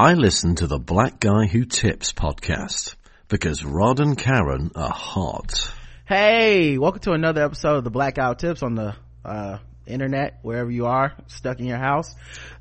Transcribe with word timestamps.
I 0.00 0.14
listen 0.14 0.54
to 0.54 0.66
the 0.66 0.78
Black 0.78 1.20
Guy 1.20 1.44
Who 1.44 1.66
Tips 1.66 2.14
podcast 2.14 2.94
because 3.28 3.62
Rod 3.62 4.00
and 4.00 4.16
Karen 4.16 4.70
are 4.74 4.88
hot. 4.88 5.74
Hey, 6.08 6.78
welcome 6.78 7.02
to 7.02 7.12
another 7.12 7.44
episode 7.44 7.76
of 7.76 7.84
the 7.84 7.90
Black 7.90 8.14
Guy 8.14 8.26
Who 8.28 8.34
Tips 8.34 8.62
on 8.62 8.76
the 8.76 8.96
uh, 9.26 9.58
internet, 9.86 10.38
wherever 10.40 10.70
you 10.70 10.86
are, 10.86 11.12
stuck 11.26 11.60
in 11.60 11.66
your 11.66 11.76
house. 11.76 12.14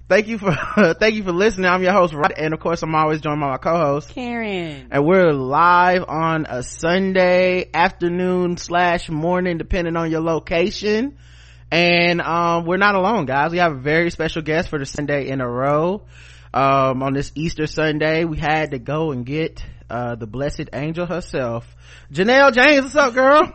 Thank 0.10 0.28
you 0.28 0.38
for 0.38 0.52
thank 1.00 1.16
you 1.16 1.24
for 1.24 1.32
listening. 1.32 1.68
I'm 1.68 1.82
your 1.82 1.94
host, 1.94 2.14
Rod, 2.14 2.34
and 2.36 2.54
of 2.54 2.60
course, 2.60 2.84
I'm 2.84 2.94
always 2.94 3.22
joined 3.22 3.40
by 3.40 3.52
my 3.52 3.58
co-host 3.58 4.10
Karen, 4.10 4.90
and 4.92 5.06
we're 5.06 5.32
live 5.32 6.04
on 6.10 6.46
a 6.46 6.62
Sunday 6.62 7.70
afternoon 7.74 8.58
slash 8.58 9.08
morning, 9.08 9.58
depending 9.58 9.96
on 9.96 10.12
your 10.12 10.20
location. 10.20 11.18
And 11.72 12.20
um, 12.20 12.66
we're 12.66 12.76
not 12.76 12.96
alone, 12.96 13.28
guys. 13.28 13.54
We 13.54 13.60
have 13.60 13.72
a 13.72 13.80
very 13.80 14.12
special 14.12 14.42
guest 14.42 14.68
for 14.68 14.78
the 14.78 14.86
Sunday 14.86 15.30
in 15.30 15.40
a 15.40 15.48
row 15.48 16.06
um, 16.54 17.04
on 17.04 17.14
this 17.14 17.32
Easter 17.36 17.68
Sunday, 17.68 18.26
we 18.26 18.38
had 18.38 18.72
to 18.72 18.80
go 18.80 19.12
and 19.12 19.26
get, 19.26 19.64
uh, 19.90 20.16
the 20.16 20.28
blessed 20.28 20.70
angel 20.74 21.06
herself. 21.06 21.66
Janelle 22.12 22.54
James, 22.54 22.84
what's 22.84 22.96
up, 22.96 23.14
girl? 23.14 23.54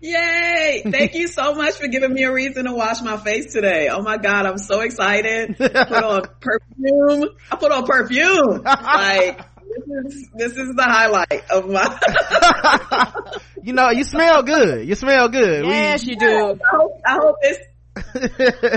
Yay! 0.00 0.82
Thank 0.84 1.14
you 1.14 1.28
so 1.28 1.54
much 1.54 1.74
for 1.74 1.86
giving 1.86 2.12
me 2.12 2.24
a 2.24 2.32
reason 2.32 2.64
to 2.64 2.72
wash 2.72 3.00
my 3.02 3.16
face 3.16 3.52
today. 3.52 3.88
Oh 3.88 4.02
my 4.02 4.16
god, 4.16 4.46
I'm 4.46 4.58
so 4.58 4.80
excited. 4.80 5.56
I 5.60 5.68
Put 5.84 5.92
on 5.92 6.22
perfume. 6.40 7.28
I 7.52 7.56
put 7.56 7.70
on 7.70 7.86
perfume. 7.86 8.62
Like 8.64 9.38
this 9.64 10.14
is 10.14 10.28
this 10.34 10.52
is 10.56 10.74
the 10.74 10.82
highlight 10.82 11.48
of 11.50 11.68
my. 11.68 13.40
you 13.62 13.72
know, 13.72 13.90
you 13.90 14.02
smell 14.02 14.42
good. 14.42 14.88
You 14.88 14.96
smell 14.96 15.28
good. 15.28 15.66
Yes, 15.66 16.04
we, 16.04 16.14
you 16.14 16.18
do. 16.18 16.26
I 16.26 16.76
hope, 16.76 17.00
I 17.06 17.14
hope 17.22 17.36
this 17.40 17.58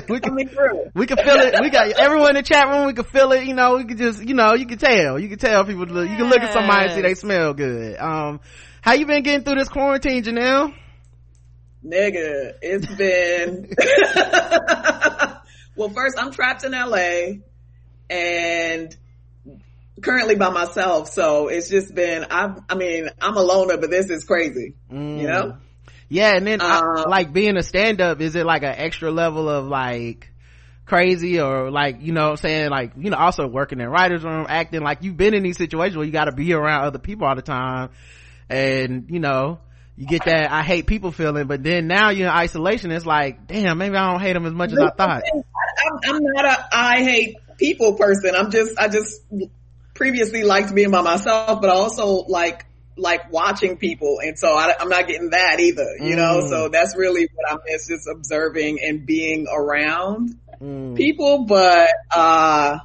we 0.09 0.19
can 0.19 0.35
we 0.35 0.45
can 1.07 1.17
feel 1.17 1.39
it. 1.39 1.55
We 1.61 1.69
got 1.69 1.89
everyone 1.91 2.29
in 2.31 2.35
the 2.35 2.43
chat 2.43 2.67
room. 2.67 2.87
We 2.87 2.93
can 2.93 3.05
feel 3.05 3.31
it. 3.31 3.45
You 3.45 3.53
know 3.53 3.77
we 3.77 3.85
can 3.85 3.97
just 3.97 4.21
you 4.23 4.33
know 4.33 4.53
you 4.53 4.65
can 4.65 4.77
tell. 4.77 5.17
You 5.19 5.29
can 5.29 5.37
tell 5.37 5.63
people 5.63 5.87
yes. 5.87 6.11
you 6.11 6.17
can 6.17 6.29
look 6.29 6.41
at 6.41 6.51
somebody 6.51 6.85
and 6.85 6.93
see 6.93 7.01
they 7.01 7.15
smell 7.15 7.53
good. 7.53 7.97
Um 7.97 8.41
how 8.81 8.93
you 8.93 9.05
been 9.05 9.23
getting 9.23 9.45
through 9.45 9.55
this 9.55 9.69
quarantine 9.69 10.23
janelle? 10.23 10.73
Nigga 11.85 12.53
it's 12.61 12.87
been 12.95 13.69
well 15.75 15.89
first 15.89 16.17
i'm 16.17 16.31
trapped 16.31 16.63
in 16.63 16.71
la 16.71 16.97
and 18.09 18.95
currently 20.01 20.35
by 20.35 20.49
myself 20.49 21.09
so 21.09 21.47
it's 21.47 21.69
just 21.69 21.93
been 21.93 22.25
i 22.31 22.55
i 22.69 22.75
mean 22.75 23.07
i'm 23.21 23.37
a 23.37 23.41
loner 23.41 23.77
but 23.77 23.91
this 23.91 24.09
is 24.09 24.23
crazy 24.23 24.73
mm. 24.91 25.21
you 25.21 25.27
know 25.27 25.57
yeah 26.09 26.35
and 26.35 26.45
then 26.45 26.61
uh, 26.61 26.65
I, 26.65 27.09
like 27.09 27.33
being 27.33 27.57
a 27.57 27.63
stand-up 27.63 28.21
is 28.21 28.35
it 28.35 28.45
like 28.45 28.63
an 28.63 28.75
extra 28.77 29.11
level 29.11 29.49
of 29.49 29.65
like 29.65 30.31
crazy 30.85 31.39
or 31.39 31.71
like 31.71 32.01
you 32.01 32.13
know 32.13 32.31
i'm 32.31 32.37
saying? 32.37 32.69
Like 32.69 32.91
you 32.97 33.09
know 33.09 33.17
also 33.17 33.47
working 33.47 33.79
in 33.79 33.89
writers 33.89 34.23
room 34.23 34.45
acting 34.47 34.81
like 34.81 35.01
you've 35.01 35.17
been 35.17 35.33
in 35.33 35.43
these 35.43 35.57
situations 35.57 35.97
where 35.97 36.05
you 36.05 36.11
got 36.11 36.25
to 36.25 36.31
be 36.31 36.53
around 36.53 36.85
other 36.85 36.99
people 36.99 37.27
all 37.27 37.35
the 37.35 37.41
time. 37.41 37.89
And 38.49 39.07
you 39.09 39.19
know 39.19 39.59
you 39.97 40.05
get 40.05 40.25
that 40.25 40.51
i 40.51 40.61
hate 40.61 40.87
people 40.87 41.11
feeling 41.11 41.47
but 41.47 41.63
then 41.63 41.87
now 41.87 42.09
you're 42.09 42.27
in 42.27 42.33
isolation 42.33 42.91
it's 42.91 43.05
like 43.05 43.47
damn 43.47 43.77
maybe 43.77 43.95
i 43.95 44.11
don't 44.11 44.21
hate 44.21 44.33
them 44.33 44.45
as 44.45 44.53
much 44.53 44.71
as 44.71 44.77
i 44.77 44.89
thought. 44.89 45.23
I'm, 45.85 46.15
I'm 46.15 46.21
not 46.21 46.45
a 46.45 46.67
i 46.71 47.03
hate 47.03 47.37
people 47.57 47.93
person. 47.93 48.35
I'm 48.35 48.51
just 48.51 48.77
i 48.77 48.87
just 48.87 49.21
previously 49.93 50.43
liked 50.43 50.75
being 50.75 50.91
by 50.91 51.01
myself 51.01 51.61
but 51.61 51.69
I 51.69 51.73
also 51.73 52.25
like 52.27 52.65
like 52.97 53.31
watching 53.31 53.77
people. 53.77 54.19
And 54.23 54.37
so 54.37 54.55
I, 54.55 54.75
am 54.79 54.89
not 54.89 55.07
getting 55.07 55.31
that 55.31 55.59
either, 55.59 55.87
you 55.99 56.15
mm. 56.15 56.17
know? 56.17 56.47
So 56.47 56.69
that's 56.69 56.95
really 56.95 57.27
what 57.33 57.51
I 57.51 57.57
miss, 57.65 57.87
just 57.87 58.07
observing 58.07 58.79
and 58.81 59.05
being 59.05 59.47
around 59.51 60.35
mm. 60.61 60.95
people. 60.95 61.45
But, 61.45 61.89
uh, 62.13 62.79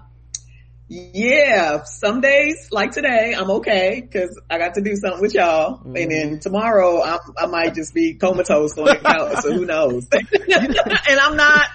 yeah, 0.88 1.84
some 1.84 2.20
days 2.20 2.68
like 2.72 2.90
today, 2.90 3.34
I'm 3.38 3.50
okay 3.50 4.00
because 4.00 4.40
I 4.50 4.58
got 4.58 4.74
to 4.74 4.80
do 4.80 4.96
something 4.96 5.20
with 5.20 5.34
y'all. 5.34 5.78
Mm. 5.78 6.02
And 6.02 6.10
then 6.10 6.40
tomorrow 6.40 7.02
I'm, 7.02 7.20
i 7.38 7.46
might 7.46 7.74
just 7.74 7.94
be 7.94 8.14
comatose 8.14 8.76
on 8.76 8.86
the 8.86 8.96
couch. 9.02 9.42
so 9.42 9.52
who 9.52 9.64
knows? 9.66 10.08
and 10.12 11.20
I'm 11.20 11.36
not 11.36 11.66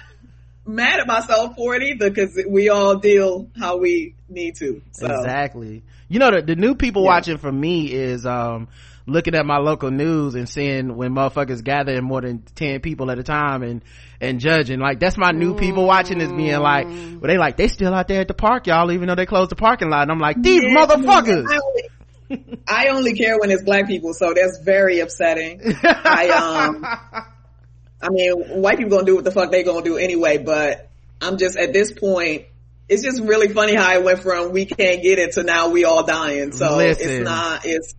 mad 0.66 1.00
at 1.00 1.06
myself 1.06 1.56
for 1.56 1.74
it 1.76 1.82
either 1.82 2.10
because 2.10 2.38
we 2.46 2.68
all 2.68 2.96
deal 2.96 3.48
how 3.58 3.78
we 3.78 4.15
need 4.28 4.56
to. 4.56 4.82
So. 4.92 5.06
Exactly 5.06 5.82
you 6.08 6.18
know 6.18 6.30
the, 6.30 6.42
the 6.42 6.56
new 6.56 6.74
people 6.74 7.02
yeah. 7.02 7.08
watching 7.08 7.38
for 7.38 7.50
me 7.50 7.92
is 7.92 8.26
um 8.26 8.68
looking 9.06 9.34
at 9.36 9.46
my 9.46 9.58
local 9.58 9.90
news 9.90 10.34
and 10.34 10.48
seeing 10.48 10.96
when 10.96 11.12
motherfuckers 11.12 11.62
gathering 11.62 12.02
more 12.02 12.20
than 12.20 12.42
10 12.54 12.80
people 12.80 13.10
at 13.10 13.18
a 13.18 13.22
time 13.22 13.62
and 13.62 13.82
and 14.20 14.40
judging 14.40 14.80
like 14.80 14.98
that's 14.98 15.16
my 15.16 15.30
new 15.30 15.54
people 15.54 15.86
watching 15.86 16.20
is 16.20 16.32
being 16.32 16.58
like 16.58 16.86
well 16.86 17.20
they 17.22 17.38
like 17.38 17.56
they 17.56 17.68
still 17.68 17.94
out 17.94 18.08
there 18.08 18.20
at 18.20 18.28
the 18.28 18.34
park 18.34 18.66
y'all 18.66 18.90
even 18.90 19.08
though 19.08 19.14
they 19.14 19.26
closed 19.26 19.50
the 19.50 19.56
parking 19.56 19.90
lot 19.90 20.02
and 20.02 20.10
i'm 20.10 20.18
like 20.18 20.40
these 20.40 20.62
yeah, 20.62 20.74
motherfuckers 20.74 21.46
I 21.48 21.58
only, 21.58 22.60
I 22.66 22.88
only 22.88 23.14
care 23.14 23.38
when 23.38 23.50
it's 23.50 23.62
black 23.62 23.86
people 23.86 24.14
so 24.14 24.34
that's 24.34 24.58
very 24.58 25.00
upsetting 25.00 25.60
i 25.84 26.28
um 26.28 26.84
i 28.02 28.08
mean 28.08 28.32
white 28.60 28.78
people 28.78 28.90
gonna 28.90 29.06
do 29.06 29.14
what 29.14 29.24
the 29.24 29.30
fuck 29.30 29.52
they 29.52 29.62
gonna 29.62 29.84
do 29.84 29.96
anyway 29.96 30.38
but 30.38 30.88
i'm 31.20 31.36
just 31.36 31.56
at 31.56 31.72
this 31.72 31.92
point 31.92 32.46
it's 32.88 33.02
just 33.02 33.20
really 33.22 33.48
funny 33.48 33.74
how 33.74 33.92
it 33.94 34.04
went 34.04 34.20
from 34.20 34.52
we 34.52 34.64
can't 34.64 35.02
get 35.02 35.18
it 35.18 35.32
to 35.32 35.42
now 35.42 35.70
we 35.70 35.84
all 35.84 36.04
dying. 36.04 36.52
So 36.52 36.76
Listen. 36.76 37.08
it's 37.08 37.24
not, 37.24 37.60
it's, 37.64 37.94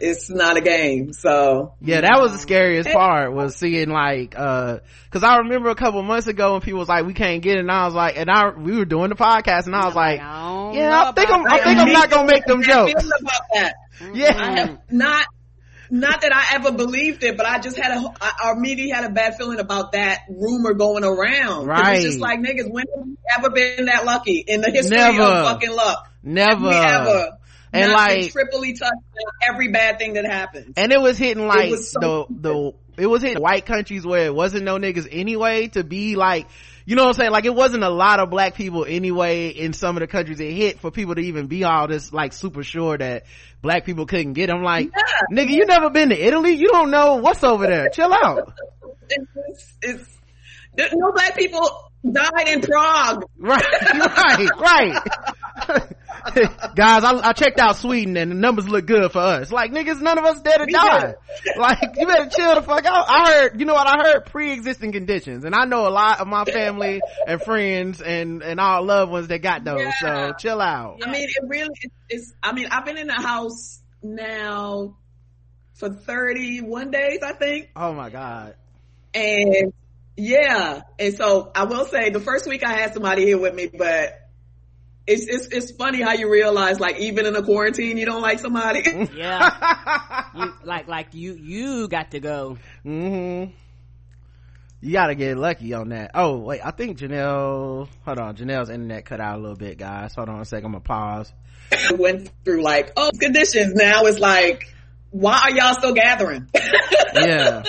it's 0.00 0.30
not 0.30 0.56
a 0.56 0.60
game. 0.60 1.12
So 1.12 1.74
yeah, 1.80 2.00
that 2.00 2.20
was 2.20 2.32
the 2.32 2.38
scariest 2.38 2.90
part 2.90 3.32
was 3.32 3.54
seeing 3.54 3.90
like, 3.90 4.34
uh, 4.36 4.78
cause 5.10 5.22
I 5.22 5.38
remember 5.38 5.68
a 5.68 5.74
couple 5.74 6.02
months 6.02 6.26
ago 6.26 6.52
when 6.52 6.62
people 6.62 6.80
was 6.80 6.88
like, 6.88 7.04
we 7.04 7.14
can't 7.14 7.42
get 7.42 7.56
it. 7.56 7.60
And 7.60 7.70
I 7.70 7.84
was 7.84 7.94
like, 7.94 8.16
and 8.16 8.30
I, 8.30 8.50
we 8.50 8.76
were 8.76 8.86
doing 8.86 9.10
the 9.10 9.16
podcast 9.16 9.66
and 9.66 9.76
I 9.76 9.86
was 9.86 9.94
like, 9.94 10.18
yeah, 10.18 11.04
I 11.06 11.12
think 11.12 11.30
I'm, 11.30 11.46
I 11.46 11.58
think 11.60 11.78
I'm 11.78 11.92
not 11.92 12.10
gonna 12.10 12.30
make 12.32 12.46
them 12.46 12.62
jokes. 12.64 13.04
Yeah. 14.14 14.34
I 14.36 14.58
have 14.58 14.78
not, 14.90 15.26
not 15.90 16.20
that 16.22 16.34
I 16.34 16.54
ever 16.54 16.72
believed 16.72 17.24
it, 17.24 17.36
but 17.36 17.46
I 17.46 17.58
just 17.58 17.76
had 17.76 17.92
a, 17.92 18.14
our 18.44 18.54
media 18.54 18.94
had 18.94 19.04
a 19.04 19.10
bad 19.10 19.36
feeling 19.36 19.58
about 19.58 19.92
that 19.92 20.20
rumor 20.28 20.74
going 20.74 21.04
around. 21.04 21.66
Right. 21.66 21.96
It's 21.96 22.04
just 22.04 22.20
like 22.20 22.40
niggas, 22.40 22.70
when 22.70 22.84
have 22.94 23.06
we 23.06 23.16
ever 23.36 23.50
been 23.50 23.86
that 23.86 24.04
lucky 24.04 24.44
in 24.46 24.60
the 24.60 24.70
history 24.70 24.96
Never. 24.96 25.22
of 25.22 25.46
fucking 25.46 25.74
luck? 25.74 26.10
Never. 26.22 26.70
ever. 26.70 27.38
And 27.72 27.92
like 27.92 28.32
triply 28.32 28.72
touched 28.72 28.94
every 29.48 29.68
bad 29.68 29.98
thing 29.98 30.14
that 30.14 30.24
happens. 30.24 30.74
And 30.76 30.92
it 30.92 31.00
was 31.00 31.16
hitting 31.16 31.46
like 31.46 31.70
was 31.70 31.92
so 31.92 32.26
the 32.28 32.50
the 32.96 33.02
it 33.02 33.06
was 33.06 33.22
hitting 33.22 33.40
white 33.40 33.64
countries 33.64 34.04
where 34.04 34.26
it 34.26 34.34
wasn't 34.34 34.64
no 34.64 34.76
niggas 34.76 35.08
anyway 35.10 35.68
to 35.68 35.84
be 35.84 36.16
like 36.16 36.48
you 36.90 36.96
know 36.96 37.02
what 37.04 37.10
I'm 37.10 37.14
saying? 37.14 37.30
Like 37.30 37.44
it 37.44 37.54
wasn't 37.54 37.84
a 37.84 37.88
lot 37.88 38.18
of 38.18 38.30
black 38.30 38.56
people 38.56 38.84
anyway 38.84 39.50
in 39.50 39.72
some 39.74 39.96
of 39.96 40.00
the 40.00 40.08
countries 40.08 40.40
it 40.40 40.50
hit 40.50 40.80
for 40.80 40.90
people 40.90 41.14
to 41.14 41.20
even 41.20 41.46
be 41.46 41.62
all 41.62 41.86
this 41.86 42.12
like 42.12 42.32
super 42.32 42.64
sure 42.64 42.98
that 42.98 43.26
black 43.62 43.84
people 43.84 44.06
couldn't 44.06 44.32
get. 44.32 44.50
I'm 44.50 44.64
like, 44.64 44.90
yeah. 44.92 45.02
nigga, 45.32 45.50
you 45.50 45.66
never 45.66 45.90
been 45.90 46.08
to 46.08 46.20
Italy? 46.20 46.54
You 46.54 46.66
don't 46.66 46.90
know 46.90 47.14
what's 47.18 47.44
over 47.44 47.64
there. 47.68 47.90
Chill 47.90 48.12
out. 48.12 48.52
It's, 49.12 49.74
it's, 49.82 50.94
no 50.94 51.10
black 51.10 51.36
people 51.36 51.89
died 52.04 52.48
in 52.48 52.60
Prague. 52.60 53.24
Right, 53.38 53.64
right, 53.82 54.48
right. 54.58 55.96
guys, 56.74 57.04
I, 57.04 57.28
I, 57.28 57.32
checked 57.32 57.58
out 57.58 57.76
Sweden 57.76 58.16
and 58.16 58.30
the 58.30 58.34
numbers 58.34 58.68
look 58.68 58.86
good 58.86 59.12
for 59.12 59.18
us. 59.18 59.50
Like 59.50 59.72
niggas, 59.72 60.00
none 60.00 60.18
of 60.18 60.24
us 60.24 60.40
dead 60.40 60.60
or 60.60 60.66
die. 60.66 61.14
like 61.56 61.96
you 61.96 62.06
better 62.06 62.28
chill 62.30 62.54
the 62.54 62.62
fuck 62.62 62.84
out. 62.84 63.06
I 63.08 63.32
heard, 63.32 63.60
you 63.60 63.66
know 63.66 63.74
what? 63.74 63.86
I 63.86 64.10
heard 64.10 64.26
pre-existing 64.26 64.92
conditions, 64.92 65.44
and 65.44 65.54
I 65.54 65.64
know 65.64 65.86
a 65.86 65.90
lot 65.90 66.20
of 66.20 66.26
my 66.26 66.44
family 66.44 67.00
and 67.26 67.40
friends 67.42 68.00
and 68.00 68.42
and 68.42 68.60
all 68.60 68.84
loved 68.84 69.12
ones 69.12 69.28
that 69.28 69.42
got 69.42 69.64
those. 69.64 69.80
Yeah. 69.80 69.92
So 70.00 70.32
chill 70.38 70.60
out. 70.60 71.00
I 71.04 71.10
mean, 71.10 71.28
it 71.28 71.44
really 71.46 71.68
is. 72.08 72.34
I 72.42 72.52
mean, 72.52 72.68
I've 72.70 72.84
been 72.84 72.98
in 72.98 73.06
the 73.06 73.14
house 73.14 73.80
now 74.02 74.96
for 75.74 75.90
31 75.90 76.90
days, 76.90 77.20
I 77.22 77.32
think. 77.32 77.70
Oh 77.76 77.92
my 77.92 78.10
god. 78.10 78.54
And 79.14 79.72
yeah, 80.20 80.82
and 80.98 81.14
so 81.14 81.50
I 81.54 81.64
will 81.64 81.86
say 81.86 82.10
the 82.10 82.20
first 82.20 82.46
week 82.46 82.64
I 82.64 82.72
had 82.72 82.92
somebody 82.92 83.24
here 83.24 83.38
with 83.38 83.54
me, 83.54 83.70
but 83.72 84.20
it's, 85.06 85.26
it's, 85.26 85.46
it's 85.46 85.72
funny 85.72 86.02
how 86.02 86.12
you 86.12 86.30
realize 86.30 86.78
like 86.78 86.98
even 87.00 87.26
in 87.26 87.34
a 87.34 87.42
quarantine 87.42 87.96
you 87.96 88.06
don't 88.06 88.22
like 88.22 88.38
somebody. 88.38 88.82
yeah. 89.16 90.26
You, 90.34 90.52
like, 90.64 90.88
like 90.88 91.14
you, 91.14 91.34
you 91.34 91.88
got 91.88 92.10
to 92.12 92.20
go. 92.20 92.58
Mm-hmm. 92.84 93.52
You 94.82 94.92
gotta 94.92 95.14
get 95.14 95.36
lucky 95.36 95.74
on 95.74 95.90
that. 95.90 96.12
Oh, 96.14 96.38
wait, 96.38 96.60
I 96.64 96.70
think 96.70 96.98
Janelle, 96.98 97.88
hold 98.04 98.18
on, 98.18 98.36
Janelle's 98.36 98.70
internet 98.70 99.04
cut 99.04 99.20
out 99.20 99.38
a 99.38 99.40
little 99.40 99.56
bit, 99.56 99.76
guys. 99.76 100.14
Hold 100.14 100.30
on 100.30 100.40
a 100.40 100.44
second, 100.44 100.66
I'm 100.66 100.72
gonna 100.72 100.84
pause. 100.84 101.32
Went 101.92 102.30
through 102.44 102.62
like, 102.62 102.92
oh, 102.96 103.10
conditions. 103.18 103.74
Now 103.74 104.04
it's 104.04 104.18
like, 104.18 104.74
why 105.10 105.40
are 105.44 105.50
y'all 105.50 105.74
still 105.74 105.92
gathering? 105.92 106.48
yeah. 107.14 107.62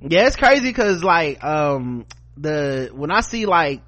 Yeah, 0.00 0.26
it's 0.26 0.36
crazy 0.36 0.72
cause 0.72 1.02
like, 1.02 1.42
um, 1.42 2.06
the, 2.36 2.90
when 2.92 3.10
I 3.10 3.20
see 3.20 3.46
like 3.46 3.82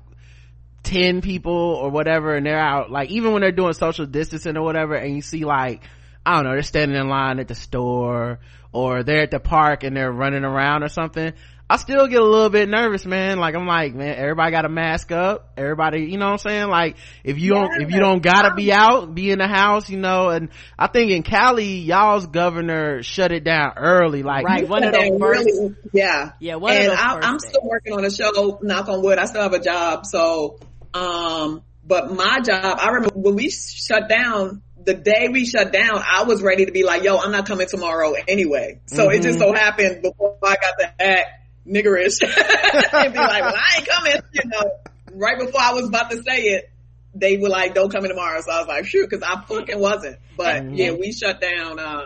10 0.82 1.20
people 1.20 1.52
or 1.52 1.90
whatever 1.90 2.34
and 2.34 2.46
they're 2.46 2.58
out 2.58 2.90
like 2.90 3.10
even 3.10 3.32
when 3.32 3.42
they're 3.42 3.52
doing 3.52 3.72
social 3.74 4.06
distancing 4.06 4.56
or 4.56 4.62
whatever 4.62 4.94
and 4.94 5.14
you 5.14 5.20
see 5.20 5.44
like 5.44 5.82
i 6.24 6.34
don't 6.34 6.44
know 6.44 6.52
they're 6.52 6.62
standing 6.62 6.98
in 6.98 7.08
line 7.08 7.38
at 7.38 7.48
the 7.48 7.54
store 7.54 8.38
or 8.72 9.02
they're 9.02 9.22
at 9.22 9.30
the 9.30 9.40
park 9.40 9.84
and 9.84 9.96
they're 9.96 10.10
running 10.10 10.44
around 10.44 10.82
or 10.82 10.88
something 10.88 11.32
I 11.70 11.76
still 11.76 12.08
get 12.08 12.20
a 12.20 12.25
little 12.25 12.50
bit 12.50 12.69
nervous, 12.69 13.06
man. 13.06 13.38
Like 13.38 13.55
I'm 13.55 13.64
like, 13.64 13.94
man, 13.94 14.17
everybody 14.17 14.50
got 14.50 14.64
a 14.64 14.69
mask 14.69 15.12
up. 15.12 15.52
Everybody, 15.56 16.00
you 16.00 16.19
know 16.19 16.25
what 16.25 16.32
I'm 16.32 16.38
saying? 16.38 16.69
Like 16.69 16.96
if 17.22 17.38
you 17.38 17.55
yeah. 17.55 17.61
don't, 17.61 17.82
if 17.82 17.90
you 17.93 18.00
don't 18.00 18.20
gotta 18.20 18.56
be 18.56 18.72
out, 18.72 19.14
be 19.14 19.31
in 19.31 19.38
the 19.38 19.46
house, 19.46 19.88
you 19.88 19.96
know. 19.96 20.31
And 20.31 20.49
I 20.76 20.88
think 20.88 21.12
in 21.12 21.22
Cali, 21.22 21.76
y'all's 21.76 22.26
governor 22.26 23.05
shut 23.05 23.31
it 23.31 23.44
down 23.44 23.75
early. 23.76 24.25
Like 24.25 24.44
right, 24.46 24.69
one 24.69 24.82
of 24.82 24.93
those 24.93 25.17
first, 25.20 25.46
really, 25.46 25.76
yeah, 25.93 26.32
yeah. 26.40 26.56
One 26.56 26.75
and 26.75 26.90
I, 26.90 27.28
am 27.28 27.38
still 27.38 27.62
working 27.62 27.93
on 27.93 28.05
a 28.05 28.11
show. 28.11 28.58
Knock 28.61 28.88
on 28.88 29.00
wood. 29.00 29.19
I 29.19 29.26
still 29.26 29.43
have 29.43 29.52
a 29.52 29.62
job. 29.62 30.06
So, 30.06 30.58
um, 30.93 31.62
but 31.84 32.11
my 32.12 32.40
job, 32.40 32.78
I 32.81 32.88
remember 32.88 33.14
when 33.14 33.37
we 33.37 33.49
shut 33.49 34.08
down 34.08 34.62
the 34.82 34.94
day 34.94 35.28
we 35.31 35.44
shut 35.44 35.73
down, 35.73 36.02
I 36.05 36.25
was 36.25 36.43
ready 36.43 36.66
to 36.66 36.73
be 36.73 36.82
like, 36.82 37.05
yo, 37.05 37.19
I'm 37.19 37.31
not 37.31 37.46
coming 37.46 37.69
tomorrow 37.69 38.14
anyway. 38.26 38.81
So 38.87 39.06
mm-hmm. 39.06 39.20
it 39.20 39.23
just 39.23 39.38
so 39.38 39.52
happened 39.52 40.02
before 40.02 40.37
I 40.43 40.56
got 40.56 40.75
the 40.78 41.02
act 41.02 41.39
niggerish 41.70 42.22
and 42.93 43.12
be 43.12 43.19
like, 43.19 43.43
well, 43.43 43.55
I 43.55 43.78
ain't 43.78 43.88
coming, 43.88 44.17
you 44.32 44.43
know, 44.46 44.70
right 45.12 45.38
before 45.38 45.61
I 45.61 45.72
was 45.72 45.88
about 45.88 46.11
to 46.11 46.22
say 46.22 46.43
it, 46.43 46.70
they 47.14 47.37
were 47.37 47.49
like, 47.49 47.75
don't 47.75 47.90
come 47.90 48.05
in 48.05 48.11
tomorrow. 48.11 48.40
So 48.40 48.52
I 48.52 48.58
was 48.58 48.69
like, 48.69 48.87
shoot, 48.87 49.11
cause 49.11 49.22
I 49.22 49.44
fucking 49.46 49.78
wasn't. 49.78 50.19
But 50.37 50.62
mm-hmm. 50.62 50.75
yeah, 50.75 50.93
we 50.93 51.12
shut 51.12 51.40
down, 51.40 51.78
uh, 51.78 52.02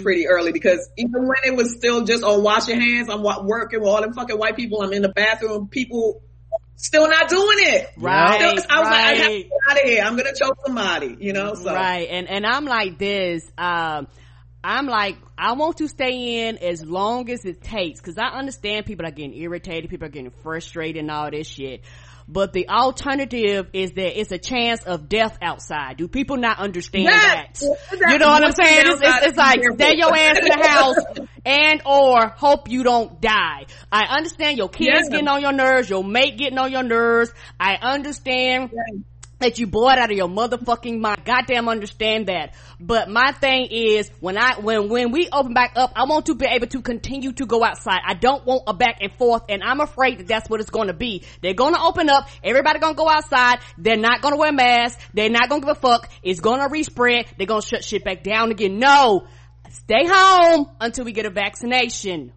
pretty 0.00 0.26
early 0.26 0.52
because 0.52 0.90
even 0.96 1.22
when 1.22 1.36
it 1.44 1.56
was 1.56 1.72
still 1.76 2.04
just 2.04 2.24
on 2.24 2.42
wash 2.42 2.68
your 2.68 2.80
hands, 2.80 3.08
I'm 3.08 3.22
working 3.22 3.80
with 3.80 3.88
all 3.88 4.00
them 4.00 4.12
fucking 4.12 4.36
white 4.36 4.56
people. 4.56 4.82
I'm 4.82 4.92
in 4.92 5.02
the 5.02 5.08
bathroom. 5.08 5.68
People 5.68 6.22
still 6.76 7.08
not 7.08 7.28
doing 7.28 7.58
it. 7.60 7.90
Right. 7.96 8.36
Still, 8.36 8.64
I 8.68 8.80
was 8.80 8.88
right. 8.88 8.90
like, 8.90 8.90
I 8.90 9.14
have 9.14 9.30
to 9.30 9.42
get 9.42 9.50
out 9.70 9.76
of 9.76 9.84
here. 9.84 10.02
I'm 10.02 10.16
going 10.16 10.32
to 10.32 10.38
choke 10.38 10.58
somebody, 10.66 11.16
you 11.20 11.32
know, 11.32 11.54
so. 11.54 11.72
Right. 11.72 12.08
And, 12.10 12.28
and 12.28 12.44
I'm 12.44 12.64
like 12.64 12.98
this, 12.98 13.48
um, 13.56 14.08
I'm 14.64 14.86
like, 14.86 15.16
I 15.36 15.54
want 15.54 15.78
to 15.78 15.88
stay 15.88 16.48
in 16.48 16.58
as 16.58 16.84
long 16.84 17.28
as 17.30 17.44
it 17.44 17.62
takes 17.62 18.00
because 18.00 18.16
I 18.16 18.28
understand 18.38 18.86
people 18.86 19.06
are 19.06 19.10
getting 19.10 19.34
irritated, 19.34 19.90
people 19.90 20.06
are 20.06 20.10
getting 20.10 20.30
frustrated 20.42 21.00
and 21.00 21.10
all 21.10 21.30
this 21.30 21.48
shit. 21.48 21.82
But 22.28 22.52
the 22.52 22.68
alternative 22.68 23.68
is 23.72 23.92
that 23.92 24.18
it's 24.18 24.30
a 24.30 24.38
chance 24.38 24.84
of 24.84 25.08
death 25.08 25.36
outside. 25.42 25.96
Do 25.96 26.06
people 26.06 26.36
not 26.36 26.58
understand 26.58 27.08
that? 27.08 27.60
You 27.60 28.18
know 28.18 28.28
what 28.28 28.44
I'm 28.44 28.52
saying? 28.52 28.84
It's, 28.86 29.00
it's, 29.02 29.26
it's 29.26 29.36
like 29.36 29.60
stay 29.74 29.96
your 29.96 30.16
ass 30.16 30.38
in 30.38 30.48
the 30.48 30.66
house 30.66 30.96
and 31.44 31.82
or 31.84 32.28
hope 32.28 32.70
you 32.70 32.84
don't 32.84 33.20
die. 33.20 33.66
I 33.90 34.16
understand 34.16 34.56
your 34.56 34.68
kids 34.68 35.08
yeah. 35.08 35.10
getting 35.10 35.28
on 35.28 35.42
your 35.42 35.52
nerves, 35.52 35.90
your 35.90 36.04
mate 36.04 36.38
getting 36.38 36.58
on 36.58 36.70
your 36.70 36.84
nerves. 36.84 37.32
I 37.58 37.74
understand. 37.74 38.70
Yeah 38.72 39.00
that 39.42 39.58
you 39.58 39.66
bored 39.66 39.98
out 39.98 40.10
of 40.10 40.16
your 40.16 40.28
motherfucking 40.28 40.98
mind. 40.98 41.24
Goddamn 41.24 41.68
understand 41.68 42.26
that. 42.26 42.54
But 42.80 43.08
my 43.08 43.32
thing 43.32 43.68
is 43.70 44.10
when 44.20 44.36
I, 44.36 44.58
when, 44.58 44.88
when 44.88 45.12
we 45.12 45.28
open 45.32 45.54
back 45.54 45.72
up, 45.76 45.92
I 45.94 46.04
want 46.04 46.26
to 46.26 46.34
be 46.34 46.46
able 46.46 46.66
to 46.68 46.82
continue 46.82 47.32
to 47.32 47.46
go 47.46 47.62
outside. 47.62 48.00
I 48.06 48.14
don't 48.14 48.44
want 48.44 48.64
a 48.66 48.74
back 48.74 48.98
and 49.00 49.12
forth 49.12 49.42
and 49.48 49.62
I'm 49.62 49.80
afraid 49.80 50.18
that 50.18 50.26
that's 50.26 50.48
what 50.48 50.60
it's 50.60 50.70
going 50.70 50.88
to 50.88 50.94
be. 50.94 51.24
They're 51.40 51.54
going 51.54 51.74
to 51.74 51.80
open 51.80 52.08
up. 52.08 52.28
Everybody 52.42 52.78
going 52.78 52.94
to 52.94 52.98
go 52.98 53.08
outside. 53.08 53.58
They're 53.78 53.96
not 53.96 54.22
going 54.22 54.34
to 54.34 54.38
wear 54.38 54.52
masks. 54.52 55.02
They're 55.14 55.30
not 55.30 55.48
going 55.48 55.62
to 55.62 55.66
give 55.66 55.76
a 55.76 55.80
fuck. 55.80 56.10
It's 56.22 56.40
going 56.40 56.60
to 56.60 56.68
respread. 56.68 57.26
They're 57.36 57.46
going 57.46 57.62
to 57.62 57.66
shut 57.66 57.84
shit 57.84 58.04
back 58.04 58.22
down 58.22 58.50
again. 58.50 58.78
No. 58.78 59.26
Stay 59.70 60.06
home 60.06 60.68
until 60.80 61.04
we 61.04 61.12
get 61.12 61.26
a 61.26 61.30
vaccination. 61.30 62.32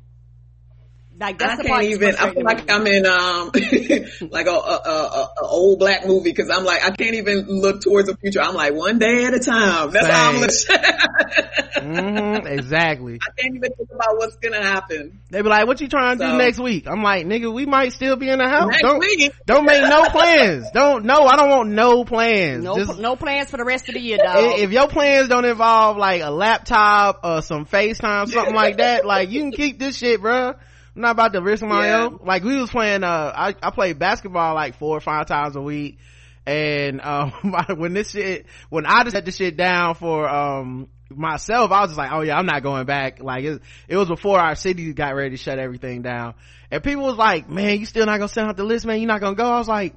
Like 1.18 1.42
I 1.42 1.56
can't 1.56 1.84
even. 1.84 2.16
I 2.16 2.34
feel 2.34 2.44
like 2.44 2.70
I'm 2.70 2.86
in 2.88 3.06
um 3.06 3.52
like 4.30 4.48
a, 4.48 4.52
a, 4.52 4.82
a, 4.86 5.30
a 5.42 5.46
old 5.46 5.80
black 5.80 6.06
movie 6.06 6.32
because 6.32 6.50
I'm 6.50 6.66
like 6.66 6.84
I 6.84 6.92
can't 6.92 7.16
even 7.16 7.46
look 7.48 7.82
towards 7.82 8.10
the 8.10 8.18
future. 8.18 8.42
I'm 8.42 8.54
like 8.54 8.74
one 8.74 9.00
day 9.00 9.24
at 9.24 9.34
a 9.34 9.40
time. 9.40 9.92
That's 9.92 10.06
Same. 10.06 10.14
how 10.14 10.30
I'm 10.30 10.42
looking. 10.42 10.56
mm-hmm, 12.42 12.48
exactly. 12.48 13.20
I 13.22 13.42
can't 13.42 13.56
even 13.56 13.72
think 13.72 13.90
about 13.94 14.18
what's 14.18 14.36
gonna 14.36 14.62
happen. 14.62 15.22
They 15.30 15.42
be 15.42 15.48
like, 15.48 15.68
"What 15.68 15.80
you 15.80 15.88
trying 15.88 16.18
to 16.18 16.26
so, 16.26 16.32
do 16.32 16.38
next 16.38 16.60
week?" 16.60 16.86
I'm 16.86 17.02
like, 17.02 17.26
"Nigga, 17.26 17.54
we 17.54 17.66
might 17.66 17.94
still 17.94 18.18
be 18.18 18.30
in 18.30 18.40
the 18.40 18.50
house. 18.50 18.72
Next 18.72 18.82
don't 18.82 19.00
week. 19.00 19.32
don't 19.46 19.66
make 19.66 19.84
no 19.84 20.04
plans. 20.10 20.68
don't 20.74 21.06
no. 21.06 21.24
I 21.24 21.38
don't 21.38 21.50
want 21.50 21.70
no 21.70 22.04
plans. 22.04 22.66
No 22.66 22.76
Just, 22.76 23.00
no 23.00 23.16
plans 23.16 23.50
for 23.50 23.56
the 23.56 23.66
rest 23.66 23.88
of 23.88 23.96
the 23.96 24.02
year, 24.02 24.18
dog. 24.18 24.60
If 24.60 24.72
your 24.72 24.90
plans 24.90 25.30
don't 25.30 25.46
involve 25.46 25.96
like 25.96 26.22
a 26.22 26.30
laptop 26.30 27.22
or 27.24 27.42
some 27.42 27.66
FaceTime, 27.66 28.28
something 28.28 28.54
like 28.54 28.78
that, 28.78 29.06
like 29.06 29.30
you 29.30 29.40
can 29.40 29.54
keep 29.54 29.80
this 29.80 29.96
shit, 29.96 30.20
bro 30.20 30.56
I'm 30.95 31.01
not 31.01 31.12
about 31.12 31.33
to 31.33 31.42
risk 31.42 31.63
my 31.63 31.88
yeah. 31.88 32.03
own. 32.03 32.19
Like 32.24 32.44
we 32.44 32.57
was 32.57 32.69
playing, 32.69 33.03
uh, 33.03 33.33
I, 33.36 33.56
I 33.62 33.71
played 33.71 34.00
basketball 34.00 34.56
like 34.56 34.77
four 34.77 34.95
or 34.95 35.01
five 35.01 35.25
times 35.25 35.56
a 35.56 35.62
week. 35.62 36.00
And, 36.45 37.01
um, 37.01 37.31
when 37.75 37.94
this 37.94 38.12
shit, 38.12 38.45
when 38.69 38.86
I 38.86 39.03
just 39.03 39.15
had 39.15 39.25
the 39.25 39.31
shit 39.31 39.57
down 39.57 39.95
for, 39.95 40.27
um, 40.27 40.88
myself, 41.09 41.71
I 41.71 41.81
was 41.81 41.92
just 41.92 41.97
like, 41.97 42.12
oh 42.12 42.21
yeah, 42.21 42.38
I'm 42.38 42.45
not 42.45 42.63
going 42.63 42.86
back. 42.86 43.21
Like 43.21 43.44
it, 43.44 43.62
it 43.88 43.97
was 43.97 44.07
before 44.07 44.39
our 44.39 44.56
city 44.56 44.94
got 44.94 45.15
ready 45.15 45.31
to 45.31 45.38
shut 45.38 45.59
everything 45.59 46.01
down. 46.01 46.36
And 46.71 46.83
people 46.83 47.03
was 47.03 47.18
like, 47.18 47.50
man, 47.50 47.80
you 47.80 47.86
still 47.86 48.06
not 48.06 48.18
gonna 48.18 48.27
send 48.27 48.47
out 48.47 48.57
the 48.57 48.63
list, 48.63 48.86
man? 48.86 49.00
You're 49.00 49.07
not 49.07 49.21
gonna 49.21 49.36
go? 49.36 49.45
I 49.45 49.57
was 49.57 49.68
like, 49.68 49.95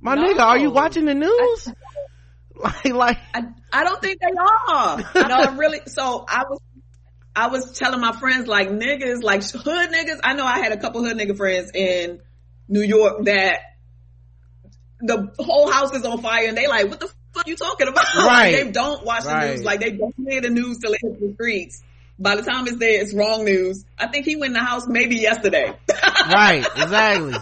my 0.00 0.14
no. 0.14 0.24
nigga, 0.24 0.40
are 0.40 0.58
you 0.58 0.70
watching 0.70 1.04
the 1.04 1.14
news? 1.14 1.68
I, 2.62 2.70
like, 2.84 2.94
like, 2.94 3.18
I, 3.34 3.42
I 3.72 3.84
don't 3.84 4.00
think 4.02 4.20
they 4.20 4.26
are. 4.28 4.98
no, 5.28 5.40
it 5.42 5.58
really. 5.58 5.80
So 5.86 6.24
I 6.28 6.44
was 6.48 6.60
I 7.34 7.48
was 7.48 7.72
telling 7.78 8.00
my 8.00 8.12
friends 8.12 8.46
like 8.46 8.68
niggas, 8.68 9.22
like 9.22 9.42
hood 9.42 9.90
niggas. 9.90 10.20
I 10.24 10.34
know 10.34 10.44
I 10.44 10.58
had 10.58 10.72
a 10.72 10.76
couple 10.76 11.02
hood 11.04 11.16
nigga 11.16 11.36
friends 11.36 11.70
in 11.74 12.20
New 12.68 12.82
York 12.82 13.24
that 13.24 13.60
the 15.00 15.32
whole 15.38 15.70
house 15.70 15.92
is 15.94 16.04
on 16.04 16.20
fire 16.22 16.48
and 16.48 16.56
they 16.56 16.66
like, 16.66 16.88
what 16.88 17.00
the 17.00 17.12
fuck 17.32 17.46
you 17.46 17.56
talking 17.56 17.88
about? 17.88 18.06
Right. 18.16 18.64
they 18.64 18.70
don't 18.70 19.04
watch 19.04 19.24
right. 19.24 19.46
the 19.46 19.54
news. 19.54 19.64
Like 19.64 19.80
they 19.80 19.92
don't 19.92 20.14
hear 20.16 20.40
the 20.40 20.50
news 20.50 20.78
till 20.78 20.92
it 20.92 20.98
hits 21.02 21.20
the 21.20 21.32
streets. 21.34 21.82
By 22.18 22.36
the 22.36 22.42
time 22.42 22.66
it's 22.66 22.76
there, 22.76 23.00
it's 23.00 23.14
wrong 23.14 23.44
news. 23.44 23.84
I 23.98 24.08
think 24.08 24.26
he 24.26 24.36
went 24.36 24.50
in 24.50 24.54
the 24.54 24.64
house 24.64 24.86
maybe 24.86 25.16
yesterday. 25.16 25.72
right. 26.32 26.64
Exactly. 26.76 27.34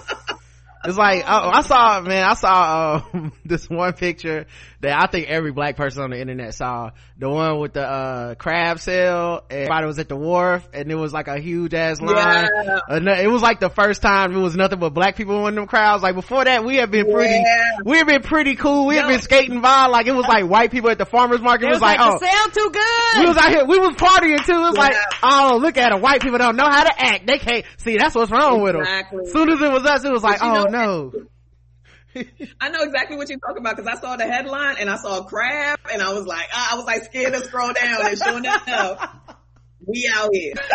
It's 0.84 0.96
like, 0.96 1.24
oh, 1.26 1.50
I 1.50 1.62
saw, 1.62 2.00
man, 2.00 2.24
I 2.24 2.34
saw, 2.34 3.02
uh, 3.12 3.30
this 3.44 3.68
one 3.68 3.92
picture 3.94 4.46
that 4.80 5.02
I 5.02 5.06
think 5.06 5.28
every 5.28 5.50
black 5.50 5.76
person 5.76 6.02
on 6.02 6.10
the 6.10 6.20
internet 6.20 6.54
saw. 6.54 6.90
The 7.18 7.28
one 7.28 7.58
with 7.58 7.72
the, 7.72 7.82
uh, 7.82 8.34
crab 8.36 8.78
sale. 8.78 9.42
Everybody 9.50 9.86
was 9.86 9.98
at 9.98 10.08
the 10.08 10.16
wharf 10.16 10.68
and 10.72 10.90
it 10.90 10.94
was 10.94 11.12
like 11.12 11.26
a 11.26 11.40
huge 11.40 11.74
ass 11.74 12.00
line. 12.00 12.48
Yeah. 12.64 13.20
It 13.20 13.28
was 13.28 13.42
like 13.42 13.58
the 13.58 13.70
first 13.70 14.02
time 14.02 14.34
it 14.34 14.38
was 14.38 14.54
nothing 14.54 14.78
but 14.78 14.90
black 14.90 15.16
people 15.16 15.46
in 15.48 15.56
them 15.56 15.66
crowds. 15.66 16.02
Like 16.02 16.14
before 16.14 16.44
that, 16.44 16.64
we 16.64 16.76
have 16.76 16.92
been 16.92 17.10
pretty, 17.10 17.34
yeah. 17.34 17.78
we 17.84 17.98
have 17.98 18.06
been 18.06 18.22
pretty 18.22 18.54
cool. 18.54 18.86
We 18.86 18.96
have 18.96 19.08
been 19.08 19.20
skating 19.20 19.60
by. 19.60 19.86
Like 19.86 20.06
it 20.06 20.12
was 20.12 20.26
like 20.26 20.48
white 20.48 20.70
people 20.70 20.90
at 20.90 20.98
the 20.98 21.06
farmer's 21.06 21.40
market. 21.40 21.66
It 21.66 21.70
was, 21.70 21.76
was 21.76 21.82
like, 21.82 21.98
like, 21.98 22.22
oh. 22.22 22.24
sound 22.24 22.52
too 22.54 22.70
good. 22.72 23.20
We 23.20 23.26
was 23.26 23.36
out 23.36 23.50
here, 23.50 23.64
we 23.64 23.78
was 23.78 23.96
partying 23.96 24.44
too. 24.44 24.52
It 24.52 24.58
was 24.58 24.74
yeah. 24.76 24.80
like, 24.80 24.96
oh, 25.22 25.58
look 25.60 25.76
at 25.76 25.92
it. 25.92 26.00
White 26.00 26.22
people 26.22 26.38
don't 26.38 26.56
know 26.56 26.68
how 26.68 26.84
to 26.84 27.02
act. 27.02 27.26
They 27.26 27.38
can't, 27.38 27.64
see, 27.78 27.96
that's 27.98 28.14
what's 28.14 28.30
wrong 28.30 28.60
exactly. 28.60 29.18
with 29.18 29.26
them. 29.26 29.26
As 29.26 29.32
soon 29.32 29.50
as 29.50 29.60
it 29.60 29.72
was 29.72 29.84
us, 29.84 30.04
it 30.04 30.12
was 30.12 30.22
like, 30.22 30.38
oh 30.40 30.67
no. 30.70 31.12
I 32.60 32.68
know 32.70 32.82
exactly 32.82 33.16
what 33.16 33.28
you're 33.28 33.38
talking 33.38 33.58
about 33.58 33.76
because 33.76 33.92
I 33.92 34.00
saw 34.00 34.16
the 34.16 34.24
headline 34.24 34.76
and 34.78 34.88
I 34.88 34.96
saw 34.96 35.18
a 35.18 35.24
crab 35.24 35.78
and 35.92 36.02
I 36.02 36.12
was 36.12 36.26
like, 36.26 36.48
I 36.54 36.76
was 36.76 36.84
like 36.84 37.04
scared 37.04 37.34
to 37.34 37.44
scroll 37.44 37.72
down 37.72 38.06
and 38.06 38.18
sure 38.18 38.38
enough, 38.38 39.10
we 39.86 40.10
out 40.12 40.30
here. 40.32 40.54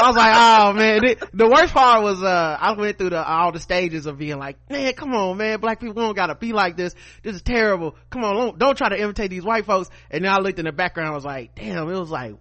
I 0.00 0.06
was 0.06 0.16
like, 0.16 0.32
oh 0.34 0.72
man, 0.72 1.00
the 1.32 1.48
worst 1.48 1.74
part 1.74 2.02
was, 2.02 2.22
uh, 2.22 2.56
I 2.60 2.72
went 2.72 2.98
through 2.98 3.10
the, 3.10 3.24
all 3.24 3.52
the 3.52 3.60
stages 3.60 4.06
of 4.06 4.18
being 4.18 4.38
like, 4.38 4.56
man, 4.70 4.92
come 4.94 5.12
on, 5.12 5.36
man, 5.36 5.60
black 5.60 5.80
people 5.80 5.94
don't 5.94 6.16
gotta 6.16 6.34
be 6.34 6.52
like 6.52 6.76
this. 6.76 6.94
This 7.22 7.36
is 7.36 7.42
terrible. 7.42 7.96
Come 8.10 8.24
on, 8.24 8.34
don't, 8.34 8.58
don't 8.58 8.78
try 8.78 8.88
to 8.88 9.00
imitate 9.00 9.30
these 9.30 9.44
white 9.44 9.66
folks. 9.66 9.90
And 10.10 10.24
then 10.24 10.32
I 10.32 10.38
looked 10.38 10.58
in 10.58 10.64
the 10.64 10.72
background, 10.72 11.10
I 11.10 11.14
was 11.14 11.24
like, 11.24 11.54
damn, 11.54 11.88
it 11.88 11.98
was 11.98 12.10
like 12.10 12.36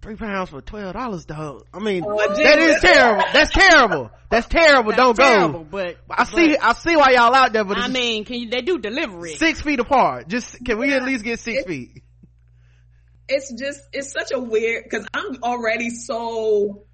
three 0.00 0.16
pounds 0.16 0.50
for 0.50 0.60
twelve 0.60 0.94
dollars 0.94 1.26
though. 1.26 1.62
I 1.72 1.78
mean, 1.78 2.04
oh, 2.06 2.16
that 2.16 2.58
is 2.58 2.80
terrible. 2.80 3.24
That's 3.32 3.52
terrible. 3.52 4.10
That's 4.30 4.48
terrible. 4.48 4.90
That's 4.92 5.00
Don't 5.00 5.16
terrible, 5.16 5.60
go. 5.60 5.68
But 5.70 5.96
I 6.08 6.24
see, 6.24 6.56
I 6.56 6.72
see 6.74 6.96
why 6.96 7.10
y'all 7.10 7.34
out 7.34 7.52
there. 7.52 7.64
But 7.64 7.78
I 7.78 7.88
mean, 7.88 8.24
can 8.24 8.36
you? 8.36 8.50
They 8.50 8.62
do 8.62 8.78
delivery 8.78 9.36
six 9.36 9.60
feet 9.60 9.80
apart. 9.80 10.28
Just 10.28 10.64
can 10.64 10.78
we 10.78 10.92
at 10.92 11.02
least 11.02 11.24
get 11.24 11.40
six 11.40 11.64
feet? 11.64 12.02
It's 13.28 13.52
just 13.52 13.80
it's 13.92 14.12
such 14.12 14.32
a 14.32 14.40
weird 14.40 14.84
because 14.84 15.06
I'm 15.14 15.42
already 15.42 15.90
so. 15.90 16.84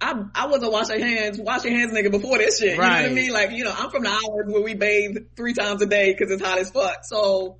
I 0.00 0.14
I 0.34 0.46
wasn't 0.46 0.70
washing 0.70 1.00
hands, 1.00 1.40
washing 1.40 1.74
hands, 1.74 1.92
nigga, 1.92 2.12
before 2.12 2.38
this 2.38 2.60
shit. 2.60 2.78
Right. 2.78 2.86
You 2.86 3.08
know 3.08 3.08
what 3.08 3.10
I 3.10 3.14
mean? 3.14 3.32
Like, 3.32 3.50
you 3.50 3.64
know, 3.64 3.74
I'm 3.76 3.90
from 3.90 4.04
the 4.04 4.10
islands 4.10 4.52
where 4.52 4.62
we 4.62 4.74
bathe 4.74 5.16
three 5.36 5.54
times 5.54 5.82
a 5.82 5.86
day 5.86 6.12
because 6.12 6.30
it's 6.30 6.42
hot 6.42 6.58
as 6.58 6.70
fuck. 6.70 6.98
So 7.02 7.58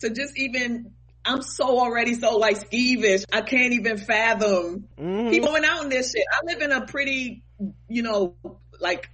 to 0.00 0.10
just 0.10 0.36
even 0.36 0.92
I'm 1.24 1.42
so 1.42 1.78
already 1.78 2.14
so 2.14 2.36
like 2.36 2.58
skeevish. 2.58 3.24
I 3.32 3.42
can't 3.42 3.74
even 3.74 3.98
fathom 3.98 4.88
mm-hmm. 4.98 5.30
people 5.30 5.48
going 5.48 5.64
out 5.64 5.82
in 5.84 5.88
this 5.88 6.12
shit. 6.12 6.24
I 6.32 6.52
live 6.52 6.62
in 6.62 6.72
a 6.72 6.86
pretty, 6.86 7.42
you 7.88 8.02
know, 8.02 8.36
like 8.80 9.10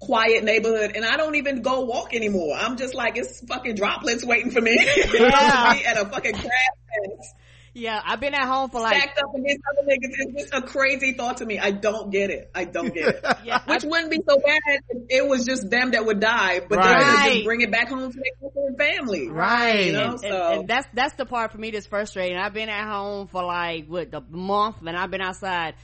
quiet 0.00 0.44
neighborhood 0.44 0.92
and 0.94 1.04
I 1.04 1.16
don't 1.16 1.36
even 1.36 1.62
go 1.62 1.84
walk 1.84 2.14
anymore. 2.14 2.56
I'm 2.58 2.76
just 2.76 2.94
like, 2.94 3.16
it's 3.16 3.40
fucking 3.46 3.76
droplets 3.76 4.24
waiting 4.24 4.50
for 4.50 4.60
me. 4.60 4.74
Yeah. 5.14 5.78
at 5.86 5.96
a 5.96 6.06
fucking 6.06 6.32
grass 6.32 6.42
fence. 6.42 7.34
Yeah, 7.76 8.00
I've 8.04 8.20
been 8.20 8.34
at 8.34 8.46
home 8.46 8.70
for 8.70 8.80
like 8.80 8.96
stacked 8.96 9.18
up 9.18 9.34
against 9.34 9.62
other 9.68 9.88
niggas. 9.88 10.12
It's 10.12 10.42
just 10.42 10.54
a 10.54 10.62
crazy 10.62 11.12
thought 11.12 11.38
to 11.38 11.46
me. 11.46 11.58
I 11.58 11.72
don't 11.72 12.10
get 12.10 12.30
it. 12.30 12.48
I 12.54 12.64
don't 12.64 12.94
get 12.94 13.16
it. 13.16 13.24
yeah, 13.44 13.60
Which 13.66 13.84
I, 13.84 13.88
wouldn't 13.88 14.12
be 14.12 14.20
so 14.28 14.36
bad 14.38 14.60
if 14.66 15.02
it 15.08 15.28
was 15.28 15.44
just 15.44 15.68
them 15.68 15.90
that 15.90 16.06
would 16.06 16.20
die, 16.20 16.60
but 16.60 16.78
right. 16.78 16.88
they 16.88 17.04
would 17.04 17.32
just 17.34 17.44
bring 17.44 17.60
it 17.62 17.72
back 17.72 17.88
home 17.88 18.12
to 18.12 18.18
their 18.18 18.74
family. 18.78 19.28
Right. 19.28 19.86
You 19.86 19.92
know? 19.92 20.10
and, 20.12 20.20
so. 20.20 20.26
and, 20.28 20.60
and, 20.60 20.68
that's 20.68 20.86
that's 20.94 21.14
the 21.14 21.26
part 21.26 21.50
for 21.50 21.58
me 21.58 21.72
that's 21.72 21.86
frustrating. 21.86 22.36
I've 22.36 22.54
been 22.54 22.68
at 22.68 22.88
home 22.88 23.26
for 23.26 23.42
like 23.42 23.86
what 23.88 24.08
the 24.12 24.20
month, 24.20 24.76
and 24.86 24.96
I've 24.96 25.10
been 25.10 25.20
outside 25.20 25.74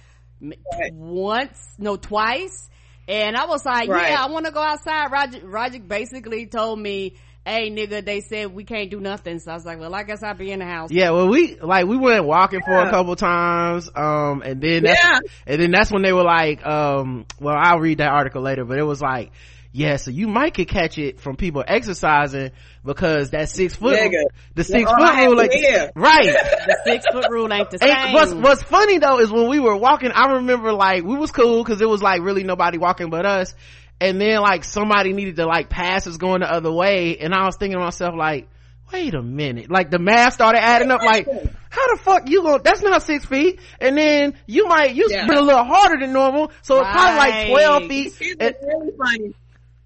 right. 0.41 0.95
once, 0.95 1.59
no, 1.77 1.97
twice. 1.97 2.69
And 3.09 3.37
I 3.37 3.47
was 3.47 3.65
like, 3.65 3.89
right. 3.89 4.11
yeah, 4.11 4.23
I 4.23 4.31
want 4.31 4.47
to 4.47 4.53
go 4.53 4.61
outside. 4.61 5.11
Roger, 5.11 5.45
Roger 5.45 5.81
basically 5.81 6.47
told 6.47 6.79
me, 6.79 7.17
hey 7.51 7.71
nigga 7.71 8.05
they 8.05 8.21
said 8.21 8.55
we 8.55 8.65
can't 8.65 8.91
do 8.91 9.01
nothing 9.01 9.39
so 9.41 9.51
i 9.51 9.55
was 9.55 9.65
like 9.67 9.81
well 9.81 9.95
i 9.95 10.05
guess 10.05 10.23
i'll 10.23 10.35
be 10.35 10.53
in 10.53 10.61
the 10.61 10.65
house 10.65 10.91
yeah 10.93 11.11
well 11.11 11.29
we 11.29 11.57
like 11.57 11.87
we 11.87 11.97
went 11.97 12.25
walking 12.25 12.61
yeah. 12.61 12.83
for 12.83 12.89
a 12.89 12.91
couple 12.91 13.17
times 13.17 13.91
um 13.95 14.43
and 14.43 14.61
then 14.61 14.85
that's 14.85 15.03
yeah. 15.03 15.19
and 15.47 15.61
then 15.61 15.71
that's 15.71 15.91
when 15.91 16.03
they 16.03 16.13
were 16.13 16.23
like 16.23 16.65
um 16.65 17.27
well 17.41 17.57
i'll 17.59 17.81
read 17.81 17.99
that 17.99 18.11
article 18.11 18.41
later 18.41 18.65
but 18.65 18.79
it 18.79 18.85
was 18.85 19.03
like 19.03 19.33
yeah, 19.73 19.97
so 19.97 20.11
you 20.11 20.27
might 20.27 20.55
could 20.55 20.67
catch 20.67 20.99
it 20.99 21.21
from 21.21 21.37
people 21.37 21.63
exercising 21.65 22.51
because 22.85 23.31
that 23.31 23.49
six 23.49 23.77
foot, 23.77 23.97
Nigga. 23.97 24.25
the 24.57 24.65
six 24.65 24.91
foot 24.91 25.17
rule, 25.17 25.37
like, 25.37 25.53
right. 25.95 26.25
the 26.25 26.81
six 26.85 27.05
foot 27.13 27.31
rule 27.31 27.53
ain't 27.53 27.71
the 27.71 27.79
same. 27.79 27.89
And 27.89 28.13
what's, 28.13 28.35
what's 28.35 28.63
funny 28.65 28.99
though 28.99 29.21
is 29.21 29.31
when 29.31 29.49
we 29.49 29.61
were 29.61 29.77
walking, 29.77 30.11
I 30.13 30.33
remember 30.33 30.73
like, 30.73 31.05
we 31.05 31.17
was 31.17 31.31
cool 31.31 31.65
cause 31.65 31.81
it 31.81 31.89
was 31.89 32.03
like 32.03 32.23
really 32.23 32.43
nobody 32.43 32.79
walking 32.79 33.11
but 33.11 33.25
us 33.25 33.55
and 34.01 34.21
then 34.21 34.41
like 34.41 34.65
somebody 34.65 35.13
needed 35.13 35.37
to 35.37 35.47
like 35.47 35.69
pass 35.69 36.07
us 36.07 36.17
going 36.17 36.41
the 36.41 36.53
other 36.53 36.73
way. 36.73 37.19
And 37.19 37.35
i 37.35 37.45
was 37.45 37.57
thinking 37.57 37.79
to 37.79 37.85
myself 37.85 38.15
like 38.17 38.49
wait 38.93 39.15
a 39.15 39.23
minute. 39.23 39.71
Like 39.71 39.91
the 39.91 39.99
math 39.99 40.35
started 40.35 40.63
adding 40.63 40.91
up. 40.91 41.03
Like 41.03 41.27
how 41.27 41.95
the 41.95 42.01
fuck 42.03 42.29
you 42.29 42.43
going 42.43 42.63
that's 42.63 42.83
not 42.83 43.03
six 43.03 43.25
feet. 43.25 43.61
And 43.81 43.97
then 43.97 44.35
you 44.47 44.67
might 44.67 44.95
you 44.95 45.09
yeah. 45.11 45.27
a 45.27 45.41
little 45.41 45.65
harder 45.65 46.01
than 46.01 46.13
normal. 46.13 46.51
So 46.63 46.77
it's 46.77 46.85
right. 46.85 46.93
probably 46.93 47.17
like 47.19 47.49
12 47.49 47.87
feet. 47.87 48.37
It's 48.41 48.63
really 48.63 48.93
funny 48.97 49.35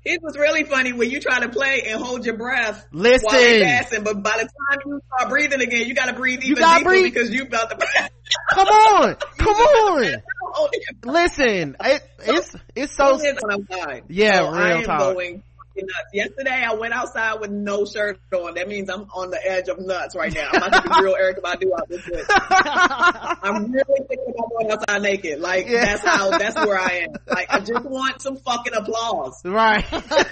it 0.05 0.23
was 0.23 0.37
really 0.37 0.65
funny 0.65 0.93
when 0.93 1.11
you 1.11 1.21
try 1.21 1.41
to 1.41 1.49
play 1.49 1.85
and 1.89 2.03
hold 2.03 2.27
your 2.27 2.37
breath 2.37 2.87
Listen. 2.93 3.27
while 3.27 3.41
they 3.41 3.63
passing, 3.63 4.05
but 4.05 4.23
by 4.23 4.33
the 4.33 4.49
time 4.49 4.81
you 4.85 5.01
start 5.07 5.31
breathing 5.31 5.61
again, 5.61 5.89
you 5.89 5.95
got 5.95 6.07
to 6.07 6.13
breathe 6.13 6.43
even 6.43 6.63
deeper 6.63 6.85
breathe. 6.85 7.15
because 7.15 7.31
you 7.31 7.45
about 7.45 7.71
to. 7.71 7.77
come 8.51 8.69
on, 8.69 9.15
come 9.39 9.55
on. 9.55 10.23
Listen, 11.05 11.77
it, 11.81 12.03
it's 12.21 12.57
it's 12.75 12.93
so. 12.95 13.19
Yeah, 14.09 14.39
so 14.39 14.51
real 14.53 14.83
talk. 14.83 15.17
Nuts. 15.83 16.11
Yesterday 16.13 16.65
I 16.65 16.75
went 16.75 16.95
outside 16.95 17.41
with 17.41 17.51
no 17.51 17.85
shirt 17.85 18.21
on. 18.33 18.55
That 18.55 18.69
means 18.69 18.89
I'm 18.89 19.03
on 19.15 19.31
the 19.31 19.41
edge 19.45 19.69
of 19.69 19.79
nuts 19.79 20.15
right 20.15 20.33
now. 20.33 20.49
I'm 20.53 20.63
about 20.63 20.85
to 20.85 20.89
be 20.89 21.03
real 21.03 21.15
Erykah 21.15 21.41
Badu 21.41 21.73
out 21.77 21.89
this 21.89 22.03
bitch. 22.03 22.25
I'm 23.43 23.73
really 23.73 24.01
thinking 24.09 24.35
about 24.37 24.51
going 24.51 24.71
outside 24.71 25.03
naked. 25.03 25.41
Like 25.41 25.69
yeah. 25.69 25.85
that's 25.85 26.03
how 26.03 26.31
that's 26.37 26.57
where 26.57 26.79
I 26.79 27.07
am. 27.07 27.15
Like 27.27 27.53
I 27.53 27.61
just 27.61 27.85
want 27.85 28.23
some 28.23 28.37
fucking 28.37 28.75
applause. 28.75 29.41
Right. 29.45 29.85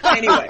anyway. 0.04 0.46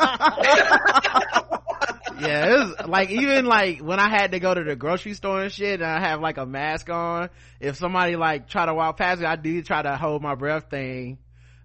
yeah, 2.21 2.47
it 2.47 2.59
was 2.59 2.89
like 2.89 3.11
even 3.11 3.47
like 3.47 3.81
when 3.81 3.99
I 3.99 4.09
had 4.09 4.33
to 4.33 4.41
go 4.41 4.53
to 4.53 4.63
the 4.63 4.77
grocery 4.77 5.15
store 5.15 5.43
and 5.43 5.53
shit 5.53 5.81
and 5.81 5.91
I 5.91 6.01
have 6.01 6.21
like 6.21 6.39
a 6.39 6.47
mask 6.47 6.91
on, 6.91 7.31
if 7.61 7.77
somebody 7.77 8.17
like 8.17 8.49
try 8.49 8.67
to 8.67 8.75
walk 8.75 8.99
past 8.99 9.21
me, 9.21 9.27
I 9.27 9.37
do 9.37 9.63
try 9.63 9.83
to 9.83 9.97
hold 9.97 10.23
my 10.23 10.35
breath 10.35 10.71
thing. 10.71 11.19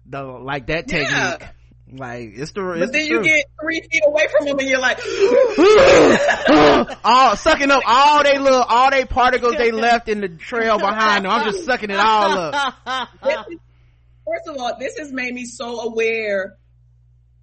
The 0.06 0.22
like 0.22 0.68
that 0.68 0.88
technique. 0.88 1.10
Yeah 1.10 1.50
like 1.92 2.32
it's 2.34 2.52
the. 2.52 2.70
It's 2.72 2.80
but 2.80 2.92
then 2.92 3.02
the 3.02 3.08
you 3.08 3.22
get 3.22 3.46
three 3.60 3.80
feet 3.80 4.02
away 4.06 4.26
from 4.36 4.46
them 4.46 4.58
and 4.58 4.68
you're 4.68 4.80
like, 4.80 4.98
all 7.04 7.36
sucking 7.36 7.70
up 7.70 7.82
all 7.86 8.22
they 8.22 8.38
little 8.38 8.62
all 8.62 8.90
they 8.90 9.04
particles 9.04 9.56
they 9.56 9.72
left 9.72 10.08
in 10.08 10.20
the 10.20 10.28
trail 10.28 10.78
behind 10.78 11.24
them. 11.24 11.32
I'm 11.32 11.44
just 11.44 11.64
sucking 11.64 11.90
it 11.90 11.98
all 11.98 12.52
up. 12.52 12.74
first 13.22 14.48
of 14.48 14.56
all, 14.58 14.76
this 14.78 14.98
has 14.98 15.12
made 15.12 15.32
me 15.32 15.44
so 15.44 15.80
aware 15.80 16.56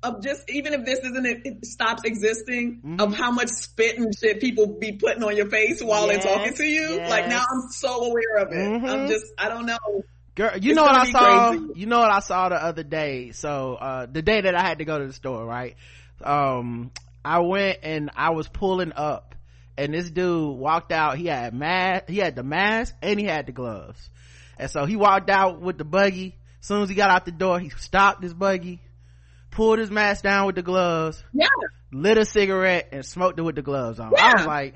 of 0.04 0.22
just 0.22 0.50
even 0.50 0.74
if 0.74 0.86
this 0.86 1.00
isn't 1.00 1.26
it 1.26 1.66
stops 1.66 2.04
existing 2.04 2.78
mm-hmm. 2.78 3.00
of 3.00 3.16
how 3.16 3.32
much 3.32 3.50
spit 3.50 3.98
and 3.98 4.14
shit 4.16 4.40
people 4.40 4.68
be 4.68 4.94
putting 4.94 5.24
on 5.24 5.36
your 5.36 5.50
face 5.50 5.82
while 5.82 6.08
yes, 6.08 6.24
they're 6.24 6.36
talking 6.36 6.54
to 6.54 6.64
you. 6.64 6.96
Yes. 6.96 7.10
Like 7.10 7.28
now 7.28 7.42
I'm 7.42 7.70
so 7.72 8.06
aware 8.06 8.38
of 8.38 8.52
it. 8.52 8.56
Mm-hmm. 8.56 8.86
I'm 8.86 9.08
just 9.08 9.26
I 9.38 9.50
don't 9.50 9.66
know. 9.66 10.04
Girl, 10.36 10.58
you 10.58 10.72
it's 10.72 10.76
know 10.76 10.84
what 10.84 10.96
I 10.96 11.12
saw? 11.12 11.50
Crazy. 11.52 11.66
You 11.76 11.86
know 11.86 12.00
what 12.00 12.12
I 12.12 12.20
saw 12.20 12.50
the 12.50 12.62
other 12.62 12.84
day? 12.84 13.32
So, 13.32 13.76
uh, 13.76 14.06
the 14.06 14.22
day 14.22 14.42
that 14.42 14.56
I 14.56 14.62
had 14.62 14.80
to 14.80 14.86
go 14.86 15.00
to 15.00 15.08
the 15.08 15.14
store, 15.14 15.46
right? 15.46 15.76
Um, 16.22 16.92
I 17.24 17.40
went 17.40 17.80
and 17.84 18.12
I 18.16 18.32
was 18.32 18.48
pulling 18.48 18.92
up 18.94 19.36
and 19.78 19.94
this 19.94 20.10
dude 20.10 20.58
walked 20.58 20.92
out. 20.92 21.18
He 21.18 21.28
had 21.28 21.54
mask, 21.54 22.10
he 22.10 22.18
had 22.18 22.36
the 22.36 22.44
mask 22.44 22.96
and 23.02 23.20
he 23.20 23.26
had 23.26 23.46
the 23.46 23.52
gloves. 23.52 24.10
And 24.58 24.70
so 24.70 24.86
he 24.86 24.96
walked 24.96 25.30
out 25.30 25.62
with 25.62 25.78
the 25.78 25.86
buggy. 25.86 26.38
As 26.62 26.68
soon 26.68 26.82
as 26.82 26.90
he 26.90 26.96
got 26.96 27.10
out 27.10 27.26
the 27.26 27.32
door, 27.32 27.60
he 27.60 27.70
stopped 27.70 28.24
his 28.24 28.34
buggy, 28.34 28.82
pulled 29.52 29.80
his 29.80 29.92
mask 29.92 30.24
down 30.24 30.48
with 30.48 30.56
the 30.56 30.64
gloves, 30.64 31.24
yeah. 31.34 31.48
lit 31.92 32.18
a 32.18 32.26
cigarette 32.26 32.90
and 32.92 33.06
smoked 33.06 33.38
it 33.38 33.44
with 33.44 33.56
the 33.56 33.62
gloves 33.62 34.00
on. 34.00 34.12
Yeah. 34.16 34.24
I 34.26 34.34
was 34.34 34.46
like, 34.46 34.76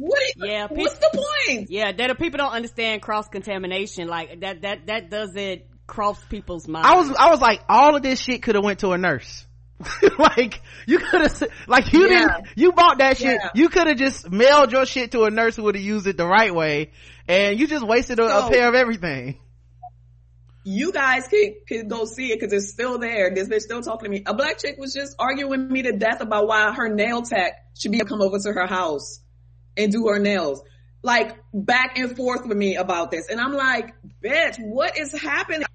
what? 0.00 0.22
yeah, 0.36 0.66
people, 0.66 0.84
what's 0.84 0.98
the 0.98 1.26
point? 1.46 1.70
Yeah, 1.70 1.92
that 1.92 2.18
people 2.18 2.38
don't 2.38 2.52
understand 2.52 3.02
cross 3.02 3.28
contamination. 3.28 4.08
Like 4.08 4.40
that, 4.40 4.62
that, 4.62 4.86
that 4.86 5.10
doesn't 5.10 5.62
cross 5.86 6.22
people's 6.24 6.66
minds. 6.66 6.88
I 6.88 6.96
was, 6.96 7.10
I 7.10 7.30
was 7.30 7.40
like, 7.40 7.60
all 7.68 7.96
of 7.96 8.02
this 8.02 8.18
shit 8.18 8.42
could 8.42 8.54
have 8.54 8.64
went 8.64 8.80
to 8.80 8.92
a 8.92 8.98
nurse. 8.98 9.46
like 10.18 10.60
you 10.86 10.98
could 10.98 11.20
have, 11.22 11.42
like 11.66 11.92
you 11.92 12.08
yeah. 12.08 12.08
didn't, 12.08 12.46
you 12.54 12.72
bought 12.72 12.98
that 12.98 13.18
shit. 13.18 13.38
Yeah. 13.42 13.50
You 13.54 13.68
could 13.68 13.88
have 13.88 13.96
just 13.96 14.30
mailed 14.30 14.72
your 14.72 14.86
shit 14.86 15.12
to 15.12 15.24
a 15.24 15.30
nurse 15.30 15.56
who 15.56 15.64
would 15.64 15.74
have 15.74 15.84
used 15.84 16.06
it 16.06 16.16
the 16.16 16.26
right 16.26 16.54
way, 16.54 16.92
and 17.28 17.58
you 17.58 17.66
just 17.66 17.86
wasted 17.86 18.18
a, 18.20 18.28
so, 18.28 18.46
a 18.46 18.50
pair 18.50 18.68
of 18.68 18.74
everything. 18.74 19.38
You 20.64 20.92
guys 20.92 21.28
can, 21.28 21.54
can 21.66 21.88
go 21.88 22.04
see 22.04 22.32
it 22.32 22.40
because 22.40 22.52
it's 22.52 22.70
still 22.70 22.98
there. 22.98 23.34
This 23.34 23.48
bitch 23.48 23.60
still 23.60 23.80
talking 23.80 24.04
to 24.04 24.10
me. 24.10 24.22
A 24.26 24.34
black 24.34 24.58
chick 24.58 24.76
was 24.78 24.92
just 24.92 25.16
arguing 25.18 25.50
with 25.50 25.60
me 25.60 25.82
to 25.82 25.92
death 25.92 26.20
about 26.20 26.46
why 26.46 26.72
her 26.74 26.94
nail 26.94 27.22
tech 27.22 27.54
should 27.78 27.92
be 27.92 27.98
able 27.98 28.06
to 28.06 28.10
come 28.10 28.22
over 28.22 28.38
to 28.38 28.52
her 28.52 28.66
house 28.66 29.20
and 29.82 29.92
do 29.92 30.06
her 30.08 30.18
nails. 30.18 30.62
Like 31.02 31.36
back 31.54 31.98
and 31.98 32.14
forth 32.16 32.46
with 32.46 32.56
me 32.56 32.76
about 32.76 33.10
this. 33.10 33.28
And 33.28 33.40
I'm 33.40 33.52
like, 33.52 33.94
bitch, 34.22 34.56
what 34.58 34.98
is 34.98 35.12
happening? 35.12 35.66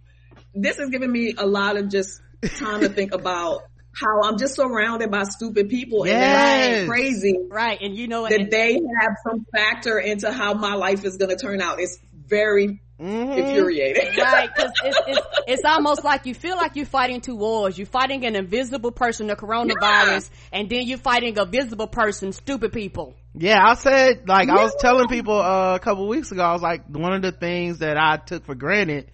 This 0.53 0.77
is 0.77 0.89
giving 0.89 1.11
me 1.11 1.33
a 1.37 1.45
lot 1.45 1.77
of 1.77 1.89
just 1.89 2.21
time 2.57 2.81
to 2.81 2.89
think 2.89 3.13
about 3.13 3.63
how 3.99 4.21
I'm 4.23 4.37
just 4.37 4.55
surrounded 4.55 5.09
by 5.09 5.23
stupid 5.23 5.69
people 5.69 6.05
yes. 6.05 6.79
and 6.79 6.89
crazy. 6.89 7.39
Right. 7.49 7.79
And 7.81 7.95
you 7.95 8.07
know, 8.07 8.27
that 8.27 8.39
and- 8.39 8.51
they 8.51 8.73
have 8.73 9.15
some 9.27 9.45
factor 9.53 9.97
into 9.97 10.31
how 10.31 10.53
my 10.53 10.75
life 10.75 11.03
is 11.05 11.17
going 11.17 11.35
to 11.35 11.37
turn 11.37 11.61
out. 11.61 11.79
It's 11.79 11.97
very 12.13 12.81
Mm-hmm. 12.99 13.31
infuriating. 13.33 14.17
right, 14.17 14.49
because 14.55 14.71
it's, 14.81 14.99
it's, 15.05 15.27
it's, 15.47 15.63
almost 15.65 16.05
like 16.05 16.25
you 16.25 16.33
feel 16.33 16.55
like 16.55 16.77
you're 16.77 16.85
fighting 16.85 17.19
two 17.19 17.35
wars. 17.35 17.77
You're 17.77 17.87
fighting 17.87 18.25
an 18.25 18.37
invisible 18.37 18.91
person, 18.93 19.27
the 19.27 19.35
coronavirus, 19.35 20.29
yeah. 20.31 20.59
and 20.59 20.69
then 20.69 20.87
you're 20.87 20.97
fighting 20.97 21.37
a 21.37 21.43
visible 21.43 21.87
person, 21.87 22.31
stupid 22.31 22.71
people. 22.71 23.17
Yeah, 23.37 23.61
I 23.63 23.75
said, 23.75 24.27
like. 24.27 24.49
I 24.49 24.63
was 24.63 24.75
telling 24.79 25.07
people 25.07 25.39
uh, 25.39 25.75
a 25.75 25.79
couple 25.79 26.07
weeks 26.07 26.31
ago, 26.31 26.43
I 26.43 26.53
was 26.53 26.61
like, 26.61 26.87
one 26.87 27.13
of 27.13 27.21
the 27.21 27.31
things 27.31 27.79
that 27.79 27.97
I 27.97 28.17
took 28.17 28.45
for 28.45 28.55
granted 28.55 29.11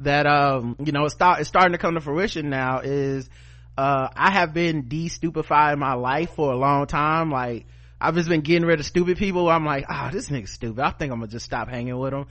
that, 0.00 0.26
um, 0.26 0.76
you 0.84 0.92
know, 0.92 1.04
it's, 1.04 1.14
start, 1.14 1.40
it's 1.40 1.48
starting 1.48 1.72
to 1.72 1.78
come 1.78 1.94
to 1.94 2.00
fruition 2.00 2.50
now 2.50 2.80
is, 2.80 3.28
uh, 3.78 4.08
I 4.14 4.30
have 4.32 4.52
been 4.52 4.88
de-stupefying 4.88 5.78
my 5.78 5.94
life 5.94 6.30
for 6.34 6.52
a 6.52 6.56
long 6.56 6.86
time. 6.86 7.30
Like, 7.30 7.66
I've 8.00 8.14
just 8.14 8.28
been 8.28 8.40
getting 8.40 8.66
rid 8.66 8.80
of 8.80 8.86
stupid 8.86 9.18
people. 9.18 9.48
I'm 9.48 9.64
like, 9.64 9.84
oh, 9.88 10.10
this 10.10 10.30
nigga's 10.30 10.50
stupid. 10.50 10.80
I 10.82 10.90
think 10.90 11.12
I'm 11.12 11.20
gonna 11.20 11.30
just 11.30 11.44
stop 11.44 11.68
hanging 11.68 11.98
with 11.98 12.12
him 12.12 12.26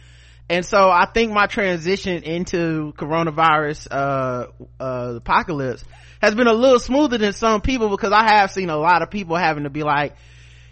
and 0.49 0.65
so 0.65 0.89
i 0.89 1.05
think 1.05 1.31
my 1.31 1.45
transition 1.45 2.23
into 2.23 2.91
coronavirus 2.97 3.87
uh 3.91 4.47
uh 4.79 5.13
apocalypse 5.17 5.83
has 6.21 6.35
been 6.35 6.47
a 6.47 6.53
little 6.53 6.79
smoother 6.79 7.17
than 7.17 7.33
some 7.33 7.61
people 7.61 7.89
because 7.89 8.11
i 8.11 8.35
have 8.35 8.51
seen 8.51 8.69
a 8.69 8.77
lot 8.77 9.01
of 9.01 9.09
people 9.09 9.35
having 9.35 9.63
to 9.63 9.69
be 9.69 9.83
like 9.83 10.15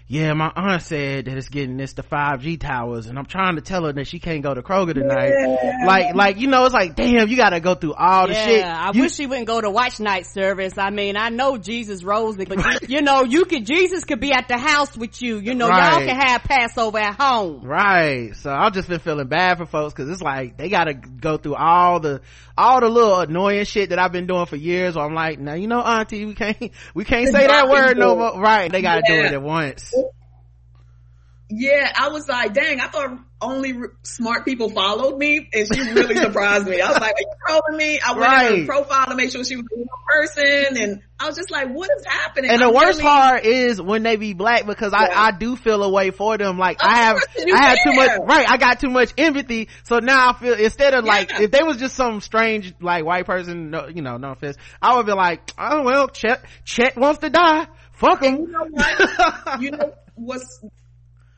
yeah, 0.10 0.32
my 0.32 0.50
aunt 0.56 0.82
said 0.84 1.26
that 1.26 1.38
it's 1.38 1.50
getting 1.50 1.76
this 1.76 1.94
to 1.94 2.04
5G 2.04 2.62
towers 2.62 3.08
and 3.08 3.20
I'm 3.20 3.26
trying 3.26 3.56
to 3.56 3.62
tell 3.62 3.84
her 3.84 3.92
that 3.92 4.08
she 4.08 4.20
can't 4.20 4.42
go 4.42 4.54
to 4.54 4.62
Kroger 4.62 4.94
tonight. 4.94 5.34
Yeah. 5.38 5.86
Like, 5.86 6.16
like, 6.16 6.38
you 6.38 6.48
know, 6.48 6.64
it's 6.64 6.74
like, 6.74 6.96
damn, 6.96 7.28
you 7.28 7.36
gotta 7.36 7.60
go 7.60 7.76
through 7.76 7.94
all 7.94 8.28
the 8.28 8.34
yeah, 8.34 8.46
shit. 8.46 8.66
I 8.66 8.92
you, 8.94 9.02
wish 9.02 9.16
she 9.16 9.28
wouldn't 9.28 9.48
go 9.48 9.60
to 9.60 9.70
watch 9.70 10.00
night 10.00 10.26
service. 10.26 10.78
I 10.78 10.92
mean, 10.92 11.18
I 11.18 11.28
know 11.28 11.58
Jesus 11.58 12.06
rose 12.06 12.38
it, 12.40 12.48
but 12.48 12.90
you 12.90 13.02
know, 13.02 13.26
you 13.26 13.44
could, 13.44 13.66
Jesus 13.66 14.06
could 14.06 14.22
be 14.22 14.32
at 14.32 14.48
the 14.48 14.58
house 14.58 14.96
with 14.96 15.22
you. 15.22 15.40
You 15.40 15.56
know, 15.56 15.68
right. 15.68 15.92
y'all 15.92 16.08
can 16.08 16.16
have 16.16 16.44
Passover 16.44 17.00
at 17.00 17.16
home. 17.20 17.66
Right. 17.66 18.34
So 18.38 18.50
I've 18.50 18.74
just 18.74 18.88
been 18.88 19.00
feeling 19.00 19.28
bad 19.28 19.58
for 19.58 19.66
folks 19.66 19.94
cause 19.94 20.08
it's 20.08 20.22
like, 20.22 20.56
they 20.56 20.70
gotta 20.70 20.94
go 20.94 21.36
through 21.36 21.56
all 21.56 22.00
the, 22.00 22.22
all 22.58 22.80
the 22.82 22.90
little 22.90 23.20
annoying 23.20 23.66
shit 23.66 23.90
that 23.90 24.00
I've 24.00 24.12
been 24.12 24.28
doing 24.28 24.46
for 24.46 24.56
years. 24.56 24.98
I'm 24.98 25.14
like, 25.14 25.40
now, 25.40 25.54
you 25.54 25.68
know, 25.68 25.82
auntie, 25.82 26.26
we 26.26 26.34
can't, 26.34 26.72
we 26.94 27.06
can't 27.06 27.32
say 27.32 27.48
that 27.48 27.70
word 27.70 27.98
no 27.98 28.16
more. 28.16 28.42
Right. 28.42 28.72
They 28.72 28.82
gotta 28.82 29.04
yeah. 29.08 29.22
do 29.22 29.28
it 29.28 29.34
at 29.34 29.42
once 29.42 29.94
yeah, 31.50 31.92
I 31.96 32.10
was 32.10 32.28
like, 32.28 32.54
dang, 32.54 32.82
I 32.82 32.88
thought 32.88 33.20
only 33.40 33.74
r- 33.74 33.94
smart 34.04 34.44
people 34.44 34.70
followed 34.70 35.18
me, 35.18 35.48
and 35.54 35.68
she 35.74 35.82
really 35.94 36.16
surprised 36.18 36.68
me. 36.68 36.82
I 36.82 36.90
was 36.92 37.00
like, 37.00 37.14
are 37.14 37.20
you 37.20 37.32
trolling 37.48 37.78
me? 37.78 38.00
I 38.02 38.12
went 38.12 38.22
right. 38.22 38.60
her 38.60 38.66
profile 38.66 39.06
to 39.06 39.16
make 39.16 39.32
sure 39.32 39.46
she 39.46 39.56
was 39.56 39.66
a 39.74 39.78
real 39.78 39.88
person, 40.08 40.78
and 40.78 41.02
I 41.18 41.28
was 41.28 41.38
just 41.38 41.50
like, 41.50 41.70
what 41.70 41.90
is 41.98 42.06
happening? 42.06 42.52
And 42.52 42.62
I'm 42.62 42.70
the 42.70 42.76
worst 42.76 43.00
really... 43.00 43.04
part 43.04 43.46
is 43.46 43.82
when 43.82 44.04
they 44.04 44.18
be 44.18 44.34
black 44.34 44.66
because 44.66 44.92
yeah. 44.92 45.08
I, 45.10 45.28
I 45.28 45.32
do 45.32 45.56
feel 45.56 45.82
a 45.84 45.90
way 45.90 46.12
for 46.12 46.38
them. 46.38 46.58
Like 46.58 46.84
of 46.84 46.90
I 46.90 46.96
have, 46.98 47.18
I 47.38 47.62
have 47.70 47.78
too 47.82 47.94
much, 47.94 48.20
right? 48.26 48.50
I 48.50 48.58
got 48.58 48.82
too 48.82 48.90
much 48.90 49.14
empathy, 49.18 49.70
so 49.84 50.00
now 50.00 50.32
I 50.32 50.34
feel 50.34 50.54
instead 50.54 50.96
of 50.96 51.06
yeah. 51.06 51.12
like 51.12 51.40
if 51.40 51.52
they 51.52 51.64
was 51.64 51.78
just 51.78 51.96
some 51.96 52.20
strange 52.20 52.74
like 52.82 53.06
white 53.06 53.26
person, 53.26 53.70
no, 53.72 53.88
you 53.88 54.02
know, 54.02 54.18
no 54.18 54.32
offense, 54.32 54.58
I 54.82 54.98
would 54.98 55.06
be 55.06 55.14
like, 55.14 55.50
oh 55.58 55.84
well, 55.84 56.10
Chet, 56.10 56.44
Chet 56.66 56.98
wants 56.98 57.20
to 57.20 57.30
die. 57.30 57.68
Fuck 57.94 58.22
him. 58.22 58.36
You 58.36 58.48
know 58.48 58.68
what? 58.70 59.62
you 59.62 59.72
know 59.72 59.94
what's 60.16 60.62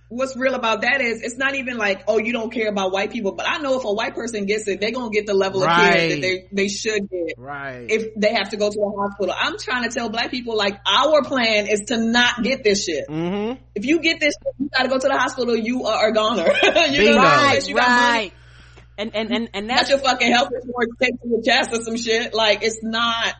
what's 0.10 0.36
real 0.36 0.56
about 0.56 0.82
that 0.82 1.02
is 1.02 1.22
it's 1.22 1.38
not 1.38 1.56
even 1.56 1.78
like, 1.78 2.04
oh, 2.08 2.18
you 2.18 2.34
don't 2.34 2.52
care 2.52 2.68
about 2.68 2.92
white 2.92 3.12
people, 3.12 3.32
but 3.32 3.48
I 3.48 3.60
know 3.60 3.78
if 3.78 3.86
a 3.86 3.94
white 3.94 4.16
person 4.16 4.46
gets 4.46 4.68
it, 4.68 4.82
they're 4.82 4.92
gonna 4.92 5.12
get 5.12 5.28
the 5.28 5.36
level 5.36 5.64
of 5.64 5.70
care 5.70 6.10
that 6.10 6.22
they, 6.22 6.48
they 6.52 6.68
should 6.68 7.10
get. 7.10 7.36
right 7.38 7.86
If 7.90 8.16
they 8.16 8.34
have 8.34 8.50
to 8.50 8.58
go 8.58 8.72
to 8.72 8.80
a 8.80 8.90
hospital. 8.90 9.36
I'm 9.38 9.58
trying 9.60 9.84
to 9.84 9.90
tell 9.90 10.10
black 10.10 10.32
people 10.32 10.58
like 10.58 10.80
our 10.86 11.22
plan 11.22 11.68
is 11.68 11.82
to 11.88 11.98
not 11.98 12.44
get 12.44 12.64
this 12.64 12.86
shit. 12.86 13.08
mm-hmm 13.08 13.62
If 13.76 13.86
you 13.86 14.02
get 14.02 14.20
this, 14.20 14.34
shit, 14.34 14.54
you 14.60 14.70
gotta 14.76 14.90
go 14.90 14.98
to 14.98 15.08
the 15.08 15.18
hospital, 15.18 15.56
you 15.56 15.86
are 15.86 16.10
a 16.10 16.14
goner. 16.14 16.44
you 16.64 16.72
Bingo. 16.72 17.14
know, 17.14 17.18
right, 17.18 17.46
unless 17.46 17.70
you 17.70 17.76
right. 17.78 18.32
And, 18.98 19.16
and, 19.16 19.32
and, 19.32 19.50
and 19.54 19.68
got 19.70 19.78
that's, 19.78 19.90
your 19.92 20.00
fucking 20.00 20.30
health 20.30 20.50
insurance 20.54 20.94
take 21.02 21.22
to 21.22 21.30
your 21.30 21.42
chest 21.42 21.70
or 21.72 21.82
some 21.84 21.96
shit. 21.96 22.34
Like 22.34 22.64
it's 22.64 22.80
not 22.84 23.36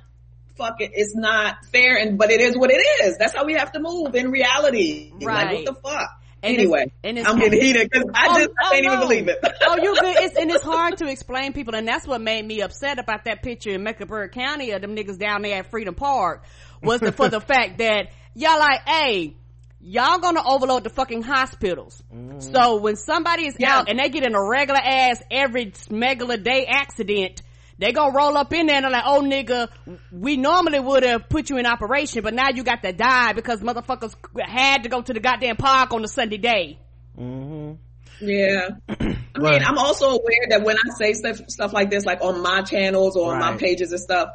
fucking, 0.56 0.92
it's 0.94 1.16
not 1.16 1.66
fair 1.66 1.98
and, 1.98 2.18
but 2.18 2.32
it 2.32 2.40
is 2.42 2.56
what 2.56 2.70
it 2.72 2.82
is. 3.04 3.18
That's 3.18 3.36
how 3.36 3.44
we 3.44 3.56
have 3.56 3.72
to 3.74 3.80
move 3.82 4.16
in 4.16 4.30
reality. 4.30 5.12
Right. 5.20 5.48
Like 5.48 5.66
what 5.66 5.66
the 5.66 5.90
fuck? 5.90 6.19
And 6.42 6.54
it's- 6.54 6.64
anyway, 6.64 6.92
and 7.04 7.18
it's- 7.18 7.32
I'm 7.34 7.40
getting 7.40 7.62
heated 7.62 7.90
because 7.92 8.10
I 8.14 8.28
Oh, 8.30 8.38
just 8.40 8.50
I 8.62 8.68
oh, 8.68 8.72
can't 8.72 8.86
no. 8.86 8.94
even 8.94 9.00
believe 9.08 9.28
it. 9.28 9.40
oh, 9.68 9.76
you 9.82 9.96
good. 9.96 10.16
It's, 10.24 10.38
and 10.38 10.50
it's 10.52 10.64
hard 10.64 10.98
to 11.00 11.08
explain 11.12 11.54
people, 11.54 11.76
and 11.76 11.88
that's 11.88 12.08
what 12.08 12.22
made 12.22 12.46
me 12.46 12.62
upset 12.62 12.98
about 13.00 13.26
that 13.26 13.42
picture 13.44 13.72
in 13.72 13.84
Mecklenburg 13.84 14.32
County 14.32 14.72
of 14.72 14.82
them 14.82 14.96
niggas 14.96 15.18
down 15.20 15.42
there 15.42 15.60
at 15.60 15.70
Freedom 15.72 15.94
Park 15.96 16.44
was 16.82 17.02
the, 17.02 17.12
for 17.12 17.28
the 17.30 17.42
fact 17.42 17.80
that 17.80 18.10
y'all 18.36 18.58
like, 18.60 18.88
hey, 18.88 19.36
y'all 19.82 20.20
gonna 20.20 20.42
overload 20.46 20.84
the 20.84 20.90
fucking 20.90 21.24
hospitals. 21.24 22.02
Mm. 22.14 22.42
So 22.54 22.78
when 22.78 22.96
somebody 22.96 23.48
is 23.48 23.56
Yeah. 23.60 23.78
out 23.80 23.90
and 23.90 24.00
they 24.00 24.10
get 24.10 24.24
in 24.26 24.34
a 24.36 24.42
regular 24.50 24.80
ass 24.82 25.22
every 25.30 25.74
regular 25.90 26.38
day 26.38 26.66
accident, 26.70 27.42
they 27.80 27.92
gonna 27.94 28.14
roll 28.14 28.38
up 28.38 28.54
in 28.54 28.68
there 28.68 28.76
and 28.76 28.84
they're 28.84 28.92
like, 28.92 29.04
oh 29.06 29.22
nigga, 29.22 29.70
we 30.12 30.38
normally 30.38 30.80
would 30.80 31.04
have 31.04 31.28
put 31.30 31.50
you 31.50 31.58
in 31.58 31.66
operation, 31.66 32.22
but 32.22 32.34
now 32.34 32.50
you 32.50 32.64
got 32.64 32.84
to 32.84 32.92
die 32.92 33.34
because 33.34 33.62
motherfuckers 33.62 34.14
had 34.40 34.84
to 34.84 34.90
go 34.90 35.02
to 35.02 35.14
the 35.14 35.20
goddamn 35.20 35.56
park 35.56 35.94
on 35.94 36.04
a 36.04 36.08
Sunday 36.08 36.38
day. 36.38 36.80
Mm-hmm. 37.18 37.76
Yeah. 38.22 38.70
I 38.90 39.04
mean, 39.04 39.18
Right. 39.38 39.62
I'm 39.66 39.78
also 39.78 40.10
aware 40.10 40.48
that 40.50 40.64
when 40.64 40.76
I 40.76 40.90
say 40.98 41.14
stuff, 41.14 41.40
stuff 41.48 41.72
like 41.72 41.90
this, 41.90 42.06
like 42.06 42.22
on 42.22 42.42
my 42.42 42.62
channels 42.62 43.16
or 43.16 43.34
on 43.34 43.40
my 43.40 43.56
pages 43.58 43.92
and 43.92 44.02
stuff, 44.02 44.30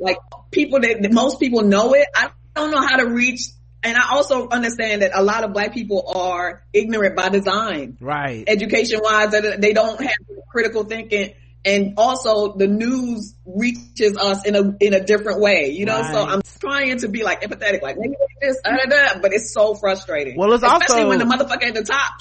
like 0.00 0.16
people 0.50 0.80
that, 0.80 1.02
that 1.02 1.12
most 1.12 1.38
people 1.38 1.62
know 1.62 1.94
it, 1.94 2.08
I 2.14 2.30
don't 2.56 2.70
know 2.70 2.80
how 2.80 2.96
to 2.96 3.06
reach. 3.06 3.42
And 3.82 3.96
I 3.96 4.10
also 4.10 4.48
understand 4.48 5.02
that 5.02 5.12
a 5.14 5.22
lot 5.22 5.44
of 5.44 5.52
black 5.52 5.72
people 5.72 6.12
are 6.12 6.64
ignorant 6.72 7.14
by 7.14 7.28
design, 7.28 7.96
right 8.00 8.42
education 8.48 8.98
wise, 9.00 9.30
that 9.30 9.60
they 9.60 9.72
don't 9.72 10.00
have 10.00 10.16
critical 10.50 10.82
thinking. 10.82 11.34
And 11.68 11.94
also 11.98 12.54
the 12.54 12.66
news 12.66 13.34
reaches 13.44 14.16
us 14.16 14.46
in 14.46 14.54
a, 14.56 14.76
in 14.80 14.94
a 14.94 15.00
different 15.04 15.40
way, 15.40 15.70
you 15.70 15.84
know? 15.84 16.02
So 16.02 16.24
I'm 16.24 16.40
trying 16.60 16.98
to 17.00 17.08
be 17.08 17.22
like 17.22 17.42
empathetic, 17.42 17.82
like 17.82 17.96
maybe 17.98 18.14
this, 18.40 18.60
da, 18.64 18.76
da, 18.76 18.84
da, 18.86 19.20
but 19.20 19.32
it's 19.34 19.52
so 19.52 19.74
frustrating. 19.74 20.36
Well, 20.38 20.52
it's 20.54 20.64
Especially 20.64 21.02
also- 21.02 21.08
when 21.08 21.18
the 21.18 21.24
motherfucker 21.26 21.64
at 21.68 21.74
the 21.74 21.84
top 21.84 22.20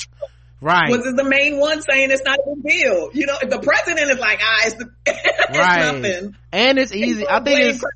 right 0.60 0.90
was 0.90 1.04
the 1.04 1.24
main 1.24 1.60
one 1.60 1.82
saying 1.82 2.10
it's 2.12 2.24
not 2.24 2.40
a 2.40 2.56
big 2.56 2.64
deal. 2.64 3.10
You 3.14 3.28
know, 3.28 3.38
if 3.42 3.50
the 3.50 3.60
president 3.60 4.12
is 4.12 4.20
like, 4.20 4.40
ah, 4.42 4.62
it's, 4.66 4.76
the, 4.76 4.90
it's 5.06 5.58
right 5.58 6.02
nothing. 6.02 6.36
and 6.52 6.80
it's 6.80 6.94
easy 6.94 7.28
i 7.28 7.44
think 7.44 7.60
it's 7.60 7.84
right? 7.84 7.94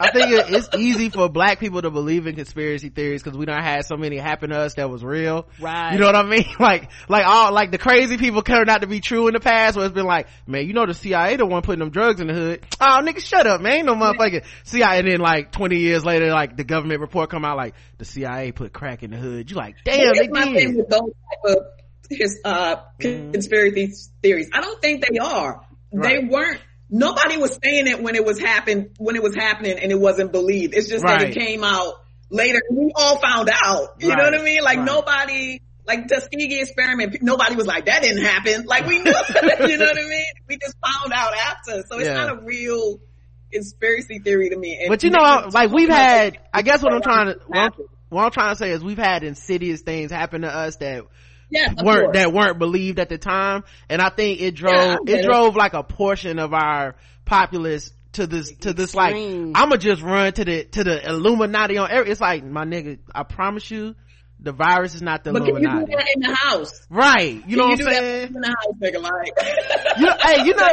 I 0.00 0.10
think 0.10 0.30
it, 0.30 0.46
it's 0.50 0.68
easy 0.76 1.10
for 1.10 1.28
black 1.28 1.60
people 1.60 1.82
to 1.82 1.90
believe 1.90 2.26
in 2.26 2.34
conspiracy 2.34 2.88
theories 2.88 3.22
because 3.22 3.36
we 3.36 3.46
don't 3.46 3.62
had 3.62 3.84
so 3.84 3.96
many 3.96 4.18
happen 4.18 4.50
to 4.50 4.58
us 4.58 4.74
that 4.74 4.90
was 4.90 5.04
real. 5.04 5.48
Right. 5.60 5.92
You 5.92 5.98
know 5.98 6.06
what 6.06 6.16
I 6.16 6.22
mean? 6.24 6.44
Like, 6.58 6.90
like 7.08 7.24
all, 7.24 7.52
like 7.52 7.70
the 7.70 7.78
crazy 7.78 8.16
people 8.18 8.42
turned 8.42 8.68
out 8.68 8.80
to 8.80 8.86
be 8.86 9.00
true 9.00 9.28
in 9.28 9.34
the 9.34 9.40
past 9.40 9.76
where 9.76 9.86
it's 9.86 9.94
been 9.94 10.06
like, 10.06 10.26
man, 10.46 10.66
you 10.66 10.72
know 10.72 10.86
the 10.86 10.94
CIA 10.94 11.36
the 11.36 11.46
one 11.46 11.62
putting 11.62 11.78
them 11.78 11.90
drugs 11.90 12.20
in 12.20 12.26
the 12.26 12.34
hood. 12.34 12.66
Oh, 12.80 13.00
nigga, 13.02 13.20
shut 13.20 13.46
up, 13.46 13.60
man. 13.60 13.72
Ain't 13.72 13.86
no 13.86 13.94
motherfucking 13.94 14.44
CIA. 14.64 14.98
And 14.98 15.08
then 15.08 15.20
like 15.20 15.52
20 15.52 15.78
years 15.78 16.04
later, 16.04 16.30
like 16.30 16.56
the 16.56 16.64
government 16.64 17.00
report 17.00 17.30
come 17.30 17.44
out 17.44 17.56
like, 17.56 17.74
the 17.98 18.04
CIA 18.04 18.52
put 18.52 18.72
crack 18.72 19.02
in 19.02 19.10
the 19.10 19.16
hood. 19.16 19.50
You 19.50 19.56
like, 19.56 19.76
damn, 19.84 20.14
they 20.14 20.28
my 20.28 20.44
thing 20.44 20.54
did. 20.54 20.76
with 20.76 20.88
those 20.88 21.00
type 21.00 21.56
of 21.56 21.66
his, 22.10 22.40
uh, 22.44 22.76
conspiracy 22.98 23.92
theories. 24.22 24.50
I 24.52 24.60
don't 24.60 24.80
think 24.80 25.04
they 25.06 25.18
are. 25.18 25.64
They 25.92 26.18
weren't. 26.18 26.60
Nobody 26.90 27.36
was 27.36 27.58
saying 27.62 27.86
it 27.86 28.02
when 28.02 28.14
it 28.14 28.24
was 28.24 28.38
happen 28.38 28.90
when 28.98 29.14
it 29.16 29.22
was 29.22 29.34
happening 29.34 29.78
and 29.78 29.92
it 29.92 29.98
wasn't 30.00 30.32
believed. 30.32 30.74
It's 30.74 30.88
just 30.88 31.04
that 31.04 31.20
it 31.22 31.34
came 31.34 31.62
out 31.62 31.94
later. 32.30 32.60
We 32.70 32.92
all 32.96 33.18
found 33.18 33.50
out. 33.50 33.96
You 33.98 34.08
know 34.08 34.24
what 34.24 34.34
I 34.34 34.42
mean? 34.42 34.62
Like 34.62 34.78
Right. 34.78 34.84
nobody. 34.86 35.60
Like 35.86 36.06
Tuskegee 36.06 36.60
experiment, 36.60 37.16
nobody 37.22 37.56
was 37.56 37.66
like, 37.66 37.86
that 37.86 38.02
didn't 38.02 38.22
happen. 38.22 38.66
Like 38.66 38.86
we 38.86 38.98
knew, 38.98 39.06
you 39.06 39.78
know 39.78 39.86
what 39.86 39.98
I 39.98 40.06
mean? 40.06 40.24
We 40.46 40.58
just 40.58 40.76
found 40.84 41.14
out 41.14 41.32
after. 41.34 41.82
So 41.88 41.98
it's 41.98 42.08
Yeah. 42.08 42.12
not 42.26 42.38
a 42.38 42.44
real 42.44 43.00
conspiracy 43.50 44.18
theory 44.18 44.50
to 44.50 44.56
me. 44.58 44.78
And 44.80 44.88
But 44.90 45.02
you 45.02 45.08
know, 45.08 45.48
like 45.50 45.70
we've 45.70 45.88
had, 45.88 46.38
I 46.52 46.60
guess 46.60 46.82
what 46.82 46.92
I'm 46.92 47.00
trying 47.02 47.26
to, 47.32 47.40
what 47.46 47.58
I'm, 47.58 47.70
what 48.10 48.24
I'm 48.24 48.30
trying 48.32 48.50
to 48.52 48.56
say 48.56 48.70
is 48.70 48.84
we've 48.84 48.98
had 48.98 49.24
insidious 49.24 49.80
things 49.80 50.10
happen 50.10 50.42
to 50.42 50.54
us 50.54 50.76
that 50.76 51.04
Yes, 51.50 51.74
weren't 51.82 52.04
course. 52.06 52.14
that 52.16 52.32
weren't 52.32 52.58
believed 52.58 52.98
at 52.98 53.08
the 53.08 53.18
time 53.18 53.64
and 53.88 54.02
i 54.02 54.10
think 54.10 54.40
it 54.40 54.54
drove 54.54 54.74
Yeah, 54.74 54.96
it 55.14 55.20
it. 55.20 55.24
drove 55.24 55.56
like 55.56 55.72
a 55.74 55.82
portion 55.82 56.38
of 56.38 56.52
our 56.52 56.94
populace 57.24 57.90
to 58.12 58.26
this 58.26 58.50
to 58.58 58.72
this 58.72 58.94
like 58.94 59.14
i'ma 59.14 59.76
just 59.76 60.02
run 60.02 60.32
to 60.32 60.44
the 60.44 60.64
to 60.64 60.84
the 60.84 61.08
illuminati 61.08 61.78
on 61.78 61.90
every 61.90 62.10
it's 62.10 62.20
like 62.20 62.44
my 62.44 62.64
nigga 62.64 62.98
i 63.14 63.22
promise 63.22 63.70
you 63.70 63.94
the 64.40 64.52
virus 64.52 64.94
is 64.94 65.02
not 65.02 65.24
the 65.24 65.32
But 65.32 65.44
can 65.44 65.54
you 65.56 65.60
do 65.60 65.66
that 65.96 66.08
in 66.14 66.20
the 66.20 66.34
house? 66.34 66.86
right 66.88 67.42
you 67.46 67.56
know 67.56 67.74
Can 67.74 67.86
what 67.86 67.88
i'm 67.88 68.02
saying 68.02 68.26
in 68.28 68.40
the 68.40 68.46
house, 68.48 68.74
nigga? 68.80 69.02
Like, 69.02 69.98
you 69.98 70.06
know, 70.06 70.16
hey, 70.22 70.44
you 70.44 70.54
know, 70.56 70.68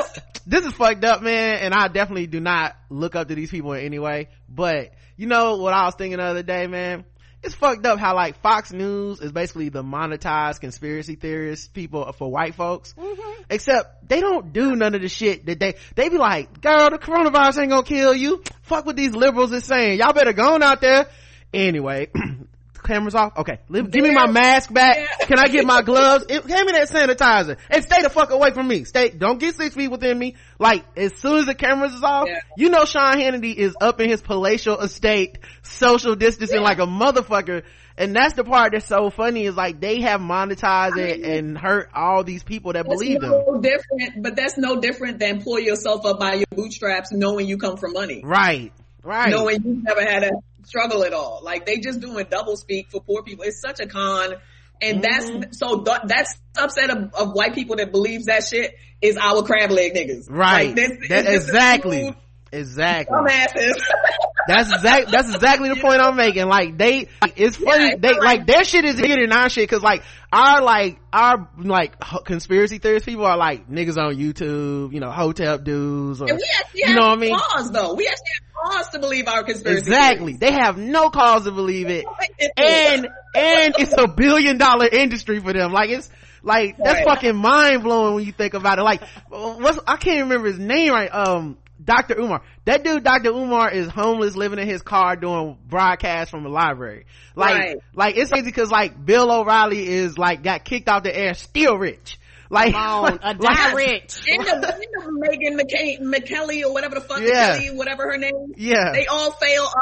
this 0.45 0.65
is 0.65 0.73
fucked 0.73 1.03
up, 1.03 1.23
man, 1.23 1.57
and 1.63 1.73
I 1.73 1.87
definitely 1.87 2.27
do 2.27 2.39
not 2.39 2.75
look 2.91 3.15
up 3.15 3.27
to 3.29 3.33
these 3.35 3.49
people 3.49 3.73
in 3.73 3.83
any 3.83 3.97
way. 3.97 4.27
But 4.47 4.91
you 5.17 5.25
know 5.25 5.55
what 5.57 5.73
I 5.73 5.85
was 5.85 5.95
thinking 5.95 6.17
the 6.17 6.23
other 6.25 6.43
day, 6.43 6.67
man? 6.67 7.05
It's 7.45 7.53
fucked 7.53 7.85
up 7.85 7.99
how 7.99 8.15
like 8.15 8.41
Fox 8.41 8.73
News 8.73 9.21
is 9.21 9.31
basically 9.31 9.69
the 9.69 9.83
monetized 9.83 10.61
conspiracy 10.61 11.13
theorist 11.13 11.75
people 11.75 12.11
for 12.13 12.31
white 12.31 12.55
folks. 12.55 12.95
Mm-hmm. 12.97 13.43
Except 13.51 14.09
they 14.09 14.19
don't 14.19 14.51
do 14.51 14.75
none 14.75 14.95
of 14.95 15.01
the 15.01 15.07
shit 15.09 15.45
that 15.45 15.59
they, 15.59 15.75
they 15.93 16.09
be 16.09 16.17
like, 16.17 16.59
girl, 16.59 16.89
the 16.89 16.97
coronavirus 16.97 17.59
ain't 17.59 17.69
gonna 17.69 17.83
kill 17.83 18.15
you. 18.15 18.41
Fuck 18.63 18.87
what 18.87 18.95
these 18.95 19.13
liberals 19.13 19.51
is 19.51 19.63
saying. 19.63 19.99
Y'all 19.99 20.11
better 20.11 20.33
go 20.33 20.55
on 20.55 20.63
out 20.63 20.81
there. 20.81 21.05
Anyway, 21.53 22.09
cameras 22.85 23.15
off. 23.15 23.37
Okay. 23.37 23.59
Give 23.71 23.91
me 24.03 24.11
my 24.11 24.27
mask 24.27 24.71
back. 24.73 24.97
Can 25.21 25.39
I 25.39 25.47
get 25.47 25.65
my 25.65 25.81
gloves? 25.81 26.25
It, 26.29 26.43
hand 26.45 26.65
me 26.65 26.71
that 26.73 26.89
sanitizer 26.89 27.57
and 27.69 27.83
stay 27.83 28.01
the 28.01 28.09
fuck 28.09 28.31
away 28.31 28.51
from 28.51 28.67
me. 28.67 28.83
Stay, 28.85 29.09
don't 29.09 29.39
get 29.39 29.55
six 29.55 29.75
feet 29.75 29.89
within 29.89 30.17
me. 30.17 30.35
Like, 30.59 30.85
as 30.97 31.13
soon 31.15 31.39
as 31.39 31.45
the 31.47 31.55
cameras 31.55 31.93
is 31.93 32.03
off, 32.03 32.27
Yeah. 32.27 32.39
you 32.57 32.69
know 32.69 32.85
Sean 32.85 33.17
Hannity 33.17 33.53
is 33.55 33.75
up 33.81 33.99
in 33.99 34.09
his 34.09 34.21
palatial 34.21 34.79
estate, 34.79 35.39
social 35.63 36.15
distancing 36.15 36.61
like 36.61 36.79
a 36.79 36.85
motherfucker. 36.85 37.63
And 37.97 38.13
that's 38.13 38.33
the 38.33 38.43
part 38.43 38.73
that's 38.73 38.85
so 38.87 39.09
funny 39.09 39.45
is 39.45 39.55
like 39.55 39.79
they 39.79 40.01
have 40.01 40.19
monetized 40.19 40.97
it 40.97 41.21
and 41.23 41.57
hurt 41.57 41.89
all 41.95 42.23
these 42.25 42.43
people 42.43 42.73
that 42.73 42.85
that's 42.85 43.01
believe 43.01 43.21
them. 43.21 43.31
no 43.31 43.59
different, 43.61 44.21
but 44.21 44.35
that's 44.35 44.57
no 44.57 44.81
different 44.81 45.19
than 45.19 45.41
pull 45.41 45.59
yourself 45.59 46.05
up 46.05 46.19
by 46.19 46.33
your 46.33 46.45
bootstraps 46.51 47.13
knowing 47.13 47.47
you 47.47 47.57
come 47.57 47.77
from 47.77 47.93
money. 47.93 48.21
Right. 48.23 48.73
Right. 49.01 49.29
Knowing 49.29 49.63
you've 49.63 49.83
never 49.83 50.01
had 50.01 50.23
a 50.23 50.31
struggle 50.65 51.03
at 51.03 51.13
all. 51.13 51.41
Like 51.43 51.65
they 51.65 51.77
just 51.79 51.99
doing 52.01 52.25
double 52.29 52.57
speak 52.57 52.89
for 52.91 53.01
poor 53.01 53.23
people. 53.23 53.45
It's 53.45 53.61
such 53.61 53.79
a 53.79 53.87
con. 53.87 54.33
And 54.81 55.01
Mm-hmm. 55.01 55.39
that's, 55.39 55.57
so 55.59 55.83
th- 55.83 56.01
that's 56.05 56.37
subset 56.53 56.89
of, 56.89 57.13
of 57.13 57.31
white 57.33 57.55
people 57.55 57.77
that 57.77 57.91
believes 57.93 58.25
that 58.25 58.43
shit 58.43 58.75
is 59.01 59.15
our 59.15 59.41
crab 59.43 59.71
leg 59.71 59.93
niggas. 59.93 60.29
Right. 60.29 60.67
Like, 60.67 60.75
this, 60.75 60.89
that, 61.07 61.25
it's 61.25 61.27
just 61.27 61.29
a 61.29 61.51
exactly. 61.51 62.15
Exactly. 62.55 63.15
Dumbasses. 63.17 63.73
That's 64.47 64.71
exact. 64.71 65.11
That's 65.11 65.33
exactly 65.33 65.69
the 65.69 65.77
point 65.81 65.99
I'm 65.99 66.15
making. 66.15 66.45
Like 66.47 66.77
they, 66.77 67.07
it's 67.35 67.57
funny. 67.57 67.85
Yeah, 67.89 67.95
they 67.97 68.09
right. 68.09 68.21
like 68.21 68.45
their 68.45 68.63
shit 68.63 68.85
is 68.85 68.95
bigger 69.01 69.15
than 69.19 69.31
our 69.31 69.49
shit 69.49 69.67
because 69.67 69.81
like 69.81 70.03
our 70.31 70.61
like 70.61 70.99
our 71.11 71.49
like 71.57 71.99
conspiracy 72.25 72.77
theorists 72.77 73.07
people 73.07 73.25
are 73.25 73.37
like 73.37 73.67
niggas 73.67 73.97
on 73.97 74.15
YouTube, 74.15 74.93
you 74.93 74.99
know, 74.99 75.09
hotep 75.09 75.63
dudes 75.63 76.21
or 76.21 76.27
And 76.29 76.37
we 76.37 76.43
actually 76.59 76.79
you 76.81 76.85
have 76.87 76.95
know 76.95 77.07
what 77.07 77.17
I 77.17 77.21
mean? 77.21 77.35
cause 77.39 77.71
though. 77.71 77.93
We 77.95 78.05
actually 78.07 78.25
have 78.37 78.71
cause 78.71 78.89
to 78.89 78.99
believe 78.99 79.27
our 79.27 79.43
conspiracy. 79.43 79.79
Exactly. 79.79 80.33
They 80.33 80.51
have 80.51 80.77
no 80.77 81.09
cause 81.09 81.45
to 81.45 81.51
believe 81.51 81.87
it, 81.89 82.05
and 82.57 83.07
and 83.35 83.73
it's 83.79 83.93
a 83.97 84.07
billion 84.07 84.59
dollar 84.59 84.85
industry 84.87 85.39
for 85.39 85.53
them. 85.53 85.71
Like 85.73 85.89
it's 85.89 86.07
like 86.43 86.77
that's 86.77 86.99
Right. 86.99 87.05
fucking 87.07 87.35
mind 87.35 87.81
blowing 87.81 88.13
when 88.13 88.25
you 88.25 88.31
think 88.31 88.53
about 88.53 88.77
it. 88.77 88.83
Like 88.83 89.01
what's 89.29 89.79
I 89.87 89.97
can't 89.97 90.21
remember 90.25 90.45
his 90.49 90.59
name 90.59 90.93
right. 90.93 91.09
Um, 91.11 91.57
Dr. 91.85 92.19
Umar. 92.19 92.41
That 92.65 92.83
dude, 92.83 93.03
Dr. 93.03 93.29
Umar, 93.29 93.69
is 93.71 93.87
homeless, 93.87 94.35
living 94.35 94.59
in 94.59 94.67
his 94.67 94.81
car, 94.81 95.15
doing 95.15 95.57
broadcasts 95.67 96.31
from 96.31 96.45
a 96.45 96.49
library. 96.49 97.05
Like, 97.35 97.53
Right. 97.55 97.77
like 97.93 98.17
it's 98.17 98.31
crazy 98.31 98.45
because 98.45 98.71
like 98.71 99.05
Bill 99.05 99.31
O'Reilly 99.31 99.87
is 99.87 100.17
like 100.17 100.41
got 100.43 100.65
kicked 100.65 100.87
out 100.89 101.03
the 101.03 101.15
air, 101.15 101.33
still 101.35 101.77
rich. 101.77 102.19
Like, 102.49 102.73
Come 102.73 102.81
on, 102.81 103.19
a. 103.23 103.33
And 104.27 104.45
the, 104.45 104.51
and 104.53 104.63
the 104.63 105.11
Megan 105.11 105.57
McKay, 105.59 105.99
McKelly 105.99 106.63
or 106.63 106.73
whatever 106.73 106.95
the 106.95 107.01
fuck, 107.01 107.19
Yeah. 107.21 107.57
McKelly, 107.57 107.75
whatever 107.75 108.03
her 108.11 108.17
name, 108.17 108.53
yeah, 108.55 108.91
they 108.93 109.05
all 109.07 109.31
fail 109.31 109.63
up 109.63 109.73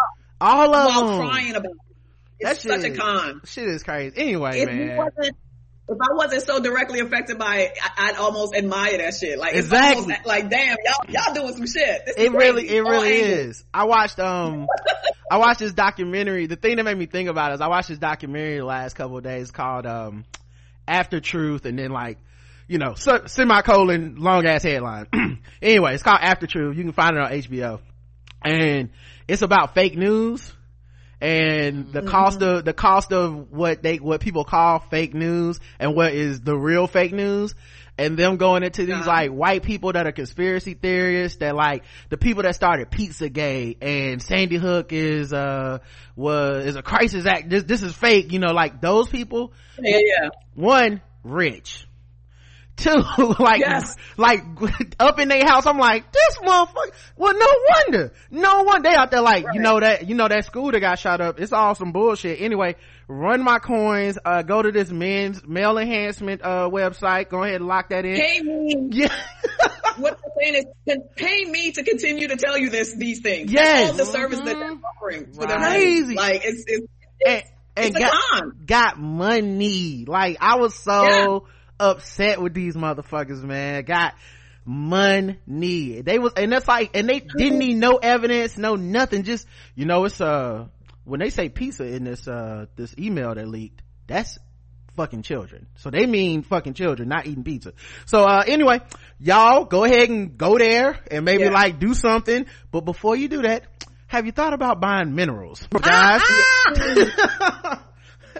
all 0.42 0.74
of 0.74 0.86
while 0.96 1.08
them. 1.08 1.28
crying 1.28 1.56
about 1.56 1.66
it. 1.72 1.78
That 2.42 2.52
It's 2.56 2.64
such 2.64 2.82
shit- 2.82 2.96
a 2.96 2.98
con. 2.98 3.42
Shit 3.46 3.68
is 3.70 3.84
crazy. 3.84 4.14
Anyway, 4.18 4.60
If 4.60 4.70
man. 4.70 4.98
wasn't, 4.98 5.38
if 5.90 5.98
I 6.02 6.14
wasn't 6.14 6.44
so 6.44 6.62
directly 6.62 7.00
affected 7.02 7.38
by 7.38 7.58
it, 7.58 7.78
I, 7.98 8.12
would 8.12 8.20
almost 8.20 8.56
admire 8.56 8.98
that 9.00 9.16
shit. 9.16 9.38
Like 9.38 9.56
exactly, 9.56 10.02
almost, 10.04 10.26
like 10.26 10.50
damn, 10.50 10.78
y'all 10.86 11.10
y'all 11.10 11.34
doing 11.34 11.56
some 11.56 11.68
shit. 11.68 12.04
it 12.18 12.32
really, 12.32 12.70
it 12.70 12.82
really 12.82 13.12
is. 13.12 13.64
I 13.74 13.84
watched 13.84 14.20
um, 14.20 14.68
I 15.32 15.38
watched 15.38 15.60
this 15.60 15.74
documentary. 15.74 16.48
The 16.48 16.56
thing 16.56 16.78
that 16.78 16.84
made 16.84 16.98
me 16.98 17.06
think 17.06 17.30
about 17.30 17.52
it 17.52 17.56
is 17.56 17.62
I 17.62 17.68
watched 17.68 17.90
this 17.90 17.98
documentary 17.98 18.60
the 18.60 18.66
last 18.66 18.96
couple 18.96 19.18
of 19.18 19.24
days 19.24 19.52
called 19.52 19.86
um, 19.86 20.24
After 20.88 21.20
Truth, 21.20 21.66
and 21.66 21.78
then 21.78 21.92
like 21.92 22.18
you 22.68 22.78
know 22.78 22.94
semicolon 22.96 24.16
long 24.16 24.46
ass 24.46 24.64
headline. 24.64 25.08
anyway, 25.62 25.96
it's 25.96 26.04
called 26.04 26.20
After 26.22 26.48
Truth. 26.48 26.78
You 26.78 26.84
can 26.84 26.94
find 26.94 27.18
it 27.18 27.22
on 27.22 27.32
HBO, 27.32 27.82
and 28.46 28.90
it's 29.28 29.42
about 29.42 29.74
fake 29.74 29.98
news 29.98 30.54
and 31.24 31.94
the 31.94 32.02
mm-hmm. 32.02 32.10
cost 32.10 32.42
of 32.42 32.66
the 32.66 32.74
cost 32.74 33.14
of 33.14 33.50
what 33.50 33.82
they 33.82 33.96
what 33.96 34.20
people 34.20 34.44
call 34.44 34.80
fake 34.80 35.14
news 35.14 35.58
and 35.80 35.96
what 35.96 36.14
is 36.14 36.42
the 36.42 36.56
real 36.56 36.86
fake 36.86 37.14
news. 37.14 37.56
And 37.96 38.18
them 38.18 38.38
going 38.38 38.64
into 38.64 38.86
these 38.88 39.06
like 39.06 39.30
white 39.30 39.62
people 39.62 39.94
that 39.94 40.08
are 40.08 40.12
conspiracy 40.12 40.74
theorists 40.74 41.38
that 41.38 41.56
like 41.56 41.84
the 42.10 42.18
people 42.18 42.44
that 42.44 42.56
started 42.56 42.90
Pizzagate 42.90 43.78
and 43.82 44.22
Sandy 44.22 44.58
Hook 44.58 44.92
is 44.92 45.32
uh 45.32 45.78
was 46.16 46.66
is 46.66 46.76
a 46.76 46.82
crisis 46.82 47.26
act. 47.26 47.50
This 47.50 47.64
this 47.64 47.84
is 47.84 47.94
fake 47.94 48.34
you 48.34 48.40
know 48.40 48.52
like 48.52 48.82
those 48.82 49.08
people. 49.08 49.54
Yeah, 49.80 50.00
yeah. 50.04 50.30
one 50.56 51.02
rich 51.24 51.88
two 52.76 53.04
like 53.40 53.60
yes. 53.60 53.96
like 54.18 54.42
up 55.00 55.20
in 55.20 55.28
their 55.28 55.46
house. 55.46 55.66
I'm 55.66 55.78
like 55.78 56.12
this 56.12 56.38
motherfucker 56.38 56.92
well 57.16 57.38
no 57.38 57.48
wonder. 57.70 58.14
No 58.32 58.64
one 58.64 58.82
they 58.82 58.94
out 58.94 59.12
there 59.12 59.22
like 59.22 59.46
right. 59.46 59.56
you 59.56 59.62
know 59.62 59.80
that 59.80 60.08
you 60.08 60.16
know 60.16 60.28
that 60.28 60.46
school 60.46 60.72
that 60.72 60.80
got 60.80 61.00
shot 61.00 61.22
up. 61.22 61.40
It's 61.40 61.54
all 61.54 61.76
some 61.76 61.92
bullshit. 61.92 62.42
Anyway 62.42 62.76
run 63.08 63.44
my 63.44 63.60
coins 63.60 64.18
uh 64.24 64.42
go 64.44 64.62
to 64.62 64.72
this 64.72 64.90
men's 64.90 65.46
male 65.46 65.78
enhancement 65.78 66.42
uh 66.44 66.70
website. 66.70 67.30
Go 67.30 67.44
ahead 67.44 67.56
and 67.56 67.68
lock 67.68 67.90
that 67.90 68.06
in. 68.06 68.16
Pay 68.16 68.42
me. 68.42 68.90
Yeah. 68.94 69.16
What 69.98 70.14
i'm 70.14 70.32
saying 70.42 70.66
is 70.88 70.98
pay 71.16 71.46
me 71.46 71.72
to 71.74 71.84
continue 71.84 72.28
to 72.28 72.36
tell 72.36 72.58
you 72.58 72.70
this 72.70 72.96
these 72.96 73.22
things. 73.22 73.52
Yes. 73.52 73.92
all 73.92 73.98
the 73.98 74.06
service 74.06 74.40
mm-hmm. 74.40 74.48
that 74.48 74.58
they're 74.58 74.72
offering 74.72 75.34
for 75.34 75.46
right. 75.46 75.60
crazy. 75.60 76.16
like 76.16 76.42
it's 76.44 76.64
it's, 76.68 76.88
it's, 77.20 77.52
and, 77.76 77.96
and 77.96 77.96
got, 77.96 78.66
got 78.66 79.00
money. 79.00 80.06
Like 80.08 80.38
i 80.42 80.56
was 80.56 80.76
so 80.76 81.04
yeah 81.04 81.40
upset 81.84 82.42
with 82.42 82.54
these 82.54 82.76
motherfuckers, 82.76 83.44
man. 83.44 83.84
Got 83.84 84.16
money. 84.66 86.02
They 86.02 86.20
was, 86.20 86.34
and 86.38 86.52
that's 86.52 86.68
like, 86.68 86.96
and 86.96 87.08
they 87.08 87.20
didn't 87.20 87.60
need 87.60 87.76
no 87.76 87.98
evidence, 87.98 88.58
no 88.58 88.76
nothing. 88.76 89.24
Just, 89.24 89.48
you 89.76 89.86
know, 89.86 90.06
it's, 90.06 90.22
uh, 90.22 90.68
when 91.04 91.20
they 91.20 91.30
say 91.30 91.50
pizza 91.50 91.86
in 91.86 92.06
this, 92.06 92.28
uh, 92.28 92.66
this 92.76 92.96
email 92.98 93.36
that 93.36 93.48
leaked, 93.48 93.82
that's 94.08 94.40
fucking 94.96 95.24
children. 95.24 95.68
So 95.76 95.90
they 95.90 96.06
mean 96.06 96.44
fucking 96.44 96.76
children, 96.76 97.10
not 97.10 97.26
eating 97.26 97.44
pizza. 97.44 97.74
So, 98.06 98.24
uh, 98.24 98.44
anyway, 98.46 98.82
y'all 99.20 99.66
go 99.66 99.84
ahead 99.84 100.10
and 100.10 100.38
go 100.38 100.58
there 100.58 101.00
and 101.12 101.26
maybe 101.26 101.44
yeah. 101.44 101.50
like 101.50 101.80
do 101.80 101.94
something. 101.94 102.46
But 102.72 102.82
before 102.82 103.16
you 103.16 103.28
do 103.28 103.42
that, 103.44 103.64
have 104.08 104.26
you 104.26 104.32
thought 104.32 104.54
about 104.54 104.80
buying 104.80 105.16
minerals? 105.16 105.68
Guys, 105.72 106.22
ah, 106.26 107.84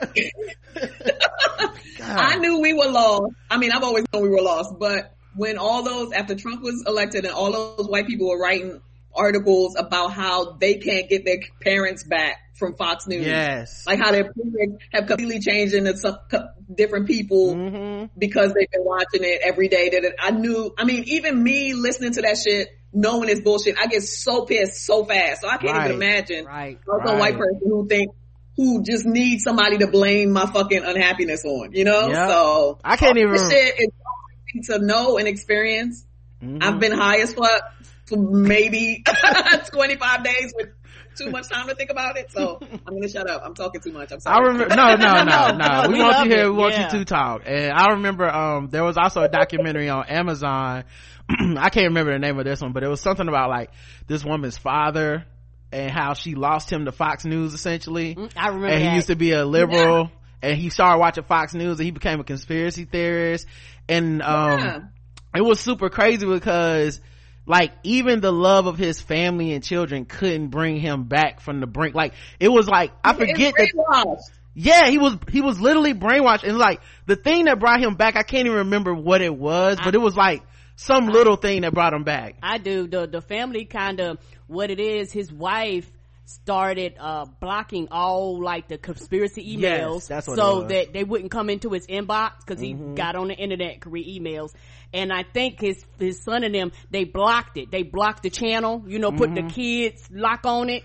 I 2.02 2.38
knew 2.38 2.60
we 2.60 2.74
were 2.74 2.90
lost. 2.90 3.34
I 3.50 3.58
mean, 3.58 3.72
I've 3.72 3.84
always 3.84 4.06
known 4.14 4.24
we 4.24 4.30
were 4.30 4.42
lost, 4.42 4.76
but 4.80 5.16
when 5.36 5.58
all 5.58 5.84
those, 5.84 6.12
after 6.12 6.36
Trump 6.36 6.62
was 6.62 6.84
elected 6.86 7.26
and 7.26 7.34
all 7.34 7.52
those 7.52 7.88
white 7.88 8.08
people 8.08 8.30
were 8.30 8.40
writing 8.40 8.82
articles 9.16 9.76
about 9.78 10.14
how 10.14 10.54
they 10.54 10.76
can't 10.76 11.10
get 11.10 11.26
their 11.26 11.40
parents 11.62 12.04
back 12.04 12.38
from 12.54 12.76
Fox 12.76 13.08
News. 13.08 13.26
Yes. 13.26 13.86
Like 13.86 14.00
how 14.00 14.12
their 14.12 14.32
parents 14.32 14.84
have 14.92 15.08
completely 15.08 15.40
changed 15.40 15.74
into 15.74 15.96
some 15.98 16.18
different 16.74 17.08
people 17.08 17.56
mm-hmm. 17.56 18.06
because 18.18 18.54
they've 18.54 18.70
been 18.72 18.86
watching 18.86 19.24
it 19.24 19.42
every 19.44 19.68
day. 19.68 19.90
That 19.90 20.14
I 20.20 20.32
knew, 20.32 20.74
I 20.78 20.86
mean, 20.86 21.04
even 21.08 21.42
me 21.42 21.74
listening 21.74 22.14
to 22.14 22.22
that 22.22 22.38
shit, 22.38 22.70
knowing 22.92 23.30
it's 23.30 23.42
bullshit, 23.42 23.76
I 23.80 23.88
get 23.88 24.04
so 24.04 24.46
pissed 24.46 24.86
so 24.86 25.04
fast. 25.06 25.42
So 25.42 25.48
I 25.48 25.58
can't 25.58 25.78
right. 25.78 25.92
even 25.92 26.02
imagine 26.02 26.46
right. 26.46 26.80
right. 26.86 27.16
a 27.16 27.18
white 27.18 27.38
person 27.38 27.62
who 27.64 27.88
think 27.88 28.12
who 28.56 28.84
just 28.84 29.06
need 29.06 29.40
somebody 29.40 29.80
to 29.80 29.88
blame 29.88 30.32
my 30.32 30.46
fucking 30.46 30.84
unhappiness 30.84 31.44
on, 31.44 31.74
you 31.74 31.84
know? 31.84 32.08
Yep. 32.08 32.30
So 32.30 32.80
I 32.84 32.98
can't 32.98 33.18
even. 33.18 33.34
This 33.34 33.50
shit 33.50 33.76
is 33.80 34.68
to 34.68 34.80
know 34.80 35.18
and 35.18 35.28
experience. 35.28 36.06
Mm-hmm. 36.42 36.60
I've 36.62 36.80
been 36.80 36.92
high 36.92 37.20
as 37.20 37.34
fuck 37.34 37.74
for 38.06 38.18
maybe 38.18 39.04
25 39.72 40.24
days 40.24 40.54
with 40.56 40.70
too 41.16 41.30
much 41.30 41.48
time 41.50 41.68
to 41.68 41.76
think 41.76 41.90
about 41.90 42.18
it. 42.18 42.32
So 42.32 42.60
I'm 42.62 42.94
gonna 42.94 43.08
shut 43.08 43.30
up. 43.30 43.42
I'm 43.46 43.54
talking 43.54 43.82
too 43.82 43.92
much. 43.92 44.12
I'm 44.12 44.20
sorry. 44.20 44.36
I 44.36 44.48
remember. 44.48 44.76
No, 44.76 44.96
no, 44.96 45.24
no, 45.24 45.56
no. 45.56 45.88
we, 45.88 45.94
we 45.96 46.00
want 46.00 46.26
you 46.26 46.36
here. 46.36 46.52
We 46.52 46.58
want 46.58 46.74
yeah. 46.74 46.92
you 46.92 47.00
to 47.00 47.06
talk. 47.06 47.44
And 47.46 47.72
I 47.72 47.92
remember, 47.92 48.30
um, 48.30 48.70
there 48.70 48.84
was 48.84 48.98
also 48.98 49.22
a 49.22 49.30
documentary 49.30 49.90
on 49.90 50.06
Amazon. 50.08 50.84
I 51.30 51.70
can't 51.70 51.88
remember 51.88 52.14
the 52.14 52.20
name 52.20 52.38
of 52.38 52.46
this 52.46 52.62
one, 52.62 52.74
but 52.74 52.84
it 52.84 52.88
was 52.88 53.02
something 53.02 53.28
about 53.28 53.50
like 53.50 53.72
this 54.08 54.24
woman's 54.24 54.58
father 54.58 55.26
and 55.74 55.92
how 55.92 56.14
she 56.14 56.36
lost 56.36 56.72
him 56.72 56.86
to 56.86 56.92
Fox 56.92 57.26
News 57.26 57.54
essentially. 57.54 58.16
Mm, 58.16 58.32
I 58.36 58.48
remember. 58.48 58.68
And 58.68 58.80
he 58.80 58.90
that. 58.90 58.96
used 58.96 59.08
to 59.08 59.16
be 59.16 59.32
a 59.32 59.46
liberal 59.46 60.04
yeah. 60.04 60.50
and 60.50 60.58
he 60.58 60.70
started 60.70 61.00
watching 61.00 61.24
Fox 61.24 61.54
News 61.54 61.80
and 61.80 61.86
he 61.86 61.92
became 61.92 62.20
a 62.20 62.24
conspiracy 62.24 62.86
theorist. 62.86 63.48
And, 63.90 64.22
um, 64.22 64.60
yeah. 64.60 64.80
it 65.36 65.42
was 65.42 65.60
super 65.60 65.90
crazy 65.90 66.26
because 66.26 67.02
like 67.46 67.72
even 67.84 68.22
the 68.22 68.32
love 68.32 68.68
of 68.68 68.78
his 68.78 69.02
family 69.02 69.54
and 69.54 69.64
children 69.64 70.06
couldn't 70.06 70.48
bring 70.48 70.78
him 70.78 71.06
back 71.06 71.42
from 71.42 71.60
the 71.60 71.68
brink. 71.68 71.96
Like 71.96 72.14
it 72.40 72.50
was 72.50 72.68
like, 72.68 72.92
I 73.04 73.14
forget 73.14 73.56
that. 73.58 74.24
Yeah, 74.56 74.88
he 74.88 75.00
was, 75.00 75.18
he 75.32 75.42
was 75.42 75.60
literally 75.60 75.96
brainwashed 75.96 76.44
and 76.44 76.60
like 76.60 76.82
the 77.08 77.16
thing 77.16 77.46
that 77.46 77.60
brought 77.60 77.82
him 77.82 77.96
back, 77.96 78.16
I 78.16 78.22
can't 78.22 78.46
even 78.46 78.60
remember 78.60 78.94
what 78.94 79.22
it 79.22 79.36
was, 79.36 79.80
but 79.84 79.96
it 79.96 80.00
was 80.00 80.16
like, 80.16 80.44
some 80.76 81.08
little 81.08 81.36
thing 81.36 81.62
that 81.62 81.74
brought 81.74 81.94
him 81.94 82.04
back. 82.04 82.36
I 82.42 82.58
do. 82.58 82.88
The 82.88 83.08
the 83.08 83.22
family 83.22 83.66
kind 83.66 84.00
of 84.00 84.18
what 84.54 84.72
it 84.72 84.80
is. 84.80 85.12
His 85.12 85.32
wife 85.32 85.92
started 86.26 86.96
uh 87.00 87.26
blocking 87.42 87.90
all 87.92 88.42
like 88.42 88.70
the 88.70 88.78
conspiracy 88.78 89.58
emails 89.58 90.10
yes, 90.10 90.26
so 90.26 90.64
that 90.64 90.94
they 90.94 91.04
wouldn't 91.04 91.32
come 91.32 91.50
into 91.50 91.70
his 91.72 91.86
inbox 91.88 92.32
because 92.40 92.62
he 92.62 92.74
mm-hmm. 92.74 92.96
got 92.96 93.18
on 93.18 93.28
the 93.28 93.34
internet 93.34 93.82
could 93.82 93.92
read 93.92 94.08
emails 94.08 94.54
and 94.94 95.12
i 95.12 95.24
think 95.34 95.60
his 95.60 95.84
his 96.00 96.24
son 96.24 96.46
and 96.46 96.56
them 96.56 96.72
they 96.92 97.04
blocked 97.04 97.58
it 97.58 97.72
they 97.72 97.84
blocked 97.84 98.24
the 98.24 98.30
channel 98.30 98.84
you 98.88 99.00
know 99.00 99.12
put 99.12 99.32
mm-hmm. 99.32 99.48
the 99.48 99.54
kids 99.54 100.08
lock 100.12 100.46
on 100.46 100.70
it 100.70 100.84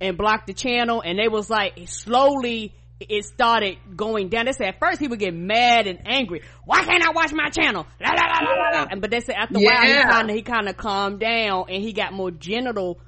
and 0.00 0.16
blocked 0.16 0.46
the 0.46 0.54
channel 0.54 1.02
and 1.04 1.18
they 1.18 1.28
was 1.28 1.50
like 1.50 1.72
slowly 1.86 2.72
it 3.08 3.24
started 3.24 3.78
going 3.96 4.28
down. 4.28 4.46
They 4.46 4.52
said 4.52 4.68
at 4.68 4.80
first 4.80 5.00
he 5.00 5.08
would 5.08 5.18
get 5.18 5.34
mad 5.34 5.86
and 5.86 6.00
angry. 6.06 6.42
Why 6.64 6.84
can't 6.84 7.04
I 7.06 7.10
watch 7.12 7.32
my 7.32 7.48
channel? 7.50 7.86
La, 8.00 8.10
la, 8.10 8.80
la, 8.80 8.86
and 8.90 9.00
but 9.00 9.10
they 9.10 9.20
said 9.20 9.34
after 9.36 9.58
a 9.58 9.60
yeah. 9.60 9.68
while 9.70 9.86
he 9.86 10.02
kind 10.02 10.30
of 10.30 10.36
he 10.36 10.42
kind 10.42 10.68
of 10.68 10.76
calmed 10.76 11.20
down 11.20 11.66
and 11.68 11.82
he 11.82 11.92
got 11.92 12.12
more 12.12 12.30
gentle. 12.30 13.00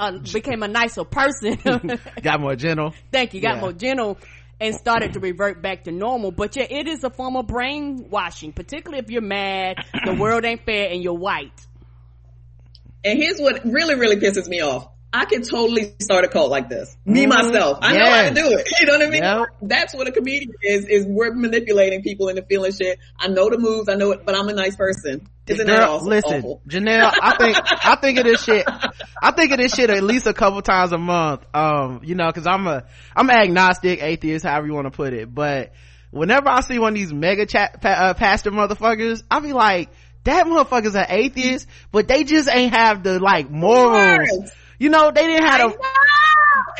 Uh, 0.00 0.12
became 0.32 0.62
a 0.62 0.68
nicer 0.68 1.04
person. 1.04 1.58
got 2.22 2.40
more 2.40 2.56
gentle. 2.56 2.94
Thank 3.12 3.34
you. 3.34 3.42
Got 3.42 3.56
yeah. 3.56 3.60
more 3.60 3.72
gentle 3.74 4.16
and 4.60 4.74
started 4.74 5.12
to 5.12 5.20
revert 5.20 5.62
back 5.62 5.84
to 5.84 5.92
normal. 5.92 6.30
But 6.30 6.56
yeah, 6.56 6.66
it 6.68 6.88
is 6.88 7.04
a 7.04 7.10
form 7.10 7.36
of 7.36 7.46
brainwashing, 7.46 8.52
particularly 8.52 9.02
if 9.04 9.10
you're 9.10 9.22
mad, 9.22 9.76
the 10.04 10.14
world 10.14 10.44
ain't 10.44 10.64
fair, 10.64 10.90
and 10.90 11.02
you're 11.02 11.14
white. 11.14 11.66
And 13.04 13.18
here's 13.18 13.38
what 13.38 13.64
really, 13.64 13.94
really 13.94 14.16
pisses 14.16 14.48
me 14.48 14.60
off. 14.60 14.88
I 15.12 15.24
can 15.24 15.42
totally 15.42 15.94
start 16.00 16.24
a 16.24 16.28
cult 16.28 16.50
like 16.50 16.68
this. 16.68 16.94
Me 17.06 17.24
mm-hmm. 17.24 17.30
myself. 17.30 17.78
I 17.80 17.94
yes. 17.94 17.98
know 17.98 18.10
how 18.10 18.28
to 18.28 18.50
do 18.50 18.58
it. 18.58 18.68
You 18.80 18.86
know 18.86 18.98
what 18.98 19.06
I 19.06 19.10
mean? 19.10 19.22
Yep. 19.22 19.46
That's 19.62 19.94
what 19.94 20.06
a 20.06 20.12
comedian 20.12 20.52
is, 20.62 20.86
is 20.86 21.06
we're 21.06 21.32
manipulating 21.32 22.02
people 22.02 22.28
into 22.28 22.42
feeling 22.42 22.72
shit. 22.72 22.98
I 23.18 23.28
know 23.28 23.48
the 23.50 23.58
moves, 23.58 23.88
I 23.88 23.94
know 23.94 24.12
it, 24.12 24.24
but 24.24 24.36
I'm 24.36 24.48
a 24.48 24.52
nice 24.52 24.76
person. 24.76 25.26
Isn't 25.46 25.66
Girl, 25.66 25.76
that 25.76 25.88
awesome? 25.88 26.08
Listen, 26.08 26.38
awful? 26.38 26.62
Janelle, 26.68 27.12
I 27.20 27.36
think, 27.36 27.56
I 27.86 27.96
think 27.96 28.18
of 28.18 28.24
this 28.24 28.44
shit, 28.44 28.66
I 29.22 29.30
think 29.32 29.52
of 29.52 29.58
this 29.58 29.74
shit 29.74 29.90
at 29.90 30.02
least 30.02 30.26
a 30.26 30.34
couple 30.34 30.60
times 30.62 30.92
a 30.92 30.98
month. 30.98 31.44
Um, 31.54 32.02
you 32.04 32.14
know, 32.14 32.30
cause 32.30 32.46
I'm 32.46 32.66
a, 32.66 32.84
I'm 33.16 33.30
agnostic, 33.30 34.02
atheist, 34.02 34.44
however 34.44 34.66
you 34.66 34.74
want 34.74 34.86
to 34.86 34.90
put 34.90 35.14
it, 35.14 35.34
but 35.34 35.72
whenever 36.10 36.48
I 36.48 36.60
see 36.60 36.78
one 36.78 36.92
of 36.92 36.98
these 36.98 37.12
mega 37.12 37.46
chat, 37.46 37.84
uh, 37.84 38.14
pastor 38.14 38.50
motherfuckers, 38.50 39.22
I'll 39.30 39.40
be 39.40 39.54
like, 39.54 39.88
that 40.24 40.46
motherfucker's 40.46 40.94
an 40.94 41.06
atheist, 41.08 41.66
but 41.90 42.06
they 42.06 42.24
just 42.24 42.48
ain't 42.50 42.74
have 42.74 43.02
the 43.02 43.18
like 43.18 43.50
morals 43.50 44.50
you 44.78 44.88
know, 44.90 45.10
they 45.10 45.26
didn't 45.26 45.46
have 45.46 45.72
a, 45.72 45.74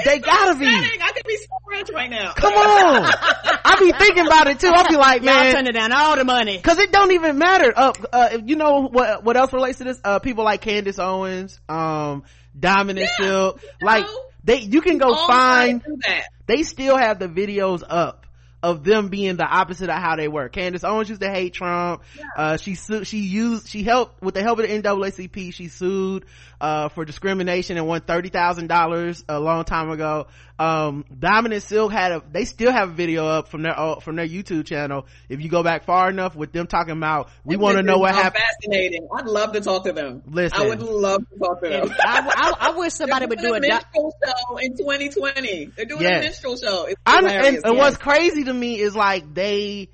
they 0.04 0.18
gotta 0.18 0.58
be. 0.58 0.66
I 0.66 1.12
could 1.14 1.26
be 1.26 1.36
so 1.36 1.46
rich 1.66 1.88
right 1.92 2.10
now. 2.10 2.32
Come 2.32 2.52
on. 2.54 3.12
I 3.64 3.76
be 3.80 3.92
thinking 3.92 4.26
about 4.26 4.46
it 4.48 4.60
too. 4.60 4.68
I 4.68 4.88
be 4.88 4.96
like, 4.96 5.22
man. 5.22 5.44
Y'all 5.46 5.52
turning 5.54 5.72
down 5.72 5.92
all 5.92 6.16
the 6.16 6.24
money. 6.24 6.60
Cause 6.60 6.78
it 6.78 6.92
don't 6.92 7.12
even 7.12 7.38
matter. 7.38 7.72
Uh, 7.74 7.92
uh, 8.12 8.38
you 8.44 8.56
know 8.56 8.88
what, 8.88 9.24
what 9.24 9.36
else 9.36 9.52
relates 9.52 9.78
to 9.78 9.84
this? 9.84 10.00
Uh, 10.04 10.18
people 10.18 10.44
like 10.44 10.60
Candace 10.60 10.98
Owens, 10.98 11.58
um, 11.68 12.22
Diamond 12.58 12.98
and 12.98 13.08
yeah, 13.18 13.26
Silk. 13.26 13.60
Like, 13.82 14.06
they, 14.44 14.60
you 14.60 14.80
can 14.80 14.98
go 14.98 15.14
find, 15.26 15.82
they 16.46 16.62
still 16.62 16.96
have 16.96 17.18
the 17.18 17.28
videos 17.28 17.82
up 17.86 18.26
of 18.60 18.82
them 18.82 19.08
being 19.08 19.36
the 19.36 19.44
opposite 19.46 19.88
of 19.88 19.96
how 19.96 20.16
they 20.16 20.26
were. 20.26 20.48
Candace 20.48 20.82
Owens 20.82 21.08
used 21.08 21.20
to 21.20 21.30
hate 21.30 21.52
Trump. 21.54 22.02
Yeah. 22.16 22.24
Uh, 22.36 22.56
she 22.56 22.74
su- 22.74 23.04
she 23.04 23.18
used, 23.18 23.68
she 23.68 23.84
helped, 23.84 24.20
with 24.20 24.34
the 24.34 24.42
help 24.42 24.58
of 24.58 24.68
the 24.68 24.82
NAACP, 24.82 25.54
she 25.54 25.68
sued, 25.68 26.24
uh, 26.60 26.88
for 26.88 27.04
discrimination 27.04 27.76
and 27.76 27.86
won 27.86 28.00
$30,000 28.00 29.24
a 29.28 29.40
long 29.40 29.64
time 29.64 29.90
ago. 29.90 30.26
um 30.58 31.04
diamond 31.16 31.54
and 31.54 31.62
silk 31.62 31.92
had 31.92 32.10
a 32.10 32.22
they 32.32 32.44
still 32.44 32.72
have 32.72 32.88
a 32.88 32.92
video 32.92 33.26
up 33.28 33.46
from 33.46 33.62
their 33.62 33.78
uh, 33.78 34.00
from 34.00 34.16
their 34.16 34.26
youtube 34.26 34.66
channel. 34.66 35.06
If 35.28 35.40
you 35.40 35.48
go 35.48 35.62
back 35.62 35.84
far 35.84 36.10
enough 36.10 36.34
with 36.34 36.50
them 36.52 36.66
talking 36.66 36.96
about 36.96 37.30
we 37.44 37.56
want 37.56 37.76
to 37.76 37.84
know 37.84 37.98
what 37.98 38.12
happened. 38.14 38.42
fascinating. 38.60 39.06
I'd 39.16 39.26
love 39.26 39.52
to 39.52 39.60
talk 39.60 39.84
to 39.84 39.92
them. 39.92 40.22
Listen. 40.26 40.60
I 40.60 40.66
would 40.66 40.82
love 40.82 41.22
to 41.32 41.38
talk 41.38 41.62
to 41.62 41.68
them. 41.68 41.90
I, 42.00 42.54
I, 42.60 42.70
I 42.70 42.76
wish 42.76 42.92
somebody 42.92 43.26
would 43.26 43.38
do 43.38 43.54
a 43.54 43.58
a 43.58 43.60
minstrel 43.60 44.12
show 44.24 44.56
in 44.58 44.76
2020 44.76 45.66
they're 45.76 45.84
doing 45.84 46.02
Yes. 46.02 46.18
a 46.18 46.22
minstrel 46.22 46.56
show. 46.56 46.86
It's 46.86 47.00
I'm, 47.06 47.24
hilarious, 47.24 47.56
and, 47.56 47.66
and 47.66 47.76
what's 47.76 47.96
crazy 47.96 48.44
to 48.44 48.52
me 48.52 48.80
is 48.80 48.96
like 48.96 49.32
they 49.32 49.90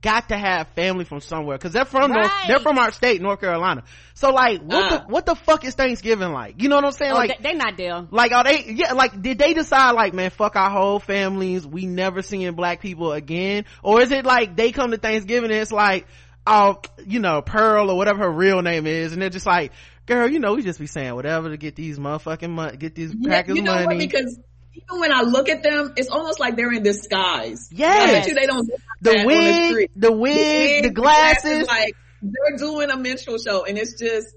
got 0.00 0.28
to 0.28 0.38
have 0.38 0.68
family 0.68 1.04
from 1.04 1.20
somewhere 1.20 1.56
because 1.58 1.72
they're 1.72 1.84
from 1.84 2.12
North, 2.12 2.30
they're 2.46 2.60
from 2.60 2.78
our 2.78 2.92
state, 2.92 3.20
North 3.20 3.40
Carolina. 3.40 3.82
So 4.14 4.30
like, 4.30 4.60
what 4.60 4.84
Ah. 4.84 4.88
the 5.06 5.12
what 5.12 5.26
the 5.26 5.34
fuck 5.34 5.64
is 5.64 5.74
Thanksgiving 5.74 6.32
like? 6.32 6.62
You 6.62 6.68
know 6.68 6.76
what 6.76 6.84
I'm 6.84 6.92
saying? 6.92 7.12
Oh, 7.12 7.16
like, 7.16 7.38
they, 7.42 7.50
they 7.50 7.54
not 7.56 7.76
there. 7.76 8.06
like 8.10 8.32
are 8.32 8.44
they? 8.44 8.64
Yeah, 8.66 8.92
like 8.92 9.20
did 9.20 9.38
they 9.38 9.54
decide 9.54 9.92
like, 9.92 10.14
man, 10.14 10.30
fuck 10.30 10.56
our 10.56 10.70
whole 10.70 11.00
families, 11.00 11.66
we 11.66 11.86
never 11.86 12.22
seeing 12.22 12.52
black 12.54 12.80
people 12.80 13.12
again, 13.12 13.64
or 13.82 14.00
is 14.00 14.10
it 14.12 14.24
like 14.24 14.56
they 14.56 14.72
come 14.72 14.90
to 14.92 14.98
Thanksgiving 14.98 15.50
and 15.50 15.60
it's 15.60 15.72
like, 15.72 16.06
oh, 16.46 16.80
you 17.06 17.18
know, 17.20 17.42
Pearl 17.42 17.90
or 17.90 17.96
whatever 17.96 18.20
her 18.24 18.30
real 18.30 18.62
name 18.62 18.86
is, 18.86 19.12
and 19.12 19.20
they're 19.20 19.30
just 19.30 19.46
like, 19.46 19.72
girl, 20.06 20.28
you 20.28 20.38
know, 20.38 20.54
we 20.54 20.62
just 20.62 20.78
be 20.78 20.86
saying 20.86 21.14
whatever 21.14 21.50
to 21.50 21.56
get 21.56 21.76
these 21.76 21.98
motherfucking 21.98 22.50
money, 22.50 22.76
get 22.76 22.94
these 22.94 23.14
Yeah, 23.18 23.28
crackers 23.28 23.56
you 23.56 23.62
know 23.62 23.74
money. 23.74 23.86
what? 23.86 23.98
Because 23.98 24.38
even 24.82 25.00
when 25.00 25.12
I 25.12 25.22
look 25.22 25.48
at 25.48 25.62
them, 25.62 25.92
it's 25.96 26.08
almost 26.08 26.40
like 26.40 26.56
they're 26.56 26.72
in 26.72 26.82
disguise. 26.82 27.68
Yes. 27.72 28.26
You 28.28 28.34
they 28.34 28.46
don't 28.46 28.68
like 28.68 28.80
the 29.00 29.24
wig, 29.26 29.70
street. 29.70 29.90
the 29.96 30.12
wig, 30.12 30.82
the 30.82 30.88
wig, 30.88 30.94
glasses. 30.94 31.66
like 31.66 31.94
they're 32.22 32.56
doing 32.56 32.90
a 32.90 32.96
minstrel 32.96 33.38
show, 33.38 33.64
and 33.64 33.78
it's 33.78 33.98
just 33.98 34.28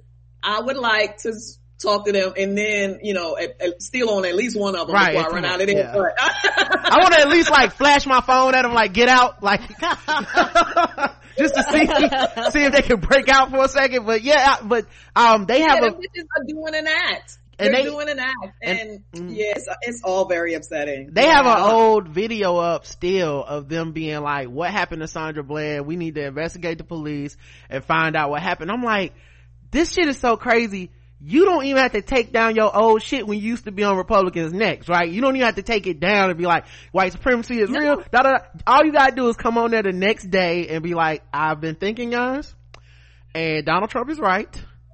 I 0.44 0.62
would 0.62 0.78
like 0.78 1.18
to 1.20 1.34
talk 1.82 2.06
to 2.06 2.12
them, 2.12 2.34
and 2.38 2.58
then 2.58 3.00
you 3.02 3.14
know, 3.14 3.38
at, 3.38 3.62
at, 3.62 3.82
steal 3.82 4.10
on 4.10 4.26
at 4.26 4.36
least 4.36 4.60
one 4.60 4.76
of 4.76 4.88
them 4.88 4.96
Right, 4.96 5.14
before 5.16 5.32
I 5.32 5.34
run 5.34 5.46
out 5.46 5.62
of 5.62 5.68
there. 5.68 5.78
yeah. 5.78 5.94
But 5.94 6.14
I 6.20 6.98
want 7.02 7.14
to 7.14 7.22
at 7.22 7.30
least 7.30 7.50
like 7.50 7.74
flash 7.74 8.06
my 8.06 8.22
phone 8.22 8.56
at 8.56 8.64
them, 8.64 8.74
like 8.74 8.94
get 8.94 9.10
out, 9.10 9.42
like 9.42 9.62
just 11.38 11.56
to 11.56 11.64
see 11.64 11.86
see 12.52 12.64
if 12.66 12.74
they 12.74 12.82
can 12.82 13.00
break 13.00 13.30
out 13.30 13.50
for 13.50 13.64
a 13.64 13.68
second. 13.68 14.06
But 14.06 14.22
yeah, 14.22 14.58
but 14.64 14.86
um, 15.16 15.46
they 15.46 15.62
have 15.62 15.80
yeah, 15.82 15.90
a 15.90 15.92
are 15.92 16.44
doing 16.48 16.76
an 16.76 16.88
act. 16.88 17.38
And 17.62 17.74
They're 17.74 17.84
they- 17.84 17.90
doing 17.90 18.10
an 18.10 18.20
act, 18.20 18.36
and- 18.64 18.80
and, 18.80 19.30
mm. 19.30 19.36
yes, 19.38 19.68
it's 19.84 20.02
all 20.04 20.28
very 20.28 20.56
upsetting. 20.56 21.10
they 21.14 21.28
have 21.28 21.46
an 21.46 21.60
old 21.60 22.08
video 22.08 22.58
up 22.58 22.86
still 22.86 23.44
of 23.44 23.70
them 23.70 23.92
being 23.92 24.20
like, 24.22 24.48
"What 24.50 24.72
happened 24.72 25.02
to 25.02 25.08
Sandra 25.08 25.44
Bland? 25.44 25.86
We 25.86 25.96
need 25.96 26.16
to 26.16 26.26
investigate 26.26 26.80
the 26.80 26.84
police 26.84 27.38
and 27.70 27.84
find 27.84 28.16
out 28.16 28.30
what 28.32 28.42
happened." 28.42 28.72
I'm 28.72 28.84
like, 28.84 29.14
this 29.70 29.94
shit 29.94 30.08
is 30.08 30.18
so 30.18 30.38
crazy. 30.38 30.90
You 31.24 31.46
don't 31.46 31.66
even 31.66 31.80
have 31.84 31.92
to 31.92 32.02
take 32.02 32.34
down 32.34 32.56
your 32.56 32.76
old 32.76 33.04
shit 33.04 33.28
when 33.28 33.38
you 33.40 33.48
used 33.50 33.66
to 33.66 33.72
be 33.72 33.84
on 33.84 33.96
Republicans' 33.96 34.54
necks, 34.54 34.90
right? 34.90 35.08
You 35.08 35.22
don't 35.22 35.36
even 35.36 35.46
have 35.46 35.56
to 35.56 35.62
take 35.62 35.86
it 35.86 36.00
down 36.00 36.30
and 36.32 36.38
be 36.40 36.46
like, 36.48 36.66
white 36.92 37.12
supremacy 37.12 37.60
is 37.62 37.70
real. 37.70 37.98
Da, 38.12 38.24
da, 38.24 38.32
da. 38.32 38.38
All 38.66 38.84
you 38.84 38.92
gotta 38.92 39.16
do 39.16 39.30
is 39.30 39.36
come 39.36 39.60
on 39.60 39.70
there 39.70 39.84
the 39.84 39.92
next 39.92 40.32
day 40.32 40.68
and 40.70 40.82
be 40.82 40.96
like, 40.96 41.22
I've 41.32 41.62
been 41.62 41.76
thinking, 41.76 42.10
guys, 42.10 42.56
and 43.36 43.64
Donald 43.68 43.92
Trump 43.92 44.10
is 44.10 44.20
right. 44.20 44.50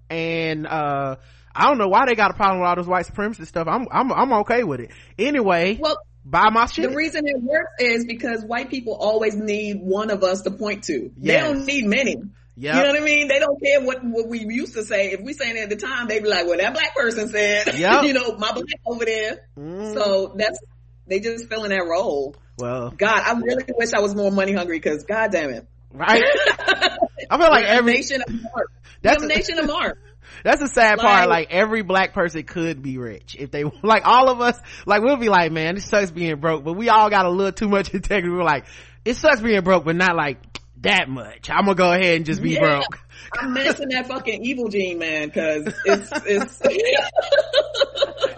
And, 0.10 0.67
uh, 0.67 1.15
I 1.58 1.67
don't 1.67 1.78
know 1.78 1.88
why 1.88 2.06
they 2.06 2.15
got 2.15 2.32
a 2.32 2.34
problem 2.34 2.60
with 2.60 2.67
all 2.67 2.76
this 2.76 2.86
white 2.86 3.06
supremacist 3.08 3.48
stuff. 3.48 3.67
I'm, 3.67 3.88
I'm, 3.91 4.12
I'm 4.12 4.34
okay 4.41 4.63
with 4.63 4.80
it. 4.80 4.91
Anyway, 5.17 5.78
Well, 5.82 5.98
buy 6.24 6.50
my 6.50 6.67
shit. 6.67 6.89
The 6.89 6.96
reason 6.96 7.28
it 7.28 7.41
works 7.41 7.72
is 7.80 8.06
because 8.06 8.43
white 8.43 8.70
people 8.70 8.93
always 8.93 9.36
need 9.36 9.82
one 9.82 10.12
of 10.12 10.24
us 10.24 10.43
to 10.43 10.52
point 10.52 10.84
to. 10.86 11.12
They 11.17 11.38
don't 11.38 11.65
need 11.65 11.86
many. 11.86 12.17
Yep. 12.60 12.76
You 12.76 12.82
know 12.82 12.88
what 12.88 13.02
I 13.02 13.06
mean? 13.06 13.28
They 13.28 13.39
don't 13.39 13.62
care 13.62 13.82
what 13.82 14.04
what 14.04 14.28
we 14.28 14.39
used 14.39 14.74
to 14.74 14.84
say. 14.84 15.12
If 15.12 15.22
we 15.22 15.34
saying 15.34 15.58
it 15.58 15.62
at 15.62 15.70
the 15.70 15.76
time, 15.76 16.08
they'd 16.08 16.24
be 16.24 16.28
like, 16.28 16.48
"Well, 16.48 16.58
that 16.58 16.74
black 16.74 16.96
person 16.96 17.30
said, 17.30 17.67
Yep. 17.78 18.04
you 18.06 18.13
know, 18.13 18.36
my 18.38 18.52
black 18.52 18.65
over 18.84 19.06
there." 19.06 19.48
Mm. 19.56 19.93
So 19.93 20.34
that's 20.36 20.58
they 21.06 21.20
just 21.20 21.50
fill 21.50 21.65
in 21.65 21.70
that 21.70 21.86
role. 21.88 22.36
well, 22.58 22.89
God, 22.89 23.22
I 23.24 23.34
really 23.39 23.65
wish 23.78 23.93
I 23.93 24.00
was 24.00 24.15
more 24.15 24.32
money 24.32 24.54
hungry 24.54 24.80
because, 24.80 25.04
God 25.04 25.32
damn 25.32 25.52
it, 25.52 25.67
right? 25.93 26.24
I 27.30 27.38
feel 27.38 27.50
like 27.50 27.65
every, 27.65 27.93
nation 27.93 28.24
of 28.28 28.34
Mark. 28.34 28.72
That's 29.04 29.24
a 29.24 29.28
nation 29.28 29.60
of 29.60 29.67
Mark. 29.67 30.00
That's 30.44 30.62
the 30.62 30.68
sad 30.68 31.00
part. 31.00 31.28
Like- 31.28 31.50
Like 31.50 31.54
every 31.54 31.82
black 31.84 32.13
person 32.13 32.44
could 32.44 32.82
be 32.82 32.98
rich 32.98 33.36
if 33.38 33.52
they 33.52 33.63
like. 33.84 34.06
All 34.06 34.30
of 34.30 34.42
us, 34.42 34.60
like 34.86 35.02
we'll 35.02 35.18
be 35.18 35.30
like, 35.30 35.52
man, 35.52 35.78
it 35.78 35.82
sucks 35.82 36.12
being 36.12 36.38
broke, 36.40 36.63
but 36.63 36.74
we 36.74 36.90
all 36.90 37.10
got 37.10 37.26
a 37.26 37.30
little 37.30 37.52
too 37.52 37.68
much 37.70 37.90
integrity. 37.94 38.30
We're 38.30 38.44
like, 38.44 38.66
it 39.06 39.16
sucks 39.16 39.42
being 39.42 39.62
broke, 39.62 39.86
but 39.86 39.96
not 39.96 40.16
like 40.16 40.38
that 40.82 41.10
much. 41.10 41.50
I'm 41.50 41.66
gonna 41.66 41.76
go 41.76 41.92
ahead 41.92 42.18
and 42.18 42.26
just 42.26 42.42
be 42.42 42.52
Yeah. 42.52 42.60
broke. 42.62 43.00
I'm 43.40 43.52
missing 43.54 43.90
that 43.90 44.08
fucking 44.08 44.46
evil 44.46 44.70
gene, 44.70 45.00
man, 45.00 45.28
because 45.28 45.66
it's 45.86 46.12
it's. 46.26 46.62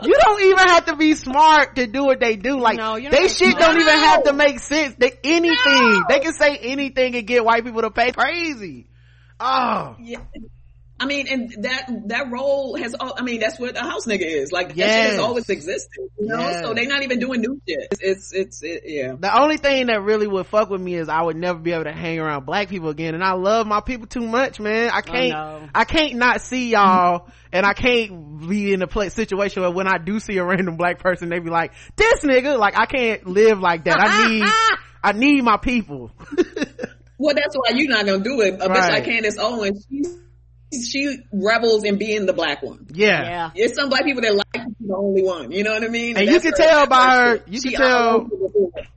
You 0.01 0.15
don't 0.17 0.41
even 0.43 0.57
have 0.69 0.85
to 0.85 0.95
be 0.95 1.13
smart 1.15 1.75
to 1.75 1.85
do 1.85 2.05
what 2.05 2.19
they 2.19 2.35
do. 2.37 2.59
Like 2.59 2.77
No, 2.77 2.95
they 2.95 3.03
not 3.09 3.13
shit 3.31 3.35
smart. 3.51 3.59
don't 3.59 3.75
even 3.79 3.93
have 3.97 4.23
to 4.23 4.33
make 4.33 4.59
sense. 4.59 4.95
They 4.97 5.11
anything 5.23 5.57
No. 5.65 6.03
they 6.07 6.19
can 6.21 6.33
say 6.33 6.57
anything 6.57 7.15
and 7.15 7.27
get 7.27 7.43
white 7.43 7.63
people 7.65 7.81
to 7.81 7.91
pay 7.91 8.11
crazy. 8.11 8.87
Oh, 9.39 9.95
Yeah. 9.99 10.19
I 10.99 11.05
mean, 11.05 11.27
and 11.29 11.63
that, 11.63 11.89
that 12.07 12.31
role 12.31 12.75
has, 12.75 12.93
al- 12.99 13.15
I 13.17 13.21
mean, 13.21 13.39
that's 13.39 13.57
what 13.57 13.77
a 13.77 13.81
house 13.81 14.05
nigga 14.05 14.25
is. 14.25 14.51
Like, 14.51 14.75
that 14.75 14.75
shit 14.75 15.11
has 15.11 15.19
always 15.19 15.49
existed, 15.49 16.09
you 16.19 16.27
know? 16.27 16.39
Yes. 16.39 16.65
So 16.65 16.73
they're 16.73 16.87
not 16.87 17.03
even 17.03 17.19
doing 17.19 17.39
new 17.41 17.61
shit. 17.67 17.87
It's, 17.91 18.33
it's, 18.33 18.33
it's 18.33 18.63
it, 18.63 18.83
yeah. 18.85 19.15
the 19.17 19.39
only 19.39 19.57
thing 19.57 19.87
that 19.87 20.01
really 20.01 20.27
would 20.27 20.45
fuck 20.47 20.69
with 20.69 20.81
me 20.81 20.95
is 20.95 21.07
I 21.07 21.21
would 21.21 21.37
never 21.37 21.57
be 21.57 21.71
able 21.71 21.85
to 21.85 21.93
hang 21.93 22.19
around 22.19 22.45
black 22.45 22.67
people 22.67 22.89
again. 22.89 23.15
And 23.15 23.23
I 23.23 23.33
love 23.33 23.65
my 23.65 23.79
people 23.81 24.07
too 24.07 24.27
much, 24.27 24.59
man. 24.59 24.89
I 24.91 25.01
can't, 25.01 25.29
no. 25.29 25.69
I 25.73 25.85
can't 25.85 26.15
not 26.15 26.41
see 26.41 26.71
y'all 26.71 27.29
and 27.53 27.65
I 27.65 27.73
can't 27.73 28.47
be 28.47 28.73
in 28.73 28.81
a 28.81 28.87
place, 28.87 29.13
situation 29.13 29.61
where 29.61 29.71
when 29.71 29.87
I 29.87 29.97
do 29.97 30.19
see 30.19 30.37
a 30.37 30.43
random 30.43 30.75
black 30.75 30.99
person, 30.99 31.29
they 31.29 31.39
be 31.39 31.49
like, 31.49 31.73
this 31.95 32.23
nigga, 32.23 32.57
like 32.59 32.77
I 32.77 32.85
can't 32.85 33.25
live 33.25 33.59
like 33.59 33.85
that. 33.85 33.97
I 33.99 34.27
need, 34.29 34.43
I 35.03 35.11
need 35.13 35.43
my 35.43 35.57
people. 35.57 36.11
Well, 37.21 37.35
that's 37.35 37.53
why 37.53 37.71
you're 37.75 37.89
not 37.89 38.05
gonna 38.05 38.23
do 38.23 38.39
it. 38.39 38.53
A 38.53 38.57
bitch 38.59 38.69
Right. 38.69 38.93
like 38.93 39.03
Candace 39.03 39.37
Owens, 39.37 39.85
she, 39.89 40.03
she 40.71 41.17
revels 41.33 41.83
in 41.83 41.97
being 41.97 42.25
the 42.25 42.33
black 42.33 42.61
one. 42.61 42.85
yeah. 42.93 43.23
Yeah. 43.23 43.49
There's 43.55 43.73
some 43.75 43.89
black 43.89 44.03
people 44.05 44.21
that 44.21 44.35
like 44.35 44.51
to 44.53 44.69
be 44.69 44.87
the 44.87 44.95
only 44.95 45.23
one. 45.23 45.51
You 45.51 45.63
know 45.63 45.73
what 45.73 45.83
I 45.83 45.87
mean? 45.87 46.17
And 46.17 46.27
you 46.29 46.39
can 46.39 46.51
her- 46.51 46.57
tell 46.57 46.87
by 46.87 47.15
her- 47.15 47.43
you 47.47 47.61
can 47.61 47.71
tell- 47.73 48.29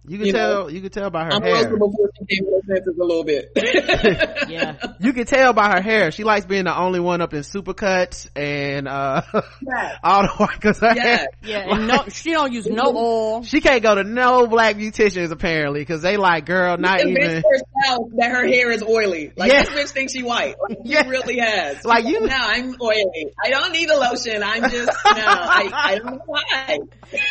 You 0.04 0.18
can 0.18 0.26
You 0.26 0.32
tell, 0.32 0.62
know? 0.64 0.68
you 0.68 0.80
can 0.80 0.90
tell 0.90 1.10
by 1.10 1.24
her 1.24 1.30
hair. 1.30 1.36
I'm 1.36 1.42
hair. 1.42 1.54
roasted 1.54 1.78
before 1.78 2.10
she 2.18 2.36
came 2.36 2.44
to 2.46 2.52
her 2.52 2.74
senses 2.76 2.98
a 3.00 3.04
little 3.04 3.24
bit. 3.24 3.52
Yeah. 4.52 4.74
You 5.00 5.12
can 5.14 5.24
tell 5.24 5.52
by 5.54 5.70
her 5.76 5.80
hair. 5.80 6.10
She 6.10 6.24
likes 6.24 6.44
being 6.44 6.64
the 6.64 6.76
only 6.76 7.00
one 7.00 7.20
up 7.22 7.32
in 7.32 7.40
supercuts 7.40 8.28
and, 8.36 8.86
uh, 8.88 9.22
Yeah. 9.32 9.96
all 10.04 10.22
the 10.22 10.28
white, 10.36 10.60
cause 10.60 10.78
her 10.80 10.92
Yeah. 10.94 11.02
hair, 11.02 11.26
Yeah. 11.42 11.74
And 11.74 11.86
no, 11.88 12.04
she 12.08 12.32
don't 12.32 12.52
use 12.52 12.66
no 12.66 12.82
oil. 12.96 13.42
she 13.44 13.60
can't 13.62 13.82
go 13.82 13.94
to 13.94 14.04
no 14.04 14.46
black 14.46 14.76
beauticians 14.76 15.30
apparently 15.30 15.80
because 15.80 16.02
they 16.02 16.16
like 16.18 16.44
girl 16.44 16.76
not 16.76 16.98
convinced 16.98 17.20
even 17.20 17.42
herself 17.42 18.08
that 18.16 18.30
her 18.32 18.46
hair 18.46 18.70
is 18.70 18.82
oily. 18.82 19.32
Like 19.36 19.50
Yeah. 19.52 19.62
this 19.62 19.70
bitch 19.70 19.94
thinks 19.94 20.12
she 20.12 20.22
white. 20.22 20.56
Like, 20.68 20.78
Yeah. 20.84 21.04
She 21.04 21.08
really 21.08 21.38
has. 21.38 21.61
Like, 21.84 22.04
you- 22.06 22.20
No, 22.26 22.36
I'm 22.36 22.76
oily. 22.80 23.32
I 23.44 23.50
don't 23.50 23.72
need 23.72 23.88
a 23.90 23.96
lotion. 23.96 24.42
I'm 24.42 24.62
just 24.70 24.86
no. 24.86 24.92
I, 25.04 25.70
I 25.72 25.98
don't 25.98 26.16
know 26.16 26.22
why. 26.26 26.40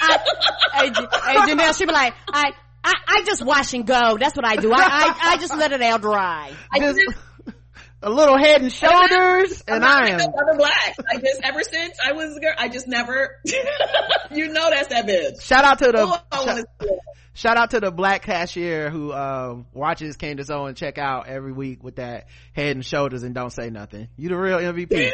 I, 0.02 0.18
hey, 0.74 0.88
hey, 0.88 0.92
Janelle, 0.92 1.78
she 1.78 1.86
be 1.86 1.92
like, 1.92 2.14
I, 2.32 2.52
I, 2.84 2.94
I 3.08 3.24
just 3.26 3.44
wash 3.46 3.74
and 3.74 3.86
go. 3.86 4.18
That's 4.18 4.36
what 4.36 4.46
I 4.46 4.56
do. 4.56 4.72
I, 4.72 4.78
I, 4.82 5.20
I 5.34 5.38
just 5.38 5.56
let 5.56 5.72
it 5.72 5.82
out 5.82 6.02
dry. 6.02 6.52
I 6.72 6.80
just 6.80 7.00
a 8.04 8.10
little 8.10 8.38
head 8.38 8.62
and 8.62 8.72
shoulders 8.72 9.64
I'm 9.68 9.76
and 9.76 9.86
I 9.86 10.08
am 10.10 10.18
no 10.18 10.26
other 10.26 10.58
black. 10.58 10.96
I 11.10 11.18
just 11.18 11.42
ever 11.44 11.62
since 11.64 11.98
I 12.04 12.14
was 12.14 12.36
a 12.36 12.40
girl, 12.40 12.54
I 12.58 12.68
just 12.70 12.88
never. 12.88 13.38
you 14.32 14.48
know 14.50 14.70
that's 14.70 14.88
that 14.88 15.06
bitch. 15.08 15.42
shout 15.42 15.64
out 15.64 15.80
to 15.80 15.92
the 15.92 16.00
Oh, 16.00 16.12
shout, 16.34 16.48
wanna 16.48 16.64
see 16.82 16.88
it. 16.88 17.00
shout 17.34 17.58
out 17.58 17.70
to 17.72 17.80
the 17.80 17.92
black 17.92 18.24
cashier 18.24 18.90
who 18.90 19.14
um 19.14 19.66
watches 19.74 20.16
Candace 20.18 20.50
Owen 20.50 20.74
check 20.76 20.98
out 20.98 21.28
every 21.28 21.52
week 21.52 21.84
with 21.84 21.98
that 21.98 22.26
head 22.54 22.76
and 22.76 22.86
shoulders 22.86 23.24
and 23.24 23.36
don't 23.36 23.52
say 23.52 23.70
nothing. 23.70 24.08
You 24.18 24.30
the 24.30 24.38
real 24.38 24.58
MVP. 24.58 25.12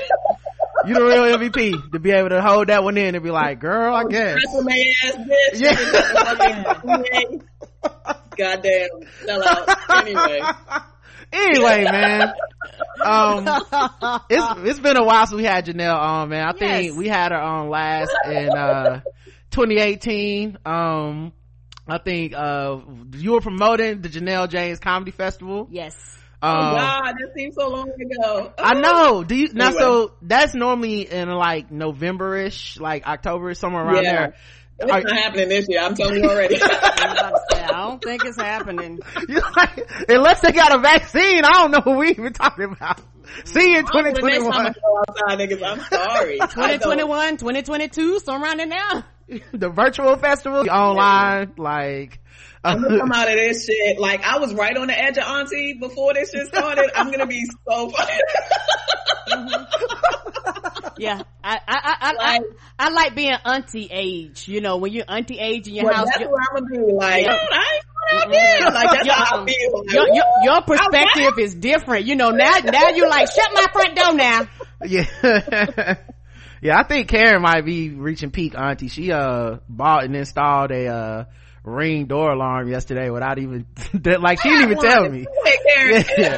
you 0.86 0.94
the 0.94 1.04
real 1.04 1.38
MVP 1.38 1.92
to 1.92 2.00
be 2.00 2.12
able 2.12 2.30
to 2.30 2.42
hold 2.42 2.68
that 2.68 2.84
one 2.84 2.98
in 2.98 3.16
and 3.16 3.24
be 3.24 3.32
like, 3.32 3.60
girl, 3.60 3.94
I 3.94 4.04
guess. 4.06 4.36
Resume 4.46 4.94
ass 5.04 5.16
bitch. 5.16 5.60
Yeah. 5.60 5.76
Goddamn 8.38 8.90
sellout. 9.26 9.76
Anyway. 9.90 10.42
anyway, 11.32 11.84
man. 11.84 12.34
Um, 13.04 13.46
it's 14.30 14.70
it's 14.70 14.80
been 14.80 14.98
a 14.98 15.04
while 15.04 15.26
since 15.28 15.38
we 15.38 15.44
had 15.44 15.66
Janelle 15.66 15.96
on, 15.98 16.30
man. 16.30 16.48
I 16.48 16.52
think 16.54 16.88
Yes. 16.88 16.96
we 16.96 17.08
had 17.08 17.32
her 17.32 17.40
on 17.40 17.70
last 17.70 18.12
in 18.26 18.50
uh 18.50 19.02
2018. 19.52 20.58
Um, 20.66 21.34
I 21.88 21.98
think 22.00 22.34
uh 22.36 22.80
you 23.16 23.34
were 23.34 23.42
promoting 23.42 24.02
the 24.02 24.10
Janelle 24.10 24.50
James 24.50 24.80
Comedy 24.80 25.12
Festival. 25.12 25.68
Yes. 25.72 25.96
Oh 26.42 26.48
Um, 26.50 26.76
God, 26.76 27.14
that 27.20 27.32
seems 27.36 27.56
so 27.56 27.68
long 27.70 27.90
ago. 27.90 28.54
I 28.60 28.76
know. 28.80 29.24
Do 29.24 29.34
you 29.36 29.48
now? 29.54 29.68
Anyway. 29.68 29.82
So 29.82 30.12
that's 30.22 30.54
normally 30.54 31.10
in 31.12 31.30
like 31.30 31.72
November-ish, 31.72 32.80
like 32.80 33.08
October, 33.08 33.56
somewhere 33.56 33.84
around 33.84 34.04
Yeah. 34.04 34.12
there. 34.14 34.34
It's 34.80 34.92
Are- 34.92 35.02
not 35.02 35.16
happening 35.18 35.50
this 35.50 35.66
year. 35.70 35.80
I'm 35.82 35.96
telling 35.96 36.24
you 36.24 36.30
already. 36.30 36.56
I 36.62 36.68
was 36.68 37.20
about 37.20 37.30
to 37.32 37.42
say, 37.52 37.64
I 37.64 37.68
don't 37.88 38.04
think 38.04 38.26
it's 38.26 38.38
happening. 38.38 39.00
like, 39.56 39.90
unless 40.08 40.42
they 40.42 40.52
got 40.52 40.76
a 40.76 40.80
vaccine, 40.80 41.44
I 41.44 41.52
don't 41.54 41.72
know 41.72 41.82
what 41.84 41.98
we 41.98 42.10
even 42.10 42.34
talking 42.34 42.66
about. 42.66 43.02
See 43.46 43.72
you 43.72 43.80
in 43.80 43.86
The 43.86 44.02
next 44.04 44.20
time 44.20 44.52
I 44.54 44.70
2021. 44.70 44.76
go 44.82 45.04
outside, 45.10 45.40
niggas, 45.40 45.64
I'm 45.64 45.80
sorry. 45.82 46.38
2021, 46.40 47.38
2022, 47.38 48.20
so 48.20 48.34
around 48.40 48.60
it 48.60 48.68
now. 48.70 49.04
the 49.52 49.70
virtual 49.70 50.16
festival 50.16 50.70
online 50.70 51.54
like 51.58 52.22
I'm 52.68 52.82
gonna 52.82 53.00
come 53.00 53.12
out 53.12 53.30
of 53.30 53.36
this 53.36 53.66
shit. 53.70 54.00
Like 54.00 54.24
I 54.24 54.40
was 54.40 54.54
right 54.54 54.76
on 54.76 54.88
the 54.88 54.98
edge 55.00 55.18
of 55.18 55.24
auntie 55.24 55.74
before 55.80 56.14
this 56.14 56.32
shit 56.32 56.48
started. 56.48 56.92
I'm 56.96 57.12
gonna 57.12 57.28
be 57.28 57.46
so 57.68 57.90
funny. 57.90 58.14
yeah, 60.98 61.22
I 61.44 61.60
I 61.68 61.96
I, 62.00 62.12
like, 62.14 62.42
I, 62.80 62.88
I 62.88 62.90
like 62.90 63.16
being 63.16 63.36
auntie 63.46 63.88
age. 63.92 64.48
You 64.48 64.62
know, 64.62 64.78
when 64.78 64.94
you're 64.94 65.06
auntie 65.08 65.40
age 65.40 65.68
in 65.68 65.76
your 65.76 65.86
well, 65.86 65.96
house. 65.96 66.08
That's 66.16 66.30
what 66.30 66.42
I'm 66.52 66.64
gonna 66.64 66.76
do. 66.76 66.96
Like, 66.96 67.26
yeah. 67.26 67.32
I 67.34 67.74
ain't 67.74 67.86
out 68.14 68.32
there. 68.32 68.62
Like 68.72 68.92
that's 68.92 69.06
your, 69.06 69.16
how 69.16 69.44
I 69.44 69.46
feel. 69.46 69.80
Like, 69.80 69.94
your, 69.94 70.08
your, 70.14 70.26
your 70.44 70.62
perspective 70.62 71.40
is 71.40 71.56
different. 71.56 72.06
You 72.06 72.16
know, 72.16 72.30
now 72.30 72.58
now 72.64 72.90
you're 72.90 73.10
like, 73.10 73.30
shut 73.32 73.50
my 73.54 73.66
front 73.72 73.96
door 73.96 74.14
now. 74.14 74.48
Yeah. 74.86 75.08
yeah, 76.62 76.78
I 76.78 76.84
think 76.84 77.08
Karen 77.08 77.42
might 77.42 77.66
be 77.66 77.90
reaching 77.90 78.30
peak 78.30 78.54
auntie. 78.56 78.90
She 78.90 79.12
uh 79.12 79.58
bought 79.68 80.04
and 80.04 80.16
installed 80.16 80.70
a 80.70 80.86
uh 80.86 81.26
ring 81.68 82.06
door 82.06 82.32
alarm 82.32 82.70
yesterday 82.70 83.10
without 83.10 83.38
even 83.40 83.66
like 84.22 84.42
she 84.42 84.50
didn't 84.50 84.72
even 84.72 84.78
tell 84.80 85.10
me. 85.10 85.26
Yeah, 85.90 86.04
yeah. 86.18 86.34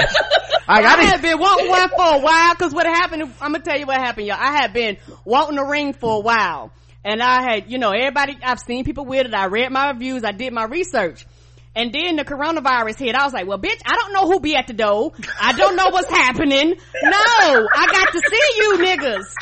Like, 0.68 0.86
I, 0.86 1.00
I 1.00 1.04
had 1.04 1.22
been 1.22 1.40
wanting 1.40 1.70
one 1.70 1.90
for 1.90 2.18
a 2.18 2.20
while 2.20 2.54
because 2.54 2.74
what 2.74 2.86
happened, 2.86 3.24
I'm 3.42 3.54
gonna 3.54 3.64
tell 3.64 3.80
you 3.80 3.88
what 3.88 3.98
happened, 3.98 4.28
y'all. 4.28 4.38
I 4.40 4.58
had 4.58 4.74
been 4.74 4.98
wanting 5.24 5.58
a 5.58 5.66
ring 5.66 5.94
for 5.94 6.18
a 6.18 6.20
while. 6.20 6.72
And 7.04 7.22
I 7.24 7.42
had, 7.42 7.72
you 7.72 7.80
know, 7.80 7.92
everybody, 7.92 8.38
I've 8.44 8.60
seen 8.60 8.84
people 8.84 9.06
with 9.06 9.26
it. 9.26 9.34
I 9.34 9.46
read 9.46 9.72
my 9.72 9.92
reviews. 9.92 10.24
I 10.24 10.34
did 10.34 10.52
my 10.52 10.66
research. 10.66 11.26
And 11.76 11.94
then 11.94 12.18
the 12.18 12.26
coronavirus 12.26 13.00
hit. 13.00 13.16
I 13.16 13.24
was 13.24 13.34
like, 13.34 13.48
well, 13.48 13.58
bitch, 13.60 13.82
I 13.86 13.96
don't 13.96 14.14
know 14.14 14.28
who 14.30 14.40
be 14.42 14.56
at 14.56 14.68
the 14.68 14.74
door. 14.74 15.14
I 15.40 15.54
don't 15.54 15.76
know 15.76 15.88
what's 15.90 16.10
happening. 16.10 16.76
No, 17.02 17.12
I 17.12 17.88
got 17.92 18.12
to 18.12 18.22
see 18.30 18.58
you 18.58 18.78
niggas. 18.80 19.34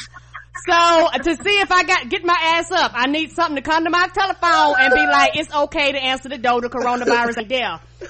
So 0.66 1.10
to 1.24 1.44
see 1.44 1.60
if 1.60 1.72
I 1.72 1.84
got 1.84 2.10
get 2.10 2.24
my 2.24 2.38
ass 2.40 2.72
up, 2.72 2.92
I 2.96 3.08
need 3.08 3.32
something 3.32 3.56
to 3.56 3.62
come 3.62 3.84
to 3.84 3.90
my 3.90 4.08
telephone 4.14 4.76
and 4.80 4.94
be 4.94 5.02
like, 5.02 5.36
it's 5.36 5.54
okay 5.54 5.92
to 5.92 5.98
answer 5.98 6.30
the 6.30 6.38
door. 6.38 6.62
to 6.62 6.70
coronavirus 6.70 7.42
is 7.42 7.48
there. 7.48 7.80
So 8.02 8.08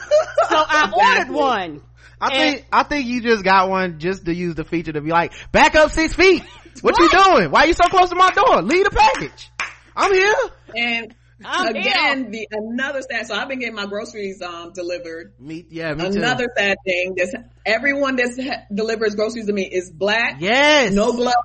I 0.51 0.91
ordered 1.19 1.33
one. 1.33 1.81
I 2.19 2.27
and, 2.29 2.55
think 2.55 2.67
I 2.71 2.83
think 2.83 3.07
you 3.07 3.21
just 3.21 3.43
got 3.43 3.69
one 3.69 3.99
just 3.99 4.25
to 4.25 4.33
use 4.33 4.55
the 4.55 4.63
feature 4.63 4.93
to 4.93 5.01
be 5.01 5.12
like, 5.12 5.33
back 5.51 5.75
up 5.75 5.91
six 5.91 6.13
feet. 6.13 6.43
What, 6.81 6.95
what? 6.97 6.99
you 6.99 7.10
doing? 7.10 7.51
Why 7.51 7.62
are 7.62 7.67
you 7.67 7.73
so 7.73 7.88
close 7.89 8.10
to 8.10 8.15
my 8.15 8.29
door? 8.31 8.62
Leave 8.62 8.83
the 8.86 8.91
package. 8.91 9.51
I'm 9.95 10.13
here. 10.13 10.36
And 10.75 11.15
I'm 11.45 11.67
again, 11.75 12.31
here. 12.33 12.47
the 12.47 12.47
another 12.51 13.01
sad. 13.01 13.27
So 13.27 13.36
I've 13.36 13.47
been 13.47 13.60
getting 13.60 13.75
my 13.75 13.86
groceries 13.86 14.41
um 14.41 14.71
delivered. 14.73 15.33
Me, 15.39 15.65
yeah, 15.69 15.93
me 15.93 16.05
Another 16.05 16.45
too. 16.45 16.51
sad 16.57 16.77
thing. 16.86 17.13
This 17.15 17.33
everyone 17.65 18.15
that 18.17 18.65
delivers 18.73 19.15
groceries 19.15 19.45
to 19.47 19.53
me 19.53 19.63
is 19.71 19.91
black. 19.91 20.38
Yes. 20.39 20.93
No 20.93 21.13
gloves, 21.13 21.36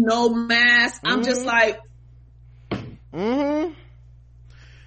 no 0.00 0.30
mask. 0.30 1.02
Mm-hmm. 1.02 1.12
I'm 1.12 1.24
just 1.24 1.44
mm-hmm. 1.44 1.48
like. 1.48 1.80
Hmm. 3.12 3.72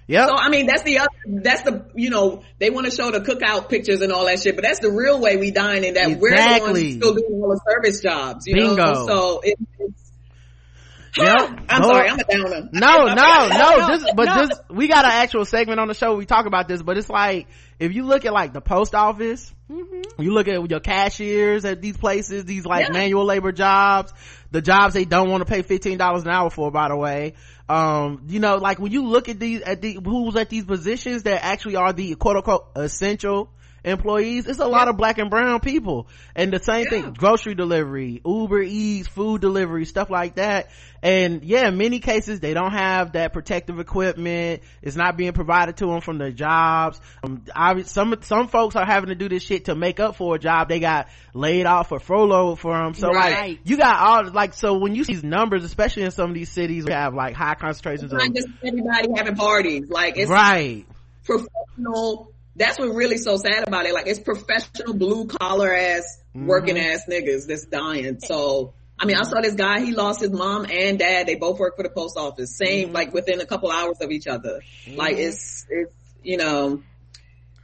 Yeah. 0.06 0.26
So 0.26 0.34
I 0.36 0.50
mean, 0.50 0.66
that's 0.66 0.82
the 0.82 0.98
other, 0.98 1.08
that's 1.26 1.62
the 1.62 1.86
you 1.94 2.10
know 2.10 2.42
they 2.58 2.70
want 2.70 2.86
to 2.86 2.92
show 2.94 3.10
the 3.10 3.20
cookout 3.20 3.68
pictures 3.68 4.02
and 4.02 4.12
all 4.12 4.26
that 4.26 4.40
shit, 4.40 4.54
but 4.54 4.62
that's 4.62 4.80
the 4.80 4.90
real 4.90 5.20
way 5.20 5.36
we 5.36 5.50
dine 5.50 5.84
in 5.84 5.94
that 5.94 6.10
exactly. 6.10 6.20
we're 6.20 6.36
the 6.36 6.60
ones 6.60 6.94
still 6.96 7.14
doing 7.14 7.42
all 7.42 7.48
the 7.48 7.60
service 7.70 8.00
jobs. 8.02 8.46
You 8.46 8.54
Bingo. 8.54 8.76
know, 8.76 9.06
so 9.06 9.40
it, 9.42 9.58
it's. 9.78 10.03
Yep. 11.16 11.60
I'm 11.68 11.82
no. 11.82 11.88
sorry, 11.88 12.08
I'm 12.08 12.18
a 12.18 12.24
downer. 12.24 12.68
No, 12.72 13.06
no, 13.06 13.48
no. 13.48 13.86
This, 13.88 14.10
but 14.14 14.24
no. 14.24 14.46
this, 14.46 14.58
we 14.70 14.88
got 14.88 15.04
an 15.04 15.12
actual 15.12 15.44
segment 15.44 15.80
on 15.80 15.88
the 15.88 15.94
show. 15.94 16.16
We 16.16 16.26
talk 16.26 16.46
about 16.46 16.68
this, 16.68 16.82
but 16.82 16.98
it's 16.98 17.08
like 17.08 17.46
if 17.78 17.92
you 17.94 18.04
look 18.04 18.24
at 18.24 18.32
like 18.32 18.52
the 18.52 18.60
post 18.60 18.94
office, 18.94 19.52
mm-hmm. 19.70 20.22
you 20.22 20.32
look 20.32 20.48
at 20.48 20.70
your 20.70 20.80
cashiers 20.80 21.64
at 21.64 21.80
these 21.80 21.96
places, 21.96 22.44
these 22.44 22.66
like 22.66 22.86
yeah. 22.86 22.92
manual 22.92 23.24
labor 23.24 23.52
jobs, 23.52 24.12
the 24.50 24.60
jobs 24.60 24.94
they 24.94 25.04
don't 25.04 25.30
want 25.30 25.46
to 25.46 25.52
pay 25.52 25.62
fifteen 25.62 25.98
dollars 25.98 26.22
an 26.22 26.30
hour 26.30 26.50
for. 26.50 26.70
By 26.70 26.88
the 26.88 26.96
way, 26.96 27.34
um 27.68 28.24
you 28.28 28.40
know 28.40 28.56
like 28.56 28.78
when 28.78 28.92
you 28.92 29.04
look 29.06 29.28
at 29.28 29.38
these 29.38 29.62
at 29.62 29.80
the 29.80 29.98
who's 30.04 30.36
at 30.36 30.50
these 30.50 30.64
positions 30.64 31.22
that 31.22 31.44
actually 31.44 31.76
are 31.76 31.92
the 31.92 32.14
quote 32.16 32.36
unquote 32.36 32.66
essential 32.76 33.50
employees. 33.84 34.46
It's 34.46 34.58
a 34.58 34.66
lot 34.66 34.88
of 34.88 34.96
black 34.96 35.18
and 35.18 35.30
brown 35.30 35.60
people. 35.60 36.08
And 36.34 36.52
the 36.52 36.62
same 36.62 36.84
yeah. 36.84 36.90
thing 36.90 37.12
grocery 37.12 37.54
delivery 37.54 38.20
uber 38.24 38.62
eats 38.62 39.08
food 39.08 39.40
delivery 39.40 39.84
stuff 39.84 40.10
like 40.10 40.36
that. 40.36 40.70
And 41.02 41.44
yeah 41.44 41.68
in 41.68 41.76
many 41.76 42.00
cases 42.00 42.40
they 42.40 42.54
don't 42.54 42.72
have 42.72 43.12
that 43.12 43.32
protective 43.32 43.78
equipment. 43.78 44.62
It's 44.82 44.96
not 44.96 45.16
being 45.16 45.32
provided 45.32 45.76
to 45.78 45.86
them 45.86 46.00
from 46.00 46.18
their 46.18 46.32
jobs. 46.32 47.00
Um, 47.22 47.44
I, 47.54 47.82
some 47.82 48.14
some 48.22 48.48
folks 48.48 48.76
are 48.76 48.86
having 48.86 49.08
to 49.08 49.14
do 49.14 49.28
this 49.28 49.42
shit 49.42 49.66
to 49.66 49.74
make 49.74 50.00
up 50.00 50.16
for 50.16 50.34
a 50.34 50.38
job 50.38 50.68
they 50.68 50.80
got 50.80 51.08
laid 51.34 51.66
off 51.66 51.92
or 51.92 51.98
furloughed 51.98 52.60
for 52.60 52.72
them 52.76 52.94
so 52.94 53.10
right. 53.10 53.48
like 53.48 53.60
you 53.64 53.76
got 53.76 53.96
all 53.96 54.30
like 54.32 54.54
so 54.54 54.78
when 54.78 54.94
you 54.94 55.02
see 55.02 55.14
these 55.14 55.24
numbers 55.24 55.64
especially 55.64 56.04
in 56.04 56.12
some 56.12 56.30
of 56.30 56.34
these 56.34 56.48
cities 56.48 56.84
we 56.84 56.92
have 56.92 57.12
like 57.12 57.34
high 57.34 57.54
concentrations 57.54 58.12
it's 58.12 58.12
not 58.12 58.28
of 58.28 58.34
just 58.34 58.48
everybody 58.64 59.08
having 59.16 59.34
parties. 59.36 59.88
Like 59.88 60.16
it's 60.16 60.30
right. 60.30 60.86
professional 61.24 62.32
that's 62.56 62.78
what 62.78 62.94
really 62.94 63.18
so 63.18 63.36
sad 63.36 63.66
about 63.66 63.86
it. 63.86 63.94
Like 63.94 64.06
it's 64.06 64.20
professional 64.20 64.94
blue 64.94 65.26
collar 65.26 65.74
ass 65.74 66.04
mm-hmm. 66.34 66.46
working 66.46 66.78
ass 66.78 67.02
niggas 67.08 67.46
that's 67.46 67.66
dying. 67.66 68.20
So 68.20 68.74
I 68.98 69.06
mean, 69.06 69.16
I 69.16 69.24
saw 69.24 69.40
this 69.40 69.54
guy. 69.54 69.80
He 69.80 69.92
lost 69.92 70.20
his 70.20 70.30
mom 70.30 70.66
and 70.70 70.98
dad. 70.98 71.26
They 71.26 71.34
both 71.34 71.58
work 71.58 71.76
for 71.76 71.82
the 71.82 71.90
post 71.90 72.16
office. 72.16 72.56
Same, 72.56 72.86
mm-hmm. 72.86 72.94
like 72.94 73.12
within 73.12 73.40
a 73.40 73.46
couple 73.46 73.70
hours 73.70 74.00
of 74.00 74.10
each 74.10 74.26
other. 74.26 74.60
Mm-hmm. 74.86 74.96
Like 74.96 75.16
it's 75.16 75.66
it's 75.68 75.92
you 76.22 76.36
know 76.36 76.82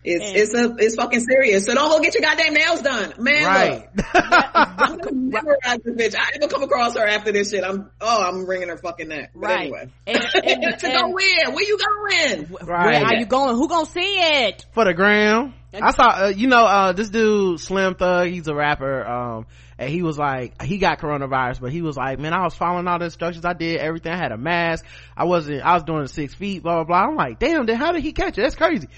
it's 0.03 0.25
and, 0.25 0.37
it's 0.37 0.55
a 0.55 0.85
it's 0.85 0.97
fucking 0.97 1.21
serious. 1.21 1.67
So 1.67 1.75
don't 1.75 1.91
go 1.91 2.01
get 2.01 2.15
your 2.15 2.23
goddamn 2.23 2.55
nails 2.55 2.81
done, 2.81 3.13
man. 3.19 3.45
Right. 3.45 3.89
I'm 4.15 4.97
gonna 4.97 5.13
memorize 5.13 5.79
this 5.85 5.95
bitch. 5.95 6.19
I 6.19 6.31
ever 6.37 6.49
come 6.49 6.63
across 6.63 6.97
her 6.97 7.07
after 7.07 7.33
this 7.33 7.51
shit, 7.51 7.63
I'm 7.63 7.91
oh 8.01 8.23
I'm 8.23 8.47
wringing 8.47 8.69
her 8.69 8.79
fucking 8.79 9.09
neck. 9.09 9.33
But 9.35 9.43
right. 9.43 9.61
anyway, 9.61 9.91
and, 10.07 10.17
and, 10.45 10.63
to 10.79 10.89
go 10.89 11.09
where? 11.09 11.51
Where 11.51 11.65
you 11.65 11.79
going? 11.79 12.47
Right. 12.63 13.03
Where 13.03 13.05
are 13.05 13.15
you 13.17 13.27
going? 13.27 13.57
Who 13.57 13.69
gonna 13.69 13.85
see 13.87 14.01
it? 14.01 14.65
For 14.73 14.85
the 14.85 14.95
gram. 14.95 15.55
I 15.73 15.93
saw, 15.93 16.25
uh, 16.25 16.33
you 16.35 16.49
know, 16.49 16.65
uh, 16.65 16.93
this 16.93 17.11
dude, 17.11 17.61
Slim 17.61 17.95
Thug, 17.95 18.27
he's 18.27 18.49
a 18.49 18.55
rapper, 18.57 19.07
um, 19.07 19.47
and 19.79 19.89
he 19.89 20.03
was 20.03 20.19
like, 20.19 20.61
he 20.61 20.79
got 20.79 20.99
coronavirus, 20.99 21.61
but 21.61 21.71
he 21.71 21.81
was 21.81 21.97
like, 21.97 22.19
man, 22.19 22.33
I 22.33 22.43
was 22.43 22.57
following 22.57 22.89
all 22.89 22.99
the 22.99 23.05
instructions. 23.05 23.45
I 23.45 23.53
did 23.53 23.77
everything. 23.77 24.11
I 24.11 24.17
had 24.17 24.33
a 24.33 24.37
mask. 24.37 24.85
I 25.17 25.27
wasn't, 25.27 25.63
I 25.63 25.75
was 25.75 25.85
doing 25.85 26.09
six 26.09 26.35
feet, 26.35 26.65
blah, 26.65 26.83
blah, 26.83 26.85
blah. 26.85 27.11
I'm 27.11 27.15
like, 27.15 27.39
damn, 27.39 27.67
then 27.67 27.77
how 27.77 27.93
did 27.93 28.03
he 28.03 28.13
catch 28.13 28.37
it? 28.37 28.43
That's 28.43 28.57
crazy 28.57 28.89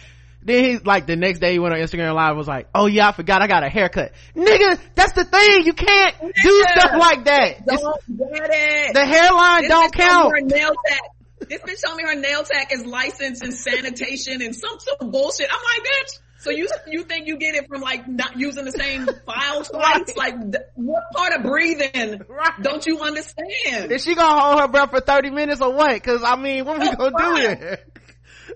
then 0.44 0.64
he's 0.64 0.84
like 0.84 1.06
the 1.06 1.16
next 1.16 1.38
day 1.38 1.52
he 1.52 1.58
went 1.58 1.74
on 1.74 1.80
Instagram 1.80 2.14
live 2.14 2.36
was 2.36 2.48
like, 2.48 2.68
oh 2.74 2.86
yeah, 2.86 3.08
I 3.08 3.12
forgot 3.12 3.42
I 3.42 3.46
got 3.46 3.62
a 3.62 3.68
haircut. 3.68 4.12
Nigga, 4.34 4.78
that's 4.94 5.12
the 5.12 5.24
thing. 5.24 5.64
You 5.66 5.72
can't 5.72 6.16
do 6.20 6.64
stuff 6.76 6.92
like 6.98 7.24
that. 7.24 7.66
Don't 7.66 8.18
get 8.18 8.50
it. 8.50 8.94
The 8.94 9.04
hairline 9.04 9.62
this 9.62 9.70
don't 9.70 9.94
count. 9.94 10.32
Her 10.32 10.40
nail 10.40 10.72
tech. 10.86 11.00
This 11.48 11.60
bitch 11.60 11.84
told 11.84 11.96
me 11.96 12.04
her 12.04 12.14
nail 12.14 12.44
tech 12.44 12.72
is 12.72 12.86
licensed 12.86 13.42
and 13.42 13.52
sanitation 13.52 14.42
and 14.42 14.54
some 14.54 14.78
some 14.78 15.10
bullshit. 15.10 15.48
I'm 15.50 15.60
like, 15.62 15.86
bitch. 15.86 16.18
So 16.42 16.50
you 16.50 16.66
you 16.88 17.04
think 17.04 17.28
you 17.28 17.36
get 17.36 17.54
it 17.54 17.68
from 17.68 17.82
like 17.82 18.08
not 18.08 18.36
using 18.36 18.64
the 18.64 18.72
same 18.72 19.06
file 19.26 19.62
twice? 19.62 20.16
Like 20.16 20.34
what 20.74 21.04
part 21.14 21.34
of 21.34 21.44
breathing 21.44 22.22
right. 22.28 22.52
don't 22.60 22.84
you 22.84 23.00
understand? 23.00 23.92
Is 23.92 24.02
she 24.02 24.16
gonna 24.16 24.40
hold 24.40 24.60
her 24.60 24.66
breath 24.66 24.90
for 24.90 25.00
thirty 25.00 25.30
minutes 25.30 25.60
or 25.60 25.72
what? 25.72 26.02
Cause 26.02 26.22
I 26.24 26.34
mean, 26.34 26.64
what 26.64 26.78
are 26.78 26.90
we 26.90 26.96
gonna 26.96 27.16
do 27.16 27.40
here? 27.40 27.78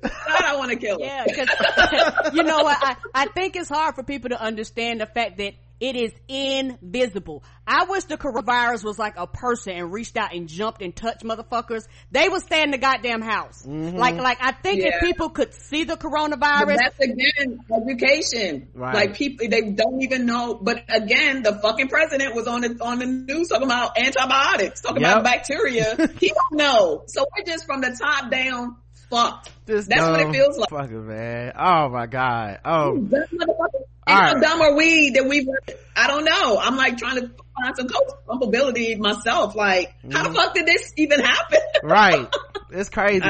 I 0.04 0.56
want 0.56 0.70
to 0.70 0.76
kill 0.76 0.98
him. 0.98 1.06
Yeah, 1.06 1.24
because 1.26 1.48
you 2.34 2.42
know 2.42 2.62
what? 2.62 2.78
I, 2.80 2.96
I 3.14 3.26
think 3.26 3.56
it's 3.56 3.68
hard 3.68 3.94
for 3.94 4.02
people 4.02 4.30
to 4.30 4.40
understand 4.40 5.00
the 5.00 5.06
fact 5.06 5.38
that 5.38 5.54
it 5.78 5.94
is 5.94 6.12
invisible. 6.26 7.44
I 7.66 7.84
wish 7.84 8.04
the 8.04 8.16
coronavirus 8.16 8.84
was 8.84 8.98
like 8.98 9.14
a 9.18 9.26
person 9.26 9.74
and 9.74 9.92
reached 9.92 10.16
out 10.16 10.34
and 10.34 10.48
jumped 10.48 10.80
and 10.80 10.94
touched 10.96 11.22
motherfuckers. 11.22 11.86
They 12.10 12.28
would 12.28 12.42
stay 12.42 12.62
in 12.62 12.70
the 12.70 12.78
goddamn 12.78 13.20
house. 13.20 13.62
Mm-hmm. 13.66 13.96
Like, 13.96 14.16
like 14.16 14.38
I 14.40 14.52
think 14.52 14.80
yeah. 14.80 14.94
if 14.94 15.00
people 15.02 15.28
could 15.28 15.52
see 15.52 15.84
the 15.84 15.96
coronavirus. 15.96 16.66
But 16.66 16.78
that's 16.78 16.98
again 16.98 17.60
education. 17.70 18.68
Right. 18.72 18.94
Like 18.94 19.16
people, 19.16 19.48
they 19.48 19.70
don't 19.70 20.02
even 20.02 20.24
know. 20.24 20.54
But 20.54 20.84
again, 20.88 21.42
the 21.42 21.58
fucking 21.60 21.88
president 21.88 22.34
was 22.34 22.46
on 22.46 22.62
the 22.62 22.78
on 22.80 22.98
the 22.98 23.06
news 23.06 23.48
talking 23.48 23.66
about 23.66 23.98
antibiotics, 23.98 24.80
talking 24.80 25.02
yep. 25.02 25.12
about 25.12 25.24
bacteria. 25.24 25.94
he 26.18 26.28
don't 26.28 26.58
know. 26.58 27.04
So 27.06 27.26
we're 27.36 27.44
just 27.44 27.66
from 27.66 27.82
the 27.82 27.98
top 28.00 28.30
down 28.30 28.76
fucked. 29.10 29.50
This 29.66 29.86
That's 29.86 30.02
what 30.02 30.20
it 30.20 30.32
feels 30.32 30.58
like. 30.58 30.70
Fucking 30.70 31.06
man. 31.06 31.52
Oh 31.58 31.88
my 31.88 32.06
god. 32.06 32.60
Oh. 32.64 32.96
And 34.08 34.16
right. 34.16 34.34
how 34.34 34.34
dumb 34.34 34.62
are 34.62 34.76
we 34.76 35.10
that 35.10 35.26
we 35.26 35.48
I 35.96 36.06
don't 36.06 36.24
know. 36.24 36.58
I'm 36.60 36.76
like 36.76 36.96
trying 36.96 37.16
to 37.16 37.30
find 37.60 37.76
some 37.76 37.88
culpability 38.28 38.94
myself. 38.96 39.56
Like, 39.56 39.94
mm. 40.04 40.12
how 40.12 40.22
the 40.22 40.28
mm-hmm. 40.28 40.36
fuck 40.36 40.54
did 40.54 40.66
this 40.66 40.92
even 40.96 41.20
happen? 41.20 41.60
right. 41.82 42.28
It's 42.68 42.88
crazy 42.88 43.20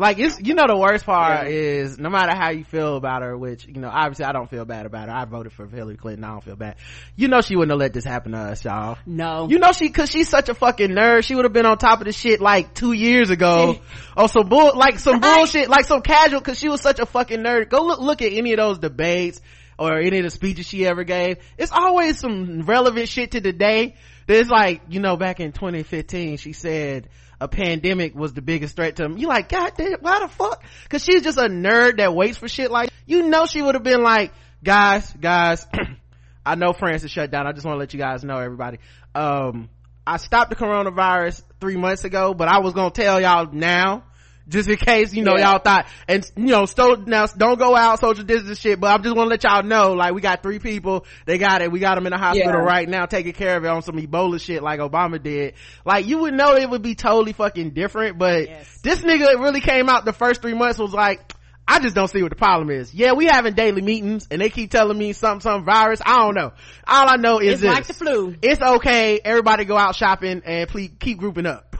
like 0.00 0.18
it's 0.18 0.40
you 0.40 0.54
know 0.54 0.66
the 0.66 0.76
worst 0.76 1.04
part 1.04 1.44
yeah. 1.44 1.52
is 1.52 1.98
no 1.98 2.08
matter 2.08 2.34
how 2.34 2.50
you 2.50 2.64
feel 2.64 2.96
about 2.96 3.22
her 3.22 3.36
which 3.36 3.66
you 3.66 3.80
know 3.80 3.90
obviously 3.90 4.24
i 4.24 4.32
don't 4.32 4.48
feel 4.48 4.64
bad 4.64 4.86
about 4.86 5.08
her. 5.08 5.14
I 5.14 5.24
voted 5.26 5.52
for 5.52 5.66
hillary 5.66 5.96
clinton. 5.96 6.24
I 6.24 6.30
don't 6.30 6.42
feel 6.42 6.56
bad. 6.56 6.76
You 7.16 7.28
know 7.28 7.42
she 7.42 7.54
wouldn't 7.54 7.70
have 7.70 7.78
let 7.78 7.92
this 7.92 8.04
happen 8.04 8.32
to 8.32 8.38
us 8.38 8.64
y'all. 8.64 8.96
No. 9.06 9.48
You 9.48 9.58
know 9.58 9.72
she 9.72 9.86
because 9.86 10.10
she's 10.10 10.28
such 10.28 10.48
a 10.48 10.54
fucking 10.54 10.90
nerd. 10.90 11.24
She 11.24 11.34
would 11.34 11.44
have 11.44 11.52
been 11.52 11.66
on 11.66 11.78
top 11.78 12.00
of 12.00 12.06
the 12.06 12.12
shit 12.12 12.40
like 12.40 12.74
two 12.74 12.92
years 12.92 13.30
ago. 13.30 13.78
Or 14.16 14.24
oh, 14.24 14.26
some 14.26 14.48
bull 14.48 14.72
like 14.74 14.98
some 14.98 15.20
bullshit 15.20 15.68
like 15.68 15.84
some 15.84 16.00
casual 16.00 16.40
because 16.40 16.58
she 16.58 16.68
was 16.68 16.80
such 16.80 16.98
a 16.98 17.06
fucking 17.06 17.40
nerd. 17.40 17.68
Go 17.68 17.82
look 17.84 18.00
look 18.00 18.22
at 18.22 18.32
any 18.32 18.52
of 18.52 18.58
those 18.58 18.78
debates 18.78 19.40
or 19.78 19.98
any 19.98 20.18
of 20.18 20.24
the 20.24 20.30
speeches 20.30 20.66
she 20.66 20.86
ever 20.86 21.04
gave. 21.04 21.38
It's 21.58 21.72
always 21.72 22.18
some 22.18 22.62
relevant 22.62 23.08
shit 23.08 23.32
to 23.32 23.40
the 23.40 23.52
day. 23.52 23.96
There's 24.26 24.48
like, 24.48 24.82
you 24.88 25.00
know, 25.00 25.16
back 25.16 25.40
in 25.40 25.52
2015, 25.52 26.36
she 26.36 26.52
said, 26.52 27.08
a 27.40 27.48
pandemic 27.48 28.14
was 28.14 28.32
the 28.32 28.42
biggest 28.42 28.76
threat 28.76 28.96
to 28.96 29.04
him. 29.04 29.16
You 29.16 29.28
like, 29.28 29.48
God 29.48 29.72
damn, 29.76 29.98
why 30.00 30.20
the 30.20 30.28
fuck? 30.28 30.62
Cause 30.88 31.02
she's 31.02 31.22
just 31.22 31.38
a 31.38 31.48
nerd 31.48 31.96
that 31.96 32.14
waits 32.14 32.38
for 32.38 32.48
shit 32.48 32.70
like, 32.70 32.90
you 33.06 33.28
know 33.28 33.46
she 33.46 33.62
would 33.62 33.74
have 33.74 33.84
been 33.84 34.02
like, 34.02 34.32
guys, 34.62 35.10
guys, 35.18 35.66
I 36.46 36.54
know 36.54 36.72
France 36.72 37.04
is 37.04 37.10
shut 37.10 37.30
down. 37.30 37.46
I 37.46 37.52
just 37.52 37.64
want 37.64 37.76
to 37.76 37.78
let 37.78 37.92
you 37.92 37.98
guys 37.98 38.24
know, 38.24 38.38
everybody. 38.38 38.78
Um, 39.14 39.68
I 40.06 40.16
stopped 40.16 40.50
the 40.50 40.56
coronavirus 40.56 41.42
three 41.60 41.76
months 41.76 42.04
ago, 42.04 42.34
but 42.34 42.48
I 42.48 42.58
was 42.60 42.74
gonna 42.74 42.90
tell 42.90 43.20
y'all 43.20 43.48
now, 43.52 44.04
just 44.50 44.68
in 44.68 44.76
case, 44.76 45.14
you 45.14 45.22
know, 45.22 45.36
yeah. 45.36 45.52
y'all 45.52 45.58
thought, 45.60 45.86
and 46.08 46.28
you 46.36 46.46
know, 46.46 46.66
still, 46.66 46.96
now 46.96 47.26
don't 47.26 47.58
go 47.58 47.74
out 47.74 48.00
social 48.00 48.24
distance 48.24 48.58
shit, 48.58 48.80
but 48.80 48.88
I'm 48.88 49.02
just 49.02 49.16
want 49.16 49.26
to 49.26 49.30
let 49.30 49.44
y'all 49.44 49.62
know, 49.62 49.92
like, 49.92 50.12
we 50.12 50.20
got 50.20 50.42
three 50.42 50.58
people, 50.58 51.06
they 51.24 51.38
got 51.38 51.62
it, 51.62 51.70
we 51.70 51.78
got 51.78 51.94
them 51.94 52.06
in 52.06 52.10
the 52.10 52.18
hospital 52.18 52.52
yeah. 52.52 52.58
right 52.58 52.88
now, 52.88 53.06
taking 53.06 53.32
care 53.32 53.56
of 53.56 53.64
it 53.64 53.68
on 53.68 53.82
some 53.82 53.96
Ebola 53.96 54.40
shit 54.40 54.62
like 54.62 54.80
Obama 54.80 55.22
did. 55.22 55.54
Like, 55.84 56.06
you 56.06 56.18
would 56.18 56.34
know 56.34 56.56
it 56.56 56.68
would 56.68 56.82
be 56.82 56.94
totally 56.94 57.32
fucking 57.32 57.70
different, 57.70 58.18
but 58.18 58.48
yes. 58.48 58.80
this 58.82 59.00
nigga 59.00 59.38
really 59.38 59.60
came 59.60 59.88
out 59.88 60.04
the 60.04 60.12
first 60.12 60.42
three 60.42 60.54
months 60.54 60.78
was 60.78 60.92
like, 60.92 61.32
I 61.68 61.78
just 61.78 61.94
don't 61.94 62.08
see 62.08 62.20
what 62.20 62.30
the 62.30 62.36
problem 62.36 62.68
is. 62.68 62.92
Yeah, 62.92 63.12
we 63.12 63.26
having 63.26 63.54
daily 63.54 63.80
meetings 63.80 64.26
and 64.28 64.40
they 64.40 64.50
keep 64.50 64.72
telling 64.72 64.98
me 64.98 65.12
something, 65.12 65.40
some 65.40 65.64
virus. 65.64 66.00
I 66.04 66.16
don't 66.16 66.34
know. 66.34 66.52
All 66.84 67.08
I 67.08 67.14
know 67.14 67.38
is 67.38 67.52
it's 67.52 67.62
this. 67.62 67.72
like 67.72 67.86
the 67.86 67.94
flu. 67.94 68.34
It's 68.42 68.60
okay. 68.60 69.20
Everybody 69.24 69.66
go 69.66 69.76
out 69.76 69.94
shopping 69.94 70.42
and 70.44 70.68
please 70.68 70.90
keep 70.98 71.18
grouping 71.18 71.46
up. 71.46 71.76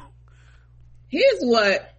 Here's 1.08 1.40
what 1.40 1.92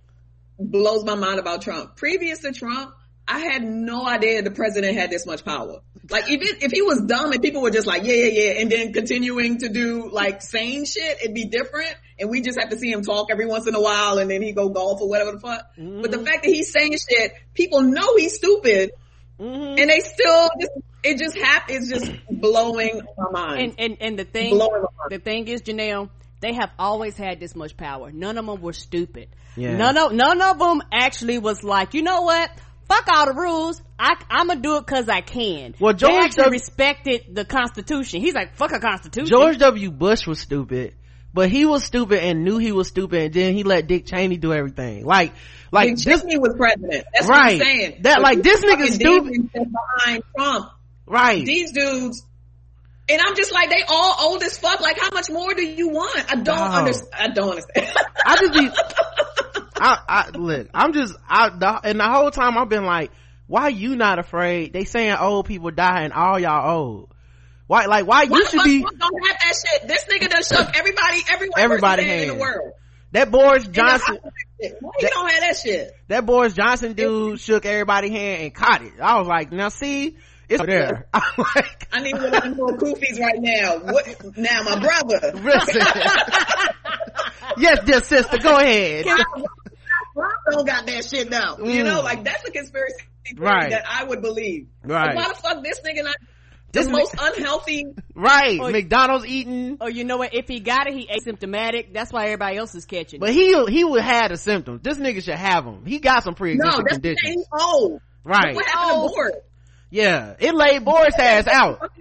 blows 0.70 1.04
my 1.04 1.16
mind 1.16 1.40
about 1.40 1.62
Trump. 1.62 1.96
Previous 1.96 2.40
to 2.40 2.52
Trump, 2.52 2.94
I 3.28 3.40
had 3.40 3.64
no 3.64 4.06
idea 4.06 4.42
the 4.42 4.52
president 4.52 4.98
had 4.98 5.10
this 5.10 5.26
much 5.26 5.46
power. 5.46 5.80
Like 6.10 6.30
if 6.30 6.42
it, 6.42 6.64
if 6.64 6.72
he 6.72 6.82
was 6.82 7.02
dumb 7.02 7.32
and 7.32 7.42
people 7.42 7.62
were 7.62 7.72
just 7.72 7.88
like, 7.88 8.04
yeah, 8.04 8.14
yeah, 8.14 8.44
yeah, 8.44 8.62
and 8.62 8.72
then 8.72 8.92
continuing 8.92 9.60
to 9.60 9.70
do 9.70 10.10
like 10.12 10.42
sane 10.42 10.86
shit, 10.86 11.22
it'd 11.22 11.34
be 11.34 11.46
different. 11.46 11.96
And 12.20 12.30
we 12.30 12.42
just 12.42 12.60
have 12.60 12.70
to 12.70 12.78
see 12.78 12.92
him 12.92 13.04
talk 13.04 13.28
every 13.32 13.46
once 13.46 13.68
in 13.68 13.76
a 13.76 13.82
while 13.82 14.18
and 14.18 14.30
then 14.30 14.42
he 14.42 14.52
go 14.52 14.70
golf 14.70 15.02
or 15.02 15.08
whatever 15.08 15.32
the 15.34 15.40
fuck. 15.40 15.66
Mm-hmm. 15.78 16.02
But 16.02 16.12
the 16.12 16.20
fact 16.20 16.44
that 16.44 16.50
he's 16.50 16.72
saying 16.72 16.98
shit, 17.10 17.34
people 17.54 17.82
know 17.82 18.18
he's 18.18 18.36
stupid 18.36 18.92
mm-hmm. 19.40 19.80
and 19.80 19.90
they 19.90 20.00
still 20.00 20.50
just, 20.60 20.72
it 21.04 21.18
just 21.18 21.38
happens, 21.38 21.90
it's 21.90 22.06
just 22.06 22.20
blowing 22.30 23.02
my 23.18 23.32
mind. 23.32 23.62
And, 23.62 23.80
and, 23.80 23.98
and 24.02 24.20
the 24.20 24.26
thing, 24.26 24.58
the 25.10 25.20
thing 25.20 25.48
is, 25.48 25.62
Janelle, 25.62 26.10
they 26.42 26.54
have 26.54 26.72
always 26.78 27.16
had 27.16 27.40
this 27.40 27.56
much 27.56 27.78
power. 27.78 28.12
None 28.12 28.38
of 28.38 28.46
them 28.46 28.62
were 28.62 28.74
stupid. 28.74 29.30
Yeah. 29.56 29.78
None 29.78 29.98
of, 29.98 30.12
none 30.14 30.42
of 30.42 30.60
them 30.60 30.82
actually 30.92 31.38
was 31.38 31.64
like, 31.64 31.94
you 31.94 32.02
know 32.02 32.22
what? 32.22 32.52
fuck 32.92 33.08
all 33.16 33.26
the 33.26 33.34
rules. 33.34 33.82
I, 33.98 34.16
I'm 34.30 34.48
gonna 34.48 34.60
do 34.60 34.78
it 34.78 34.86
cause 34.86 35.08
I 35.08 35.22
can. 35.22 35.76
Well, 35.80 35.94
George 35.94 36.12
they 36.12 36.18
actually 36.18 36.44
w- 36.44 36.60
respected 36.60 37.24
the 37.34 37.46
Constitution. 37.46 38.22
He's 38.22 38.34
like, 38.34 38.56
fuck 38.56 38.72
a 38.74 38.80
Constitution. 38.80 39.28
George 39.28 39.58
W. 39.60 39.92
Bush 39.92 40.28
was 40.28 40.40
stupid, 40.40 40.96
but 41.34 41.50
he 41.50 41.66
was 41.66 41.84
stupid 41.84 42.20
and 42.20 42.44
knew 42.44 42.58
he 42.58 42.72
was 42.72 42.88
stupid, 42.88 43.22
and 43.24 43.34
then 43.34 43.54
he 43.54 43.64
let 43.64 43.88
Dick 43.88 44.06
Cheney 44.06 44.38
do 44.38 44.54
everything. 44.54 45.06
Like, 45.06 45.34
like 45.72 45.96
Dick 45.96 46.06
this, 46.06 46.22
Cheney 46.22 46.38
was 46.38 46.56
president. 46.58 47.06
That's 47.14 47.28
right. 47.28 47.60
what 47.60 47.68
I'm 47.68 47.76
saying. 47.76 48.02
That 48.02 48.16
but 48.16 48.24
like 48.24 48.44
this 48.44 48.64
nigga 48.64 48.88
stupid 48.88 49.52
behind 49.54 50.24
Trump. 50.36 50.72
Right. 51.06 51.46
These 51.46 51.72
dudes. 51.72 52.26
And 53.12 53.22
I'm 53.22 53.36
just 53.36 53.52
like, 53.52 53.70
they 53.70 53.84
all 53.88 54.16
old 54.22 54.42
as 54.42 54.58
fuck. 54.58 54.80
Like, 54.80 54.98
how 54.98 55.10
much 55.14 55.30
more 55.30 55.54
do 55.54 55.64
you 55.64 55.90
want? 55.90 56.32
I 56.32 56.36
don't 56.36 56.58
oh. 56.58 56.64
understand. 56.64 57.14
I 57.14 57.28
don't 57.28 57.50
understand. 57.50 57.92
I 58.26 58.38
just 58.38 58.54
be, 58.54 58.70
I, 59.76 59.98
I 60.08 60.30
look, 60.38 60.70
I'm 60.74 60.94
just, 60.94 61.14
I, 61.28 61.50
the, 61.50 61.82
and 61.84 62.00
the 62.00 62.10
whole 62.10 62.32
time 62.32 62.58
I've 62.58 62.70
been 62.70 62.86
like, 62.86 63.12
why 63.48 63.68
you 63.68 63.98
not 63.98 64.18
afraid? 64.18 64.72
They 64.72 64.86
saying 64.86 65.14
old 65.20 65.46
people 65.46 65.72
die 65.72 66.04
and 66.04 66.14
all 66.14 66.40
y'all 66.40 66.78
old. 66.78 67.14
Why, 67.68 67.86
like, 67.86 68.06
why, 68.08 68.26
why 68.26 68.38
you 68.38 68.48
should 68.48 68.64
be? 68.64 68.82
Don't 68.82 69.28
have 69.28 69.38
that 69.44 69.56
shit. 69.56 69.88
This 69.88 70.06
nigga 70.06 70.30
done 70.30 70.44
shook 70.44 70.78
everybody, 70.78 71.20
every 71.30 71.50
everybody 71.58 72.10
in 72.10 72.28
the 72.30 72.36
world. 72.36 72.74
That 73.12 73.30
Boris 73.30 73.68
Johnson. 73.68 74.20
Why 74.24 74.92
you 75.00 75.10
don't 75.10 75.30
have 75.30 75.42
that 75.42 75.58
shit? 75.58 75.94
That 76.08 76.26
Boris 76.26 76.54
Johnson 76.54 76.94
dude 76.94 77.40
shook 77.40 77.66
everybody 77.66 78.10
hand 78.10 78.44
and 78.44 78.54
caught 78.54 78.84
it. 78.84 78.94
I 79.02 79.20
was 79.20 79.28
like, 79.28 79.52
now 79.52 79.70
see, 79.70 80.18
it's 80.52 80.66
there. 80.66 81.08
I'm 81.14 81.22
like, 81.38 81.88
I 81.92 82.02
need 82.02 82.16
one 82.16 82.34
of 82.34 82.44
them 82.44 82.58
little 82.58 82.78
kufis 82.78 83.20
right 83.20 83.40
now. 83.40 83.80
What, 83.80 84.38
now 84.38 84.64
my 84.64 84.80
brother. 84.80 85.34
yes, 87.58 87.80
dear 87.86 88.02
sister, 88.02 88.38
go 88.38 88.58
ahead. 88.58 89.06
Trump 89.06 89.46
don't 90.52 90.66
got 90.66 90.86
that 90.86 91.06
shit 91.06 91.30
though. 91.30 91.58
Mm. 91.58 91.74
You 91.74 91.84
know, 91.84 92.02
like 92.02 92.24
that's 92.24 92.48
a 92.48 92.52
conspiracy 92.52 92.96
theory 93.26 93.40
right. 93.40 93.72
that 93.72 93.86
I 93.90 94.04
would 94.04 94.22
believe. 94.22 94.68
Right. 94.84 95.16
Like, 95.16 95.18
why 95.28 95.28
the 95.30 95.36
fuck 95.36 95.64
this 95.64 95.80
nigga 95.82 96.04
not 96.04 96.16
this 96.72 96.86
the 96.86 96.92
most 96.92 97.16
unhealthy. 97.20 97.86
Right. 98.16 98.60
Or, 98.60 98.72
McDonald's 98.72 99.26
eating. 99.26 99.78
Or 99.82 99.90
you 99.90 100.04
know 100.04 100.18
what? 100.18 100.34
If 100.34 100.48
he 100.48 100.60
got 100.60 100.88
it, 100.88 100.94
he 100.94 101.08
asymptomatic. 101.08 101.94
That's 101.94 102.14
why 102.14 102.26
everybody 102.26 102.58
else 102.58 102.74
is 102.76 102.86
catching 102.86 103.20
But 103.20 103.32
he, 103.32 103.66
he 103.66 103.84
would 103.84 104.02
have 104.02 104.30
the 104.30 104.38
symptoms. 104.38 104.82
This 104.82 104.98
nigga 104.98 105.24
should 105.24 105.36
have 105.36 105.66
them. 105.66 105.86
He 105.86 106.00
got 106.00 106.24
some 106.24 106.36
pre-existing 106.36 106.80
no, 106.80 106.90
conditions. 106.90 107.46
old. 107.52 108.02
Right. 108.24 108.56
What 108.56 108.66
happened 108.66 108.92
oh. 108.94 109.08
to 109.08 109.14
Boris? 109.14 109.36
Yeah, 109.92 110.36
it 110.40 110.56
laid 110.56 110.86
Boris 110.86 111.16
ass 111.20 111.48
out. 111.48 111.92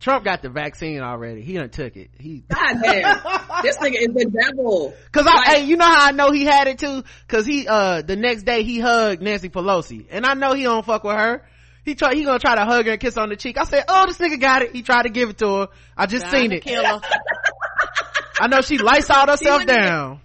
Trump 0.00 0.24
got 0.24 0.40
the 0.40 0.48
vaccine 0.48 1.02
already. 1.02 1.42
He 1.42 1.52
done 1.52 1.68
took 1.68 1.94
it. 1.94 2.10
He 2.18 2.42
God 2.48 2.80
damn, 2.82 3.20
this 3.62 3.76
nigga 3.82 3.96
is 3.96 4.14
the 4.14 4.24
devil. 4.32 4.94
Cause 5.12 5.26
I, 5.26 5.34
like, 5.34 5.48
hey, 5.48 5.64
you 5.66 5.76
know 5.76 5.84
how 5.84 6.06
I 6.06 6.12
know 6.12 6.32
he 6.32 6.44
had 6.46 6.68
it 6.68 6.78
too? 6.78 7.04
Cause 7.28 7.44
he, 7.44 7.68
uh, 7.68 8.00
the 8.00 8.16
next 8.16 8.44
day 8.44 8.62
he 8.62 8.80
hugged 8.80 9.20
Nancy 9.20 9.50
Pelosi, 9.50 10.06
and 10.10 10.24
I 10.24 10.32
know 10.32 10.54
he 10.54 10.62
don't 10.62 10.84
fuck 10.84 11.04
with 11.04 11.16
her. 11.16 11.42
He 11.84 11.94
try, 11.94 12.14
he 12.14 12.24
gonna 12.24 12.38
try 12.38 12.54
to 12.54 12.64
hug 12.64 12.86
her 12.86 12.92
and 12.92 13.00
kiss 13.00 13.16
her 13.16 13.20
on 13.20 13.28
the 13.28 13.36
cheek. 13.36 13.58
I 13.58 13.64
said, 13.64 13.84
oh, 13.86 14.06
this 14.06 14.16
nigga 14.16 14.40
got 14.40 14.62
it. 14.62 14.74
He 14.74 14.80
tried 14.80 15.02
to 15.02 15.10
give 15.10 15.28
it 15.28 15.38
to 15.38 15.54
her. 15.54 15.68
I 15.98 16.06
just 16.06 16.26
Trying 16.30 16.50
seen 16.50 16.62
it. 16.64 16.66
I 18.40 18.46
know 18.46 18.62
she 18.62 18.78
lights 18.78 19.10
all 19.10 19.26
herself 19.26 19.66
down 19.66 20.22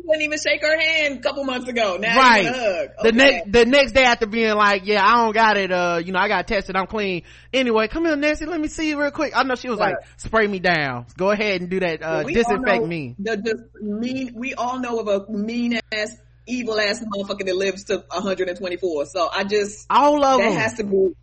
couldn't 0.00 0.22
even 0.22 0.38
shake 0.38 0.62
her 0.62 0.78
hand 0.78 1.18
a 1.18 1.20
couple 1.20 1.44
months 1.44 1.68
ago. 1.68 1.96
Now 2.00 2.16
right. 2.16 2.46
Okay. 2.46 2.88
The 3.02 3.12
next 3.12 3.52
the 3.52 3.66
next 3.66 3.92
day 3.92 4.04
after 4.04 4.26
being 4.26 4.54
like, 4.54 4.86
yeah, 4.86 5.04
I 5.04 5.24
don't 5.24 5.32
got 5.32 5.56
it. 5.56 5.70
Uh, 5.70 6.00
you 6.04 6.12
know, 6.12 6.18
I 6.18 6.28
got 6.28 6.46
tested. 6.46 6.76
I'm 6.76 6.86
clean. 6.86 7.22
Anyway, 7.52 7.88
come 7.88 8.04
here, 8.04 8.16
Nancy. 8.16 8.46
Let 8.46 8.60
me 8.60 8.68
see 8.68 8.88
you 8.88 9.00
real 9.00 9.10
quick. 9.10 9.32
I 9.36 9.42
know 9.42 9.54
she 9.54 9.68
was 9.68 9.78
like, 9.78 9.96
spray 10.16 10.46
me 10.46 10.58
down. 10.58 11.06
Go 11.16 11.30
ahead 11.30 11.60
and 11.60 11.70
do 11.70 11.80
that. 11.80 12.02
Uh, 12.02 12.22
well, 12.24 12.34
disinfect 12.34 12.86
me. 12.86 13.16
The, 13.18 13.36
the 13.36 13.82
mean. 13.82 14.32
We 14.34 14.54
all 14.54 14.80
know 14.80 14.98
of 14.98 15.08
a 15.08 15.30
mean 15.30 15.78
ass, 15.92 16.16
evil 16.46 16.80
ass 16.80 17.04
motherfucker 17.04 17.46
that 17.46 17.56
lives 17.56 17.84
to 17.84 17.98
124. 18.08 19.06
So 19.06 19.28
I 19.32 19.44
just 19.44 19.86
all 19.90 20.24
of 20.24 20.38
that 20.38 20.48
them 20.48 20.58
has 20.58 20.74
to 20.74 20.84
be 20.84 21.14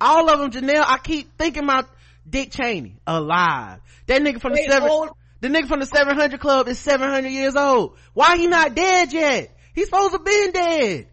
all 0.00 0.30
of 0.30 0.38
them. 0.38 0.50
Janelle, 0.50 0.84
I 0.86 0.98
keep 0.98 1.36
thinking 1.36 1.64
about 1.64 1.88
Dick 2.28 2.50
Cheney 2.50 2.96
alive. 3.06 3.80
That 4.06 4.22
nigga 4.22 4.40
from 4.40 4.52
the 4.54 4.64
seven. 4.68 4.88
Old, 4.88 5.10
the 5.40 5.48
nigga 5.48 5.68
from 5.68 5.80
the 5.80 5.86
700 5.86 6.38
club 6.40 6.68
is 6.68 6.78
700 6.78 7.28
years 7.28 7.56
old. 7.56 7.96
Why 8.12 8.36
he 8.36 8.46
not 8.46 8.74
dead 8.74 9.12
yet? 9.12 9.56
He's 9.74 9.86
supposed 9.86 10.12
to 10.12 10.18
been 10.18 10.52
dead. 10.52 11.08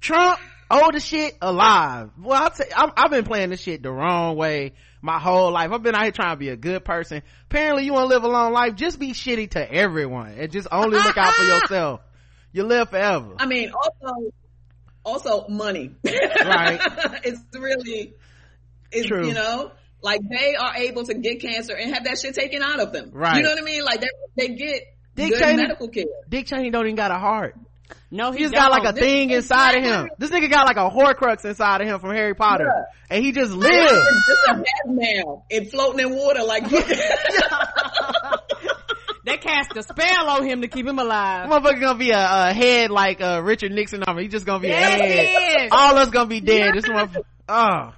Trump, 0.00 0.38
old 0.70 0.94
as 0.94 1.04
shit, 1.04 1.36
alive. 1.40 2.10
Well, 2.20 2.42
I'll 2.42 2.50
tell 2.50 2.66
you, 2.66 2.92
I've 2.96 3.10
been 3.10 3.24
playing 3.24 3.50
this 3.50 3.60
shit 3.60 3.82
the 3.82 3.92
wrong 3.92 4.36
way 4.36 4.72
my 5.04 5.18
whole 5.18 5.52
life. 5.52 5.70
I've 5.70 5.82
been 5.82 5.94
out 5.94 6.02
here 6.02 6.12
trying 6.12 6.34
to 6.34 6.38
be 6.38 6.48
a 6.48 6.56
good 6.56 6.84
person. 6.84 7.22
Apparently 7.44 7.84
you 7.84 7.92
want 7.92 8.04
to 8.04 8.14
live 8.14 8.24
a 8.24 8.28
long 8.28 8.52
life, 8.52 8.74
just 8.74 8.98
be 8.98 9.12
shitty 9.12 9.50
to 9.50 9.72
everyone 9.72 10.34
and 10.38 10.50
just 10.50 10.66
only 10.72 10.98
look 10.98 11.16
out 11.16 11.34
for 11.34 11.44
yourself. 11.44 12.00
You 12.52 12.64
live 12.64 12.90
forever. 12.90 13.34
I 13.38 13.46
mean, 13.46 13.70
also, 13.72 14.32
also 15.04 15.48
money. 15.48 15.94
Right. 16.04 16.80
it's 17.24 17.42
really, 17.52 18.14
it's, 18.90 19.08
True. 19.08 19.26
you 19.26 19.34
know, 19.34 19.72
like 20.04 20.20
they 20.28 20.54
are 20.54 20.76
able 20.76 21.02
to 21.04 21.14
get 21.14 21.40
cancer 21.40 21.74
and 21.74 21.94
have 21.94 22.04
that 22.04 22.18
shit 22.18 22.34
taken 22.34 22.62
out 22.62 22.78
of 22.78 22.92
them. 22.92 23.10
Right. 23.12 23.38
You 23.38 23.42
know 23.42 23.48
what 23.50 23.58
I 23.58 23.64
mean? 23.64 23.84
Like 23.84 24.02
they, 24.02 24.08
they 24.36 24.48
get 24.54 24.82
Dick 25.16 25.30
good 25.30 25.40
Cheney, 25.40 25.56
medical 25.56 25.88
care. 25.88 26.04
Dick 26.28 26.46
Cheney 26.46 26.70
don't 26.70 26.84
even 26.84 26.96
got 26.96 27.10
a 27.10 27.18
heart. 27.18 27.56
No, 28.10 28.32
he, 28.32 28.40
just 28.40 28.54
got 28.54 28.70
like 28.70 28.86
a 28.88 28.92
this 28.92 29.02
thing 29.02 29.30
inside 29.30 29.76
of 29.76 29.84
him. 29.84 30.10
This 30.18 30.30
nigga 30.30 30.50
got 30.50 30.66
like 30.66 30.76
a 30.76 30.90
Horcrux 30.90 31.44
inside 31.44 31.80
of 31.80 31.88
him 31.88 32.00
from 32.00 32.10
Harry 32.10 32.34
Potter, 32.34 32.66
yeah. 32.66 33.16
and 33.16 33.24
he 33.24 33.32
just 33.32 33.52
lives. 33.52 33.92
Just 33.92 34.48
a 34.48 34.54
head 34.54 34.64
now 34.86 35.44
and 35.50 35.70
floating 35.70 36.00
in 36.00 36.14
water 36.14 36.44
like. 36.44 36.68
they 39.24 39.38
cast 39.38 39.76
a 39.76 39.82
spell 39.82 40.28
on 40.28 40.46
him 40.46 40.60
to 40.62 40.68
keep 40.68 40.86
him 40.86 40.98
alive. 40.98 41.50
Motherfucker 41.50 41.80
gonna 41.80 41.98
be 41.98 42.10
a, 42.10 42.48
a 42.48 42.52
head 42.52 42.90
like 42.90 43.20
uh, 43.20 43.42
Richard 43.42 43.72
Nixon 43.72 44.02
on 44.04 44.16
him. 44.16 44.22
He's 44.22 44.32
just 44.32 44.46
gonna 44.46 44.60
be 44.60 44.68
yes, 44.68 45.00
a 45.00 45.04
head. 45.04 45.68
All 45.72 45.96
us 45.96 46.10
gonna 46.10 46.28
be 46.28 46.40
dead. 46.40 46.66
Yeah. 46.66 46.80
This 46.80 46.84
motherfucker. 46.84 47.24
Oh. 47.48 47.94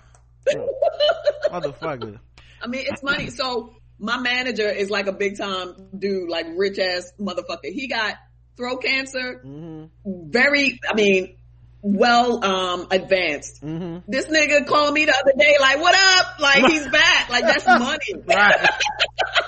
Motherfucker. 1.50 2.18
I 2.62 2.66
mean, 2.68 2.86
it's 2.88 3.02
money. 3.02 3.30
So 3.30 3.74
my 3.98 4.18
manager 4.18 4.68
is 4.68 4.90
like 4.90 5.06
a 5.06 5.12
big 5.12 5.38
time 5.38 5.74
dude, 5.96 6.28
like 6.28 6.46
rich 6.56 6.78
ass 6.78 7.12
motherfucker. 7.20 7.72
He 7.72 7.88
got 7.88 8.16
throat 8.56 8.82
cancer. 8.82 9.42
Mm-hmm. 9.44 10.30
Very, 10.30 10.80
I 10.88 10.94
mean, 10.94 11.36
well, 11.82 12.44
um, 12.44 12.88
advanced. 12.90 13.62
Mm-hmm. 13.62 14.10
This 14.10 14.26
nigga 14.26 14.66
called 14.66 14.92
me 14.92 15.04
the 15.04 15.14
other 15.14 15.32
day, 15.38 15.56
like, 15.60 15.80
what 15.80 15.94
up? 15.94 16.40
Like, 16.40 16.66
he's 16.66 16.86
back. 16.88 17.28
Like, 17.30 17.44
that's 17.44 17.66
money. 17.66 18.24
right. 18.26 18.68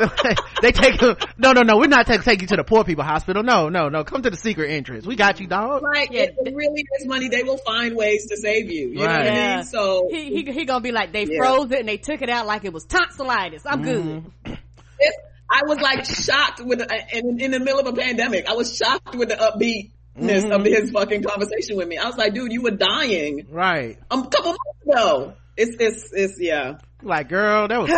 they 0.62 0.72
take 0.72 1.00
him. 1.00 1.16
No, 1.38 1.52
no, 1.52 1.62
no. 1.62 1.78
We're 1.78 1.88
not 1.88 2.06
taking 2.06 2.22
take 2.22 2.42
you 2.42 2.48
to 2.48 2.56
the 2.56 2.64
poor 2.64 2.84
people 2.84 3.04
hospital. 3.04 3.42
No, 3.42 3.68
no, 3.68 3.88
no. 3.88 4.04
Come 4.04 4.22
to 4.22 4.30
the 4.30 4.36
secret 4.36 4.70
entrance. 4.70 5.06
We 5.06 5.16
got 5.16 5.40
you, 5.40 5.46
dog. 5.46 5.82
Like, 5.82 6.10
yeah. 6.12 6.26
it 6.36 6.54
really 6.54 6.84
is 6.98 7.06
money. 7.06 7.28
They 7.28 7.42
will 7.42 7.58
find 7.58 7.96
ways 7.96 8.26
to 8.28 8.36
save 8.36 8.70
you. 8.70 8.88
You 8.88 9.04
right. 9.04 9.12
know 9.12 9.18
what 9.18 9.24
yeah. 9.26 9.52
I 9.52 9.56
mean? 9.56 9.64
So 9.66 10.08
he, 10.10 10.42
he, 10.42 10.52
he 10.52 10.64
gonna 10.64 10.80
be 10.80 10.92
like, 10.92 11.12
they 11.12 11.24
yeah. 11.24 11.38
froze 11.38 11.70
it 11.70 11.80
and 11.80 11.88
they 11.88 11.96
took 11.98 12.22
it 12.22 12.30
out 12.30 12.46
like 12.46 12.64
it 12.64 12.72
was 12.72 12.84
tonsillitis. 12.84 13.62
I'm 13.66 13.82
mm-hmm. 13.82 14.28
good. 14.44 14.58
I 15.50 15.62
was 15.64 15.80
like 15.80 16.04
shocked 16.04 16.60
with, 16.64 16.80
in, 17.12 17.40
in 17.40 17.50
the 17.50 17.58
middle 17.58 17.80
of 17.80 17.86
a 17.86 17.92
pandemic, 17.92 18.48
I 18.48 18.54
was 18.54 18.76
shocked 18.76 19.16
with 19.16 19.30
the 19.30 19.34
upbeat 19.34 19.90
mm-hmm. 20.16 20.52
of 20.52 20.64
his 20.64 20.92
fucking 20.92 21.24
conversation 21.24 21.76
with 21.76 21.88
me. 21.88 21.98
I 21.98 22.06
was 22.06 22.16
like, 22.16 22.34
dude, 22.34 22.52
you 22.52 22.62
were 22.62 22.70
dying. 22.70 23.46
Right. 23.50 23.98
a 24.10 24.22
couple 24.22 24.52
months 24.52 24.86
ago. 24.88 25.34
It's, 25.56 25.76
it's, 25.78 26.10
it's, 26.12 26.40
yeah. 26.40 26.78
Like, 27.02 27.28
girl, 27.28 27.66
that 27.66 27.80
was, 27.80 27.90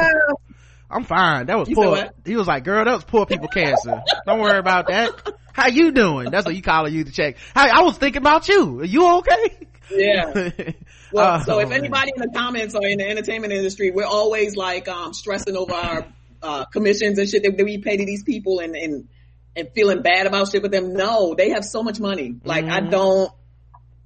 I'm 0.92 1.04
fine. 1.04 1.46
That 1.46 1.58
was 1.58 1.68
you 1.68 1.74
poor. 1.74 2.10
He 2.24 2.36
was 2.36 2.46
like, 2.46 2.64
girl, 2.64 2.84
that 2.84 2.92
was 2.92 3.04
poor 3.04 3.26
people 3.26 3.48
cancer. 3.48 4.02
Don't 4.26 4.40
worry 4.40 4.58
about 4.58 4.88
that. 4.88 5.34
How 5.52 5.68
you 5.68 5.92
doing? 5.92 6.30
That's 6.30 6.46
what 6.46 6.54
you 6.54 6.62
calling 6.62 6.92
you 6.94 7.04
to 7.04 7.12
check. 7.12 7.36
How, 7.54 7.80
I 7.80 7.82
was 7.82 7.96
thinking 7.98 8.20
about 8.20 8.48
you. 8.48 8.80
Are 8.80 8.84
you 8.84 9.16
okay? 9.18 9.68
Yeah. 9.90 10.50
Well, 11.12 11.40
oh, 11.40 11.44
so 11.44 11.58
if 11.58 11.70
anybody 11.70 12.10
in 12.16 12.22
the 12.22 12.30
comments 12.34 12.74
or 12.74 12.86
in 12.86 12.96
the 12.96 13.06
entertainment 13.06 13.52
industry, 13.52 13.90
we're 13.90 14.06
always 14.06 14.56
like, 14.56 14.88
um, 14.88 15.12
stressing 15.12 15.56
over 15.56 15.74
our, 15.74 16.06
uh, 16.42 16.64
commissions 16.64 17.18
and 17.18 17.28
shit 17.28 17.42
that, 17.42 17.58
that 17.58 17.64
we 17.64 17.76
pay 17.76 17.98
to 17.98 18.06
these 18.06 18.22
people 18.22 18.60
and, 18.60 18.74
and, 18.74 19.08
and 19.54 19.68
feeling 19.74 20.00
bad 20.00 20.26
about 20.26 20.50
shit 20.50 20.62
with 20.62 20.72
them. 20.72 20.94
No, 20.94 21.34
they 21.34 21.50
have 21.50 21.66
so 21.66 21.82
much 21.82 22.00
money. 22.00 22.36
Like 22.42 22.64
mm-hmm. 22.64 22.86
I 22.86 22.88
don't, 22.88 23.30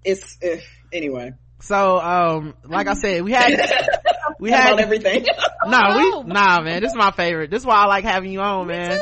it's, 0.02 0.36
uh, 0.42 0.56
anyway. 0.92 1.34
So, 1.60 1.98
um, 1.98 2.54
like 2.64 2.86
I 2.86 2.94
said, 2.94 3.22
we 3.22 3.32
had, 3.32 3.50
we 4.38 4.50
had 4.50 4.78
everything. 4.78 5.26
nah, 5.66 5.96
we, 5.96 6.22
nah, 6.24 6.60
man, 6.60 6.82
this 6.82 6.92
is 6.92 6.96
my 6.96 7.10
favorite. 7.10 7.50
This 7.50 7.62
is 7.62 7.66
why 7.66 7.76
I 7.76 7.86
like 7.86 8.04
having 8.04 8.30
you 8.30 8.40
on, 8.40 8.66
man. 8.66 9.00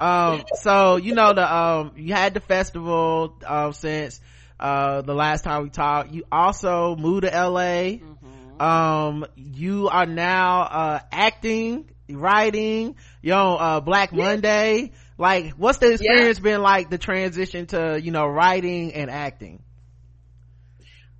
Um, 0.00 0.44
so, 0.54 0.96
you 0.96 1.14
know, 1.14 1.32
the, 1.32 1.54
um, 1.54 1.92
you 1.96 2.14
had 2.14 2.34
the 2.34 2.40
festival, 2.40 3.36
um, 3.44 3.72
since, 3.72 4.20
uh, 4.60 5.02
the 5.02 5.14
last 5.14 5.42
time 5.44 5.64
we 5.64 5.70
talked. 5.70 6.12
You 6.12 6.24
also 6.30 6.96
moved 6.96 7.24
to 7.24 7.28
LA. 7.30 7.98
Mm-hmm. 7.98 8.62
Um, 8.62 9.26
you 9.36 9.88
are 9.88 10.06
now, 10.06 10.62
uh, 10.62 11.00
acting, 11.12 11.90
writing, 12.08 12.96
you 13.20 13.30
know, 13.30 13.56
uh, 13.56 13.80
Black 13.80 14.12
yeah. 14.12 14.24
Monday. 14.24 14.92
Like, 15.18 15.52
what's 15.52 15.78
the 15.78 15.92
experience 15.92 16.38
yeah. 16.38 16.42
been 16.42 16.62
like, 16.62 16.88
the 16.88 16.98
transition 16.98 17.66
to, 17.66 18.00
you 18.00 18.12
know, 18.12 18.26
writing 18.26 18.94
and 18.94 19.10
acting? 19.10 19.62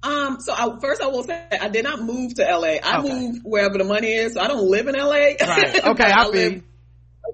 Um, 0.02 0.38
so 0.40 0.52
I, 0.52 0.78
first 0.80 1.02
I 1.02 1.06
will 1.08 1.24
say 1.24 1.46
I 1.60 1.68
did 1.68 1.84
not 1.84 2.00
move 2.00 2.34
to 2.34 2.42
LA. 2.42 2.78
I 2.82 3.00
okay. 3.00 3.08
moved 3.08 3.40
wherever 3.44 3.78
the 3.78 3.84
money 3.84 4.12
is. 4.12 4.34
So 4.34 4.40
I 4.40 4.48
don't 4.48 4.68
live 4.68 4.86
in 4.86 4.94
LA. 4.94 5.34
Right. 5.40 5.84
Okay. 5.86 6.04
I, 6.04 6.24
I 6.24 6.26
live, 6.28 6.62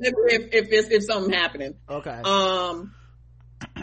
if, 0.01 0.55
if 0.55 0.69
it's, 0.71 0.89
if 0.89 1.05
something 1.05 1.33
happening. 1.33 1.75
Okay. 1.89 2.21
Um, 2.25 2.95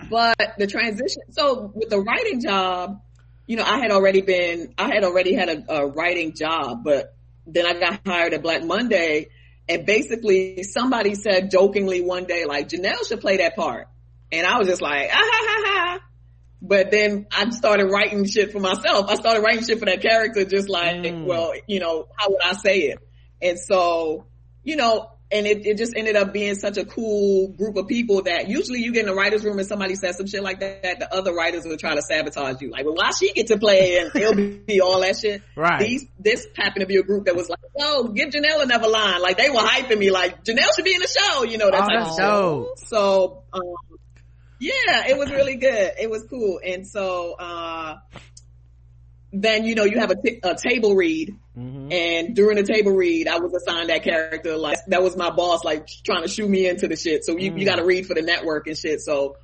but 0.09 0.37
the 0.57 0.67
transition, 0.67 1.23
so 1.31 1.71
with 1.73 1.89
the 1.89 1.99
writing 1.99 2.41
job, 2.41 3.01
you 3.45 3.57
know, 3.57 3.63
I 3.63 3.79
had 3.79 3.91
already 3.91 4.21
been, 4.21 4.73
I 4.77 4.93
had 4.93 5.03
already 5.03 5.33
had 5.33 5.49
a, 5.49 5.73
a 5.73 5.87
writing 5.87 6.35
job, 6.35 6.83
but 6.83 7.15
then 7.47 7.65
I 7.65 7.79
got 7.79 8.01
hired 8.05 8.33
at 8.33 8.41
Black 8.41 8.63
Monday 8.63 9.29
and 9.67 9.85
basically 9.85 10.63
somebody 10.63 11.15
said 11.15 11.51
jokingly 11.51 12.01
one 12.01 12.25
day, 12.25 12.45
like 12.45 12.69
Janelle 12.69 13.07
should 13.07 13.21
play 13.21 13.37
that 13.37 13.55
part. 13.55 13.87
And 14.31 14.45
I 14.45 14.57
was 14.57 14.67
just 14.67 14.81
like, 14.81 15.09
ah, 15.11 15.17
ha, 15.17 15.45
ha, 15.47 15.63
ha. 15.65 15.99
But 16.61 16.91
then 16.91 17.27
I 17.31 17.49
started 17.51 17.85
writing 17.85 18.25
shit 18.25 18.51
for 18.51 18.59
myself. 18.59 19.09
I 19.09 19.15
started 19.15 19.41
writing 19.41 19.63
shit 19.63 19.79
for 19.79 19.85
that 19.85 20.01
character, 20.01 20.43
just 20.43 20.69
like, 20.69 20.97
mm. 20.97 21.25
well, 21.25 21.53
you 21.67 21.79
know, 21.79 22.07
how 22.17 22.29
would 22.29 22.41
I 22.43 22.53
say 22.53 22.79
it? 22.79 22.99
And 23.41 23.57
so, 23.57 24.25
you 24.63 24.75
know, 24.75 25.09
and 25.31 25.45
it, 25.45 25.65
it 25.65 25.77
just 25.77 25.93
ended 25.95 26.15
up 26.15 26.33
being 26.33 26.55
such 26.55 26.77
a 26.77 26.85
cool 26.85 27.49
group 27.49 27.77
of 27.77 27.87
people 27.87 28.23
that 28.23 28.49
usually 28.49 28.79
you 28.79 28.91
get 28.91 29.05
in 29.05 29.09
a 29.09 29.13
writer's 29.13 29.45
room 29.45 29.59
and 29.59 29.67
somebody 29.67 29.95
says 29.95 30.17
some 30.17 30.25
shit 30.25 30.41
like 30.41 30.59
that, 30.59 30.99
the 30.99 31.13
other 31.13 31.33
writers 31.33 31.65
will 31.65 31.77
try 31.77 31.93
to 31.93 32.01
sabotage 32.01 32.61
you. 32.61 32.71
Like, 32.71 32.85
well, 32.85 32.95
why 32.95 33.11
she 33.11 33.31
get 33.33 33.47
to 33.47 33.57
play 33.57 33.99
and 33.99 34.15
it'll 34.15 34.35
be 34.65 34.81
all 34.81 35.01
that 35.01 35.17
shit. 35.17 35.43
Right. 35.55 35.79
These, 35.79 36.07
this 36.17 36.47
happened 36.57 36.81
to 36.81 36.87
be 36.87 36.97
a 36.97 37.03
group 37.03 37.25
that 37.25 37.35
was 37.35 37.47
like, 37.47 37.59
oh, 37.79 38.07
give 38.07 38.29
Janelle 38.29 38.63
another 38.63 38.87
line. 38.87 39.21
Like 39.21 39.37
they 39.37 39.49
were 39.49 39.59
hyping 39.59 39.99
me 39.99 40.09
like, 40.09 40.43
Janelle 40.43 40.75
should 40.75 40.85
be 40.85 40.95
in 40.95 41.01
the 41.01 41.07
show, 41.07 41.43
you 41.43 41.57
know, 41.59 41.69
that 41.69 41.83
oh, 41.83 41.87
type 41.87 42.07
of 42.07 42.17
show. 42.17 42.73
So, 42.87 43.43
um, 43.53 43.61
yeah, 44.59 45.07
it 45.07 45.17
was 45.17 45.31
really 45.31 45.55
good. 45.55 45.93
It 45.99 46.09
was 46.09 46.23
cool. 46.29 46.59
And 46.65 46.87
so, 46.87 47.33
uh, 47.33 47.97
then 49.31 49.63
you 49.63 49.75
know 49.75 49.83
you 49.83 49.99
have 49.99 50.11
a, 50.11 50.15
t- 50.15 50.39
a 50.43 50.55
table 50.55 50.95
read 50.95 51.35
mm-hmm. 51.57 51.91
and 51.91 52.35
during 52.35 52.57
the 52.57 52.63
table 52.63 52.91
read 52.91 53.27
i 53.27 53.37
was 53.37 53.53
assigned 53.53 53.89
that 53.89 54.03
character 54.03 54.57
like 54.57 54.77
that 54.87 55.03
was 55.03 55.15
my 55.15 55.29
boss 55.29 55.63
like 55.63 55.87
trying 56.03 56.23
to 56.23 56.27
shoot 56.27 56.49
me 56.49 56.67
into 56.67 56.87
the 56.87 56.95
shit 56.95 57.23
so 57.23 57.37
you, 57.37 57.51
mm. 57.51 57.59
you 57.59 57.65
got 57.65 57.75
to 57.75 57.85
read 57.85 58.05
for 58.07 58.15
the 58.15 58.21
network 58.21 58.67
and 58.67 58.77
shit 58.77 58.99
so 59.01 59.37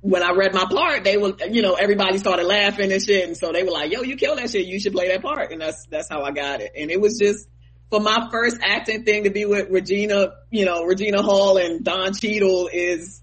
when 0.00 0.22
i 0.22 0.32
read 0.32 0.52
my 0.52 0.66
part 0.66 1.02
they 1.02 1.16
were 1.16 1.34
you 1.50 1.62
know 1.62 1.74
everybody 1.74 2.18
started 2.18 2.46
laughing 2.46 2.92
and 2.92 3.02
shit 3.02 3.26
and 3.26 3.36
so 3.36 3.52
they 3.52 3.62
were 3.62 3.70
like 3.70 3.90
yo 3.90 4.02
you 4.02 4.16
killed 4.16 4.38
that 4.38 4.50
shit 4.50 4.66
you 4.66 4.78
should 4.78 4.92
play 4.92 5.08
that 5.08 5.22
part 5.22 5.50
and 5.50 5.62
that's 5.62 5.86
that's 5.90 6.10
how 6.10 6.22
i 6.22 6.30
got 6.30 6.60
it 6.60 6.72
and 6.76 6.90
it 6.90 7.00
was 7.00 7.18
just 7.18 7.48
for 7.88 8.00
my 8.00 8.28
first 8.30 8.58
acting 8.62 9.04
thing 9.04 9.24
to 9.24 9.30
be 9.30 9.46
with 9.46 9.70
regina 9.70 10.32
you 10.50 10.66
know 10.66 10.84
regina 10.84 11.22
hall 11.22 11.56
and 11.56 11.84
don 11.84 12.12
Cheadle 12.12 12.68
is 12.70 13.22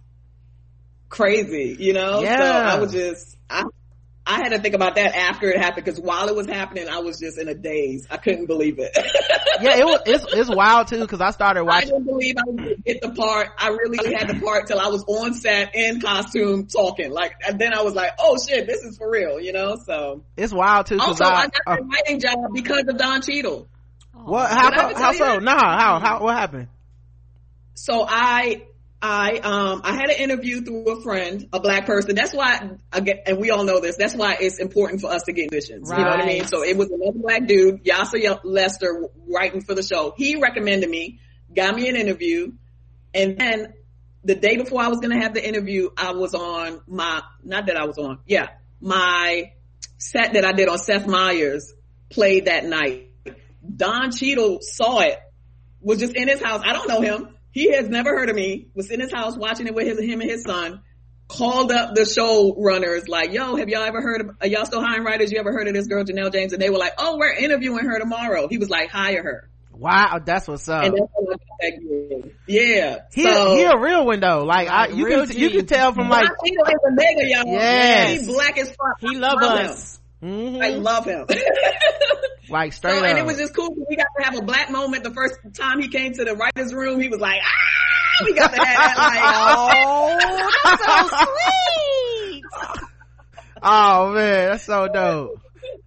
crazy 1.13 1.75
you 1.79 1.93
know 1.93 2.21
yeah. 2.21 2.37
so 2.37 2.77
i 2.77 2.79
was 2.79 2.91
just 2.91 3.37
i 3.49 3.63
I 4.25 4.37
had 4.37 4.49
to 4.49 4.59
think 4.59 4.73
about 4.73 4.95
that 4.95 5.15
after 5.15 5.49
it 5.49 5.59
happened 5.59 5.83
because 5.83 5.99
while 5.99 6.29
it 6.29 6.35
was 6.35 6.47
happening, 6.47 6.87
I 6.87 6.99
was 6.99 7.19
just 7.19 7.37
in 7.37 7.49
a 7.49 7.53
daze. 7.53 8.07
I 8.09 8.15
couldn't 8.15 8.45
believe 8.45 8.79
it. 8.79 8.91
yeah, 9.61 9.77
it 9.77 9.85
was, 9.85 10.01
it's, 10.05 10.25
it's 10.33 10.49
wild 10.49 10.87
too 10.87 11.01
because 11.01 11.19
I 11.19 11.31
started 11.31 11.65
watching. 11.65 11.89
I 11.89 11.91
didn't 11.91 12.05
believe 12.05 12.35
I 12.37 12.43
would 12.45 12.83
get 12.85 13.01
the 13.01 13.09
part. 13.09 13.49
I 13.57 13.67
really 13.69 14.15
had 14.15 14.29
the 14.29 14.39
part 14.39 14.67
till 14.67 14.79
I 14.79 14.87
was 14.87 15.03
on 15.07 15.33
set 15.33 15.75
in 15.75 15.99
costume 15.99 16.67
talking. 16.67 17.11
Like, 17.11 17.33
and 17.45 17.59
then 17.59 17.73
I 17.73 17.81
was 17.81 17.95
like, 17.95 18.11
oh 18.17 18.37
shit, 18.37 18.65
this 18.65 18.79
is 18.83 18.97
for 18.97 19.11
real, 19.11 19.41
you 19.41 19.51
know? 19.51 19.75
So. 19.85 20.23
It's 20.37 20.53
wild 20.53 20.85
too. 20.85 20.99
Also, 20.99 21.25
I, 21.25 21.27
I 21.27 21.47
got 21.47 21.79
uh, 21.79 21.83
writing 21.83 22.21
job 22.21 22.37
because 22.53 22.85
of 22.87 22.97
Don 22.97 23.21
Cheadle. 23.21 23.67
What? 24.13 24.49
How, 24.49 24.95
how 24.95 25.11
so? 25.11 25.39
Nah, 25.39 25.77
how, 25.77 25.99
how, 25.99 26.23
what 26.23 26.37
happened? 26.37 26.69
So 27.73 28.05
I, 28.07 28.63
I 29.05 29.33
um 29.39 29.81
I 29.83 29.95
had 29.95 30.09
an 30.09 30.15
interview 30.15 30.61
through 30.61 30.85
a 30.85 31.01
friend, 31.01 31.49
a 31.51 31.59
black 31.59 31.85
person. 31.85 32.15
That's 32.15 32.33
why 32.33 32.69
I 32.91 33.01
get, 33.01 33.23
and 33.27 33.37
we 33.37 33.51
all 33.51 33.65
know 33.65 33.81
this. 33.81 33.97
That's 33.97 34.15
why 34.15 34.37
it's 34.39 34.59
important 34.59 35.01
for 35.01 35.11
us 35.11 35.23
to 35.23 35.33
get 35.33 35.49
positions. 35.49 35.89
Right. 35.89 35.99
You 35.99 36.05
know 36.05 36.11
what 36.11 36.21
I 36.21 36.25
mean? 36.25 36.47
So 36.47 36.63
it 36.63 36.77
was 36.77 36.89
another 36.89 37.19
black 37.19 37.45
dude, 37.45 37.83
Yassir 37.83 38.39
Lester, 38.45 39.09
writing 39.27 39.61
for 39.61 39.75
the 39.75 39.83
show. 39.83 40.13
He 40.15 40.37
recommended 40.37 40.89
me, 40.89 41.19
got 41.53 41.75
me 41.75 41.89
an 41.89 41.97
interview, 41.97 42.53
and 43.13 43.37
then 43.37 43.73
the 44.23 44.35
day 44.35 44.55
before 44.55 44.81
I 44.81 44.87
was 44.87 45.01
going 45.01 45.11
to 45.11 45.21
have 45.21 45.33
the 45.33 45.45
interview, 45.45 45.89
I 45.97 46.13
was 46.13 46.33
on 46.33 46.79
my 46.87 47.21
not 47.43 47.65
that 47.67 47.75
I 47.75 47.85
was 47.85 47.97
on, 47.97 48.19
yeah, 48.25 48.51
my 48.79 49.51
set 49.97 50.35
that 50.35 50.45
I 50.45 50.53
did 50.53 50.69
on 50.69 50.77
Seth 50.77 51.07
Meyers 51.07 51.73
played 52.09 52.45
that 52.45 52.63
night. 52.63 53.09
Don 53.75 54.11
Cheadle 54.11 54.59
saw 54.61 55.01
it, 55.01 55.19
was 55.81 55.99
just 55.99 56.15
in 56.15 56.29
his 56.29 56.41
house. 56.41 56.61
I 56.63 56.71
don't 56.71 56.87
know 56.87 57.01
him 57.01 57.35
he 57.53 57.71
has 57.71 57.87
never 57.87 58.09
heard 58.09 58.29
of 58.29 58.35
me, 58.35 58.67
was 58.73 58.89
in 58.89 58.99
his 58.99 59.11
house 59.11 59.37
watching 59.37 59.67
it 59.67 59.75
with 59.75 59.87
his, 59.87 59.99
him 59.99 60.21
and 60.21 60.29
his 60.29 60.43
son, 60.43 60.81
called 61.27 61.71
up 61.71 61.93
the 61.93 62.03
show 62.03 62.55
runners 62.57 63.07
like, 63.07 63.31
yo, 63.31 63.55
have 63.55 63.69
y'all 63.69 63.83
ever 63.83 64.01
heard 64.01 64.21
of, 64.21 64.31
are 64.41 64.47
y'all 64.47 64.65
still 64.65 64.81
hiring 64.81 65.03
writers? 65.03 65.31
You 65.31 65.39
ever 65.39 65.51
heard 65.51 65.67
of 65.67 65.75
this 65.75 65.85
girl, 65.87 66.03
Janelle 66.03 66.33
James? 66.33 66.51
And 66.51 66.61
they 66.61 66.71
were 66.71 66.79
like, 66.79 66.93
oh, 66.97 67.17
we're 67.17 67.31
interviewing 67.31 67.85
her 67.85 67.99
tomorrow. 67.99 68.47
He 68.47 68.57
was 68.57 68.71
like, 68.71 68.89
hire 68.89 69.21
her. 69.23 69.49
Wow, 69.71 70.19
that's 70.23 70.47
what's 70.47 70.67
up. 70.67 70.83
And 70.83 70.97
that's 70.97 71.11
that 71.59 72.31
Yeah, 72.47 72.99
he, 73.13 73.23
so, 73.23 73.55
he 73.55 73.63
a 73.63 73.77
real 73.77 74.05
one 74.05 74.19
though. 74.19 74.43
Like 74.43 74.69
I, 74.69 74.87
you 74.87 75.05
can 75.05 75.27
G. 75.27 75.39
you 75.39 75.49
can 75.49 75.65
tell 75.65 75.93
from 75.93 76.09
like 76.09 76.29
he 76.43 76.51
is 76.51 76.57
a 76.59 76.91
nigga, 76.91 77.29
y'all. 77.29 77.53
Yes. 77.53 78.21
He 78.21 78.27
black 78.27 78.57
as 78.57 78.69
fuck. 78.69 78.99
He 78.99 79.17
love, 79.17 79.39
love 79.41 79.59
us. 79.59 79.99
Mm-hmm. 80.23 80.61
I 80.61 80.69
love 80.69 81.05
him. 81.05 81.27
like 82.49 82.71
straight 82.71 82.99
so, 82.99 83.03
And 83.03 83.17
it 83.17 83.25
was 83.25 83.37
just 83.37 83.53
cool. 83.53 83.69
Because 83.69 83.85
we 83.89 83.95
got 83.97 84.07
to 84.17 84.23
have 84.23 84.37
a 84.37 84.41
black 84.41 84.71
moment. 84.71 85.03
The 85.03 85.11
first 85.11 85.35
time 85.53 85.81
he 85.81 85.89
came 85.89 86.13
to 86.13 86.23
the 86.23 86.35
writer's 86.35 86.73
room, 86.73 87.01
he 87.01 87.09
was 87.09 87.19
like, 87.19 87.41
ah, 87.43 88.23
we 88.23 88.33
got 88.33 88.53
to 88.53 88.65
have 88.65 88.95
that. 88.95 88.97
Like, 88.97 89.21
oh, 90.63 90.77
that's 90.77 91.11
so 91.11 91.17
sweet. 92.31 92.43
oh 93.61 94.13
man, 94.13 94.49
that's 94.51 94.63
so 94.63 94.87
dope. 94.87 95.41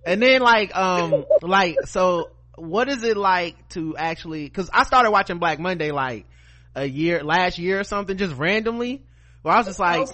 And 0.04 0.22
then 0.22 0.42
like, 0.42 0.76
um, 0.76 1.24
like, 1.40 1.76
so 1.86 2.30
what 2.56 2.88
is 2.88 3.02
it 3.04 3.16
like 3.16 3.68
to 3.70 3.96
actually, 3.96 4.48
cause 4.50 4.68
I 4.72 4.84
started 4.84 5.10
watching 5.10 5.38
Black 5.38 5.58
Monday 5.58 5.92
like 5.92 6.26
a 6.74 6.84
year, 6.84 7.24
last 7.24 7.58
year 7.58 7.80
or 7.80 7.84
something, 7.84 8.18
just 8.18 8.34
randomly 8.36 9.02
where 9.46 9.54
I 9.54 9.58
was 9.58 9.66
just 9.68 9.78
like, 9.78 10.08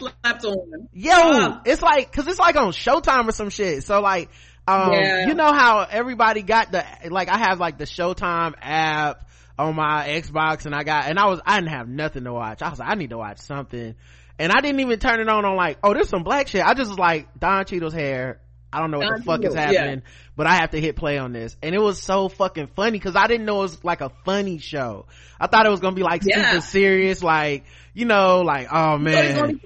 yo, 0.92 1.10
uh. 1.10 1.60
it's 1.64 1.80
like, 1.80 2.12
cause 2.12 2.26
it's 2.26 2.38
like 2.38 2.54
on 2.56 2.70
Showtime 2.72 3.26
or 3.26 3.32
some 3.32 3.48
shit. 3.48 3.82
So 3.82 3.98
like, 4.02 4.28
um, 4.68 4.92
yeah. 4.92 5.26
you 5.26 5.32
know 5.32 5.50
how 5.50 5.86
everybody 5.90 6.42
got 6.42 6.70
the, 6.70 6.84
like 7.08 7.30
I 7.30 7.38
have 7.38 7.58
like 7.58 7.78
the 7.78 7.86
Showtime 7.86 8.52
app 8.60 9.26
on 9.58 9.74
my 9.74 10.06
Xbox 10.06 10.66
and 10.66 10.74
I 10.74 10.82
got, 10.82 11.06
and 11.06 11.18
I 11.18 11.28
was, 11.28 11.40
I 11.46 11.58
didn't 11.58 11.70
have 11.70 11.88
nothing 11.88 12.24
to 12.24 12.32
watch. 12.34 12.60
I 12.60 12.68
was 12.68 12.78
like, 12.78 12.90
I 12.90 12.94
need 12.94 13.08
to 13.08 13.16
watch 13.16 13.38
something. 13.38 13.94
And 14.38 14.52
I 14.52 14.60
didn't 14.60 14.80
even 14.80 14.98
turn 14.98 15.18
it 15.18 15.30
on 15.30 15.46
on 15.46 15.56
like, 15.56 15.78
oh, 15.82 15.94
there's 15.94 16.10
some 16.10 16.24
black 16.24 16.48
shit. 16.48 16.62
I 16.62 16.74
just 16.74 16.90
was 16.90 16.98
like, 16.98 17.28
Don 17.40 17.64
Cheadle's 17.64 17.94
hair 17.94 18.42
I 18.72 18.80
don't 18.80 18.90
know 18.90 18.98
what 18.98 19.18
the 19.18 19.22
fuck 19.22 19.44
is 19.44 19.54
happening, 19.54 19.98
yeah. 19.98 20.12
but 20.34 20.46
I 20.46 20.54
have 20.54 20.70
to 20.70 20.80
hit 20.80 20.96
play 20.96 21.18
on 21.18 21.32
this. 21.32 21.56
And 21.62 21.74
it 21.74 21.80
was 21.80 22.02
so 22.02 22.30
fucking 22.30 22.68
funny 22.68 22.92
because 22.92 23.16
I 23.16 23.26
didn't 23.26 23.44
know 23.44 23.58
it 23.58 23.62
was 23.62 23.84
like 23.84 24.00
a 24.00 24.10
funny 24.24 24.58
show. 24.58 25.06
I 25.38 25.46
thought 25.46 25.66
it 25.66 25.68
was 25.68 25.80
gonna 25.80 25.94
be 25.94 26.02
like 26.02 26.22
yeah. 26.24 26.52
super 26.52 26.60
serious, 26.62 27.22
like, 27.22 27.64
you 27.94 28.04
know, 28.06 28.40
like, 28.40 28.68
oh 28.72 28.98
man. 28.98 29.60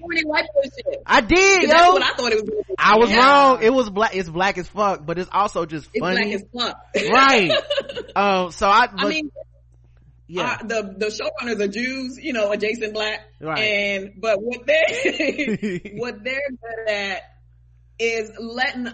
I 1.06 1.20
did, 1.20 1.62
yo. 1.62 1.68
That's 1.68 1.92
what 1.92 2.02
I 2.02 2.10
thought 2.16 2.32
it 2.32 2.44
was. 2.44 2.64
I 2.78 2.96
was 2.98 3.10
yeah. 3.10 3.18
wrong. 3.18 3.62
It 3.62 3.72
was 3.72 3.88
black, 3.90 4.16
it's 4.16 4.28
black 4.28 4.58
as 4.58 4.68
fuck, 4.68 5.06
but 5.06 5.18
it's 5.18 5.30
also 5.32 5.66
just 5.66 5.88
funny. 5.98 6.32
It's 6.32 6.44
black 6.44 6.74
as 6.94 7.02
fuck. 7.02 7.12
right. 7.12 7.50
um, 8.16 8.50
so 8.50 8.68
I, 8.68 8.88
but, 8.88 9.06
I 9.06 9.08
mean, 9.08 9.30
yeah. 10.26 10.58
Uh, 10.60 10.66
the 10.66 10.94
the 10.96 11.06
showrunners 11.06 11.60
are 11.60 11.68
Jews, 11.68 12.18
you 12.20 12.32
know, 12.32 12.50
adjacent 12.50 12.94
black, 12.94 13.20
right. 13.40 13.58
and 13.58 14.12
but 14.20 14.42
what 14.42 14.66
they 14.66 15.92
what 15.96 16.24
they're 16.24 16.50
good 16.50 16.88
at 16.92 17.22
is 17.98 18.32
letting 18.38 18.88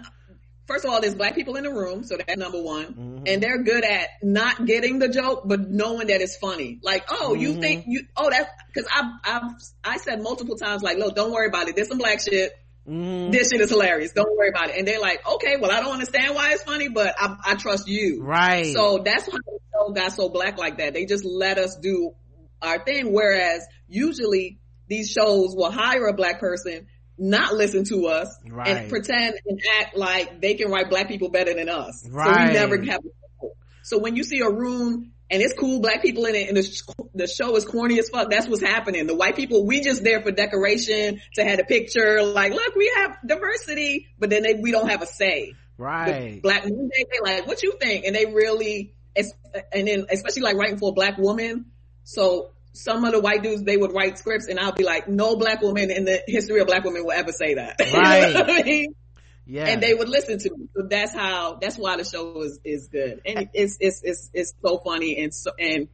first 0.67 0.85
of 0.85 0.91
all, 0.91 1.01
there's 1.01 1.15
black 1.15 1.35
people 1.35 1.55
in 1.55 1.63
the 1.63 1.73
room, 1.73 2.03
so 2.03 2.17
that's 2.17 2.37
number 2.37 2.61
one. 2.61 2.85
Mm-hmm. 2.85 3.23
And 3.27 3.43
they're 3.43 3.63
good 3.63 3.83
at 3.83 4.09
not 4.21 4.65
getting 4.65 4.99
the 4.99 5.09
joke, 5.09 5.43
but 5.45 5.69
knowing 5.69 6.07
that 6.07 6.21
it's 6.21 6.37
funny. 6.37 6.79
Like, 6.81 7.05
oh, 7.09 7.31
mm-hmm. 7.31 7.41
you 7.41 7.61
think 7.61 7.85
you, 7.87 8.05
oh, 8.15 8.29
that's, 8.29 8.49
cause 8.73 8.85
I've, 8.93 9.11
I've, 9.23 9.51
I 9.83 9.97
said 9.97 10.21
multiple 10.21 10.55
times, 10.55 10.83
like, 10.83 10.97
look, 10.97 11.15
don't 11.15 11.31
worry 11.31 11.47
about 11.47 11.67
it. 11.67 11.75
There's 11.75 11.89
some 11.89 11.97
black 11.97 12.19
shit. 12.21 12.51
Mm-hmm. 12.87 13.31
This 13.31 13.49
shit 13.49 13.61
is 13.61 13.69
hilarious. 13.69 14.11
Don't 14.11 14.35
worry 14.37 14.49
about 14.49 14.69
it. 14.69 14.77
And 14.77 14.87
they're 14.87 14.99
like, 14.99 15.25
okay, 15.25 15.55
well, 15.59 15.71
I 15.71 15.79
don't 15.79 15.93
understand 15.93 16.35
why 16.35 16.53
it's 16.53 16.63
funny, 16.63 16.89
but 16.89 17.15
I, 17.17 17.35
I 17.45 17.55
trust 17.55 17.87
you. 17.87 18.21
Right. 18.21 18.73
So 18.73 19.01
that's 19.03 19.25
why 19.27 19.37
the 19.45 19.59
show 19.71 19.93
got 19.93 20.11
so 20.11 20.29
black 20.29 20.57
like 20.57 20.79
that. 20.79 20.93
They 20.93 21.05
just 21.05 21.23
let 21.23 21.57
us 21.57 21.77
do 21.77 22.11
our 22.61 22.83
thing. 22.83 23.13
Whereas 23.13 23.65
usually 23.87 24.59
these 24.87 25.09
shows 25.09 25.55
will 25.55 25.71
hire 25.71 26.07
a 26.07 26.13
black 26.13 26.39
person 26.39 26.87
not 27.23 27.53
listen 27.53 27.85
to 27.85 28.07
us 28.07 28.35
right. 28.49 28.67
and 28.67 28.89
pretend 28.89 29.35
and 29.45 29.59
act 29.79 29.95
like 29.95 30.41
they 30.41 30.55
can 30.55 30.69
write 30.69 30.89
black 30.89 31.07
people 31.07 31.29
better 31.29 31.53
than 31.53 31.69
us. 31.69 32.07
Right. 32.09 32.35
So 32.35 32.47
we 32.47 32.53
never 32.53 32.91
have. 32.91 32.99
A 32.99 33.47
so 33.83 33.97
when 33.97 34.15
you 34.15 34.23
see 34.23 34.39
a 34.41 34.49
room 34.49 35.11
and 35.29 35.41
it's 35.41 35.53
cool 35.53 35.79
black 35.79 36.01
people 36.01 36.25
in 36.25 36.35
it 36.35 36.47
and 36.47 36.57
the, 36.57 37.07
the 37.15 37.27
show 37.27 37.55
is 37.55 37.65
corny 37.65 37.97
as 37.99 38.09
fuck, 38.09 38.29
that's 38.29 38.47
what's 38.47 38.61
happening. 38.61 39.07
The 39.07 39.15
white 39.15 39.35
people, 39.35 39.65
we 39.65 39.81
just 39.81 40.03
there 40.03 40.21
for 40.21 40.31
decoration 40.31 41.21
to 41.35 41.43
have 41.43 41.59
a 41.59 41.63
picture. 41.63 42.23
Like, 42.23 42.53
look, 42.53 42.75
we 42.75 42.91
have 42.97 43.17
diversity, 43.25 44.07
but 44.19 44.29
then 44.29 44.43
they, 44.43 44.55
we 44.55 44.71
don't 44.71 44.89
have 44.89 45.01
a 45.01 45.05
say. 45.05 45.53
Right. 45.77 46.35
The 46.35 46.39
black 46.41 46.63
Monday, 46.63 47.05
they 47.11 47.19
like, 47.21 47.47
what 47.47 47.63
you 47.63 47.77
think? 47.79 48.05
And 48.05 48.15
they 48.15 48.25
really, 48.25 48.93
and 49.15 49.87
then 49.87 50.05
especially 50.11 50.43
like 50.43 50.55
writing 50.55 50.77
for 50.77 50.89
a 50.89 50.93
black 50.93 51.17
woman. 51.17 51.65
So 52.03 52.52
some 52.73 53.05
of 53.05 53.11
the 53.11 53.19
white 53.19 53.43
dudes 53.43 53.63
they 53.63 53.77
would 53.77 53.93
write 53.93 54.17
scripts 54.17 54.47
and 54.47 54.59
I'll 54.59 54.73
be 54.73 54.83
like, 54.83 55.07
no 55.07 55.35
black 55.35 55.61
woman 55.61 55.91
in 55.91 56.05
the 56.05 56.23
history 56.27 56.59
of 56.59 56.67
black 56.67 56.83
women 56.83 57.03
will 57.05 57.11
ever 57.11 57.31
say 57.31 57.53
that. 57.55 57.79
Right. 57.93 58.35
I 58.35 58.63
mean? 58.63 58.95
Yeah. 59.45 59.67
And 59.67 59.83
they 59.83 59.93
would 59.93 60.09
listen 60.09 60.39
to 60.39 60.49
me. 60.49 60.67
So 60.75 60.87
that's 60.89 61.13
how, 61.13 61.59
that's 61.61 61.77
why 61.77 61.97
the 61.97 62.05
show 62.05 62.41
is, 62.41 62.59
is 62.63 62.87
good. 62.87 63.21
And 63.25 63.49
it's, 63.53 63.77
it's, 63.79 64.01
it's, 64.03 64.29
it's 64.33 64.53
so 64.65 64.79
funny 64.79 65.21
and 65.21 65.33
so, 65.33 65.51
and 65.59 65.87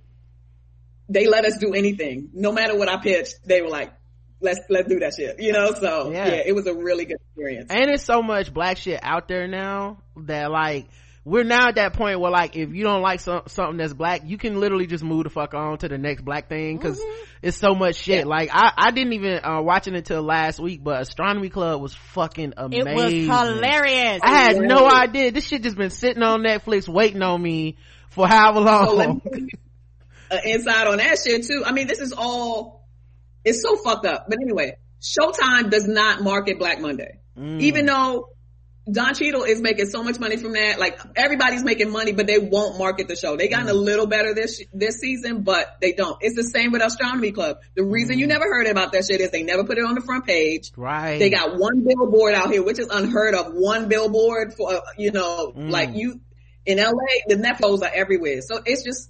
they 1.10 1.28
let 1.28 1.46
us 1.46 1.58
do 1.58 1.74
anything. 1.74 2.30
No 2.34 2.52
matter 2.52 2.78
what 2.78 2.88
I 2.88 2.98
pitched, 2.98 3.36
they 3.46 3.62
were 3.62 3.70
like, 3.70 3.92
let's, 4.40 4.60
let's 4.70 4.88
do 4.88 5.00
that 5.00 5.14
shit, 5.18 5.42
you 5.42 5.52
know? 5.52 5.74
So 5.74 6.12
yeah, 6.12 6.28
yeah 6.28 6.44
it 6.46 6.56
was 6.56 6.68
a 6.68 6.74
really 6.74 7.06
good 7.06 7.18
experience. 7.28 7.68
And 7.70 7.90
it's 7.90 8.04
so 8.04 8.22
much 8.22 8.54
black 8.54 8.78
shit 8.78 9.00
out 9.04 9.28
there 9.28 9.48
now 9.48 10.04
that 10.16 10.52
like, 10.52 10.88
we're 11.26 11.44
now 11.44 11.68
at 11.68 11.76
that 11.76 11.94
point 11.94 12.20
where 12.20 12.32
like 12.32 12.56
if 12.56 12.74
you 12.74 12.84
don't 12.84 13.02
like 13.02 13.20
some, 13.20 13.44
something 13.48 13.78
that's 13.78 13.94
black 13.94 14.22
you 14.26 14.38
can 14.38 14.60
literally 14.60 14.88
just 14.88 15.04
move 15.04 15.26
the 15.26 15.30
fuck 15.30 15.54
on 15.54 15.78
to 15.78 15.88
the 15.88 15.98
next 15.98 16.24
black 16.24 16.48
thing 16.48 16.78
because 16.78 17.00
mm-hmm. 17.00 17.24
it's 17.42 17.58
so 17.58 17.76
much 17.76 17.98
shit. 17.98 18.20
Yeah. 18.20 18.26
like 18.26 18.50
i 18.52 18.72
i 18.78 18.92
didn't 18.92 19.14
even 19.14 19.40
uh 19.44 19.62
watch 19.62 19.88
it 19.88 19.94
until 19.96 20.24
last 20.24 20.60
week 20.60 20.84
but 20.84 21.02
astronomy 21.02 21.50
club 21.50 21.82
was 21.82 21.94
fucking 21.94 22.54
amazing 22.58 22.88
it 22.88 22.96
was 22.96 23.14
hilarious. 23.14 24.22
I 24.24 24.44
had 24.44 24.58
no 24.58 24.90
idea. 24.90 25.32
This 25.32 25.48
shit 25.48 25.64
just 25.64 25.78
been 25.78 25.90
sitting 25.90 26.24
on 26.24 26.42
netflix 26.42 26.88
waiting 26.88 27.22
on 27.22 27.42
me 27.42 27.78
for 28.10 28.28
however 28.28 28.62
long. 28.62 29.22
So 29.24 29.40
uh, 30.32 30.40
inside 30.46 30.88
on 30.88 30.98
that 30.98 31.18
shit 31.26 31.46
too. 31.46 31.64
I 31.66 31.72
mean 31.74 31.88
this 31.88 32.00
is 32.00 32.14
all 32.14 32.88
it's 33.44 33.62
so 33.62 33.76
fucked 33.78 34.06
up. 34.06 34.26
But 34.30 34.38
anyway 34.42 34.78
showtime 35.02 35.70
does 35.70 35.88
not 35.88 36.22
market 36.22 36.60
black 36.60 36.80
monday. 36.80 37.20
Mm. 37.38 37.62
even 37.62 37.86
though 37.86 38.30
Don 38.92 39.14
Cheadle 39.14 39.44
is 39.44 39.62
making 39.62 39.88
so 39.88 40.04
much 40.04 40.20
money 40.20 40.38
from 40.38 40.54
that. 40.54 40.80
Like 40.80 41.00
everybody's 41.16 41.64
making 41.64 41.92
money, 41.92 42.12
but 42.12 42.28
they 42.28 42.40
won't 42.40 42.78
market 42.78 43.08
the 43.08 43.16
show. 43.16 43.36
They 43.36 43.48
gotten 43.48 43.70
a 43.70 43.74
little 43.74 44.08
better 44.08 44.34
this 44.34 44.62
this 44.74 45.00
season, 45.00 45.44
but 45.44 45.78
they 45.82 45.94
don't. 45.94 46.18
It's 46.22 46.36
the 46.36 46.44
same 46.44 46.72
with 46.72 46.82
Astronomy 46.82 47.32
Club. 47.32 47.58
The 47.76 47.84
reason 47.84 48.16
mm. 48.16 48.20
you 48.20 48.28
never 48.28 48.46
heard 48.46 48.68
about 48.68 48.94
that 48.94 49.06
shit 49.06 49.22
is 49.22 49.32
they 49.32 49.44
never 49.44 49.64
put 49.64 49.78
it 49.78 49.86
on 49.86 49.96
the 49.96 50.02
front 50.02 50.26
page. 50.26 50.72
Right. 50.76 51.20
They 51.20 51.30
got 51.30 51.58
one 51.58 51.86
billboard 51.86 52.34
out 52.34 52.52
here, 52.52 52.64
which 52.64 52.80
is 52.80 52.88
unheard 52.90 53.36
of. 53.36 53.54
One 53.54 53.90
billboard 53.90 54.54
for 54.54 54.74
uh, 54.74 54.80
you 54.98 55.12
know, 55.12 55.52
mm. 55.56 55.70
like 55.70 55.96
you 55.96 56.22
in 56.66 56.78
LA, 56.78 56.92
the 57.28 57.36
Netflix 57.36 57.82
are 57.82 57.92
everywhere. 57.94 58.42
So 58.42 58.62
it's 58.66 58.84
just 58.84 59.10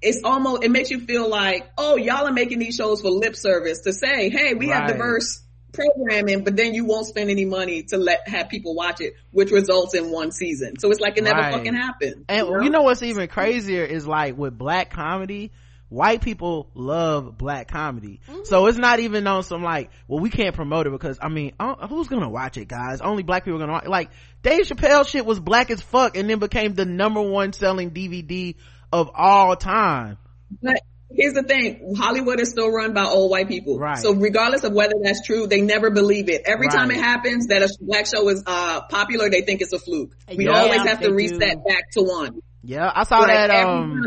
it's 0.00 0.20
almost 0.22 0.64
it 0.64 0.70
makes 0.70 0.90
you 0.90 1.00
feel 1.00 1.28
like, 1.28 1.70
oh, 1.78 1.96
y'all 1.96 2.26
are 2.26 2.32
making 2.32 2.58
these 2.58 2.76
shows 2.76 3.00
for 3.00 3.10
lip 3.10 3.36
service 3.36 3.80
to 3.80 3.92
say, 3.92 4.28
hey, 4.28 4.54
we 4.54 4.70
right. 4.70 4.80
have 4.80 4.90
diverse 4.90 5.42
programming, 5.74 6.44
but 6.44 6.56
then 6.56 6.74
you 6.74 6.84
won't 6.84 7.06
spend 7.06 7.30
any 7.30 7.44
money 7.44 7.82
to 7.84 7.96
let 7.96 8.26
have 8.28 8.48
people 8.48 8.74
watch 8.74 9.00
it, 9.00 9.14
which 9.30 9.50
results 9.50 9.94
in 9.94 10.10
one 10.10 10.30
season. 10.30 10.78
So 10.78 10.90
it's 10.90 11.00
like 11.00 11.18
it 11.18 11.24
never 11.24 11.40
right. 11.40 11.52
fucking 11.52 11.74
happened. 11.74 12.24
And 12.28 12.46
you 12.46 12.52
know? 12.52 12.62
you 12.62 12.70
know 12.70 12.82
what's 12.82 13.02
even 13.02 13.28
crazier 13.28 13.84
is 13.84 14.06
like 14.06 14.36
with 14.38 14.56
black 14.56 14.90
comedy, 14.90 15.52
white 15.88 16.22
people 16.22 16.70
love 16.74 17.36
black 17.38 17.68
comedy. 17.68 18.20
Mm-hmm. 18.28 18.44
So 18.44 18.66
it's 18.66 18.78
not 18.78 19.00
even 19.00 19.26
on 19.26 19.42
some 19.42 19.62
like, 19.62 19.90
well, 20.08 20.20
we 20.20 20.30
can't 20.30 20.54
promote 20.54 20.86
it 20.86 20.90
because, 20.90 21.18
I 21.20 21.28
mean, 21.28 21.52
who's 21.88 22.08
gonna 22.08 22.30
watch 22.30 22.56
it, 22.56 22.68
guys? 22.68 23.00
Only 23.00 23.22
black 23.22 23.44
people 23.44 23.58
are 23.58 23.66
gonna 23.66 23.72
watch 23.72 23.86
Like, 23.86 24.10
Dave 24.42 24.66
Chappelle 24.66 25.06
shit 25.06 25.24
was 25.24 25.40
black 25.40 25.70
as 25.70 25.80
fuck 25.80 26.16
and 26.16 26.28
then 26.28 26.38
became 26.38 26.74
the 26.74 26.84
number 26.84 27.20
one 27.20 27.52
selling 27.52 27.90
DVD 27.90 28.56
of 28.92 29.10
all 29.14 29.56
time. 29.56 30.18
But 30.62 30.82
here's 31.16 31.34
the 31.34 31.42
thing. 31.42 31.94
Hollywood 31.96 32.40
is 32.40 32.50
still 32.50 32.70
run 32.70 32.92
by 32.92 33.04
old 33.04 33.30
white 33.30 33.48
people. 33.48 33.78
Right. 33.78 33.98
So 33.98 34.14
regardless 34.14 34.64
of 34.64 34.72
whether 34.72 34.94
that's 35.02 35.26
true 35.26 35.46
they 35.46 35.60
never 35.60 35.90
believe 35.90 36.28
it. 36.28 36.42
Every 36.46 36.66
right. 36.66 36.76
time 36.76 36.90
it 36.90 36.96
happens 36.96 37.48
that 37.48 37.62
a 37.62 37.68
black 37.80 38.06
show 38.06 38.28
is 38.28 38.42
uh, 38.46 38.82
popular 38.82 39.30
they 39.30 39.42
think 39.42 39.60
it's 39.60 39.72
a 39.72 39.78
fluke. 39.78 40.16
We 40.34 40.46
yeah, 40.46 40.58
always 40.58 40.82
have 40.82 41.00
to 41.00 41.12
reset 41.12 41.38
do. 41.38 41.64
back 41.66 41.90
to 41.92 42.02
one. 42.02 42.40
Yeah 42.66 42.90
i 42.94 43.04
saw 43.04 43.18
like, 43.18 43.28
that 43.28 43.50
um 43.50 44.02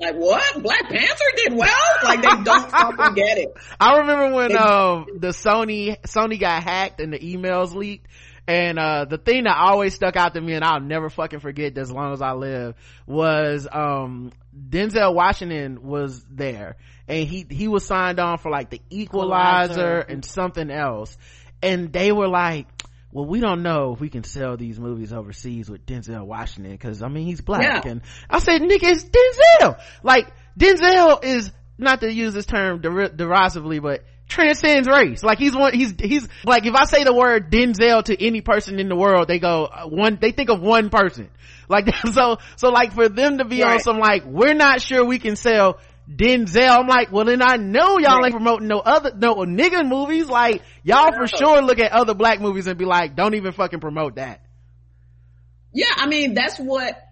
like 0.00 0.16
what? 0.16 0.62
Black 0.62 0.88
panther 0.90 1.24
did 1.36 1.54
well? 1.54 1.68
Like 2.02 2.20
they 2.20 2.42
don't 2.42 2.70
fucking 2.70 3.14
get 3.14 3.38
it. 3.38 3.48
I 3.80 3.98
remember 3.98 4.34
when 4.34 4.48
they, 4.48 4.56
um 4.56 5.06
the 5.18 5.28
sony 5.28 6.00
sony 6.02 6.38
got 6.38 6.62
hacked 6.62 7.00
and 7.00 7.12
the 7.12 7.18
emails 7.18 7.74
leaked. 7.74 8.06
And 8.48 8.78
uh, 8.78 9.06
the 9.06 9.18
thing 9.18 9.42
that 9.44 9.56
always 9.56 9.94
stuck 9.94 10.14
out 10.14 10.34
to 10.34 10.40
me 10.40 10.54
and 10.54 10.64
I'll 10.64 10.80
never 10.80 11.10
fucking 11.10 11.40
forget 11.40 11.76
as 11.78 11.90
long 11.90 12.12
as 12.12 12.22
I 12.22 12.32
live 12.32 12.76
was 13.04 13.66
um 13.70 14.30
Denzel 14.56 15.14
Washington 15.14 15.82
was 15.82 16.24
there 16.30 16.76
and 17.06 17.28
he, 17.28 17.46
he 17.48 17.68
was 17.68 17.84
signed 17.84 18.18
on 18.18 18.38
for 18.38 18.50
like 18.50 18.70
the 18.70 18.80
equalizer, 18.90 19.72
equalizer. 19.72 19.98
and 20.00 20.24
something 20.24 20.70
else. 20.70 21.16
And 21.62 21.92
they 21.92 22.12
were 22.12 22.28
like, 22.28 22.66
well, 23.12 23.26
we 23.26 23.40
don't 23.40 23.62
know 23.62 23.92
if 23.92 24.00
we 24.00 24.08
can 24.08 24.24
sell 24.24 24.56
these 24.56 24.78
movies 24.78 25.12
overseas 25.12 25.70
with 25.70 25.86
Denzel 25.86 26.26
Washington 26.26 26.76
cause 26.78 27.02
I 27.02 27.08
mean, 27.08 27.26
he's 27.26 27.40
black. 27.40 27.84
Yeah. 27.84 27.90
And 27.90 28.02
I 28.28 28.38
said, 28.38 28.60
nigga, 28.62 28.82
it's 28.82 29.04
Denzel. 29.04 29.80
Like, 30.02 30.32
Denzel 30.58 31.24
is, 31.24 31.50
not 31.78 32.00
to 32.00 32.12
use 32.12 32.34
this 32.34 32.46
term 32.46 32.80
der- 32.80 33.08
derisively, 33.08 33.78
but 33.80 34.04
transcends 34.28 34.88
race. 34.88 35.22
Like 35.22 35.38
he's 35.38 35.54
one, 35.54 35.74
he's, 35.74 35.94
he's, 35.98 36.28
like 36.44 36.66
if 36.66 36.74
I 36.74 36.84
say 36.84 37.04
the 37.04 37.14
word 37.14 37.50
Denzel 37.50 38.04
to 38.04 38.24
any 38.24 38.40
person 38.40 38.78
in 38.78 38.88
the 38.88 38.96
world, 38.96 39.28
they 39.28 39.38
go, 39.38 39.64
uh, 39.64 39.86
one, 39.86 40.18
they 40.20 40.32
think 40.32 40.50
of 40.50 40.60
one 40.60 40.90
person. 40.90 41.30
Like, 41.68 41.92
so, 42.12 42.36
so 42.54 42.68
like 42.68 42.92
for 42.92 43.08
them 43.08 43.38
to 43.38 43.44
be 43.44 43.60
right. 43.60 43.72
on 43.72 43.80
some 43.80 43.98
like, 43.98 44.24
we're 44.24 44.54
not 44.54 44.80
sure 44.80 45.04
we 45.04 45.18
can 45.18 45.34
sell 45.34 45.80
Denzel. 46.08 46.70
I'm 46.70 46.86
like, 46.86 47.10
well 47.10 47.24
then 47.24 47.42
I 47.42 47.56
know 47.56 47.98
y'all 47.98 48.18
right. 48.18 48.26
ain't 48.26 48.34
promoting 48.34 48.68
no 48.68 48.78
other, 48.78 49.10
no 49.16 49.34
nigga 49.38 49.84
movies. 49.84 50.28
Like, 50.28 50.62
y'all 50.84 51.10
for 51.12 51.26
sure 51.26 51.62
look 51.62 51.80
at 51.80 51.90
other 51.90 52.14
black 52.14 52.40
movies 52.40 52.68
and 52.68 52.78
be 52.78 52.84
like, 52.84 53.16
don't 53.16 53.34
even 53.34 53.50
fucking 53.50 53.80
promote 53.80 54.14
that. 54.14 54.42
Yeah, 55.72 55.90
I 55.96 56.06
mean, 56.06 56.34
that's 56.34 56.58
what 56.58 57.05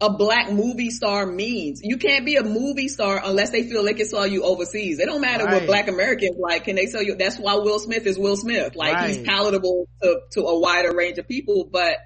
a 0.00 0.10
black 0.10 0.50
movie 0.50 0.90
star 0.90 1.26
means. 1.26 1.80
You 1.82 1.98
can't 1.98 2.24
be 2.24 2.36
a 2.36 2.42
movie 2.42 2.88
star 2.88 3.20
unless 3.22 3.50
they 3.50 3.64
feel 3.64 3.84
they 3.84 3.94
can 3.94 4.06
sell 4.06 4.26
you 4.26 4.42
overseas. 4.42 4.98
It 4.98 5.06
don't 5.06 5.20
matter 5.20 5.44
right. 5.44 5.54
what 5.54 5.66
black 5.66 5.88
Americans 5.88 6.36
like. 6.38 6.64
Can 6.64 6.76
they 6.76 6.86
sell 6.86 7.02
you? 7.02 7.16
That's 7.16 7.36
why 7.36 7.56
Will 7.56 7.78
Smith 7.78 8.06
is 8.06 8.18
Will 8.18 8.36
Smith. 8.36 8.74
Like 8.74 8.94
right. 8.94 9.10
he's 9.10 9.18
palatable 9.18 9.88
to, 10.02 10.20
to 10.32 10.42
a 10.42 10.58
wider 10.58 10.94
range 10.94 11.18
of 11.18 11.28
people, 11.28 11.68
but 11.70 11.96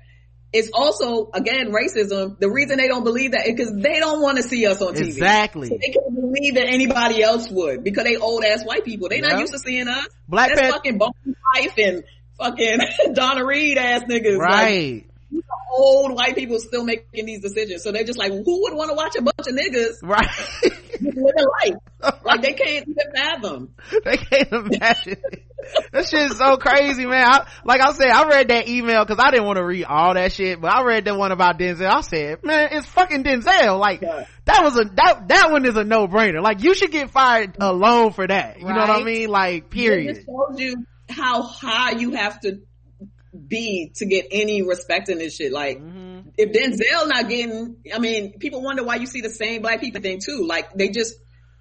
it's 0.53 0.71
also 0.73 1.31
again 1.33 1.73
racism. 1.73 2.39
The 2.39 2.51
reason 2.51 2.79
they 2.79 2.89
don't 2.89 3.05
believe 3.05 3.33
that 3.33 3.47
is 3.47 3.55
because 3.55 3.73
they 3.77 4.01
don't 4.01 4.21
want 4.21 4.39
to 4.39 4.43
see 4.43 4.67
us 4.67 4.83
on 4.83 4.95
TV. 4.95 5.07
Exactly. 5.07 5.69
So 5.69 5.79
they 5.81 5.93
can't 5.93 6.15
believe 6.15 6.55
that 6.55 6.67
anybody 6.67 7.23
else 7.23 7.49
would 7.51 7.85
because 7.85 8.05
they 8.05 8.17
old 8.17 8.45
ass 8.45 8.65
white 8.65 8.85
people. 8.85 9.09
They 9.09 9.21
yep. 9.21 9.31
not 9.31 9.41
used 9.41 9.53
to 9.53 9.59
seeing 9.59 9.89
us. 9.89 10.07
Black 10.29 10.49
That's 10.49 10.61
Pan- 10.61 10.73
fucking 10.73 10.99
Bone 10.99 11.13
Life 11.55 11.75
and 11.79 12.05
fucking 12.39 12.79
Donna 13.15 13.45
Reed 13.45 13.79
ass 13.79 14.03
niggas. 14.05 14.39
Right. 14.39 15.05
Like, 15.33 15.43
old 15.77 16.15
white 16.15 16.35
people 16.35 16.59
still 16.59 16.85
making 16.85 17.27
these 17.27 17.41
decisions. 17.41 17.83
So 17.83 17.93
they're 17.93 18.05
just 18.05 18.19
like, 18.19 18.33
who 18.33 18.63
would 18.63 18.75
want 18.75 18.91
to 18.91 18.95
watch 18.95 19.17
a 19.17 19.23
bunch 19.23 19.47
of 19.47 19.55
niggas? 19.55 20.03
Right. 20.03 20.29
living 21.01 21.45
life. 21.63 22.15
Like 22.25 22.43
they 22.43 22.53
can't 22.53 22.89
even 22.89 23.13
fathom. 23.15 23.75
They 24.05 24.17
can't 24.17 24.53
imagine. 24.53 25.17
that 25.93 26.07
shit's 26.07 26.37
so 26.37 26.57
crazy, 26.57 27.07
man. 27.07 27.27
I, 27.27 27.47
like 27.65 27.81
I 27.81 27.93
said, 27.93 28.09
I 28.09 28.29
read 28.29 28.49
that 28.49 28.69
email 28.69 29.05
because 29.05 29.23
I 29.25 29.31
didn't 29.31 29.47
want 29.47 29.57
to 29.57 29.65
read 29.65 29.85
all 29.85 30.15
that 30.15 30.33
shit, 30.33 30.61
but 30.61 30.73
I 30.73 30.85
read 30.85 31.07
that 31.07 31.17
one 31.17 31.33
about 31.33 31.59
Denzel. 31.59 31.91
I 31.91 32.01
said, 32.03 32.45
man, 32.45 32.69
it's 32.73 32.87
fucking 32.87 33.25
Denzel. 33.25 33.79
Like 33.79 34.03
yeah. 34.03 34.27
that 34.45 34.63
was 34.63 34.79
a 34.79 34.85
that 34.85 35.29
that 35.29 35.51
one 35.51 35.65
is 35.65 35.77
a 35.77 35.85
no 35.85 36.07
brainer. 36.07 36.43
Like 36.43 36.63
you 36.63 36.75
should 36.75 36.91
get 36.91 37.11
fired 37.11 37.57
alone 37.61 38.13
for 38.13 38.27
that. 38.27 38.61
You 38.61 38.67
right. 38.67 38.75
know 38.75 38.81
what 38.81 39.03
I 39.03 39.05
mean? 39.05 39.29
Like 39.29 39.71
period. 39.71 40.19
It 40.19 40.25
shows 40.27 40.61
you 40.61 40.85
how 41.09 41.43
high 41.43 41.93
you 41.93 42.13
have 42.13 42.41
to 42.41 42.61
be 43.35 43.93
to 43.97 44.07
get 44.07 44.27
any 44.31 44.63
respect 44.63 45.09
in 45.09 45.19
this 45.19 45.37
shit. 45.37 45.53
Like, 45.53 45.79
mm-hmm. 45.79 46.29
if 46.39 46.53
Denzel 46.53 47.09
not 47.09 47.29
getting, 47.29 47.77
I 47.93 47.99
mean, 47.99 48.39
people 48.39 48.63
wonder 48.63 48.85
why 48.85 48.97
you 48.97 49.07
see 49.07 49.21
the 49.21 49.31
same 49.31 49.63
black 49.63 49.81
people 49.81 50.01
thing 50.01 50.21
too. 50.25 50.47
Like, 50.47 50.73
they 50.75 50.89
just 50.89 51.15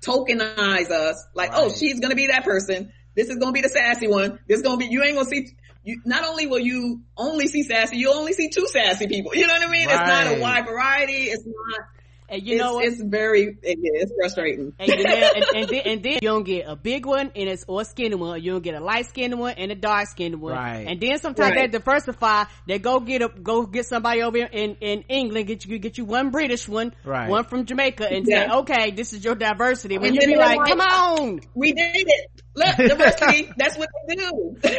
tokenize 0.06 0.92
us. 0.92 1.26
Like, 1.34 1.52
oh, 1.54 1.64
right. 1.64 1.72
oh, 1.72 1.76
she's 1.76 2.00
gonna 2.00 2.16
be 2.16 2.28
that 2.28 2.44
person. 2.44 2.92
This 3.16 3.30
is 3.30 3.38
gonna 3.38 3.52
be 3.52 3.62
the 3.62 3.70
sassy 3.70 4.08
one. 4.08 4.40
This 4.48 4.58
is 4.58 4.64
gonna 4.64 4.78
be, 4.78 4.88
you 4.88 5.04
ain't 5.04 5.16
gonna 5.16 5.30
see, 5.30 5.48
you, 5.84 6.02
not 6.06 6.24
only 6.26 6.48
will 6.48 6.60
you 6.60 7.02
only 7.18 7.48
see 7.48 7.64
sassy, 7.64 7.98
you 7.98 8.12
only 8.12 8.34
see 8.34 8.50
two 8.50 8.68
sassy 8.68 9.08
people. 9.08 9.36
You 9.36 9.48
know 9.48 9.54
what 9.54 9.68
I 9.68 9.72
mean? 9.72 9.88
Right. 9.88 10.00
It's 10.00 10.10
not 10.10 10.38
a 10.38 10.42
wide 10.42 10.66
variety. 10.66 11.24
It's 11.24 11.46
not, 11.46 11.88
and 12.34 12.48
you 12.48 12.56
it's, 12.56 12.64
know 12.64 12.74
what? 12.74 12.86
It's 12.86 13.02
very, 13.02 13.58
it's 13.62 14.12
frustrating. 14.20 14.74
And, 14.80 14.90
you 14.90 15.04
know, 15.04 15.32
and, 15.36 15.46
and, 15.56 15.70
then, 15.70 15.82
and, 15.86 16.04
then, 16.04 16.14
you 16.14 16.20
don't 16.22 16.44
get 16.44 16.66
a 16.68 16.76
big 16.76 17.06
one 17.06 17.32
and 17.36 17.50
it's 17.50 17.64
or 17.68 17.82
a 17.82 17.86
skinny 17.86 18.16
one. 18.16 18.42
You 18.42 18.54
don't 18.54 18.64
get 18.64 18.74
a 18.74 18.80
light 18.80 19.06
skinned 19.06 19.38
one 19.38 19.54
and 19.54 19.72
a 19.72 19.76
dark 19.76 20.08
skinned 20.08 20.42
one. 20.42 20.54
Right. 20.54 20.88
And 20.88 21.00
then 21.00 21.20
sometimes 21.20 21.56
right. 21.56 21.72
they 21.72 21.78
diversify. 21.78 22.46
They 22.68 22.80
go 22.80 23.00
get 23.00 23.22
a 23.22 23.30
go 23.30 23.68
get 23.68 23.86
somebody 23.86 24.24
over 24.24 24.38
in 24.38 24.78
in 24.82 25.04
England. 25.10 25.48
Get 25.48 25.66
you 25.66 25.78
get 25.78 25.98
you 26.00 26.06
one 26.06 26.32
British 26.32 26.68
one, 26.68 26.94
right. 27.04 27.30
one 27.30 27.44
from 27.44 27.66
Jamaica, 27.66 28.12
and 28.12 28.26
yeah. 28.28 28.48
say, 28.48 28.56
okay, 28.58 28.92
this 28.92 29.14
is 29.14 29.24
your 29.24 29.36
diversity. 29.36 30.00
When 30.00 30.10
and 30.10 30.22
you 30.22 30.28
be 30.28 30.36
like, 30.36 30.58
like, 30.58 30.70
come 30.70 30.82
on, 30.82 31.42
we 31.54 31.74
did 31.74 31.92
it. 31.96 32.43
Look, 32.56 32.76
diversity. 32.76 33.52
that's 33.58 33.78
what 33.78 33.90
they 34.08 34.16
do. 34.16 34.58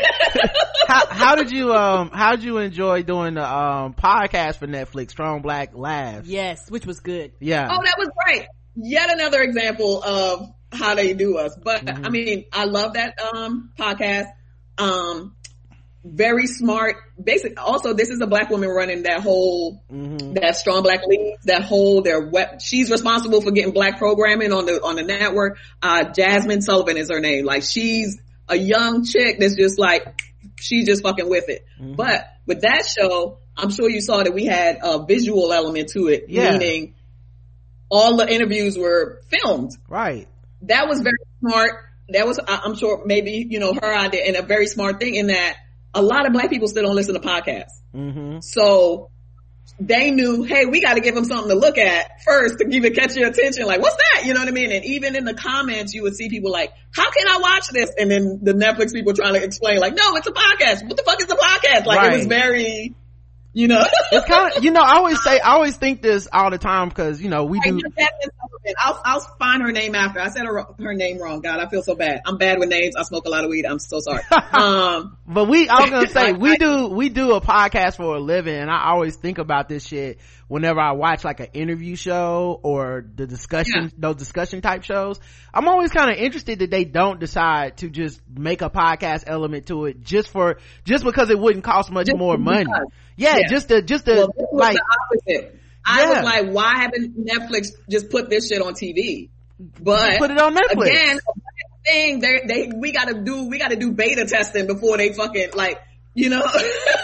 how, 0.87 1.07
how, 1.07 1.35
did 1.35 1.51
you 1.51 1.75
um 1.75 2.11
how 2.11 2.37
did 2.37 2.45
you 2.45 2.59
enjoy 2.59 3.03
doing 3.03 3.35
the 3.35 3.45
um 3.45 3.95
podcast 3.95 4.57
for 4.59 4.67
Netflix, 4.67 5.11
Strong 5.11 5.43
Black 5.43 5.71
Laughs? 5.75 6.29
Yes, 6.29 6.71
which 6.71 6.87
was 6.87 7.01
good. 7.01 7.33
Yeah. 7.41 7.69
Oh, 7.71 7.83
that 7.83 7.97
was 7.99 8.11
great. 8.25 8.47
Yet 8.77 9.13
another 9.13 9.43
example 9.43 10.03
of 10.03 10.53
how 10.73 10.95
they 10.95 11.15
do 11.15 11.39
us. 11.39 11.57
But 11.57 11.85
mm-hmm. 11.85 12.05
I 12.05 12.09
mean, 12.11 12.45
I 12.53 12.65
love 12.65 12.95
that 12.95 13.19
um 13.21 13.73
podcast. 13.77 14.27
Um 14.79 15.37
very 16.05 16.47
smart. 16.47 16.97
Basic. 17.23 17.59
Also, 17.61 17.95
this 17.95 18.11
is 18.11 18.21
a 18.21 18.27
black 18.27 18.51
woman 18.51 18.69
running 18.69 19.05
that 19.05 19.21
whole, 19.21 19.83
mm-hmm. 19.91 20.35
that 20.35 20.57
strong 20.57 20.83
black 20.83 21.01
leads, 21.07 21.45
that 21.45 21.63
whole, 21.63 22.03
their 22.03 22.21
web, 22.21 22.61
she's 22.61 22.91
responsible 22.91 23.41
for 23.41 23.51
getting 23.51 23.73
black 23.73 23.99
programming 23.99 24.53
on 24.53 24.67
the, 24.67 24.83
on 24.83 24.97
the 24.97 25.03
network. 25.03 25.59
Uh, 25.83 26.05
Jazmine 26.05 26.63
Sullivan 26.63 26.99
is 26.99 27.11
her 27.11 27.21
name. 27.21 27.47
Like 27.47 27.63
she's 27.63 28.21
a 28.49 28.57
young 28.57 29.05
chick 29.05 29.39
that's 29.41 29.57
just 29.57 29.79
like, 29.79 30.23
she's 30.61 30.87
just 30.87 31.03
fucking 31.03 31.29
with 31.29 31.49
it. 31.49 31.65
Mm-hmm. 31.81 31.95
But 31.95 32.27
with 32.47 32.61
that 32.61 32.85
show, 32.87 33.39
I'm 33.57 33.71
sure 33.71 33.89
you 33.89 34.03
saw 34.03 34.23
that 34.23 34.35
we 34.35 34.45
had 34.45 34.81
a 34.83 35.05
visual 35.07 35.53
element 35.53 35.89
to 35.91 36.09
it, 36.09 36.27
yeah. 36.29 36.53
meaning 36.53 36.95
all 37.89 38.17
the 38.17 38.31
interviews 38.31 38.77
were 38.77 39.23
filmed. 39.29 39.73
Right. 39.89 40.29
That 40.63 40.89
was 40.89 41.01
very 41.01 41.17
smart. 41.41 41.85
That 42.11 42.27
was, 42.27 42.39
I'm 42.47 42.75
sure 42.75 43.03
maybe, 43.07 43.47
you 43.49 43.61
know, 43.61 43.73
her 43.73 43.97
idea 43.97 44.25
and 44.27 44.37
a 44.37 44.43
very 44.43 44.67
smart 44.67 45.01
thing 45.01 45.15
in 45.15 45.29
that 45.29 45.57
a 45.95 46.03
lot 46.03 46.27
of 46.27 46.33
black 46.33 46.51
people 46.51 46.69
still 46.69 46.85
don't 46.85 46.97
listen 46.97 47.15
to 47.15 47.21
podcasts. 47.21 47.81
Mm-hmm. 47.95 48.41
So 48.41 49.11
they 49.81 50.11
knew, 50.11 50.43
hey, 50.43 50.67
we 50.67 50.81
got 50.81 50.95
to 50.95 51.01
give 51.01 51.15
them 51.15 51.25
something 51.25 51.49
to 51.49 51.55
look 51.55 51.79
at 51.79 52.23
first 52.23 52.59
to 52.59 52.69
even 52.69 52.95
catch 52.95 53.17
your 53.17 53.29
attention. 53.29 53.67
Like, 53.67 53.81
what's 53.81 53.97
that? 53.97 54.27
You 54.27 54.35
know 54.35 54.41
what 54.41 54.49
I 54.49 54.53
mean? 54.53 54.71
And 54.71 54.85
even 54.85 55.17
in 55.17 55.25
the 55.25 55.35
comments, 55.35 55.95
you 55.95 56.03
would 56.03 56.15
see 56.15 56.29
people 56.29 56.53
like, 56.53 56.73
how 56.95 57.11
can 57.11 57.27
I 57.27 57.39
watch 57.39 57.69
this? 57.69 57.91
And 57.99 58.11
then 58.11 58.41
the 58.43 58.53
Netflix 58.53 58.93
people 58.93 59.15
trying 59.15 59.35
to 59.35 59.43
explain 59.43 59.79
like, 59.81 59.95
no, 59.95 60.17
it's 60.17 60.27
a 60.27 60.33
podcast. 60.33 60.87
What 60.87 60.97
the 60.97 61.03
fuck 61.03 61.21
is 61.21 61.31
a 61.31 61.37
podcast? 61.37 61.87
Like 61.87 61.99
right. 61.99 62.13
it 62.13 62.17
was 62.19 62.27
very, 62.27 62.95
you 63.55 63.69
know, 63.69 63.85
it's 64.13 64.27
kind 64.27 64.53
of, 64.53 64.65
you 64.65 64.73
know, 64.73 64.83
I 64.83 64.97
always 64.97 65.23
say, 65.23 65.39
I 65.41 65.53
always 65.53 65.77
think 65.77 66.03
this 66.03 66.29
all 66.31 66.51
the 66.51 66.59
time 66.59 66.89
because, 66.89 67.23
you 67.23 67.31
know, 67.31 67.45
we 67.45 67.61
do. 67.61 67.81
I'll, 68.79 69.01
I'll 69.05 69.21
find 69.39 69.63
her 69.63 69.71
name 69.73 69.95
after. 69.95 70.21
I 70.21 70.29
said 70.29 70.45
her, 70.47 70.67
her 70.79 70.95
name 70.95 71.19
wrong. 71.19 71.41
God, 71.41 71.61
I 71.61 71.69
feel 71.69 71.83
so 71.83 71.95
bad. 71.95 72.23
I'm 72.27 72.37
bad 72.37 72.59
with 72.59 72.69
names. 72.69 72.97
I 72.97 73.03
smoke 73.03 73.27
a 73.27 73.29
lot 73.31 73.45
of 73.45 73.51
weed. 73.51 73.65
I'm 73.65 73.79
so 73.79 74.01
sorry. 74.01 74.23
Um, 74.55 75.19
but 75.27 75.47
we, 75.47 75.69
I 75.69 75.81
was 75.81 75.91
going 75.91 76.07
to 76.07 76.13
say, 76.13 76.33
we 76.39 76.57
do, 76.57 76.87
we 76.87 77.09
do 77.09 77.33
a 77.33 77.41
podcast 77.41 77.97
for 77.97 78.15
a 78.15 78.21
living 78.21 78.55
and 78.55 78.71
I 78.71 78.91
always 78.91 79.17
think 79.17 79.39
about 79.39 79.69
this 79.69 79.85
shit 79.85 80.21
whenever 80.47 80.81
I 80.81 80.93
watch 80.93 81.25
like 81.25 81.41
an 81.41 81.49
interview 81.55 81.97
show 81.97 82.61
or 82.63 83.05
the 83.17 83.27
discussion, 83.27 83.83
yeah. 83.85 83.89
those 83.99 84.17
discussion 84.17 84.61
type 84.61 84.85
shows. 84.85 85.19
I'm 85.53 85.67
always 85.67 85.91
kind 85.91 86.11
of 86.11 86.17
interested 86.19 86.61
that 86.61 86.71
they 86.71 86.85
don't 86.85 87.19
decide 87.19 87.79
to 87.79 87.91
just 87.91 88.21
make 88.33 88.63
a 88.63 88.71
podcast 88.71 89.25
element 89.27 89.67
to 89.67 89.87
it 89.87 90.03
just 90.03 90.29
for, 90.29 90.59
just 90.85 91.05
because 91.05 91.31
it 91.31 91.39
wouldn't 91.39 91.65
cost 91.65 91.91
much 91.91 92.07
just 92.07 92.19
more 92.19 92.39
money. 92.39 92.71
Yeah, 93.17 93.39
yeah, 93.39 93.49
just 93.49 93.69
to, 93.69 93.83
just 93.83 94.07
to, 94.07 94.29
well, 94.37 94.49
like, 94.53 94.77
I 95.87 96.01
yeah. 96.03 96.09
was 96.11 96.25
like, 96.25 96.51
why 96.51 96.79
haven't 96.79 97.25
Netflix 97.25 97.69
just 97.89 98.11
put 98.11 98.31
this 98.31 98.49
shit 98.49 98.63
on 98.63 98.75
TV? 98.75 99.31
But 99.81 100.19
put 100.19 100.31
it 100.31 100.41
on 100.41 100.55
Netflix 100.55 100.91
again. 100.91 101.19
Thing 101.87 102.21
they 102.21 102.41
they 102.47 102.73
we 102.75 102.93
got 102.93 103.09
to 103.09 103.15
do 103.23 103.47
we 103.47 103.59
got 103.59 103.69
to 103.69 103.77
do 103.77 103.93
beta 103.93 104.25
testing 104.25 104.67
before 104.67 104.97
they 104.97 105.13
fucking 105.13 105.51
like 105.55 105.79
you 106.15 106.31
know. 106.31 106.47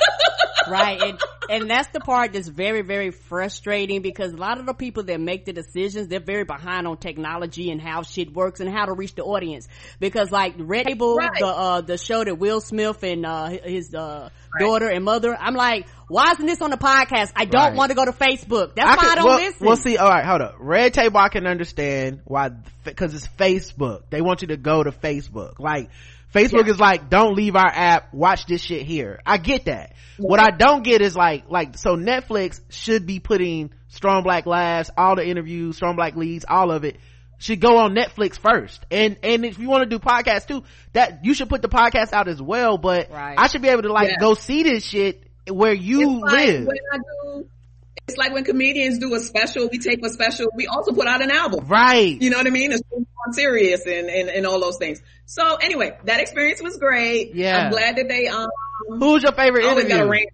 right, 0.68 1.00
and 1.02 1.20
and 1.50 1.70
that's 1.70 1.88
the 1.88 2.00
part 2.00 2.32
that's 2.32 2.48
very 2.48 2.82
very 2.82 3.10
frustrating 3.10 4.02
because 4.02 4.32
a 4.32 4.36
lot 4.36 4.58
of 4.58 4.66
the 4.66 4.74
people 4.74 5.02
that 5.02 5.20
make 5.20 5.44
the 5.44 5.52
decisions 5.52 6.08
they're 6.08 6.20
very 6.20 6.44
behind 6.44 6.86
on 6.86 6.96
technology 6.96 7.70
and 7.70 7.80
how 7.80 8.02
shit 8.02 8.32
works 8.32 8.60
and 8.60 8.70
how 8.70 8.86
to 8.86 8.92
reach 8.92 9.14
the 9.16 9.24
audience 9.24 9.66
because 9.98 10.30
like 10.30 10.54
Red 10.58 10.86
Table 10.86 11.16
right. 11.16 11.30
the 11.38 11.46
uh 11.46 11.80
the 11.80 11.98
show 11.98 12.22
that 12.22 12.38
Will 12.38 12.60
Smith 12.60 13.02
and 13.02 13.26
uh 13.26 13.48
his 13.48 13.92
uh 13.94 14.30
right. 14.54 14.60
daughter 14.60 14.88
and 14.88 15.04
mother 15.04 15.36
I'm 15.38 15.54
like 15.54 15.88
why 16.10 16.32
isn't 16.32 16.44
this 16.44 16.60
on 16.60 16.70
the 16.70 16.76
podcast? 16.76 17.32
I 17.36 17.44
don't 17.44 17.62
right. 17.62 17.74
want 17.76 17.90
to 17.90 17.94
go 17.94 18.04
to 18.04 18.10
Facebook. 18.10 18.74
That's 18.74 18.90
I 18.90 18.96
why 18.96 19.02
can, 19.02 19.10
I 19.10 19.14
don't 19.14 19.24
well, 19.24 19.38
listen. 19.38 19.66
We'll 19.66 19.76
see. 19.76 19.96
All 19.96 20.08
right, 20.08 20.24
hold 20.24 20.40
up. 20.40 20.56
Red 20.58 20.92
Table, 20.92 21.18
I 21.18 21.28
can 21.28 21.46
understand 21.46 22.22
why, 22.24 22.50
because 22.82 23.14
it's 23.14 23.28
Facebook. 23.28 24.02
They 24.10 24.20
want 24.20 24.42
you 24.42 24.48
to 24.48 24.56
go 24.56 24.82
to 24.82 24.90
Facebook. 24.90 25.60
Like, 25.60 25.88
Facebook 26.34 26.66
yeah. 26.66 26.72
is 26.72 26.80
like, 26.80 27.10
don't 27.10 27.34
leave 27.34 27.56
our 27.56 27.68
app, 27.68 28.14
watch 28.14 28.46
this 28.46 28.62
shit 28.62 28.82
here. 28.82 29.20
I 29.26 29.38
get 29.38 29.64
that. 29.64 29.94
Yeah. 30.18 30.26
What 30.26 30.40
I 30.40 30.50
don't 30.50 30.82
get 30.84 31.00
is 31.02 31.16
like, 31.16 31.50
like, 31.50 31.76
so 31.76 31.96
Netflix 31.96 32.60
should 32.70 33.06
be 33.06 33.18
putting 33.18 33.70
Strong 33.88 34.22
Black 34.22 34.46
Lives, 34.46 34.90
all 34.96 35.16
the 35.16 35.26
interviews, 35.26 35.76
Strong 35.76 35.96
Black 35.96 36.14
Leads, 36.16 36.44
all 36.48 36.70
of 36.70 36.84
it 36.84 36.96
should 37.38 37.60
go 37.60 37.78
on 37.78 37.94
Netflix 37.94 38.38
first. 38.38 38.84
And, 38.90 39.16
and 39.22 39.44
if 39.44 39.58
you 39.58 39.68
want 39.68 39.88
to 39.88 39.88
do 39.88 39.98
podcasts 39.98 40.46
too, 40.46 40.62
that, 40.92 41.24
you 41.24 41.34
should 41.34 41.48
put 41.48 41.62
the 41.62 41.68
podcast 41.68 42.12
out 42.12 42.28
as 42.28 42.40
well, 42.40 42.76
but 42.76 43.10
right. 43.10 43.34
I 43.36 43.48
should 43.48 43.62
be 43.62 43.68
able 43.68 43.82
to 43.82 43.92
like 43.92 44.10
yeah. 44.10 44.18
go 44.20 44.34
see 44.34 44.62
this 44.62 44.84
shit 44.84 45.24
where 45.48 45.72
you 45.72 46.20
live. 46.20 46.66
Like 46.66 46.80
do, 47.24 47.48
it's 48.10 48.18
like 48.18 48.32
when 48.32 48.44
comedians 48.44 48.98
do 48.98 49.14
a 49.14 49.20
special, 49.20 49.68
we 49.70 49.78
take 49.78 50.04
a 50.04 50.10
special, 50.10 50.48
we 50.54 50.66
also 50.66 50.92
put 50.92 51.06
out 51.06 51.22
an 51.22 51.30
album. 51.30 51.66
Right. 51.66 52.20
You 52.20 52.30
know 52.30 52.38
what 52.38 52.46
I 52.46 52.50
mean? 52.50 52.72
It's 52.72 52.82
serious 53.32 53.86
and, 53.86 54.08
and, 54.08 54.28
and 54.28 54.46
all 54.46 54.60
those 54.60 54.78
things. 54.78 55.00
So 55.26 55.54
anyway, 55.56 55.96
that 56.04 56.20
experience 56.20 56.60
was 56.60 56.76
great. 56.76 57.34
Yeah. 57.34 57.56
I'm 57.56 57.70
glad 57.70 57.96
that 57.96 58.08
they, 58.08 58.26
um, 58.26 58.48
Who's 58.88 59.22
your 59.22 59.32
favorite 59.32 59.64
interview? 59.64 60.26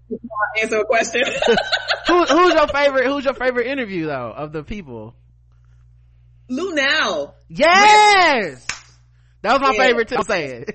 answer 0.62 0.78
a 0.78 0.84
question. 0.84 1.22
Who, 2.06 2.24
who's 2.24 2.54
your 2.54 2.68
favorite, 2.68 3.06
who's 3.06 3.24
your 3.24 3.34
favorite 3.34 3.66
interview 3.66 4.06
though 4.06 4.32
of 4.34 4.52
the 4.52 4.62
people? 4.62 5.14
Luenell. 6.48 7.34
Yes! 7.48 8.64
That 9.42 9.52
was 9.54 9.60
my 9.60 9.72
yeah. 9.72 9.82
favorite 9.82 10.08
too. 10.08 10.16
I'm 10.16 10.22
saying. 10.22 10.66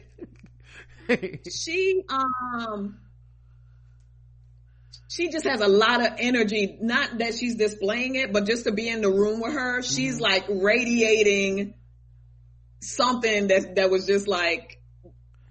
she, 1.49 2.03
um, 2.09 2.99
she 5.11 5.29
just 5.29 5.45
has 5.45 5.59
a 5.59 5.67
lot 5.67 5.99
of 5.99 6.13
energy. 6.19 6.77
Not 6.79 7.17
that 7.17 7.35
she's 7.35 7.55
displaying 7.55 8.15
it, 8.15 8.31
but 8.31 8.45
just 8.45 8.63
to 8.63 8.71
be 8.71 8.87
in 8.87 9.01
the 9.01 9.09
room 9.09 9.41
with 9.41 9.51
her, 9.51 9.81
she's 9.81 10.19
mm. 10.19 10.21
like 10.21 10.45
radiating 10.47 11.73
something 12.79 13.47
that, 13.47 13.75
that 13.75 13.89
was 13.89 14.05
just 14.07 14.29
like 14.29 14.79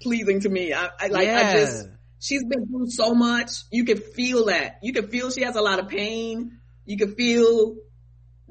pleasing 0.01 0.41
to 0.41 0.49
me. 0.49 0.73
I, 0.73 0.89
I 0.99 1.09
like, 1.09 1.27
yeah. 1.27 1.43
I 1.45 1.53
just, 1.53 1.89
she's 2.21 2.43
been 2.43 2.69
through 2.69 2.89
so 2.89 3.15
much. 3.15 3.51
You 3.71 3.85
can 3.85 3.99
feel 3.99 4.47
that. 4.47 4.79
You 4.83 4.95
can 4.95 5.09
feel 5.09 5.31
she 5.31 5.43
has 5.43 5.57
a 5.57 5.63
lot 5.63 5.79
of 5.79 5.89
pain. 5.89 6.59
You 6.87 6.97
can 6.97 7.15
feel 7.15 7.77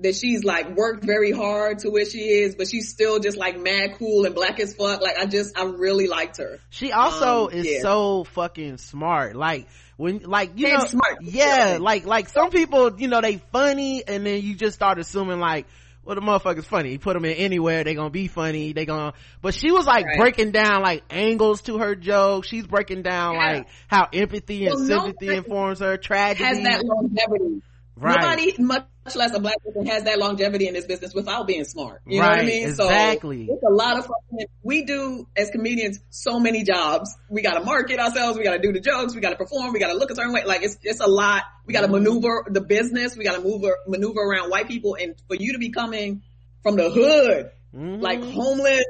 that 0.02 0.16
she's 0.16 0.44
like 0.44 0.78
worked 0.78 1.04
very 1.04 1.32
hard 1.32 1.80
to 1.80 1.90
where 1.90 2.06
she 2.06 2.20
is, 2.20 2.54
but 2.54 2.68
she's 2.68 2.92
still 2.92 3.18
just 3.18 3.36
like 3.36 3.60
mad 3.60 3.96
cool 3.98 4.26
and 4.26 4.36
black 4.36 4.60
as 4.60 4.76
fuck. 4.76 5.02
Like 5.02 5.18
I 5.18 5.26
just, 5.26 5.58
I 5.58 5.64
really 5.64 6.08
liked 6.08 6.38
her. 6.38 6.60
She 6.70 6.92
also 6.92 7.48
um, 7.48 7.54
is 7.54 7.66
yeah. 7.66 7.82
so 7.82 8.26
fucking 8.26 8.78
smart. 8.78 9.36
Like 9.36 9.68
when, 10.00 10.20
like, 10.20 10.52
you 10.56 10.72
know, 10.72 10.86
smart. 10.86 11.18
yeah, 11.24 11.78
like, 11.82 12.06
like 12.06 12.30
some 12.30 12.52
people, 12.52 12.98
you 13.02 13.10
know, 13.10 13.20
they 13.20 13.36
funny 13.52 14.02
and 14.08 14.26
then 14.26 14.42
you 14.42 14.56
just 14.56 14.74
start 14.74 14.98
assuming 14.98 15.42
like, 15.42 15.66
well, 16.06 16.16
the 16.16 16.22
motherfucker's 16.22 16.66
funny. 16.66 16.94
You 16.94 17.00
put 17.00 17.16
them 17.16 17.26
in 17.26 17.34
anywhere, 17.34 17.84
they 17.84 17.96
gonna 17.96 18.10
be 18.10 18.28
funny. 18.28 18.72
They 18.72 18.86
gonna, 18.86 19.14
but 19.42 19.54
she 19.54 19.72
was 19.72 19.86
like 19.86 20.06
right. 20.06 20.18
breaking 20.18 20.52
down 20.52 20.84
like 20.84 21.04
angles 21.10 21.64
to 21.64 21.80
her 21.80 21.96
joke 21.96 22.46
She's 22.46 22.66
breaking 22.66 23.02
down 23.02 23.34
yeah. 23.34 23.40
like 23.40 23.68
how 23.88 24.08
empathy 24.14 24.68
and 24.68 24.76
well, 24.76 24.86
sympathy 24.86 25.36
informs 25.36 25.80
her 25.80 25.98
tragedy. 25.98 26.46
Has 26.46 26.62
that 26.62 26.86
longevity 26.86 27.62
Right. 28.00 28.22
Nobody, 28.22 28.56
much 28.64 28.88
less 29.16 29.34
a 29.34 29.40
black 29.40 29.56
person, 29.64 29.86
has 29.88 30.04
that 30.04 30.20
longevity 30.20 30.68
in 30.68 30.74
this 30.74 30.86
business 30.86 31.14
without 31.14 31.48
being 31.48 31.66
smart. 31.66 32.02
You 32.06 32.22
right. 32.22 32.28
know 32.28 32.32
what 32.32 32.44
I 32.44 32.46
mean? 32.46 32.70
Exactly. 32.70 33.48
So 33.48 33.54
it's 33.54 33.64
a 33.64 33.74
lot 33.74 33.98
of 33.98 34.06
fun. 34.06 34.46
We 34.64 34.86
do 34.86 35.28
as 35.36 35.50
comedians 35.50 36.00
so 36.10 36.40
many 36.40 36.64
jobs. 36.64 37.14
We 37.30 37.42
got 37.42 37.56
to 37.56 37.66
market 37.66 38.00
ourselves. 38.00 38.38
We 38.38 38.46
got 38.46 38.54
to 38.54 38.62
do 38.62 38.72
the 38.72 38.80
jokes. 38.80 39.14
We 39.14 39.22
got 39.22 39.32
to 39.32 39.36
perform. 39.36 39.74
We 39.74 39.80
got 39.80 39.92
to 39.92 39.98
look 39.98 40.12
a 40.12 40.16
certain 40.16 40.34
way. 40.34 40.46
Like 40.46 40.64
it's 40.64 40.78
it's 40.82 41.02
a 41.02 41.08
lot. 41.08 41.44
We 41.66 41.74
got 41.74 41.82
to 41.82 41.90
maneuver 41.90 42.46
the 42.50 42.62
business. 42.62 43.18
We 43.18 43.26
got 43.26 43.36
to 43.36 43.42
move 43.42 43.66
maneuver 43.88 44.22
around 44.22 44.50
white 44.50 44.68
people. 44.68 44.96
And 45.00 45.16
for 45.28 45.36
you 45.36 45.54
to 45.54 45.60
be 45.60 45.72
coming 45.72 46.22
from 46.64 46.78
the 46.78 46.90
hood, 46.90 47.52
mm-hmm. 47.76 48.02
like 48.02 48.24
homeless, 48.24 48.86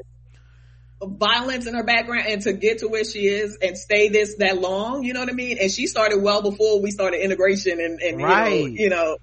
violence 1.02 1.66
in 1.66 1.74
her 1.74 1.84
background 1.84 2.26
and 2.28 2.42
to 2.42 2.54
get 2.54 2.80
to 2.80 2.88
where 2.88 3.06
she 3.06 3.28
is 3.28 3.58
and 3.62 3.78
stay 3.78 4.10
this 4.10 4.36
that 4.40 4.60
long, 4.60 5.04
you 5.04 5.14
know 5.14 5.22
what 5.22 5.30
I 5.30 5.34
mean? 5.34 5.58
And 5.60 5.72
she 5.72 5.88
started 5.88 6.22
well 6.22 6.42
before 6.42 6.82
we 6.82 6.92
started 6.92 7.24
integration 7.24 7.80
and, 7.80 8.02
and 8.02 8.22
right. 8.22 8.54
you 8.54 8.70
know, 8.70 8.76
you 8.76 8.90
know 8.90 9.18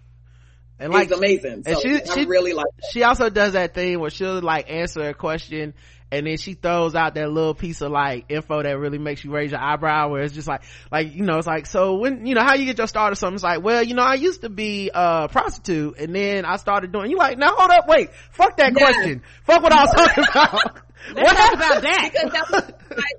and 0.78 0.92
like 0.92 1.10
amazing. 1.10 1.64
So 1.64 1.70
and 1.70 1.80
she, 2.06 2.12
she 2.12 2.24
really 2.26 2.52
like 2.52 2.66
that. 2.80 2.90
she 2.92 3.02
also 3.02 3.30
does 3.30 3.54
that 3.54 3.74
thing 3.74 3.98
where 3.98 4.10
she'll 4.10 4.40
like 4.40 4.70
answer 4.70 5.02
a 5.02 5.14
question 5.14 5.74
and 6.10 6.26
then 6.26 6.36
she 6.36 6.54
throws 6.54 6.94
out 6.94 7.14
that 7.14 7.30
little 7.30 7.54
piece 7.54 7.80
of 7.80 7.90
like 7.90 8.26
info 8.28 8.62
that 8.62 8.78
really 8.78 8.98
makes 8.98 9.24
you 9.24 9.32
raise 9.32 9.50
your 9.50 9.60
eyebrow 9.60 10.08
where 10.08 10.22
it's 10.22 10.34
just 10.34 10.46
like 10.46 10.62
like 10.92 11.12
you 11.14 11.22
know 11.22 11.38
it's 11.38 11.46
like 11.46 11.66
so 11.66 11.96
when 11.96 12.26
you 12.26 12.34
know 12.34 12.42
how 12.42 12.54
you 12.54 12.64
get 12.64 12.78
your 12.78 12.86
start 12.86 13.12
or 13.12 13.16
something 13.16 13.34
it's 13.34 13.42
like 13.42 13.62
well 13.62 13.82
you 13.82 13.94
know 13.94 14.04
i 14.04 14.14
used 14.14 14.42
to 14.42 14.48
be 14.48 14.90
a 14.94 15.28
prostitute 15.28 15.98
and 15.98 16.14
then 16.14 16.44
i 16.44 16.56
started 16.56 16.92
doing 16.92 17.10
you 17.10 17.16
like 17.16 17.38
now 17.38 17.54
hold 17.56 17.70
up 17.70 17.88
wait 17.88 18.10
fuck 18.30 18.56
that 18.56 18.72
question 18.74 19.22
fuck 19.42 19.62
what 19.62 19.72
i 19.72 19.82
was 19.82 19.92
talking 19.92 20.24
about 20.30 20.85
Let's 21.14 21.32
what? 21.32 21.36
talk 21.36 21.54
about 21.54 21.82
that. 21.82 22.10
Because 22.12 22.32
that 22.32 22.50
was 22.50 22.96
like, 22.96 23.16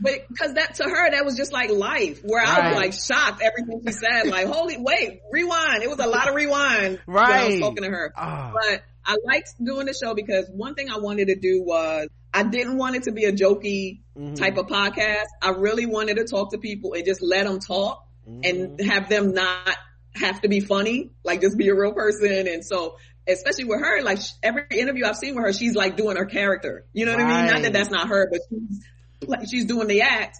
but 0.00 0.28
because 0.28 0.54
that 0.54 0.74
to 0.74 0.84
her 0.84 1.10
that 1.10 1.24
was 1.24 1.36
just 1.36 1.52
like 1.52 1.70
life 1.70 2.20
where 2.22 2.42
right. 2.42 2.58
I 2.58 2.68
was 2.68 2.76
like 2.76 2.92
shocked 2.92 3.42
everything 3.42 3.82
she 3.86 3.92
said 3.92 4.26
like 4.26 4.46
holy 4.46 4.76
wait 4.78 5.20
rewind 5.30 5.82
it 5.82 5.88
was 5.88 5.98
a 5.98 6.06
lot 6.06 6.28
of 6.28 6.34
rewind 6.34 7.00
right 7.06 7.28
when 7.28 7.38
I 7.38 7.46
was 7.46 7.60
talking 7.60 7.82
to 7.84 7.90
her 7.90 8.12
oh. 8.16 8.52
but 8.52 8.82
I 9.06 9.16
liked 9.24 9.54
doing 9.62 9.86
the 9.86 9.94
show 9.94 10.14
because 10.14 10.48
one 10.50 10.74
thing 10.74 10.90
I 10.90 10.98
wanted 10.98 11.28
to 11.28 11.36
do 11.36 11.62
was 11.62 12.08
I 12.32 12.42
didn't 12.42 12.76
want 12.76 12.96
it 12.96 13.04
to 13.04 13.12
be 13.12 13.24
a 13.24 13.32
jokey 13.32 14.00
mm-hmm. 14.16 14.34
type 14.34 14.56
of 14.56 14.66
podcast 14.66 15.26
I 15.40 15.50
really 15.50 15.86
wanted 15.86 16.16
to 16.16 16.24
talk 16.24 16.52
to 16.52 16.58
people 16.58 16.94
and 16.94 17.04
just 17.04 17.22
let 17.22 17.46
them 17.46 17.60
talk 17.60 18.04
mm-hmm. 18.28 18.40
and 18.44 18.80
have 18.80 19.08
them 19.08 19.32
not 19.32 19.76
have 20.16 20.40
to 20.42 20.48
be 20.48 20.60
funny 20.60 21.10
like 21.24 21.40
just 21.40 21.56
be 21.56 21.68
a 21.68 21.74
real 21.74 21.92
person 21.92 22.48
and 22.48 22.64
so 22.64 22.96
especially 23.28 23.64
with 23.64 23.80
her, 23.80 24.02
like 24.02 24.18
every 24.42 24.64
interview 24.70 25.04
I've 25.06 25.16
seen 25.16 25.34
with 25.34 25.44
her, 25.44 25.52
she's 25.52 25.74
like 25.74 25.96
doing 25.96 26.16
her 26.16 26.26
character. 26.26 26.84
You 26.92 27.06
know 27.06 27.12
what 27.12 27.22
right. 27.22 27.32
I 27.32 27.42
mean? 27.42 27.52
Not 27.52 27.62
that 27.62 27.72
that's 27.72 27.90
not 27.90 28.08
her, 28.08 28.28
but 28.30 28.40
she's 28.48 29.28
like, 29.28 29.48
she's 29.50 29.64
doing 29.64 29.88
the 29.88 30.02
act. 30.02 30.38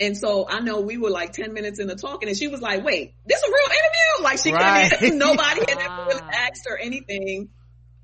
And 0.00 0.16
so 0.16 0.46
I 0.48 0.60
know 0.60 0.80
we 0.80 0.98
were 0.98 1.10
like 1.10 1.32
10 1.32 1.52
minutes 1.52 1.78
into 1.78 1.94
talking 1.94 2.28
and 2.28 2.36
she 2.36 2.48
was 2.48 2.60
like, 2.60 2.84
wait, 2.84 3.14
this 3.26 3.38
is 3.38 3.44
a 3.44 3.52
real 3.52 3.66
interview? 3.66 4.24
Like 4.24 4.38
she 4.40 4.52
right. 4.52 4.90
couldn't, 4.98 5.18
nobody 5.18 5.60
had 5.60 5.78
ever 5.78 6.04
really 6.06 6.22
asked 6.32 6.66
her 6.68 6.76
anything 6.76 7.50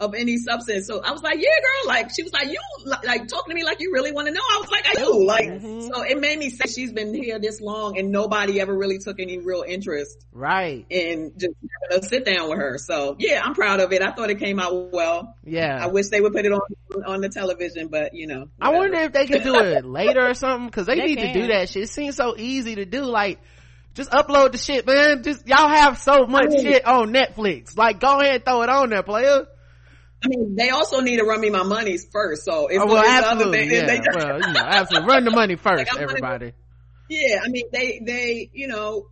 of 0.01 0.15
any 0.15 0.39
substance. 0.39 0.87
So 0.87 1.03
I 1.03 1.13
was 1.13 1.23
like, 1.23 1.37
yeah, 1.37 1.45
girl, 1.45 1.89
like, 1.89 2.11
she 2.15 2.23
was 2.23 2.33
like, 2.33 2.49
you, 2.49 2.59
like, 3.05 3.29
talking 3.29 3.51
to 3.51 3.55
me 3.55 3.65
like 3.65 3.81
you 3.81 3.93
really 3.93 4.13
want 4.13 4.29
to 4.29 4.33
know. 4.33 4.41
I 4.41 4.59
was 4.59 4.71
like, 4.71 4.87
I 4.89 4.95
do. 4.95 5.25
Like, 5.25 5.49
mm-hmm. 5.49 5.93
so 5.93 6.03
it 6.03 6.19
made 6.19 6.39
me 6.39 6.49
say 6.49 6.67
she's 6.67 6.93
been 6.93 7.15
here 7.15 7.39
this 7.39 7.61
long 7.61 7.99
and 7.99 8.11
nobody 8.11 8.61
ever 8.61 8.77
really 8.77 8.99
took 8.99 9.21
any 9.21 9.39
real 9.39 9.63
interest. 9.67 10.25
Right. 10.33 10.87
In 10.89 11.33
just 11.37 11.55
having 11.91 12.05
a 12.05 12.09
sit 12.09 12.25
down 12.25 12.49
with 12.49 12.59
her. 12.59 12.79
So 12.79 13.17
yeah, 13.19 13.43
I'm 13.45 13.55
proud 13.55 13.81
of 13.81 13.93
it. 13.93 14.01
I 14.03 14.13
thought 14.13 14.31
it 14.31 14.39
came 14.39 14.59
out 14.59 14.91
well. 14.91 15.37
Yeah. 15.45 15.79
I 15.81 15.89
wish 15.89 16.09
they 16.09 16.21
would 16.21 16.33
put 16.33 16.47
it 16.47 16.53
on, 16.53 16.61
on 17.07 17.21
the 17.21 17.29
television, 17.29 17.89
but 17.89 18.15
you 18.15 18.27
know. 18.27 18.49
Whatever. 18.57 18.77
I 18.77 18.79
wonder 18.79 18.99
if 19.01 19.13
they 19.13 19.27
could 19.27 19.43
do 19.43 19.57
it 19.57 19.85
later 19.85 20.27
or 20.27 20.35
something 20.35 20.71
cause 20.71 20.87
they, 20.87 20.97
they 20.97 21.07
need 21.07 21.19
can. 21.19 21.35
to 21.35 21.41
do 21.43 21.47
that 21.49 21.69
shit. 21.69 21.85
It 21.85 21.91
seems 21.91 22.17
so 22.17 22.35
easy 22.39 22.77
to 22.77 22.87
do. 22.87 23.03
Like, 23.03 23.39
just 23.95 24.11
upload 24.11 24.53
the 24.53 24.59
shit, 24.59 24.87
man. 24.87 25.23
Just, 25.23 25.47
y'all 25.47 25.69
have 25.69 25.99
so 25.99 26.27
much 26.27 26.47
I 26.47 26.49
mean, 26.49 26.65
shit 26.65 26.87
on 26.87 27.13
Netflix. 27.13 27.77
Like, 27.77 28.01
go 28.01 28.21
ahead 28.21 28.37
and 28.37 28.45
throw 28.45 28.63
it 28.63 28.69
on 28.69 28.91
there, 28.91 29.03
player. 29.03 29.47
I 30.23 30.29
mean, 30.29 30.55
they 30.55 30.71
also 30.71 31.01
need 31.01 31.17
to 31.17 31.25
run 31.25 31.41
me 31.41 31.51
my 31.51 31.63
monies 31.63 32.07
first. 32.13 32.45
So 32.45 32.67
it's, 32.67 32.79
oh, 32.79 32.87
well, 32.87 33.05
absolutely, 33.05 33.71
yeah. 33.75 33.87
They, 33.87 34.01
well, 34.15 34.41
you 34.41 34.53
know, 34.53 34.61
absolutely, 34.61 35.09
run 35.09 35.25
the 35.25 35.31
money 35.31 35.57
first, 35.57 35.93
like, 35.93 36.03
everybody. 36.03 36.53
yeah, 37.09 37.41
I 37.43 37.49
mean, 37.49 37.65
they 37.73 38.01
they 38.05 38.51
you 38.53 38.69
know 38.69 39.07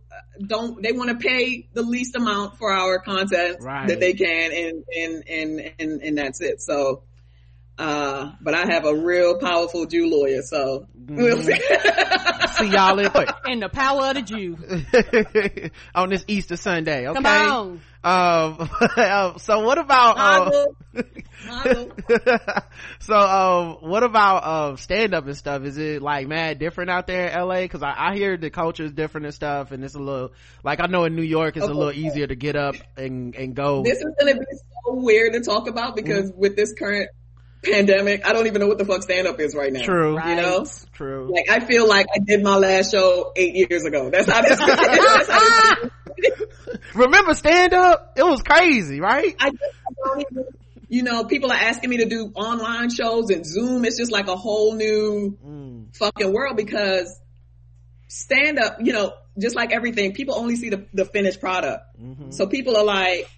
don't 0.45 0.81
they 0.81 0.91
want 0.91 1.09
to 1.09 1.15
pay 1.15 1.67
the 1.73 1.81
least 1.81 2.15
amount 2.15 2.57
for 2.57 2.71
our 2.71 2.99
content 2.99 3.57
right. 3.61 3.87
that 3.87 3.99
they 3.99 4.13
can, 4.13 4.51
and 4.51 4.83
and 4.95 5.23
and 5.27 5.73
and 5.79 6.01
and 6.01 6.17
that's 6.17 6.41
it. 6.41 6.61
So 6.61 7.03
uh, 7.79 8.33
but 8.41 8.53
I 8.53 8.65
have 8.73 8.85
a 8.85 8.93
real 8.93 9.37
powerful 9.37 9.85
Jew 9.85 10.09
lawyer, 10.09 10.41
so 10.41 10.85
mm-hmm. 10.99 11.15
we'll 11.15 11.41
see. 11.41 11.53
see 12.57 12.73
y'all 12.73 12.99
in, 12.99 13.09
in 13.47 13.59
the 13.61 13.69
power 13.69 14.07
of 14.07 14.15
the 14.15 14.21
Jew 14.21 15.71
on 15.95 16.09
this 16.09 16.25
Easter 16.27 16.57
Sunday. 16.57 17.07
Okay. 17.07 17.13
Come 17.13 17.25
on. 17.25 17.81
Um, 18.03 18.69
so 19.39 19.59
what 19.59 19.77
about, 19.77 20.17
uh, 20.17 20.65
so, 22.99 23.15
um, 23.15 23.77
what 23.81 24.03
about, 24.03 24.45
um, 24.45 24.77
stand 24.77 25.13
up 25.13 25.25
and 25.25 25.35
stuff? 25.35 25.63
Is 25.63 25.77
it 25.77 26.01
like 26.01 26.25
mad 26.25 26.59
different 26.59 26.91
out 26.91 27.07
there 27.07 27.27
in 27.27 27.37
LA? 27.37 27.67
Cause 27.67 27.83
I, 27.83 27.93
I 27.97 28.15
hear 28.15 28.37
the 28.37 28.49
culture 28.49 28.85
is 28.85 28.93
different 28.93 29.25
and 29.25 29.35
stuff 29.35 29.71
and 29.71 29.83
it's 29.83 29.95
a 29.95 29.99
little, 29.99 30.31
like 30.63 30.79
I 30.79 30.87
know 30.87 31.03
in 31.03 31.17
New 31.17 31.23
York 31.23 31.57
it's 31.57 31.65
okay. 31.65 31.73
a 31.73 31.75
little 31.75 31.91
easier 31.91 32.25
to 32.25 32.35
get 32.35 32.55
up 32.55 32.75
and, 32.95 33.35
and 33.35 33.53
go. 33.53 33.83
This 33.83 33.97
is 33.97 34.15
gonna 34.17 34.35
be 34.35 34.45
so 34.85 34.93
weird 34.93 35.33
to 35.33 35.41
talk 35.41 35.67
about 35.67 35.97
because 35.97 36.31
mm-hmm. 36.31 36.39
with 36.39 36.55
this 36.55 36.73
current 36.73 37.09
pandemic. 37.63 38.25
I 38.25 38.33
don't 38.33 38.47
even 38.47 38.61
know 38.61 38.67
what 38.67 38.77
the 38.77 38.85
fuck 38.85 39.03
stand 39.03 39.27
up 39.27 39.39
is 39.39 39.55
right 39.55 39.71
now. 39.71 39.83
True. 39.83 40.13
You 40.13 40.35
know? 40.35 40.65
True. 40.93 41.31
Like 41.31 41.49
I 41.49 41.65
feel 41.65 41.87
like 41.87 42.07
I 42.13 42.19
did 42.19 42.43
my 42.43 42.55
last 42.55 42.91
show 42.91 43.31
eight 43.35 43.69
years 43.69 43.85
ago. 43.85 44.09
That's 44.09 44.29
how 44.29 44.41
this, 44.41 44.59
that's 44.65 45.29
how 45.29 45.75
this 46.17 46.39
Remember 46.95 47.33
stand 47.33 47.73
up? 47.73 48.13
It 48.17 48.23
was 48.23 48.41
crazy, 48.41 48.99
right? 48.99 49.35
I, 49.39 49.49
just, 49.51 49.63
I 49.63 49.93
don't 50.05 50.25
even, 50.31 50.45
you 50.87 51.03
know, 51.03 51.23
people 51.23 51.51
are 51.51 51.57
asking 51.57 51.89
me 51.89 51.97
to 51.97 52.05
do 52.05 52.31
online 52.35 52.89
shows 52.89 53.29
and 53.29 53.45
Zoom. 53.45 53.85
It's 53.85 53.97
just 53.97 54.11
like 54.11 54.27
a 54.27 54.35
whole 54.35 54.73
new 54.73 55.37
mm. 55.45 55.95
fucking 55.95 56.33
world 56.33 56.57
because 56.57 57.19
stand 58.07 58.59
up, 58.59 58.77
you 58.81 58.91
know, 58.91 59.13
just 59.39 59.55
like 59.55 59.71
everything, 59.71 60.13
people 60.13 60.35
only 60.35 60.55
see 60.55 60.69
the, 60.69 60.85
the 60.93 61.05
finished 61.05 61.39
product. 61.39 61.85
Mm-hmm. 62.01 62.31
So 62.31 62.47
people 62.47 62.75
are 62.75 62.83
like, 62.83 63.29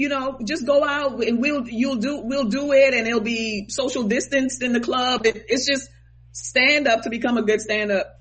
you 0.00 0.08
know, 0.08 0.38
just 0.42 0.66
go 0.66 0.82
out 0.82 1.22
and 1.22 1.42
we'll, 1.42 1.68
you'll 1.68 1.96
do, 1.96 2.22
we'll 2.22 2.46
do 2.46 2.72
it 2.72 2.94
and 2.94 3.06
it'll 3.06 3.20
be 3.20 3.68
social 3.68 4.04
distanced 4.04 4.62
in 4.62 4.72
the 4.72 4.80
club. 4.80 5.26
It, 5.26 5.44
it's 5.48 5.66
just 5.66 5.90
stand 6.32 6.88
up 6.88 7.02
to 7.02 7.10
become 7.10 7.36
a 7.36 7.42
good 7.42 7.60
stand 7.60 7.92
up. 7.92 8.18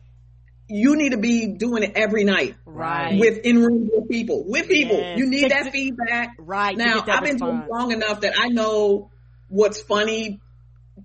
You 0.68 0.98
need 0.98 1.12
to 1.12 1.18
be 1.18 1.48
doing 1.48 1.84
it 1.84 1.94
every 1.96 2.26
night. 2.26 2.56
Right. 2.66 3.18
With 3.18 3.46
in 3.46 3.64
room 3.64 3.90
with 3.94 4.10
people, 4.10 4.44
with 4.46 4.68
people. 4.68 4.98
Yes. 4.98 5.20
You 5.20 5.28
need 5.28 5.52
that 5.52 5.72
feedback. 5.72 6.36
Right. 6.38 6.76
Now, 6.76 7.02
I've 7.08 7.24
been 7.24 7.38
doing 7.38 7.64
long 7.72 7.94
enough 7.94 8.22
that 8.22 8.34
I 8.38 8.50
know 8.50 9.10
what's 9.48 9.82
funny 9.82 10.42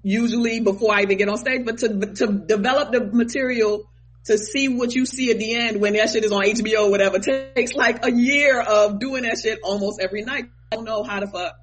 usually 0.03 0.59
before 0.59 0.93
I 0.93 1.03
even 1.03 1.19
get 1.19 1.29
on 1.29 1.37
stage, 1.37 1.65
but 1.65 1.79
to, 1.79 2.15
to 2.15 2.27
develop 2.33 2.91
the 2.91 3.01
material 3.01 3.89
to 4.25 4.39
see 4.39 4.69
what 4.69 4.93
you 4.93 5.07
see 5.07 5.31
at 5.31 5.39
the 5.39 5.55
end 5.55 5.81
when 5.81 5.93
that 5.93 6.11
shit 6.11 6.25
is 6.25 6.33
on 6.33 6.43
HBO 6.43 6.87
or 6.87 6.91
whatever 6.91 7.21
takes 7.21 7.75
like 7.75 8.05
a 8.05 8.11
year 8.11 8.61
of 8.61 8.99
doing 8.99 9.23
that 9.23 9.39
shit 9.41 9.61
almost 9.63 10.01
every 10.01 10.23
night 10.23 10.47
don't 10.75 10.85
know 10.85 11.03
how 11.03 11.21
the 11.21 11.27
fuck 11.27 11.55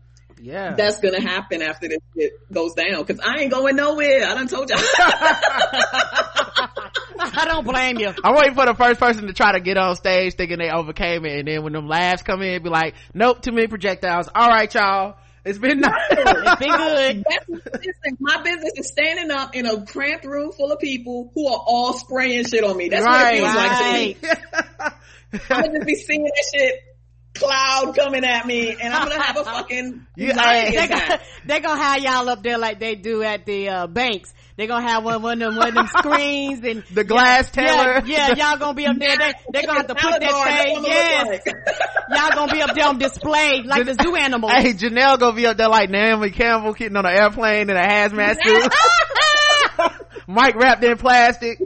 yeah 0.42 0.74
that's 0.76 1.00
gonna 1.00 1.22
happen 1.22 1.62
after 1.62 1.88
this 1.88 2.00
shit 2.18 2.34
goes 2.52 2.74
down 2.74 3.04
because 3.04 3.20
i 3.24 3.42
ain't 3.42 3.52
going 3.52 3.76
nowhere 3.76 4.26
i 4.26 4.34
done 4.34 4.48
told 4.48 4.70
y'all. 4.70 4.80
I 7.24 7.46
don't 7.46 7.66
blame 7.66 8.00
you. 8.00 8.14
I'm 8.24 8.36
waiting 8.36 8.56
for 8.56 8.66
the 8.66 8.74
first 8.74 9.00
person 9.00 9.28
to 9.28 9.34
try 9.34 9.54
to 9.54 9.60
get 9.60 9.78
on 9.78 9.96
stage 9.96 10.34
thinking 10.36 10.58
they 10.58 10.70
overcame 10.70 11.26
it. 11.26 11.40
And 11.40 11.48
then 11.48 11.64
when 11.64 11.74
them 11.74 11.88
laughs 11.88 12.24
come 12.24 12.42
in, 12.42 12.64
be 12.64 12.70
like, 12.70 12.96
nope, 13.14 13.42
too 13.42 13.52
many 13.52 13.68
projectiles. 13.68 14.28
All 14.34 14.48
right, 14.48 14.74
y'all. 14.74 15.18
It's 15.44 15.58
been 15.58 15.80
nice. 15.80 15.94
it's 16.12 16.60
been 16.60 16.78
good. 16.78 17.24
Listen, 17.48 18.18
my 18.20 18.42
business 18.44 18.74
is 18.78 18.90
standing 18.90 19.32
up 19.32 19.56
in 19.56 19.66
a 19.66 19.84
cramped 19.86 20.26
room 20.26 20.52
full 20.52 20.72
of 20.72 20.80
people 20.80 21.32
who 21.34 21.48
are 21.48 21.64
all 21.66 21.94
spraying 21.94 22.46
shit 22.46 22.64
on 22.64 22.78
me. 22.78 22.90
That's 22.90 23.04
right, 23.04 23.42
what 23.42 23.56
it 24.14 24.22
feels 24.22 24.22
right. 24.24 24.24
like 24.82 24.92
to 24.92 25.40
me. 25.40 25.42
I'm 25.50 25.62
gonna 25.62 25.78
just 25.78 25.88
be 25.88 25.96
seeing 25.96 26.24
that 26.24 26.44
shit 26.54 26.76
cloud 27.34 27.96
coming 27.96 28.24
at 28.26 28.46
me 28.46 28.76
and 28.80 28.94
I'm 28.94 29.08
gonna 29.08 29.22
have 29.22 29.38
a 29.38 29.44
fucking 29.44 30.06
yeah, 30.16 30.70
they 30.72 30.88
gonna, 30.88 31.20
they 31.46 31.60
gonna 31.60 31.82
have 31.82 32.02
y'all 32.02 32.30
up 32.30 32.44
there 32.44 32.58
like 32.58 32.80
they 32.80 32.96
do 32.96 33.24
at 33.24 33.46
the 33.46 33.70
uh, 33.70 33.88
banks. 33.88 34.34
They're 34.58 34.68
gonna 34.68 34.88
have 34.88 35.04
one, 35.04 35.22
one 35.22 35.42
of 35.42 35.54
them, 35.54 35.56
one 35.58 35.70
of 35.70 35.74
them 35.76 35.88
screens 35.98 36.64
and 36.64 36.84
the 36.94 37.04
glass 37.04 37.50
yeah, 37.56 38.02
Yeah, 38.06 38.06
yeah, 38.06 38.36
y'all 38.36 38.58
gonna 38.60 38.74
be 38.74 38.86
up 38.86 38.98
there. 39.00 39.18
They, 39.18 39.34
they're 39.54 39.66
gonna 39.66 39.80
have 39.80 39.88
to 39.88 39.96
put 39.96 40.20
that 40.20 40.64
thing. 40.66 40.84
Yes. 40.84 41.42
y'all 42.10 42.32
gonna 42.32 42.54
be 42.54 42.62
up 42.62 42.76
there 42.76 42.88
on 42.88 43.00
display 43.00 43.64
like 43.64 43.86
the 43.86 43.98
zoo 44.02 44.16
animals. 44.16 44.52
Hey, 44.52 44.74
Janelle 44.74 45.18
gonna 45.20 45.36
be 45.36 45.48
up 45.48 45.58
there 45.58 45.70
like 45.70 45.90
Naomi 45.90 46.32
Campbell 46.32 46.74
getting 46.74 46.98
on 46.98 47.06
an 47.06 47.14
airplane 47.14 47.70
in 47.70 47.78
a 47.78 47.82
hazmat 47.82 48.38
suit. 48.44 48.74
Mic 50.28 50.56
wrapped 50.56 50.84
in 50.84 50.98
plastic. 50.98 51.60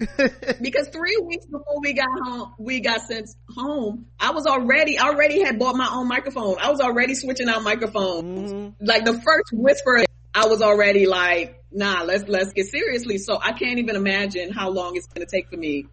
because 0.60 0.88
three 0.88 1.22
weeks 1.24 1.44
before 1.46 1.80
we 1.80 1.92
got 1.92 2.08
home, 2.22 2.54
we 2.58 2.80
got 2.80 3.02
sent 3.02 3.28
home. 3.54 4.06
I 4.18 4.30
was 4.30 4.46
already, 4.46 4.98
already 4.98 5.42
had 5.42 5.58
bought 5.58 5.76
my 5.76 5.88
own 5.90 6.08
microphone. 6.08 6.56
I 6.60 6.70
was 6.70 6.80
already 6.80 7.14
switching 7.14 7.48
out 7.48 7.62
microphones. 7.62 8.52
Mm-hmm. 8.52 8.84
Like 8.84 9.04
the 9.04 9.14
first 9.14 9.52
whisper, 9.52 10.04
I 10.34 10.46
was 10.46 10.62
already 10.62 11.06
like, 11.06 11.62
nah, 11.70 12.02
let's, 12.02 12.26
let's 12.28 12.52
get 12.52 12.66
seriously. 12.66 13.18
So 13.18 13.38
I 13.40 13.52
can't 13.52 13.78
even 13.78 13.96
imagine 13.96 14.52
how 14.52 14.70
long 14.70 14.96
it's 14.96 15.06
going 15.06 15.26
to 15.26 15.30
take 15.30 15.50
for 15.50 15.56
me 15.56 15.86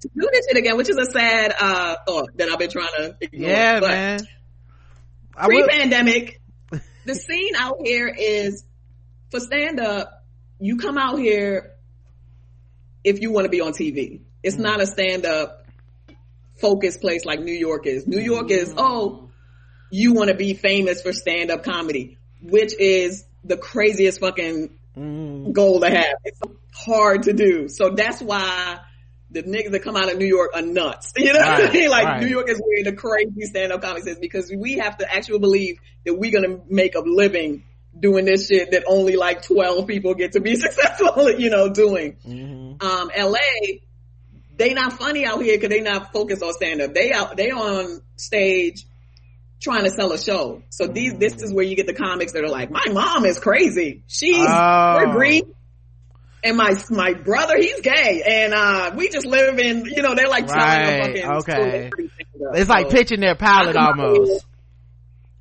to 0.00 0.08
do 0.08 0.28
this 0.32 0.46
shit 0.48 0.56
again, 0.56 0.76
which 0.78 0.88
is 0.88 0.96
a 0.96 1.06
sad 1.06 1.54
uh, 1.60 1.96
thought 2.06 2.30
that 2.36 2.48
I've 2.48 2.58
been 2.58 2.70
trying 2.70 2.92
to 2.96 3.16
ignore. 3.20 3.50
Yeah, 3.50 3.80
But 3.80 3.88
man. 3.90 4.20
Pre-pandemic, 5.36 6.40
the 7.04 7.14
scene 7.14 7.54
out 7.56 7.76
here 7.84 8.08
is 8.08 8.64
for 9.30 9.40
stand 9.40 9.80
up. 9.80 10.24
You 10.58 10.76
come 10.76 10.98
out 10.98 11.18
here 11.18 11.69
if 13.04 13.20
you 13.20 13.32
want 13.32 13.44
to 13.44 13.50
be 13.50 13.60
on 13.60 13.72
TV. 13.72 14.20
It's 14.42 14.56
Mm. 14.56 14.60
not 14.60 14.80
a 14.80 14.86
stand 14.86 15.26
up 15.26 15.66
focused 16.60 17.00
place 17.00 17.24
like 17.24 17.40
New 17.40 17.54
York 17.54 17.86
is. 17.86 18.06
New 18.06 18.20
York 18.20 18.50
is 18.50 18.74
oh, 18.76 19.30
you 19.90 20.12
want 20.12 20.28
to 20.28 20.34
be 20.36 20.54
famous 20.54 21.02
for 21.02 21.12
stand 21.12 21.50
up 21.50 21.64
comedy, 21.64 22.18
which 22.42 22.74
is 22.78 23.24
the 23.44 23.56
craziest 23.56 24.20
fucking 24.20 24.70
Mm, 24.96 25.52
goal 25.52 25.78
to 25.80 25.88
have. 25.88 26.16
It's 26.24 26.40
hard 26.74 27.22
to 27.22 27.32
do. 27.32 27.68
So 27.68 27.90
that's 27.90 28.20
why 28.20 28.80
the 29.30 29.44
niggas 29.44 29.70
that 29.70 29.84
come 29.84 29.94
out 29.94 30.10
of 30.10 30.18
New 30.18 30.26
York 30.26 30.50
are 30.52 30.62
nuts. 30.62 31.12
You 31.16 31.32
know 31.32 31.38
what 31.38 31.48
I 31.48 31.64
Right, 31.66 31.72
mean? 31.72 31.88
Like 31.90 32.04
right. 32.04 32.20
New 32.22 32.26
York 32.28 32.48
is 32.50 32.58
where 32.60 32.82
the 32.82 32.92
crazy 32.96 33.42
stand 33.42 33.72
up 33.72 33.82
comics 33.82 34.06
is 34.08 34.18
because 34.18 34.52
we 34.54 34.78
have 34.78 34.98
to 34.98 35.10
actually 35.10 35.38
believe 35.38 35.78
that 36.04 36.14
we're 36.14 36.32
gonna 36.32 36.58
make 36.68 36.96
a 36.96 37.00
living 37.00 37.62
doing 37.98 38.24
this 38.24 38.48
shit 38.48 38.70
that 38.70 38.84
only 38.86 39.16
like 39.16 39.42
12 39.42 39.86
people 39.86 40.14
get 40.14 40.32
to 40.32 40.40
be 40.40 40.56
successful, 40.60 41.30
you 41.32 41.50
know, 41.50 41.68
doing. 41.72 42.16
mhm. 42.26 42.82
Um, 42.82 43.10
LA, 43.16 43.38
they 44.56 44.74
not 44.74 44.92
funny 44.94 45.24
out 45.26 45.42
here 45.42 45.56
because 45.56 45.70
they 45.70 45.80
not 45.80 46.12
focused 46.12 46.42
on 46.42 46.52
stand 46.52 46.80
up. 46.80 46.94
They 46.94 47.12
out, 47.12 47.36
they 47.36 47.50
on 47.50 48.00
stage 48.16 48.84
trying 49.60 49.84
to 49.84 49.90
sell 49.90 50.12
a 50.12 50.18
show. 50.18 50.62
So 50.70 50.86
these, 50.86 51.14
this 51.18 51.42
is 51.42 51.52
where 51.52 51.64
you 51.64 51.76
get 51.76 51.86
the 51.86 51.92
comics 51.94 52.32
that 52.32 52.44
are 52.44 52.48
like, 52.48 52.70
my 52.70 52.86
mom 52.90 53.24
is 53.26 53.38
crazy. 53.38 54.02
She's, 54.06 54.46
Oh. 54.48 54.96
we're 54.98 55.12
green. 55.12 55.42
And 56.42 56.56
my, 56.56 56.72
my 56.88 57.12
brother, 57.12 57.58
he's 57.58 57.80
gay. 57.82 58.22
And, 58.26 58.54
uh, 58.54 58.92
we 58.96 59.10
just 59.10 59.26
live 59.26 59.58
in, 59.58 59.84
you 59.84 60.00
know, 60.02 60.14
they're 60.14 60.28
like 60.28 60.46
Right, 60.48 61.02
fucking 61.04 61.30
okay. 61.52 61.90
It's 62.54 62.70
like 62.70 62.86
So, 62.86 62.96
pitching 62.96 63.20
their 63.20 63.34
pilot 63.34 63.76
I 63.76 63.90
come 63.90 64.00
out 64.00 64.08
almost. 64.16 64.46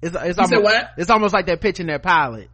It's, 0.02 0.16
it's 0.16 0.38
You 0.38 0.44
almost, 0.44 0.64
what? 0.64 0.90
it's 0.98 1.10
almost 1.10 1.34
like 1.34 1.46
they're 1.46 1.58
pitching 1.58 1.88
their 1.88 2.00
pilot. 2.00 2.50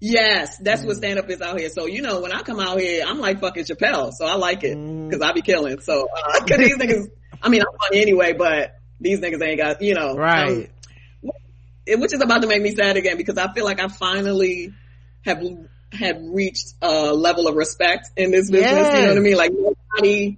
Yes, 0.00 0.58
that's 0.58 0.82
Mm. 0.82 0.86
what 0.86 0.96
stand 0.96 1.18
up 1.18 1.28
is 1.30 1.40
out 1.40 1.58
here. 1.58 1.70
So, 1.70 1.86
you 1.86 2.02
know, 2.02 2.20
when 2.20 2.32
I 2.32 2.42
come 2.42 2.60
out 2.60 2.78
here, 2.78 3.04
I'm 3.06 3.18
like 3.18 3.40
fucking 3.40 3.64
Chappelle. 3.64 4.12
So 4.12 4.26
I 4.26 4.34
like 4.36 4.62
it 4.62 4.76
Mm. 4.78 5.08
because 5.08 5.22
I 5.26 5.32
be 5.32 5.42
killing. 5.42 5.80
So, 5.80 6.06
uh, 6.14 6.40
cause 6.46 6.58
these 6.58 6.76
niggas, 6.76 7.06
I 7.42 7.48
mean, 7.48 7.62
I'm 7.62 7.78
funny 7.88 8.02
anyway, 8.02 8.34
but 8.34 8.74
these 9.00 9.20
niggas 9.20 9.42
ain't 9.42 9.58
got, 9.58 9.82
you 9.82 9.94
know, 9.94 10.14
Right. 10.14 10.70
um, 11.24 12.00
which 12.00 12.12
is 12.12 12.20
about 12.20 12.42
to 12.42 12.48
make 12.48 12.62
me 12.62 12.74
sad 12.74 12.96
again 12.96 13.16
because 13.16 13.38
I 13.38 13.52
feel 13.52 13.64
like 13.64 13.80
I 13.80 13.88
finally 13.88 14.72
have 15.24 15.42
have 15.92 16.16
reached 16.20 16.74
a 16.82 17.12
level 17.14 17.46
of 17.46 17.54
respect 17.54 18.08
in 18.16 18.30
this 18.32 18.50
business. 18.50 18.92
You 18.92 19.02
know 19.02 19.08
what 19.08 19.16
I 19.16 19.20
mean? 19.20 19.36
Like 19.36 19.52
nobody 19.52 20.36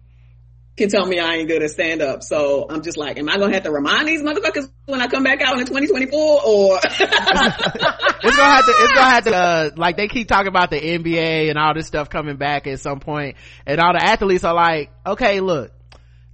can 0.78 0.88
tell 0.88 1.06
me 1.06 1.18
I 1.18 1.34
ain't 1.34 1.48
good 1.48 1.62
at 1.62 1.70
stand 1.70 2.00
up. 2.00 2.22
So 2.22 2.66
I'm 2.70 2.82
just 2.82 2.96
like, 2.96 3.18
am 3.18 3.28
I 3.28 3.36
gonna 3.36 3.52
have 3.52 3.64
to 3.64 3.70
remind 3.70 4.08
these 4.08 4.22
motherfuckers 4.22 4.70
when 4.86 5.00
I 5.00 5.08
come 5.08 5.24
back 5.24 5.42
out 5.42 5.58
in 5.58 5.66
2024 5.66 6.42
or? 6.46 6.80
it's 8.22 8.36
gonna 8.36 8.54
have 8.54 8.64
to 8.66 8.72
it's 8.72 8.92
gonna 8.92 9.10
have 9.10 9.24
to 9.24 9.34
uh, 9.34 9.70
like 9.76 9.96
they 9.96 10.08
keep 10.08 10.28
talking 10.28 10.48
about 10.48 10.70
the 10.70 10.80
nba 10.80 11.48
and 11.50 11.58
all 11.58 11.74
this 11.74 11.86
stuff 11.86 12.10
coming 12.10 12.36
back 12.36 12.66
at 12.66 12.80
some 12.80 13.00
point 13.00 13.36
and 13.66 13.80
all 13.80 13.92
the 13.92 14.02
athletes 14.02 14.44
are 14.44 14.54
like 14.54 14.90
okay 15.06 15.40
look 15.40 15.72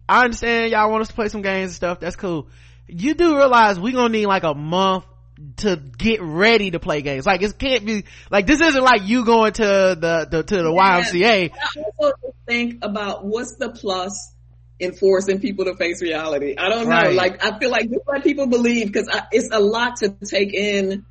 i 0.08 0.24
understand 0.24 0.72
y'all 0.72 0.90
want 0.90 1.02
us 1.02 1.08
to 1.08 1.14
play 1.14 1.28
some 1.28 1.42
games 1.42 1.70
and 1.70 1.74
stuff 1.74 2.00
that's 2.00 2.16
cool 2.16 2.48
you 2.86 3.14
do 3.14 3.36
realize 3.36 3.78
we 3.78 3.92
gonna 3.92 4.08
need 4.10 4.26
like 4.26 4.44
a 4.44 4.54
month 4.54 5.04
to 5.56 5.76
get 5.76 6.22
ready 6.22 6.70
to 6.70 6.78
play 6.78 7.02
games 7.02 7.26
like 7.26 7.42
it 7.42 7.58
can't 7.58 7.84
be 7.84 8.04
like 8.30 8.46
this 8.46 8.60
isn't 8.60 8.82
like 8.82 9.02
you 9.02 9.24
going 9.24 9.52
to 9.52 9.62
the, 9.62 10.28
the 10.30 10.42
to 10.42 10.56
the 10.56 10.70
ymca 10.70 11.50
I 11.52 11.82
also 11.98 12.34
think 12.46 12.84
about 12.84 13.24
what's 13.24 13.56
the 13.56 13.70
plus 13.70 14.33
in 14.78 14.92
forcing 14.92 15.40
people 15.40 15.64
to 15.66 15.76
face 15.76 16.02
reality. 16.02 16.56
I 16.58 16.68
don't 16.68 16.84
know. 16.84 16.90
Right. 16.90 17.14
Like, 17.14 17.44
I 17.44 17.58
feel 17.58 17.70
like 17.70 17.88
just 17.90 18.02
let 18.06 18.24
people 18.24 18.46
believe 18.46 18.86
because 18.92 19.08
it's 19.32 19.48
a 19.52 19.60
lot 19.60 19.96
to 19.96 20.10
take 20.10 20.52
in 20.52 21.06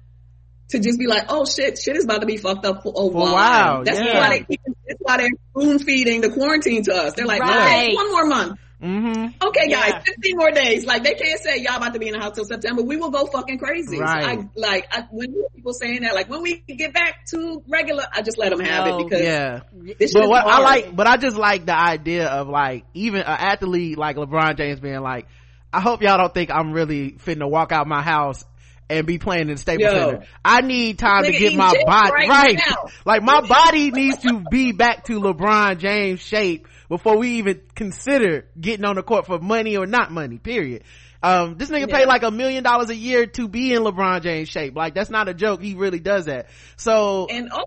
to 0.69 0.79
just 0.79 0.97
be 0.99 1.07
like, 1.07 1.25
oh 1.29 1.45
shit, 1.45 1.77
shit 1.77 1.95
is 1.95 2.03
about 2.05 2.21
to 2.21 2.25
be 2.27 2.37
fucked 2.37 2.65
up 2.65 2.83
for 2.83 2.93
a 2.95 3.05
while. 3.07 3.33
while, 3.33 3.83
That's 3.83 3.99
yeah. 3.99 4.19
why 4.19 4.29
they 4.29 4.43
keep, 4.43 4.61
that's 4.87 4.99
why 5.01 5.17
they're 5.17 5.29
spoon 5.51 5.79
feeding 5.79 6.21
the 6.21 6.29
quarantine 6.29 6.83
to 6.83 6.93
us. 6.93 7.13
They're 7.13 7.25
like, 7.25 7.41
Right. 7.41 7.89
okay, 7.89 7.95
one 7.95 8.11
more 8.11 8.25
month. 8.25 8.59
Mm-hmm 8.83 9.27
Okay, 9.41 9.65
Yeah. 9.69 9.91
guys, 9.91 10.03
15 10.05 10.37
more 10.37 10.51
days. 10.51 10.85
Like 10.85 11.03
they 11.03 11.13
can't 11.13 11.39
say 11.41 11.57
y'all 11.59 11.77
about 11.77 11.93
to 11.93 11.99
be 11.99 12.07
in 12.07 12.13
the 12.13 12.19
house 12.19 12.35
till 12.35 12.45
September. 12.45 12.81
We 12.83 12.97
will 12.97 13.11
go 13.11 13.25
fucking 13.27 13.57
crazy. 13.59 13.97
So 13.97 14.01
Right. 14.03 14.39
I, 14.39 14.49
like 14.55 14.87
I, 14.91 15.07
when 15.11 15.33
people 15.55 15.73
saying 15.73 16.01
that, 16.03 16.13
like 16.15 16.29
when 16.29 16.41
we 16.41 16.57
get 16.67 16.93
back 16.93 17.25
to 17.27 17.63
regular, 17.67 18.03
I 18.11 18.21
just 18.21 18.37
let 18.37 18.49
them 18.51 18.59
have 18.59 18.85
No. 18.85 18.97
it 18.99 19.03
because 19.05 19.21
yeah 19.23 19.61
this 19.97 20.13
but 20.13 20.23
is 20.23 20.29
what 20.29 20.45
I 20.45 20.59
like, 20.59 20.95
but 20.95 21.07
I 21.07 21.17
just 21.17 21.37
like 21.37 21.65
the 21.65 21.77
idea 21.77 22.27
of 22.27 22.47
like 22.49 22.85
even 22.93 23.21
an 23.21 23.27
athlete 23.27 23.97
like 23.97 24.17
LeBron 24.17 24.57
James 24.57 24.79
being 24.79 24.99
like, 25.01 25.27
I 25.71 25.79
hope 25.81 26.01
y'all 26.01 26.17
don't 26.17 26.33
think 26.33 26.51
I'm 26.51 26.71
really 26.73 27.11
finna 27.13 27.49
walk 27.49 27.71
out 27.71 27.87
my 27.87 28.01
house 28.01 28.43
and 28.89 29.07
be 29.07 29.17
playing 29.17 29.43
in 29.43 29.55
the 29.55 29.57
Staples 29.57 29.91
Yo. 29.91 29.93
Center. 29.93 30.25
I 30.43 30.61
need 30.61 30.99
time 30.99 31.23
to 31.23 31.31
get 31.31 31.55
my 31.55 31.73
body 31.85 32.11
right 32.11 32.29
right. 32.29 32.59
Like 33.05 33.23
my 33.23 33.41
body 33.41 33.91
needs 33.91 34.17
to 34.19 34.43
be 34.51 34.71
back 34.73 35.05
to 35.05 35.19
LeBron 35.19 35.79
James 35.79 36.19
shape 36.19 36.67
before 36.93 37.17
we 37.17 37.37
even 37.39 37.59
consider 37.73 38.45
getting 38.61 38.85
on 38.85 38.97
the 38.97 39.01
court 39.01 39.25
for 39.25 39.39
money 39.39 39.77
or 39.77 39.87
not 39.87 40.11
money. 40.11 40.37
Period. 40.37 40.83
Um, 41.23 41.57
this 41.57 41.71
nigga 41.71 41.89
Yeah. 41.89 41.97
pay 41.97 42.05
like 42.05 42.21
a 42.21 42.29
million 42.29 42.63
dollars 42.63 42.91
a 42.91 42.95
year 42.95 43.25
to 43.25 43.47
be 43.47 43.73
in 43.73 43.81
LeBron 43.81 44.21
James 44.21 44.47
shape. 44.47 44.75
Like 44.75 44.93
that's 44.93 45.09
not 45.09 45.27
a 45.27 45.33
joke. 45.33 45.63
He 45.63 45.73
really 45.73 45.99
does 45.99 46.25
that. 46.25 46.49
So 46.75 47.25
And 47.31 47.49
also, 47.49 47.65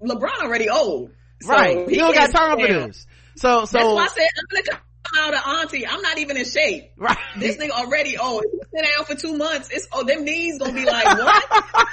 LeBron 0.00 0.40
already 0.40 0.70
old. 0.70 1.10
So 1.40 1.48
right, 1.48 1.88
he, 1.88 1.96
don't 1.96 2.14
got 2.14 2.30
time 2.30 2.60
for 2.60 2.66
this. 2.68 3.08
So 3.34 3.64
so 3.64 3.76
That's 3.76 3.92
why 3.92 4.04
I 4.04 4.06
said 4.06 4.28
I'm 4.38 4.62
gonna 4.64 4.80
out 5.16 5.34
of 5.34 5.40
auntie. 5.46 5.86
I'm 5.86 6.02
not 6.02 6.18
even 6.18 6.36
in 6.36 6.44
shape. 6.44 6.92
right. 6.96 7.16
This 7.38 7.56
nigga 7.56 7.70
already 7.70 8.18
old. 8.18 8.44
If 8.44 8.52
you 8.52 8.60
sit 8.74 8.96
down 8.96 9.04
for 9.06 9.14
two 9.14 9.36
months, 9.36 9.70
it's 9.70 9.88
oh 9.92 10.04
them 10.04 10.24
knees 10.24 10.58
gonna 10.58 10.72
be 10.72 10.84
like 10.84 11.06
what? 11.06 11.44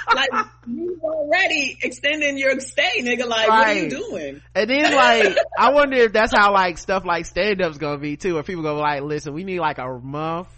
like 0.14 0.46
you 0.66 1.00
already 1.02 1.78
extending 1.82 2.38
your 2.38 2.58
stay, 2.60 3.00
nigga. 3.00 3.26
Like 3.26 3.48
what 3.48 3.66
are 3.66 3.74
you 3.74 3.90
doing? 3.90 4.42
And 4.54 4.70
then 4.70 4.94
like, 4.94 5.36
I 5.58 5.72
wonder 5.72 5.96
if 5.96 6.12
that's 6.12 6.32
how 6.32 6.52
like 6.52 6.78
stuff 6.78 7.04
like 7.04 7.26
stand 7.26 7.62
up's 7.62 7.78
gonna 7.78 7.98
be 7.98 8.16
too, 8.16 8.34
where 8.34 8.42
people 8.42 8.62
go 8.62 8.76
like, 8.76 9.02
listen, 9.02 9.32
we 9.34 9.44
need 9.44 9.60
like 9.60 9.78
a 9.78 9.88
month 9.88 10.48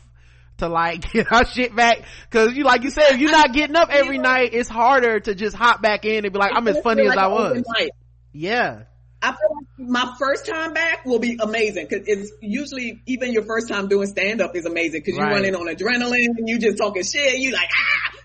to 0.59 0.69
like 0.69 1.13
get 1.13 1.31
our 1.33 1.47
shit 1.47 1.75
back. 1.75 2.03
Cause 2.31 2.55
you, 2.55 2.65
like 2.65 2.83
you 2.83 2.91
said, 2.91 3.13
if 3.13 3.21
you're 3.21 3.31
not 3.31 3.53
getting 3.53 3.77
up 3.77 3.89
every 3.91 4.19
night, 4.19 4.51
it's 4.53 4.69
harder 4.69 5.21
to 5.21 5.35
just 5.35 5.57
hop 5.57 5.83
back 5.83 6.05
in 6.05 6.25
and 6.25 6.33
be 6.33 6.39
like, 6.39 6.53
I'm 6.55 6.67
as 6.69 6.81
funny 6.81 7.07
as 7.07 7.17
I 7.17 7.29
was. 7.29 7.63
Yeah. 8.33 8.83
I 9.21 9.33
feel 9.33 9.49
like 9.57 9.89
my 9.89 10.15
first 10.19 10.47
time 10.47 10.75
back 10.75 11.05
will 11.05 11.19
be 11.19 11.37
amazing 11.41 11.87
because 11.89 12.07
it's 12.07 12.33
usually 12.41 13.03
even 13.07 13.33
your 13.33 13.43
first 13.43 13.69
time 13.69 13.89
doing 13.89 14.07
stand 14.07 14.41
up 14.41 14.55
is 14.55 14.65
amazing 14.65 15.03
because 15.05 15.19
Right. 15.19 15.29
you 15.29 15.35
running 15.35 15.55
on 15.57 15.67
adrenaline 15.67 16.37
and 16.39 16.49
you 16.49 16.59
just 16.59 16.79
talking 16.79 17.03
shit. 17.03 17.39
You 17.39 17.53
like 17.53 17.69
ah. 17.73 18.19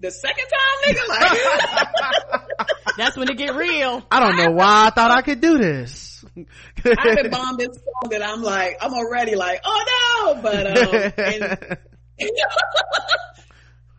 The 0.00 0.10
second 0.12 0.44
time, 0.44 0.94
nigga, 0.94 1.08
like 1.08 2.38
That's 2.96 3.16
when 3.16 3.28
it 3.30 3.36
get 3.36 3.54
real. 3.54 4.04
I 4.10 4.20
don't 4.20 4.36
know 4.36 4.50
why 4.52 4.86
I 4.86 4.90
thought 4.90 5.10
I 5.10 5.22
could 5.22 5.40
do 5.40 5.58
this. 5.58 6.24
I've 6.36 7.16
been 7.16 7.30
bombed 7.30 7.58
this 7.58 7.68
song 7.76 8.10
that 8.10 8.22
I'm 8.24 8.42
like, 8.42 8.78
I'm 8.80 8.92
already 8.94 9.34
like, 9.34 9.60
oh 9.64 10.34
no, 10.34 10.42
but 10.42 10.66
um, 10.66 11.12
and, 11.16 11.78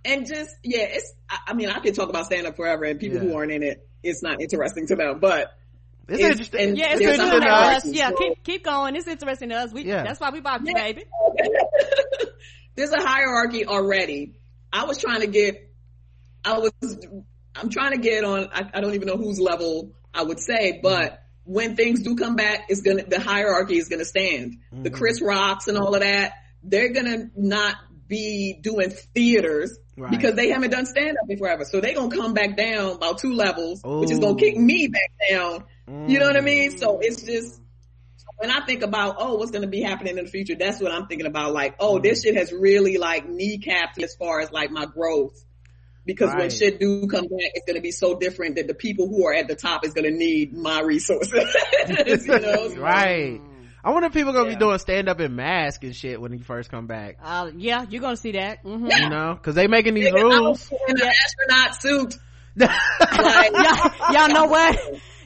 and 0.06 0.26
just 0.28 0.56
yeah, 0.64 0.84
it's. 0.84 1.14
I, 1.30 1.38
I 1.47 1.54
mean, 1.54 1.70
I 1.70 1.80
could 1.80 1.95
talk 1.95 2.10
about 2.10 2.26
stand 2.26 2.47
up 2.47 2.56
forever, 2.56 2.86
and 2.86 3.00
people 3.00 3.20
who 3.20 3.36
aren't 3.36 3.52
in 3.52 3.64
it, 3.64 3.88
it's 4.04 4.24
not 4.24 4.41
interesting 4.41 4.88
to 4.88 4.95
them. 4.95 5.20
But 5.20 5.52
it's 6.10 6.20
It's- 6.20 6.32
interesting. 6.32 6.76
Yeah, 6.76 6.93
it's 6.93 7.01
interesting 7.01 7.41
to 7.41 7.47
us. 7.47 7.86
Yeah, 7.86 8.12
keep 8.18 8.43
keep 8.43 8.64
going. 8.64 8.95
It's 8.95 9.07
interesting 9.07 9.49
to 9.49 9.55
us. 9.55 9.74
We 9.74 9.84
Yeah. 9.84 10.03
that's 10.03 10.20
why 10.20 10.30
we 10.32 10.41
bought 10.41 10.66
you, 10.66 10.74
Yeah. 10.76 10.84
baby. 10.84 11.03
there's 12.76 12.91
a 12.91 13.01
hierarchy 13.01 13.66
already. 13.66 14.36
I 14.72 14.86
was 14.86 14.99
trying 14.99 15.22
to 15.22 15.28
get, 15.28 15.72
I 16.45 16.60
was, 16.60 16.72
I'm 17.55 17.70
trying 17.70 17.91
to 17.91 17.97
get 17.97 18.24
on. 18.24 18.49
I, 18.53 18.70
I 18.74 18.82
don't 18.82 18.93
even 18.93 19.07
know 19.07 19.18
whose 19.18 19.39
level 19.39 19.93
I 20.14 20.24
would 20.24 20.39
say, 20.39 20.80
but 20.82 21.22
when 21.43 21.76
things 21.76 22.01
do 22.01 22.16
come 22.16 22.36
back, 22.36 22.66
it's 22.70 22.82
gonna 22.82 23.03
the 23.03 23.20
hierarchy 23.20 23.78
is 23.78 23.89
gonna 23.89 24.05
stand. 24.05 24.57
The 24.72 24.89
mm-hmm. 24.89 24.97
Chris 24.97 25.22
Rocks 25.22 25.68
and 25.68 25.78
all 25.78 25.95
of 25.95 26.01
that, 26.01 26.34
they're 26.64 26.93
gonna 26.93 27.30
not 27.36 27.76
be 28.07 28.57
doing 28.62 28.89
theaters 28.89 29.78
Right. 29.99 30.12
because 30.12 30.36
they 30.36 30.49
haven't 30.49 30.70
done 30.72 30.86
stand 30.86 31.18
up 31.22 31.30
in 31.30 31.38
forever. 31.38 31.66
So 31.66 31.82
they're 31.82 31.93
gonna 31.93 32.16
come 32.16 32.34
back 32.34 32.55
down 32.55 32.91
about 32.93 33.18
two 33.18 33.34
levels, 33.34 33.82
which 33.84 34.12
is 34.12 34.20
gonna 34.20 34.32
oh. 34.32 34.36
kick 34.36 34.55
me 34.55 34.88
back 34.88 35.12
down. 35.30 35.66
You 36.08 36.20
know 36.20 36.26
what 36.28 36.38
I 36.38 36.42
mean? 36.42 36.72
Mm. 36.74 36.80
So 36.80 37.00
it's 37.02 37.22
just 37.24 37.62
when 38.38 38.50
I 38.52 38.66
think 38.66 38.84
about 38.84 39.16
oh 39.20 39.36
what's 39.36 39.52
going 39.52 39.64
to 39.64 39.68
be 39.68 39.82
happening 39.82 40.18
in 40.18 40.26
the 40.26 40.30
future, 40.32 40.56
that's 40.58 40.80
what 40.82 40.92
I'm 40.92 41.08
thinking 41.08 41.28
about. 41.28 41.54
Like 41.54 41.76
oh 41.80 42.00
Mm. 42.00 42.04
this 42.04 42.24
shit 42.24 42.36
has 42.36 42.52
really 42.52 42.98
like 42.98 43.28
kneecapped 43.28 44.02
as 44.04 44.16
far 44.16 44.40
as 44.42 44.52
like 44.52 44.72
my 44.72 44.86
growth. 44.86 45.44
Because 46.06 46.34
when 46.36 46.50
shit 46.50 46.80
do 46.80 47.06
come 47.08 47.26
back, 47.26 47.52
it's 47.54 47.66
going 47.68 47.76
to 47.76 47.82
be 47.84 47.92
so 47.92 48.18
different 48.18 48.56
that 48.56 48.68
the 48.68 48.74
people 48.74 49.08
who 49.08 49.28
are 49.28 49.34
at 49.34 49.48
the 49.48 49.56
top 49.56 49.86
is 49.86 49.94
going 49.94 50.12
to 50.12 50.18
need 50.18 50.54
my 50.58 50.82
resources. 50.82 51.32
you 51.88 51.96
know? 52.40 52.70
So- 52.70 52.76
right. 52.80 53.40
I 53.84 53.92
wonder 53.92 54.08
if 54.08 54.14
people 54.14 54.32
are 54.32 54.34
gonna 54.34 54.50
Yeah. 54.50 54.56
be 54.56 54.60
doing 54.60 54.78
stand 54.80 55.08
up 55.08 55.22
in 55.22 55.36
mask 55.38 55.84
and 55.86 55.96
shit 55.96 56.20
when 56.20 56.34
you 56.34 56.40
first 56.44 56.70
come 56.72 56.86
back. 56.88 57.18
Uh, 57.24 57.52
yeah, 57.56 57.86
you're 57.90 58.02
gonna 58.02 58.18
see 58.18 58.34
that. 58.34 58.62
Mm-hmm. 58.64 58.88
You 58.88 59.10
know, 59.10 59.40
cause 59.42 59.56
they 59.56 59.68
making 59.68 59.94
these 59.94 60.08
Nigga, 60.12 60.18
I 60.20 60.22
rules. 60.22 60.70
was 60.70 60.80
in 60.90 61.00
an 61.02 61.08
astronaut 61.08 61.82
suit. 61.82 62.16
Like, 62.60 63.52
y'all, 63.54 64.14
y'all 64.14 64.28
know 64.30 64.46
what? 64.48 64.80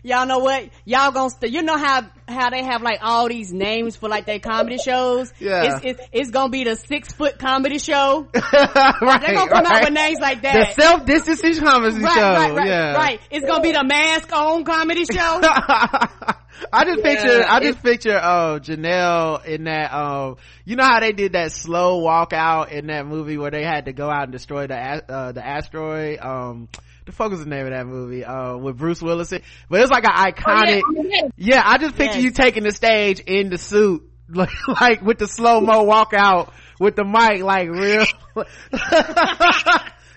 Y'all 0.03 0.25
know 0.25 0.39
what? 0.39 0.69
Y'all 0.85 1.11
gonna, 1.11 1.29
st- 1.29 1.51
you 1.51 1.63
know 1.63 1.77
how, 1.77 2.05
how 2.27 2.49
they 2.49 2.63
have 2.63 2.81
like 2.81 2.99
all 3.01 3.27
these 3.27 3.51
names 3.51 3.95
for 3.95 4.09
like 4.09 4.25
their 4.25 4.39
comedy 4.39 4.77
shows? 4.77 5.33
Yeah. 5.39 5.75
It's, 5.77 5.85
it's, 5.85 6.09
it's 6.11 6.31
gonna 6.31 6.49
be 6.49 6.65
the 6.65 6.75
six 6.75 7.11
foot 7.13 7.39
comedy 7.39 7.79
show. 7.79 8.27
right, 8.35 9.21
They're 9.21 9.33
gonna 9.33 9.49
come 9.49 9.63
right. 9.63 9.65
out 9.65 9.83
with 9.85 9.93
names 9.93 10.19
like 10.19 10.41
that. 10.43 10.75
The 10.75 10.81
self 10.81 11.05
distancing 11.05 11.63
comedy 11.63 11.99
right, 11.99 12.13
show. 12.13 12.21
right, 12.21 12.53
right, 12.53 12.67
yeah. 12.67 12.93
right. 12.93 13.19
It's 13.31 13.45
gonna 13.45 13.63
be 13.63 13.71
the 13.71 13.83
mask 13.83 14.31
on 14.33 14.63
comedy 14.63 15.05
show. 15.05 15.41
I 16.71 16.85
just 16.85 16.99
Yeah, 16.99 17.03
picture, 17.03 17.45
I 17.47 17.59
just 17.59 17.83
picture, 17.83 18.15
uh, 18.17 18.59
Janelle 18.59 19.43
in 19.45 19.65
that, 19.65 19.93
um, 19.93 20.37
you 20.65 20.75
know 20.75 20.83
how 20.83 20.99
they 20.99 21.11
did 21.11 21.33
that 21.33 21.51
slow 21.51 21.97
walk 21.97 22.31
out 22.31 22.71
in 22.71 22.87
that 22.87 23.05
movie 23.05 23.37
where 23.37 23.51
they 23.51 23.63
had 23.63 23.85
to 23.85 23.93
go 23.93 24.09
out 24.09 24.23
and 24.23 24.31
destroy 24.31 24.67
the, 24.67 24.75
uh, 24.75 25.31
the 25.31 25.45
asteroid, 25.45 26.19
um, 26.19 26.69
the 27.05 27.11
fuck 27.11 27.31
was 27.31 27.39
the 27.41 27.49
name 27.49 27.65
of 27.65 27.71
that 27.73 27.85
movie, 27.85 28.23
uh, 28.25 28.55
with 28.57 28.77
Bruce 28.77 29.01
Willis, 29.01 29.31
in- 29.31 29.41
but 29.69 29.81
it's 29.81 29.91
like 29.91 30.05
an 30.05 30.11
iconic, 30.33 30.81
Oh, 30.87 31.03
yeah. 31.03 31.27
yeah, 31.35 31.61
I 31.65 31.77
just 31.77 31.95
picture 31.95 32.15
Yes. 32.15 32.23
you 32.23 32.31
taking 32.31 32.63
the 32.63 32.71
stage 32.71 33.19
in 33.19 33.49
the 33.49 33.57
suit, 33.57 34.09
like, 34.29 34.49
like 34.67 35.01
with 35.01 35.17
the 35.19 35.27
slow 35.27 35.59
mo 35.61 35.83
walk 35.83 36.13
out 36.15 36.53
with 36.79 36.95
the 36.95 37.03
mic, 37.03 37.41
like 37.43 37.69
real. 37.69 38.05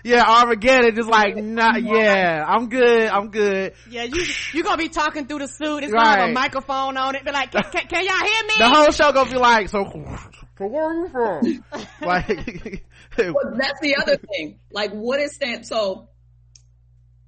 yeah, 0.03 0.23
Armageddon, 0.25 0.95
just 0.95 1.09
like, 1.09 1.35
nah, 1.35 1.75
yeah, 1.77 2.43
I'm 2.47 2.69
good, 2.69 3.07
I'm 3.09 3.29
good. 3.29 3.73
yeah, 3.89 4.03
you, 4.03 4.23
you 4.53 4.63
gonna 4.63 4.77
be 4.77 4.89
talking 4.89 5.27
through 5.27 5.39
the 5.39 5.47
suit. 5.47 5.83
It's 5.83 5.93
gonna 5.93 6.07
have 6.09 6.29
a 6.29 6.33
microphone 6.33 6.97
on 6.97 7.15
it. 7.15 7.25
Be 7.25 7.31
like, 7.31 7.51
can, 7.51 7.63
can, 7.63 7.87
can 7.87 8.05
y'all 8.05 8.15
hear 8.15 8.43
me? 8.43 8.53
The 8.57 8.69
whole 8.69 8.91
show 8.91 9.11
gonna 9.11 9.29
be 9.31 9.37
like, 9.37 9.69
so, 9.69 9.83
so 10.57 10.65
where 10.67 10.85
are 10.85 10.93
you 10.93 11.09
from? 11.09 11.63
like, 12.01 12.83
Well, 13.17 13.53
that's 13.57 13.79
the 13.81 13.95
other 14.01 14.15
thing. 14.17 14.59
Like, 14.71 14.91
what 14.91 15.19
is 15.19 15.33
stand? 15.35 15.65
So, 15.65 16.09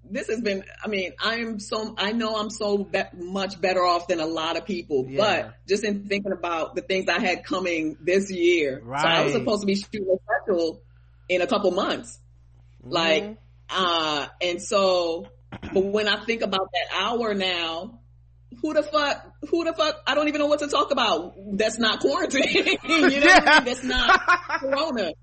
this 0.09 0.27
has 0.27 0.41
been. 0.41 0.63
I 0.83 0.87
mean, 0.87 1.13
I 1.23 1.37
am 1.37 1.59
so. 1.59 1.95
I 1.97 2.11
know 2.11 2.35
I'm 2.35 2.49
so 2.49 2.79
be- 2.79 3.03
much 3.15 3.59
better 3.59 3.83
off 3.83 4.07
than 4.07 4.19
a 4.19 4.25
lot 4.25 4.57
of 4.57 4.65
people. 4.65 5.05
Yeah. 5.07 5.17
But 5.17 5.67
just 5.67 5.83
in 5.83 6.07
thinking 6.07 6.31
about 6.31 6.75
the 6.75 6.81
things 6.81 7.07
I 7.09 7.19
had 7.19 7.43
coming 7.43 7.97
this 8.01 8.31
year, 8.31 8.81
so 8.83 8.91
I 8.91 9.23
was 9.23 9.33
supposed 9.33 9.61
to 9.61 9.67
be 9.67 9.75
shooting 9.75 10.07
a 10.11 10.17
special 10.43 10.81
in 11.27 11.41
a 11.41 11.47
couple 11.47 11.71
months. 11.71 12.19
Like, 12.83 13.37
uh, 13.69 14.27
and 14.41 14.61
so, 14.61 15.27
but 15.73 15.83
when 15.85 16.07
I 16.07 16.23
think 16.25 16.41
about 16.41 16.69
that 16.71 17.01
hour 17.01 17.33
now, 17.33 17.99
who 18.61 18.73
the 18.73 18.83
fuck, 18.83 19.33
who 19.49 19.63
the 19.63 19.73
fuck, 19.73 20.01
I 20.07 20.15
don't 20.15 20.27
even 20.27 20.39
know 20.39 20.47
what 20.47 20.59
to 20.59 20.67
talk 20.67 20.91
about. 20.91 21.35
That's 21.53 21.77
not 21.77 21.99
quarantine. 21.99 22.43
you 22.53 22.63
know 22.63 22.99
what 22.99 23.03
I 23.03 23.09
mean? 23.09 23.21
That's 23.65 23.83
not 23.83 24.19
corona. 24.59 25.13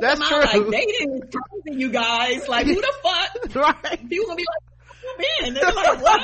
That's 0.00 0.28
true. 0.28 0.38
Like 0.40 0.70
dating 0.70 1.22
is 1.22 1.22
crazy, 1.30 1.78
you 1.80 1.90
guys. 1.90 2.48
Like 2.48 2.66
who 2.66 2.74
the 2.74 2.92
fuck? 3.02 3.54
right. 3.82 4.08
People 4.08 4.26
gonna 4.26 4.36
be 4.36 4.44
like, 4.46 5.42
man, 5.42 5.54
they're 5.54 5.72
like, 5.72 6.00
what? 6.02 6.20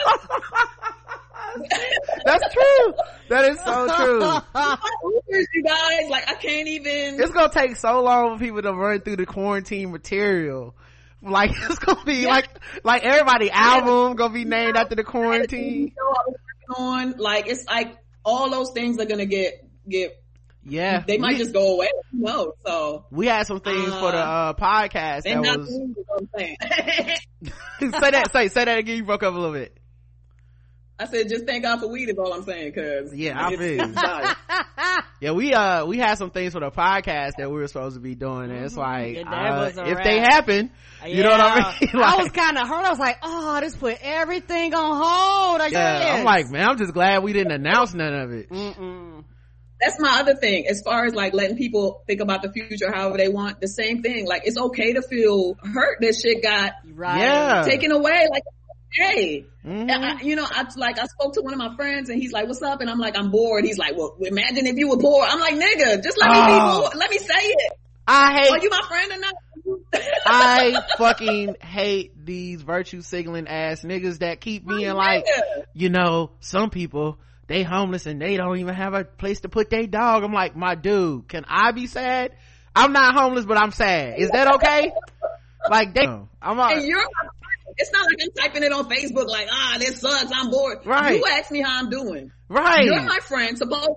That's 2.25 2.53
true. 2.55 2.95
That 3.29 3.51
is 3.51 3.59
so 3.65 3.87
true. 3.97 4.77
You 5.53 5.63
guys. 5.63 6.11
Like 6.11 6.29
I 6.29 6.35
can't 6.35 6.67
even. 6.67 7.21
It's 7.21 7.31
gonna 7.31 7.53
take 7.53 7.77
so 7.77 8.03
long 8.03 8.37
for 8.37 8.45
people 8.45 8.63
to 8.63 8.73
run 8.73 9.01
through 9.01 9.17
the 9.17 9.27
quarantine 9.27 9.93
material. 9.93 10.75
Like 11.23 11.51
it's 11.53 11.79
gonna 11.79 12.05
be 12.05 12.27
like 12.27 12.49
like 12.83 13.05
everybody 13.05 13.51
album 13.51 14.17
gonna 14.17 14.35
be 14.35 14.45
named 14.45 14.77
after 14.77 14.97
the 14.97 15.05
quarantine. 15.05 15.89
show 15.89 16.05
I 16.05 16.23
was 16.27 16.37
working 16.69 16.85
on. 16.85 17.19
Like 17.19 17.47
it's 17.47 17.65
like 17.67 17.97
all 18.25 18.51
those 18.51 18.73
things 18.73 18.99
are 18.99 19.05
gonna 19.07 19.27
get 19.27 19.65
get. 19.89 20.20
Yeah, 20.65 21.03
They 21.07 21.17
might 21.19 21.33
we, 21.35 21.39
just 21.39 21.53
go 21.55 21.75
away. 21.75 21.89
Who 22.13 22.19
knows? 22.19 22.53
So 22.67 23.07
we 23.11 23.27
had 23.27 23.47
some 23.47 23.61
things 23.61 23.87
for 23.87 24.13
the 24.13 24.19
uh 24.19 24.53
podcast 24.55 25.23
that 25.23 25.41
not 25.41 25.59
was 25.61 25.69
doing 25.69 25.95
what 26.07 26.21
I'm 26.21 26.29
say 26.37 28.11
that 28.11 28.31
say 28.33 28.49
say 28.49 28.65
that 28.67 28.79
again. 28.79 28.97
You 28.99 29.05
broke 29.05 29.23
up 29.23 29.33
a 29.35 29.37
little 29.37 29.55
bit. 29.55 29.77
I 30.99 31.07
said, 31.07 31.31
just 31.31 31.47
thank 31.47 31.63
God 31.63 31.81
for 31.81 31.89
weed 31.89 32.11
is 32.11 32.19
all 32.19 32.31
I'm 32.35 32.43
saying. 32.45 32.75
Cause 32.75 33.15
Yeah, 33.15 33.41
I 33.43 33.53
it's- 33.55 33.59
feel 33.59 33.75
you. 33.77 33.83
it's 33.85 33.93
dire. 34.03 34.37
Yeah, 35.23 35.31
we 35.33 35.55
uh 35.55 35.87
we 35.87 35.97
had 35.97 36.19
some 36.19 36.31
things 36.31 36.53
for 36.53 36.61
the 36.61 36.71
podcast 36.71 37.33
that 37.39 37.49
we 37.51 37.57
were 37.57 37.67
supposed 37.67 37.95
to 37.97 38.01
be 38.01 38.15
doing, 38.15 38.51
and 38.51 38.63
it's 38.65 38.77
like 38.77 39.17
Yeah, 39.17 39.61
uh, 39.63 39.67
if 39.69 39.77
wrap. 39.79 40.05
they 40.05 40.19
happen, 40.19 40.71
you 41.07 41.23
know 41.23 41.31
what 41.31 41.41
I 41.41 41.57
Yeah. 41.81 41.89
mean? 41.95 42.03
I 42.03 42.17
was 42.17 42.31
kind 42.33 42.59
of 42.59 42.69
hurt. 42.69 42.85
I 42.85 42.91
was 42.91 42.99
like, 42.99 43.17
oh, 43.23 43.61
this 43.61 43.75
put 43.77 43.97
everything 44.03 44.75
on 44.75 44.93
hold. 44.97 45.61
I 45.63 45.69
yeah, 45.69 45.99
guess. 46.01 46.19
I'm 46.19 46.25
like, 46.25 46.51
man, 46.51 46.69
I'm 46.69 46.77
just 46.77 46.93
glad 46.93 47.23
we 47.23 47.33
didn't 47.33 47.53
announce 47.53 47.95
none 47.95 48.13
of 48.15 48.33
it. 48.33 48.51
Mm-mm. 48.51 49.20
That's 49.81 49.99
my 49.99 50.21
other 50.21 50.35
thing. 50.35 50.67
As 50.69 50.83
far 50.83 51.05
as 51.07 51.15
like 51.15 51.33
letting 51.35 51.57
people 51.57 52.03
think 52.07 52.21
about 52.21 52.43
the 52.43 52.53
future 52.53 52.93
however 52.93 53.17
they 53.17 53.29
want, 53.29 53.61
the 53.61 53.69
same 53.69 54.03
thing. 54.03 54.27
Like 54.27 54.43
it's 54.45 54.59
okay 54.59 54.93
to 54.95 55.03
feel 55.03 55.57
hurt 55.63 55.99
that 56.01 56.15
shit 56.15 56.43
got 56.43 56.73
Right. 56.93 57.19
Yeah. 57.21 57.63
taken 57.65 57.91
away. 57.93 58.27
Like, 58.31 58.43
hey, 58.93 59.47
Mhm. 59.65 59.91
I, 59.91 60.23
you 60.23 60.37
know, 60.37 60.47
I 60.49 60.67
like 60.77 60.99
I 60.99 61.05
spoke 61.07 61.35
to 61.35 61.43
one 61.43 61.53
of 61.53 61.59
my 61.59 61.75
friends 61.77 62.09
and 62.11 62.21
he's 62.21 62.33
like, 62.33 62.47
"What's 62.49 62.63
up?" 62.63 62.81
And 62.81 62.89
I'm 62.91 62.99
like, 62.99 63.17
"I'm 63.17 63.31
bored." 63.31 63.65
He's 63.65 63.79
like, 63.79 63.97
"Well, 63.97 64.17
imagine 64.21 64.67
if 64.67 64.77
you 64.77 64.89
were 64.89 64.97
poor." 64.99 65.25
I'm 65.25 65.39
like, 65.39 65.55
"Nigga, 65.55 66.03
just 66.03 66.19
let 66.19 66.31
me 66.31 66.37
Oh. 66.41 66.47
be 66.47 66.81
bored. 66.81 66.95
Let 66.97 67.11
me 67.11 67.19
say 67.19 67.35
it. 67.47 67.73
I 68.07 68.41
hate 68.41 68.51
Are 68.51 68.59
you 68.59 68.71
my 68.71 68.81
friend 68.89 69.13
or 69.13 69.19
not?" 69.19 69.35
I 70.27 70.83
fucking 70.99 71.57
hate 71.61 72.25
these 72.25 72.63
virtue 72.63 73.03
signaling 73.03 73.49
ass 73.49 73.83
niggas 73.83 74.19
that 74.21 74.41
keep 74.41 74.67
being 74.67 74.93
like, 74.95 75.27
you 75.75 75.89
know, 75.91 76.31
some 76.41 76.71
people 76.71 77.19
they 77.51 77.65
homeless 77.65 78.07
and 78.07 78.23
they 78.23 78.37
don't 78.37 78.59
even 78.59 78.75
have 78.75 78.95
a 78.95 79.05
place 79.05 79.41
to 79.41 79.49
put 79.49 79.71
their 79.71 79.87
dog. 79.87 80.23
I'm 80.23 80.33
like, 80.33 80.55
my 80.55 80.77
dude, 80.77 81.29
can 81.29 81.45
I 81.49 81.73
be 81.73 81.89
sad? 81.89 82.31
I'm 82.77 82.93
not 82.93 83.13
homeless, 83.13 83.45
but 83.45 83.59
I'm 83.59 83.73
sad. 83.73 84.21
Is 84.21 84.31
that 84.31 84.55
okay? 84.55 84.93
Like, 85.69 85.93
damn, 85.93 86.29
I'm 86.41 86.61
and 86.61 86.87
you're. 86.87 87.03
It's 87.77 87.93
not 87.93 88.07
like 88.07 88.19
I'm 88.23 88.31
typing 88.31 88.63
it 88.63 88.73
on 88.73 88.89
Facebook 88.89 89.27
like, 89.27 89.49
"Ah, 89.51 89.77
this 89.79 90.01
sucks. 90.01 90.31
I'm 90.33 90.51
bored." 90.51 90.87
Right. 90.87 91.17
You 91.17 91.27
ask 91.29 91.51
me 91.51 91.61
how 91.61 91.79
I'm 91.79 91.91
doing. 91.91 92.31
right. 92.49 92.85
You're 92.85 93.03
my 93.03 93.19
friend. 93.19 93.59
Supposedly, 93.59 93.97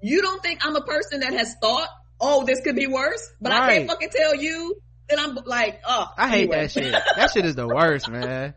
you 0.00 0.22
don't 0.22 0.42
think 0.42 0.64
I'm 0.64 0.76
a 0.76 0.82
person 0.82 1.20
that 1.20 1.32
has 1.32 1.54
thought, 1.60 1.88
"Oh, 2.20 2.44
this 2.44 2.60
could 2.60 2.76
be 2.76 2.86
worse," 2.86 3.28
but 3.40 3.52
I 3.52 3.74
can't 3.74 3.88
fucking 3.88 4.10
tell 4.10 4.34
you 4.36 4.76
that 5.08 5.18
I'm 5.18 5.36
like, 5.44 5.80
"Oh, 5.86 6.06
I 6.16 6.28
hate 6.28 6.42
anyway. 6.42 6.62
that 6.62 6.70
shit. 6.70 6.92
That 7.16 7.30
shit 7.32 7.44
is 7.46 7.56
the 7.56 7.66
worst, 7.66 8.08
man. 8.08 8.54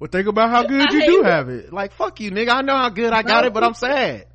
Well, 0.00 0.08
think 0.10 0.28
about 0.28 0.50
how 0.50 0.62
good 0.64 0.88
I 0.90 0.94
you 0.94 1.04
do 1.06 1.20
it. 1.20 1.26
have 1.26 1.48
it. 1.48 1.72
Like, 1.72 1.92
fuck 1.92 2.20
you, 2.20 2.30
nigga. 2.30 2.50
I 2.50 2.62
know 2.62 2.76
how 2.76 2.88
good 2.90 3.12
I 3.12 3.22
got 3.22 3.44
it, 3.46 3.52
but 3.52 3.64
I'm 3.64 3.74
sad. 3.74 4.26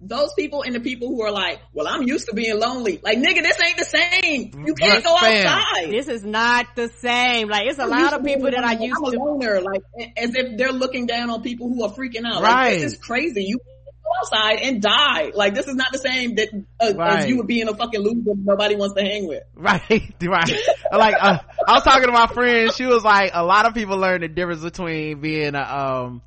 those 0.00 0.32
people 0.38 0.62
and 0.62 0.76
the 0.76 0.80
people 0.80 1.08
who 1.08 1.22
are 1.22 1.32
like, 1.32 1.60
well, 1.72 1.88
I'm 1.88 2.04
used 2.04 2.28
to 2.28 2.34
being 2.34 2.56
lonely. 2.58 3.00
Like, 3.02 3.18
nigga, 3.18 3.42
this 3.42 3.58
ain't 3.60 3.76
the 3.78 3.84
same. 3.84 4.64
You 4.64 4.74
can't 4.74 4.94
Right, 4.94 5.04
go 5.04 5.16
fam. 5.18 5.46
outside. 5.48 5.90
This 5.90 6.06
is 6.06 6.24
not 6.24 6.66
the 6.76 6.88
same. 7.00 7.48
Like 7.48 7.66
it's 7.66 7.80
a 7.80 7.82
I'm 7.82 7.90
lot 7.90 8.12
of 8.12 8.24
people 8.24 8.50
that 8.52 8.62
I 8.62 8.72
used 8.74 8.96
I'm 8.96 9.04
a 9.04 9.10
to. 9.10 9.18
loner, 9.18 9.60
like 9.60 9.82
as 10.16 10.36
if 10.36 10.56
they're 10.56 10.70
looking 10.72 11.06
down 11.06 11.30
on 11.30 11.42
people 11.42 11.68
who 11.68 11.82
are 11.82 11.90
freaking 11.90 12.24
out. 12.24 12.40
Right. 12.42 12.70
Like, 12.74 12.80
this 12.80 12.92
is 12.92 12.98
crazy. 13.00 13.42
You 13.42 13.58
can't 13.58 13.66
go 13.66 13.77
outside 14.20 14.60
and 14.62 14.80
die. 14.82 15.32
Like, 15.34 15.54
this 15.54 15.66
is 15.66 15.74
not 15.74 15.92
the 15.92 15.98
same 15.98 16.34
that 16.36 16.48
uh, 16.80 16.94
Right. 16.94 17.20
as 17.20 17.28
you 17.28 17.36
would 17.38 17.46
be 17.46 17.60
in 17.60 17.68
a 17.68 17.74
fucking 17.74 18.00
loser 18.00 18.32
nobody 18.36 18.76
wants 18.76 18.94
to 18.94 19.02
hang 19.02 19.26
with. 19.28 19.42
Right, 19.54 19.82
right. 20.22 20.52
like, 20.92 21.14
uh, 21.20 21.38
I 21.66 21.72
was 21.72 21.82
talking 21.84 22.06
to 22.06 22.12
my 22.12 22.26
friend. 22.26 22.72
She 22.72 22.86
was 22.86 23.04
like, 23.04 23.32
a 23.34 23.44
lot 23.44 23.66
of 23.66 23.74
people 23.74 23.96
learn 23.98 24.20
the 24.20 24.28
difference 24.28 24.62
between 24.62 25.20
being 25.20 25.54
a, 25.54 25.62
um, 25.62 26.22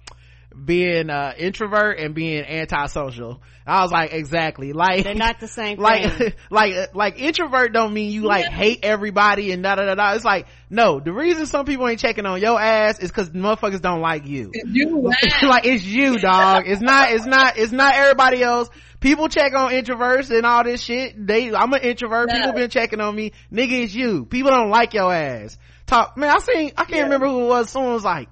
being 0.65 1.09
a 1.09 1.33
introvert 1.37 1.97
and 1.99 2.13
being 2.13 2.43
antisocial. 2.43 3.41
I 3.65 3.83
was 3.83 3.91
like, 3.91 4.11
exactly. 4.13 4.73
Like, 4.73 5.03
They're 5.03 5.13
not 5.15 5.39
the 5.39 5.47
same 5.47 5.77
like, 5.79 6.11
thing. 6.13 6.33
like, 6.49 6.93
like 6.95 7.19
introvert 7.19 7.73
don't 7.73 7.93
mean 7.93 8.11
you 8.11 8.23
like 8.23 8.45
hate 8.45 8.79
everybody 8.83 9.51
and 9.51 9.63
da 9.63 9.75
da 9.75 9.85
da 9.85 9.95
da. 9.95 10.13
It's 10.13 10.25
like, 10.25 10.47
no, 10.69 10.99
the 10.99 11.13
reason 11.13 11.45
some 11.45 11.65
people 11.65 11.87
ain't 11.87 11.99
checking 11.99 12.25
on 12.25 12.41
your 12.41 12.59
ass 12.59 12.99
is 12.99 13.11
cause 13.11 13.29
motherfuckers 13.29 13.81
don't 13.81 14.01
like 14.01 14.25
you. 14.25 14.51
You 14.65 15.01
like 15.43 15.65
it's 15.65 15.83
you, 15.83 16.17
dog. 16.19 16.63
It's 16.67 16.81
not. 16.81 17.11
It's 17.11 17.25
not. 17.25 17.57
It's 17.57 17.71
not 17.71 17.95
everybody 17.95 18.43
else. 18.43 18.69
People 18.99 19.29
check 19.29 19.53
on 19.55 19.71
introverts 19.71 20.29
and 20.35 20.45
all 20.45 20.63
this 20.63 20.81
shit. 20.81 21.15
They. 21.25 21.53
I'm 21.53 21.71
an 21.73 21.81
introvert. 21.81 22.29
Yeah. 22.29 22.37
People 22.37 22.53
been 22.53 22.69
checking 22.69 22.99
on 23.01 23.15
me. 23.15 23.31
Nigga, 23.51 23.83
it's 23.83 23.95
you. 23.95 24.25
People 24.25 24.51
don't 24.51 24.69
like 24.69 24.93
your 24.93 25.13
ass. 25.13 25.57
Talk, 25.87 26.17
man. 26.17 26.29
I 26.29 26.39
seen. 26.39 26.71
I 26.77 26.83
can't 26.83 26.97
Yeah. 26.97 27.03
remember 27.03 27.27
who 27.27 27.45
it 27.45 27.47
was. 27.47 27.69
Someone 27.69 27.93
was 27.93 28.03
like, 28.03 28.29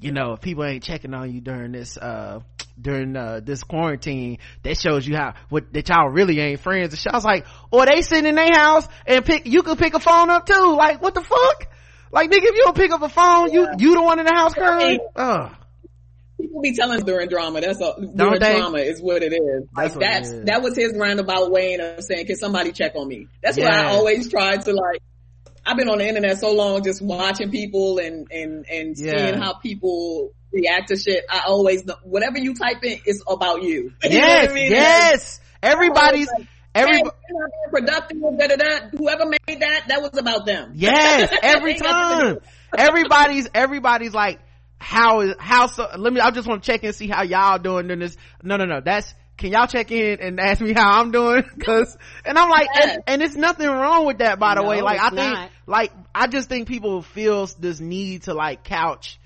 you 0.00 0.12
know, 0.12 0.32
if 0.32 0.40
people 0.40 0.64
ain't 0.64 0.82
checking 0.82 1.14
on 1.14 1.32
you 1.32 1.40
during 1.40 1.72
this, 1.72 1.96
uh, 1.96 2.40
during 2.80 3.16
uh, 3.16 3.40
this 3.42 3.62
quarantine, 3.62 4.38
that 4.62 4.78
shows 4.78 5.06
you 5.06 5.16
how 5.16 5.34
what 5.48 5.72
that 5.72 5.88
y'all 5.88 6.08
really 6.08 6.38
ain't 6.40 6.60
friends. 6.60 6.92
And 7.04 7.14
was 7.14 7.24
like, 7.24 7.46
or 7.70 7.86
they 7.86 8.02
sitting 8.02 8.26
in 8.26 8.34
their 8.34 8.52
house 8.52 8.86
and 9.06 9.24
pick. 9.24 9.46
You 9.46 9.62
could 9.62 9.78
pick 9.78 9.94
a 9.94 10.00
phone 10.00 10.30
up 10.30 10.46
too. 10.46 10.74
Like, 10.76 11.00
what 11.00 11.14
the 11.14 11.22
fuck? 11.22 11.70
Like, 12.10 12.30
nigga, 12.30 12.44
if 12.44 12.56
you 12.56 12.62
don't 12.64 12.76
pick 12.76 12.90
up 12.90 13.02
a 13.02 13.08
phone, 13.08 13.52
you 13.52 13.68
you 13.78 13.94
the 13.94 14.02
one 14.02 14.18
in 14.18 14.26
the 14.26 14.34
house. 14.34 14.54
Ugh. 15.16 15.56
People 16.40 16.60
be 16.60 16.74
telling 16.74 16.98
us 16.98 17.04
during 17.04 17.28
drama. 17.28 17.60
That's 17.60 17.80
all. 17.80 17.96
During 17.98 18.40
they? 18.40 18.56
drama 18.56 18.78
is 18.78 19.00
what 19.00 19.22
it 19.22 19.32
is. 19.32 19.64
That's 19.74 19.96
Like 19.96 20.08
that's 20.08 20.30
is. 20.30 20.44
that 20.46 20.62
was 20.62 20.76
his 20.76 20.92
roundabout 20.96 21.50
way 21.50 21.74
of 21.74 22.02
saying, 22.02 22.26
"Can 22.26 22.36
somebody 22.36 22.72
check 22.72 22.92
on 22.96 23.08
me?" 23.08 23.28
That's 23.42 23.56
what 23.56 23.66
I 23.68 23.86
always 23.86 24.28
tried 24.28 24.62
to 24.62 24.72
like. 24.72 25.00
I've 25.66 25.76
been 25.76 25.88
on 25.88 25.98
the 25.98 26.06
internet 26.06 26.38
so 26.38 26.52
long, 26.52 26.82
just 26.82 27.00
watching 27.02 27.50
people 27.50 27.98
and 27.98 28.30
and 28.30 28.66
and 28.70 28.96
Yeah. 28.98 29.12
seeing 29.16 29.34
how 29.40 29.54
people 29.54 30.32
react 30.52 30.88
to 30.88 30.96
shit. 30.96 31.24
I 31.30 31.42
always 31.46 31.84
know 31.84 31.96
whatever 32.02 32.38
you 32.38 32.54
type 32.54 32.84
in 32.84 33.00
is 33.06 33.22
about 33.26 33.62
you. 33.62 33.92
You 34.04 34.10
Yes, 34.10 34.50
I 34.50 34.54
mean? 34.54 34.70
yes. 34.70 35.40
Everybody's 35.62 36.28
every 36.74 36.98
you're 36.98 37.04
not 37.82 38.08
being 38.10 38.20
productive. 38.20 38.20
Da, 38.20 38.46
da, 38.46 38.56
da. 38.56 38.88
Whoever 38.98 39.26
made 39.26 39.60
that, 39.60 39.84
that 39.88 40.02
was 40.02 40.10
about 40.18 40.44
them. 40.46 40.72
yes, 40.74 41.32
every 41.42 41.72
Ain't 41.72 41.82
nothing 41.82 42.18
to 42.18 42.34
time. 42.34 42.38
Everybody's 42.76 43.48
everybody's 43.54 44.12
like 44.14 44.40
how 44.78 45.20
is 45.20 45.34
how 45.38 45.66
so 45.66 45.88
let 45.96 46.12
me 46.12 46.20
i 46.20 46.30
just 46.30 46.46
want 46.46 46.62
to 46.62 46.70
check 46.70 46.82
and 46.84 46.94
see 46.94 47.08
how 47.08 47.22
y'all 47.22 47.58
doing 47.58 47.86
during 47.86 48.00
this 48.00 48.18
no 48.42 48.56
no 48.58 48.66
no 48.66 48.82
that's 48.84 49.14
can 49.36 49.50
y'all 49.52 49.66
check 49.66 49.90
in 49.90 50.20
and 50.20 50.38
ask 50.40 50.60
me 50.60 50.72
how 50.72 51.00
i'm 51.00 51.10
doing 51.10 51.42
because 51.58 51.96
and 52.24 52.38
i'm 52.38 52.48
like 52.50 52.68
and, 52.82 53.02
and 53.06 53.22
it's 53.22 53.34
nothing 53.36 53.66
wrong 53.68 54.06
with 54.06 54.18
that 54.18 54.38
by 54.38 54.54
the 54.54 54.62
No, 54.62 54.68
way 54.68 54.80
like 54.82 55.00
i 55.00 55.10
think 55.10 55.34
not. 55.34 55.50
like 55.66 55.92
i 56.14 56.26
just 56.26 56.48
think 56.48 56.68
people 56.68 57.02
feel 57.02 57.46
this 57.58 57.80
need 57.80 58.22
to 58.24 58.34
like 58.34 58.64
couch 58.64 59.18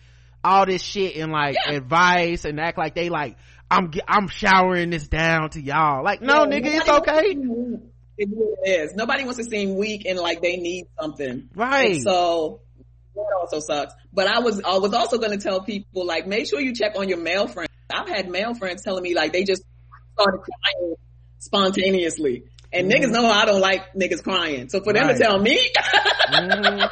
all 0.43 0.65
this 0.67 0.83
shit 0.83 1.15
in 1.17 1.31
like 1.31 1.57
advice 1.67 2.45
and 2.45 2.59
act 2.61 2.79
like 2.79 2.95
they 2.95 3.09
like 3.11 3.37
i'm 3.71 3.91
i'm 4.07 4.29
showering 4.29 4.91
this 4.91 5.09
down 5.09 5.51
to 5.51 5.61
y'all 5.61 6.03
like 6.03 6.23
no 6.23 6.45
Yeah, 6.45 6.59
nigga 6.59 6.67
it's 6.77 6.87
nobody 6.87 6.91
wants 6.91 7.07
to 7.07 7.13
okay. 7.13 7.89
It 8.21 8.29
is. 8.67 8.95
Nobody 8.97 9.23
wants 9.25 9.39
to 9.39 9.45
seem 9.45 9.77
weak 9.77 10.05
and 10.05 10.19
like 10.19 10.43
they 10.43 10.57
need 10.57 10.87
something. 11.01 11.49
Right. 11.55 11.93
And 11.93 12.03
so 12.03 12.63
that 13.15 13.27
also 13.41 13.61
sucks. 13.61 13.95
But 14.13 14.27
I 14.27 14.41
was 14.41 14.61
I 14.61 14.79
was 14.79 14.93
also 14.93 15.19
going 15.19 15.31
to 15.31 15.39
tell 15.39 15.61
people 15.63 16.05
like 16.05 16.27
make 16.27 16.49
sure 16.49 16.59
you 16.59 16.75
check 16.75 16.97
on 16.99 17.09
your 17.09 17.19
male 17.19 17.47
friends. 17.47 17.69
I've 17.95 18.09
had 18.09 18.29
male 18.29 18.55
friends 18.55 18.83
telling 18.83 19.05
me 19.05 19.15
like 19.15 19.33
they 19.33 19.45
just 19.45 19.63
started 20.21 20.39
crying 20.41 20.95
spontaneously. 21.39 22.45
And 22.73 22.91
niggas 22.91 23.11
know 23.11 23.25
I 23.27 23.47
don't 23.47 23.61
like 23.61 23.93
niggas 23.95 24.23
crying. 24.23 24.69
So 24.69 24.81
for 24.83 24.93
them 24.93 25.07
Right. 25.07 25.17
to 25.17 25.23
tell 25.23 25.39
me, 25.39 25.59
Mhm. 26.31 26.91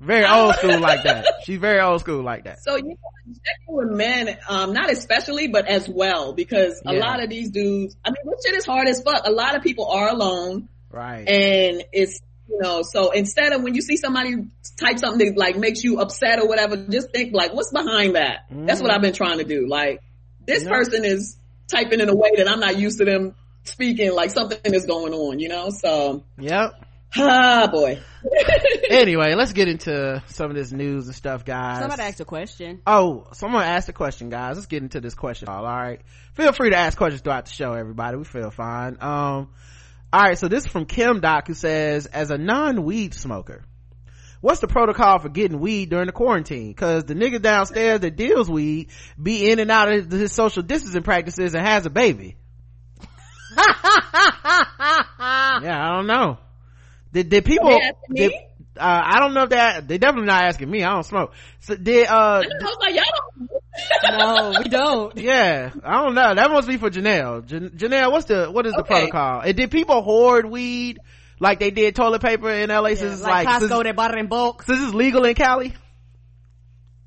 very 0.00 0.24
old 0.26 0.54
school 0.56 0.78
like 0.80 1.02
that 1.04 1.26
she's 1.44 1.58
very 1.58 1.80
old 1.80 2.00
school 2.00 2.22
like 2.22 2.44
that 2.44 2.58
So 2.62 2.76
you 2.76 2.82
know, 2.84 2.94
checking 3.26 3.76
with 3.76 3.88
men, 3.90 4.38
um, 4.48 4.72
not 4.72 4.90
especially, 4.90 5.48
but 5.48 5.66
as 5.66 5.88
well, 5.88 6.32
because 6.34 6.80
a 6.86 6.92
Yeah. 6.94 7.00
lot 7.00 7.22
of 7.22 7.30
these 7.30 7.50
dudes, 7.50 7.96
I 8.04 8.10
mean, 8.10 8.16
this 8.24 8.44
shit 8.46 8.54
is 8.56 8.66
hard 8.66 8.88
as 8.88 9.02
fuck. 9.02 9.22
A 9.26 9.30
lot 9.30 9.56
of 9.56 9.62
people 9.62 9.86
are 9.86 10.08
alone 10.10 10.68
right 10.90 11.26
and 11.28 11.84
it's, 11.92 12.20
you 12.48 12.58
know, 12.60 12.82
so 12.82 13.12
instead 13.12 13.52
of 13.52 13.62
when 13.62 13.74
you 13.74 13.80
see 13.82 13.96
somebody 13.96 14.34
type 14.78 14.98
something 14.98 15.26
that 15.34 15.38
like 15.38 15.56
makes 15.56 15.82
you 15.84 16.00
upset 16.00 16.38
or 16.40 16.48
whatever, 16.48 16.76
just 16.76 17.10
think 17.12 17.32
like, 17.32 17.54
what's 17.54 17.72
behind 17.72 18.16
that? 18.16 18.40
That's 18.50 18.82
what 18.82 18.90
I've 18.90 19.02
been 19.02 19.14
trying 19.14 19.38
to 19.38 19.44
do. 19.44 19.66
Like, 19.68 20.00
this 20.46 20.64
Yeah. 20.64 20.70
person 20.70 21.04
is 21.04 21.36
typing 21.70 22.00
in 22.00 22.08
a 22.08 22.14
way 22.14 22.30
that 22.36 22.48
I'm 22.48 22.60
not 22.60 22.78
used 22.78 22.98
to 22.98 23.04
them 23.04 23.34
speaking, 23.64 24.12
like 24.12 24.30
something 24.30 24.74
is 24.74 24.86
going 24.86 25.12
on, 25.12 25.38
you 25.38 25.48
know? 25.48 25.70
So, 25.70 26.24
yep 26.38 26.72
ah, 27.16 27.68
boy. 27.70 28.00
anyway 28.90 29.34
let's 29.34 29.52
get 29.52 29.66
into 29.66 30.22
some 30.26 30.50
of 30.50 30.56
this 30.56 30.72
news 30.72 31.06
and 31.06 31.14
stuff 31.14 31.44
guys 31.44 31.80
Somebody 31.80 32.02
asked 32.02 32.20
a 32.20 32.24
question. 32.24 32.80
Oh, 32.86 33.26
someone 33.32 33.64
asked 33.64 33.88
a 33.88 33.92
question, 33.92 34.28
guys. 34.28 34.56
Let's 34.56 34.66
get 34.66 34.82
into 34.82 35.00
this 35.00 35.14
question. 35.14 35.48
All 35.48 35.64
right. 35.64 36.00
Feel 36.34 36.52
free 36.52 36.70
to 36.70 36.76
ask 36.76 36.96
questions 36.96 37.22
throughout 37.22 37.46
the 37.46 37.52
show, 37.52 37.72
everybody. 37.72 38.16
We 38.16 38.24
feel 38.24 38.50
fine. 38.50 38.98
Um, 39.00 39.48
all 40.12 40.20
right. 40.20 40.38
So 40.38 40.48
this 40.48 40.64
is 40.64 40.70
from 40.70 40.84
Kim 40.84 41.20
Doc 41.20 41.46
who 41.46 41.54
says, 41.54 42.06
as 42.06 42.30
a 42.30 42.38
non-weed 42.38 43.14
smoker, 43.14 43.64
what's 44.40 44.60
the 44.60 44.68
protocol 44.68 45.18
for 45.18 45.28
getting 45.28 45.60
weed 45.60 45.90
during 45.90 46.06
the 46.06 46.12
quarantine? 46.12 46.74
Cause 46.74 47.04
the 47.04 47.14
nigga 47.14 47.40
downstairs 47.40 48.00
that 48.00 48.16
deals 48.16 48.48
weed 48.50 48.88
be 49.20 49.50
in 49.50 49.58
and 49.58 49.70
out 49.70 49.92
of 49.92 50.10
his 50.10 50.32
social 50.32 50.62
distancing 50.62 51.02
practices 51.02 51.54
and 51.54 51.66
has 51.66 51.86
a 51.86 51.90
baby. 51.90 52.36
Yeah, 55.62 55.76
I 55.78 55.96
don't 55.96 56.06
know. 56.06 56.38
Did, 57.12 57.28
did 57.28 57.44
people, 57.44 57.78
did, 58.14 58.32
uh, 58.76 59.02
I 59.04 59.18
don't 59.18 59.34
know 59.34 59.42
if 59.42 59.50
that, 59.50 59.86
they 59.88 59.98
definitely 59.98 60.26
not 60.28 60.44
asking 60.44 60.70
me. 60.70 60.82
I 60.82 60.90
don't 60.92 61.02
smoke. 61.04 61.32
So 61.60 61.76
did, 61.76 62.06
uh, 62.06 62.42
I 62.42 62.46
was 62.46 62.76
like, 62.80 62.94
y'all 62.94 63.04
don't. 63.36 63.50
no, 64.18 64.60
we 64.62 64.68
don't. 64.68 65.16
yeah, 65.18 65.70
I 65.84 66.02
don't 66.02 66.14
know. 66.14 66.34
That 66.34 66.50
must 66.50 66.68
be 66.68 66.76
for 66.76 66.88
Janelle. 66.90 67.44
Jan- 67.46 67.70
Janelle, 67.70 68.10
what's 68.12 68.26
the 68.26 68.50
what 68.50 68.64
is 68.66 68.72
the 68.72 68.80
Okay. 68.80 68.94
protocol? 68.94 69.40
And 69.40 69.56
did 69.56 69.70
people 69.70 70.02
hoard 70.02 70.46
weed 70.46 70.98
like 71.40 71.58
they 71.58 71.70
did 71.70 71.96
toilet 71.96 72.22
paper 72.22 72.50
in 72.50 72.68
LA? 72.68 72.88
Yeah, 72.88 72.94
since 72.94 73.12
it's 73.14 73.22
like, 73.22 73.46
like, 73.46 73.62
Costco, 73.62 73.68
since, 73.68 73.82
they 73.82 73.92
bought 73.92 74.12
it 74.12 74.18
in 74.18 74.28
bulk. 74.28 74.64
This 74.66 74.78
is 74.78 74.94
legal 74.94 75.24
in 75.24 75.34
Cali. 75.34 75.74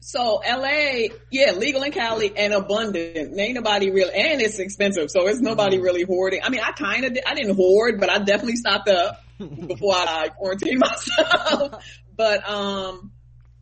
So 0.02 0.42
LA, 0.46 1.08
yeah, 1.32 1.52
legal 1.54 1.82
in 1.84 1.94
Cali 1.94 2.36
and 2.36 2.52
abundant. 2.52 3.40
Ain't 3.40 3.54
nobody 3.54 3.90
really, 3.90 4.14
and 4.14 4.42
it's 4.42 4.60
expensive. 4.60 5.10
So 5.10 5.28
it's 5.28 5.40
nobody 5.40 5.80
really 5.80 6.04
hoarding. 6.04 6.42
I 6.44 6.50
mean, 6.50 6.60
I 6.62 6.72
kind 6.72 7.06
of, 7.06 7.18
I 7.26 7.36
didn't 7.36 7.56
hoard, 7.56 8.02
but 8.02 8.10
I 8.10 8.18
definitely 8.18 8.58
stocked 8.58 8.90
up 8.90 9.24
before 9.38 9.96
I 9.96 10.28
quarantined 10.36 10.80
myself. 10.80 11.82
but, 12.18 12.50
um, 12.50 13.12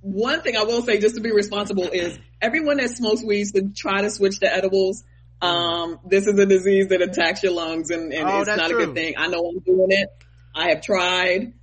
one 0.01 0.41
thing 0.41 0.57
I 0.57 0.63
will 0.63 0.81
say 0.81 0.99
just 0.99 1.13
to 1.13 1.21
be 1.21 1.31
responsible 1.31 1.87
is 1.93 2.17
everyone 2.41 2.77
that 2.77 2.89
smokes 2.89 3.23
weed 3.23 3.45
should 3.53 3.75
try 3.75 4.01
to 4.01 4.09
switch 4.09 4.39
to 4.39 4.51
edibles. 4.51 5.03
Um, 5.43 5.99
this 6.05 6.25
is 6.25 6.39
a 6.39 6.45
disease 6.47 6.87
that 6.87 7.03
attacks 7.03 7.43
your 7.43 7.53
lungs 7.53 7.91
and, 7.91 8.11
and 8.11 8.27
Oh, 8.27 8.39
it's 8.39 8.47
that's 8.47 8.59
not 8.59 8.71
a 8.71 8.73
good 8.73 8.95
thing. 8.95 9.13
I 9.17 9.27
know 9.27 9.47
I'm 9.47 9.59
doing 9.59 9.91
it. 9.91 10.09
I 10.55 10.69
have 10.69 10.81
tried. 10.81 11.53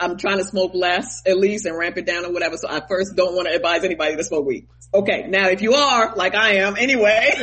I'm 0.00 0.16
trying 0.16 0.38
to 0.38 0.44
smoke 0.44 0.72
less 0.74 1.22
at 1.26 1.36
least 1.38 1.66
and 1.66 1.76
ramp 1.76 1.96
it 1.98 2.06
down 2.06 2.24
or 2.24 2.32
whatever. 2.32 2.56
So 2.56 2.68
I 2.68 2.80
first 2.86 3.16
don't 3.16 3.34
want 3.34 3.48
to 3.48 3.54
advise 3.54 3.82
anybody 3.84 4.14
to 4.16 4.22
smoke 4.24 4.46
weed. 4.46 4.68
Okay. 4.94 5.26
Now 5.28 5.48
if 5.48 5.60
you 5.62 5.74
are 5.74 6.14
like 6.14 6.34
I 6.36 6.56
am 6.56 6.76
anyway, 6.76 7.30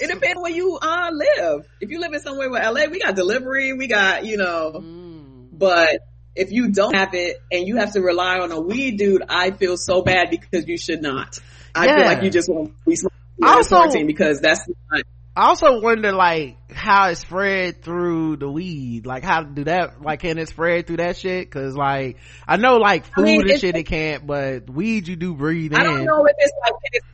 it 0.00 0.10
depends 0.12 0.40
where 0.40 0.52
you 0.52 0.78
uh 0.80 1.10
live. 1.12 1.66
If 1.80 1.90
you 1.90 2.00
live 2.00 2.12
in 2.12 2.20
somewhere 2.20 2.50
where 2.50 2.62
LA, 2.62 2.86
we 2.90 3.00
got 3.00 3.14
delivery, 3.16 3.72
we 3.72 3.86
got, 3.88 4.24
you 4.24 4.36
know, 4.36 4.72
Mm. 4.76 5.48
but 5.52 6.00
if 6.34 6.50
you 6.52 6.70
don't 6.70 6.94
have 6.94 7.14
it 7.14 7.36
and 7.50 7.66
you 7.66 7.76
have 7.76 7.92
to 7.92 8.00
rely 8.00 8.38
on 8.38 8.52
a 8.52 8.60
weed 8.60 8.96
dude, 8.98 9.22
I 9.28 9.50
feel 9.50 9.76
so 9.76 10.02
bad 10.02 10.30
because 10.30 10.66
you 10.66 10.78
should 10.78 11.02
not. 11.02 11.38
I 11.74 11.86
Yeah. 11.86 11.96
feel 11.96 12.04
like 12.06 12.22
you 12.22 12.30
just 12.30 12.48
want 12.48 12.68
to 12.68 12.74
be 12.88 12.96
smoking 12.96 13.18
Also- 13.42 14.04
because 14.06 14.40
that's 14.40 14.66
not, 14.90 15.02
I 15.34 15.46
also 15.46 15.80
wonder 15.80 16.12
like 16.12 16.58
how 16.70 17.08
it 17.08 17.16
spread 17.16 17.82
through 17.82 18.36
the 18.36 18.50
weed. 18.50 19.06
Like 19.06 19.24
how 19.24 19.42
do 19.42 19.64
that? 19.64 20.02
Like 20.02 20.20
can 20.20 20.38
it 20.38 20.48
spread 20.48 20.86
through 20.86 20.98
that 20.98 21.16
shit? 21.16 21.50
Cause 21.50 21.74
like 21.74 22.18
I 22.46 22.58
know 22.58 22.76
like 22.76 23.06
food 23.06 23.22
I 23.22 23.22
mean, 23.22 23.50
and 23.50 23.60
shit 23.60 23.76
it 23.76 23.84
can't, 23.84 24.26
but 24.26 24.68
weed 24.68 25.08
you 25.08 25.16
do 25.16 25.34
breathe 25.34 25.72
in. 25.72 25.80
I 25.80 25.84
don't 25.84 26.04
know 26.04 26.24
if 26.26 26.34
it's 26.38 26.52
like, 26.62 26.74
it's, 26.92 27.06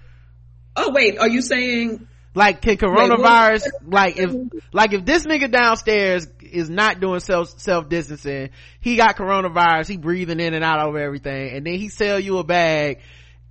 oh 0.74 0.90
wait, 0.92 1.18
are 1.18 1.28
you 1.28 1.42
saying 1.42 2.08
Like 2.34 2.60
can 2.60 2.70
Wait, 2.70 2.80
coronavirus 2.80 3.68
like 3.86 4.18
if 4.18 4.34
like 4.72 4.92
if 4.92 5.04
this 5.04 5.24
nigga 5.24 5.50
downstairs 5.50 6.26
is 6.40 6.68
not 6.68 6.98
doing 6.98 7.20
self 7.20 7.60
self 7.60 7.88
distancing, 7.88 8.50
he 8.80 8.96
got 8.96 9.16
coronavirus, 9.16 9.88
he 9.88 9.96
breathing 9.96 10.40
in 10.40 10.54
and 10.54 10.64
out 10.64 10.84
over 10.84 10.98
everything, 10.98 11.56
and 11.56 11.64
then 11.64 11.74
he 11.74 11.88
sell 11.88 12.18
you 12.18 12.38
a 12.38 12.44
bag. 12.44 13.00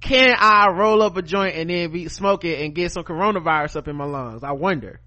Can 0.02 0.36
I 0.38 0.69
roll 0.69 1.02
up 1.02 1.18
a 1.18 1.22
joint 1.22 1.56
and 1.56 1.69
then 1.69 1.91
be 1.91 2.07
smoke 2.07 2.45
it 2.45 2.61
and 2.64 2.74
get 2.76 2.91
some 2.91 3.03
coronavirus 3.03 3.78
up 3.78 3.88
in 3.88 3.95
my 3.95 4.06
lungs? 4.06 4.44
I 4.44 4.52
wonder. 4.52 4.99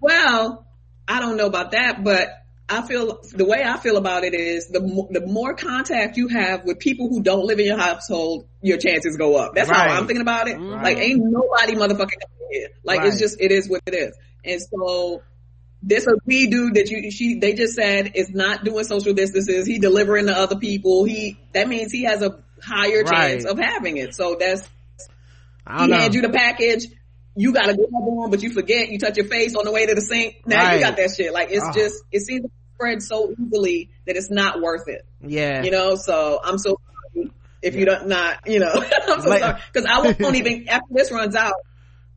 Well, 0.00 0.66
I 1.08 1.20
don't 1.20 1.36
know 1.36 1.46
about 1.46 1.70
that, 1.72 2.02
but 2.02 2.28
I 2.68 2.82
feel 2.82 3.20
the 3.32 3.44
way 3.44 3.62
I 3.64 3.78
feel 3.78 3.96
about 3.96 4.24
it 4.24 4.34
is 4.34 4.66
the 4.68 4.80
the 5.10 5.24
more 5.24 5.54
contact 5.54 6.16
you 6.16 6.28
have 6.28 6.64
with 6.64 6.80
people 6.80 7.08
who 7.08 7.22
don't 7.22 7.46
live 7.46 7.60
in 7.60 7.66
your 7.66 7.78
household, 7.78 8.48
your 8.60 8.76
chances 8.78 9.16
go 9.16 9.36
up. 9.36 9.54
That's 9.54 9.70
Right. 9.70 9.88
how 9.88 9.96
I'm 9.96 10.06
thinking 10.06 10.22
about 10.22 10.48
it. 10.48 10.56
Right. 10.58 10.82
Like, 10.82 10.98
ain't 10.98 11.22
nobody 11.24 11.74
motherfucking 11.74 12.10
here. 12.50 12.68
Like, 12.82 13.00
Right. 13.00 13.08
it's 13.08 13.20
just 13.20 13.40
it 13.40 13.52
is 13.52 13.68
what 13.68 13.82
it 13.86 13.94
is. 13.94 14.16
And 14.44 14.60
so. 14.60 15.22
This 15.82 16.06
a 16.06 16.12
we 16.24 16.48
dude 16.48 16.74
that 16.74 16.90
you 16.90 17.12
she 17.12 17.38
they 17.38 17.52
just 17.52 17.74
said 17.74 18.12
is 18.16 18.30
not 18.30 18.64
doing 18.64 18.82
social 18.84 19.12
distances. 19.12 19.66
He 19.66 19.78
delivering 19.78 20.26
to 20.26 20.36
other 20.36 20.56
people. 20.56 21.04
He 21.04 21.38
that 21.52 21.68
means 21.68 21.92
he 21.92 22.04
has 22.04 22.22
a 22.22 22.42
higher 22.62 23.02
Right. 23.02 23.30
chance 23.40 23.44
of 23.44 23.58
having 23.58 23.96
it. 23.96 24.14
So 24.14 24.36
that's 24.38 24.68
I 25.66 25.74
he 25.74 25.78
don't 25.80 25.90
know. 25.90 25.96
hands 25.98 26.14
you 26.14 26.22
the 26.22 26.30
package. 26.30 26.86
You 27.34 27.52
got 27.52 27.66
to 27.66 27.76
go 27.76 27.82
on, 27.84 28.30
but 28.30 28.42
you 28.42 28.50
forget. 28.50 28.88
You 28.88 28.98
touch 28.98 29.16
your 29.16 29.26
face 29.26 29.54
on 29.54 29.64
the 29.64 29.72
way 29.72 29.84
to 29.86 29.94
the 29.94 30.00
sink. 30.00 30.42
Now 30.46 30.64
Right. 30.64 30.74
you 30.78 30.80
got 30.84 30.96
that 30.96 31.10
shit. 31.16 31.32
Like 31.32 31.48
it's 31.50 31.64
Oh. 31.64 31.72
just 31.72 32.02
it 32.10 32.20
seems 32.22 32.42
to 32.42 32.50
spread 32.74 33.02
so 33.02 33.32
easily 33.38 33.90
that 34.06 34.16
it's 34.16 34.30
not 34.30 34.60
worth 34.60 34.88
it. 34.88 35.04
yeah. 35.22 35.62
You 35.62 35.70
know. 35.70 35.96
So 35.96 36.40
I'm 36.42 36.58
so 36.58 36.78
sorry 37.14 37.30
if 37.62 37.74
you 37.74 37.84
don't 37.84 38.08
not. 38.08 38.46
You 38.48 38.60
know. 38.60 38.72
I'm 39.08 39.20
so 39.20 39.28
Like- 39.28 39.40
sorry 39.40 39.60
because 39.72 39.86
I 39.90 40.00
won't 40.20 40.36
even 40.36 40.68
after 40.68 40.86
this 40.92 41.10
runs 41.12 41.34
out. 41.36 41.54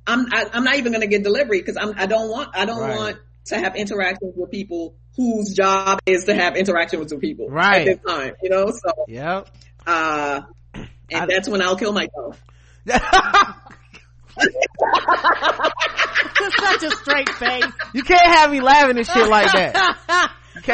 I'm 0.08 0.26
I, 0.32 0.46
I'm 0.54 0.64
not 0.64 0.76
even 0.78 0.92
going 0.94 1.02
to 1.02 1.08
get 1.08 1.24
delivery 1.24 1.60
because 1.60 1.78
I'm 1.78 1.94
I 1.98 2.06
don't 2.06 2.30
want 2.30 2.50
I 2.56 2.66
don't 2.66 2.80
Right. 2.80 2.96
want 2.98 3.18
to 3.46 3.58
have 3.58 3.76
interactions 3.76 4.34
with 4.36 4.52
people 4.52 4.96
whose 5.18 5.54
job 5.54 6.00
is 6.06 6.26
to 6.26 6.34
have 6.34 6.56
interaction 6.56 7.00
with 7.00 7.20
people 7.20 7.50
Right. 7.50 7.88
at 7.88 8.02
this 8.04 8.06
time. 8.08 8.34
You 8.42 8.50
know. 8.52 8.68
So 8.72 8.92
Yep. 9.08 9.50
Uh, 9.90 10.42
and 10.74 10.88
I- 11.22 11.26
that's 11.26 11.50
when 11.50 11.62
I'll 11.62 11.76
kill 11.78 11.94
myself. 11.94 12.42
With 16.40 16.54
such 16.58 16.84
a 16.84 16.92
straight 16.92 17.30
face. 17.30 17.66
you 17.94 18.04
can't 18.04 18.26
have 18.26 18.52
me 18.52 18.62
laughing 18.62 18.98
and 18.98 19.06
shit 19.06 19.28
like 19.28 19.52
that. 19.52 20.32
You 20.56 20.64
she 20.64 20.74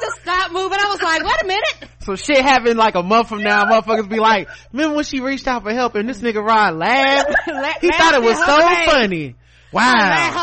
just 0.00 0.22
stopped 0.22 0.52
moving. 0.52 0.78
I 0.80 0.88
was 0.88 1.02
like, 1.02 1.22
wait 1.22 1.42
a 1.42 1.46
minute. 1.46 1.90
so 2.04 2.16
shit 2.16 2.38
happen 2.40 2.76
like 2.78 2.94
a 2.94 3.02
month 3.02 3.28
from 3.28 3.42
now, 3.42 3.64
motherfuckers 3.64 4.08
be 4.08 4.18
like, 4.20 4.48
remember 4.72 4.94
when 4.96 5.04
she 5.04 5.20
reached 5.20 5.46
out 5.46 5.64
for 5.64 5.72
help 5.72 5.96
and 5.96 6.08
this 6.08 6.20
nigga 6.22 6.42
Rod 6.42 6.74
laughed? 6.76 7.28
La- 7.48 7.72
He 7.80 7.90
thought 7.90 8.14
it 8.14 8.22
was 8.22 8.38
so 8.38 8.60
at 8.62 8.76
face. 8.76 8.86
funny. 8.92 9.26
Her 9.28 9.34
Wow. 9.72 9.90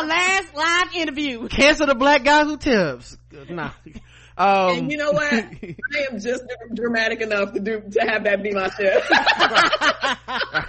Her 0.02 0.08
last 0.08 0.56
live 0.56 0.96
interview. 0.96 1.48
Cancel 1.48 1.88
the 1.88 1.96
black 1.96 2.24
guy 2.24 2.44
who 2.44 2.58
tips. 2.58 3.18
Nah. 3.50 3.72
Um, 4.40 4.70
And 4.70 4.92
you 4.92 4.98
know 4.98 5.12
what? 5.12 5.34
I 5.34 6.08
am 6.10 6.20
just 6.20 6.44
dramatic 6.74 7.20
enough 7.22 7.52
to 7.54 7.60
do 7.60 7.82
to 7.92 8.00
have 8.00 8.24
that 8.24 8.42
be 8.42 8.54
my 8.54 8.70
shit. 8.70 9.04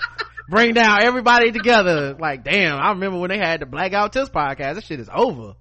bring 0.49 0.75
down 0.75 1.03
everybody 1.03 1.53
together. 1.53 2.15
Like, 2.19 2.43
damn, 2.43 2.77
I 2.77 2.91
remember 2.91 3.19
when 3.21 3.31
they 3.31 3.39
had 3.39 3.61
the 3.61 3.67
Blackout 3.67 4.13
Tips 4.13 4.29
podcast. 4.29 4.75
This 4.75 4.85
shit 4.87 5.01
is 5.01 5.09
over. 5.13 5.55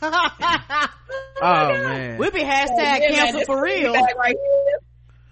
Oh 1.42 1.68
man. 1.68 2.16
We'll 2.18 2.30
be 2.30 2.40
Yeah, 2.40 2.66
hashtag 2.66 3.00
man, 3.00 3.12
cancel 3.12 3.38
this 3.40 3.46
for 3.46 3.62
real. 3.62 3.92
Right 3.92 4.36
here. 4.42 4.80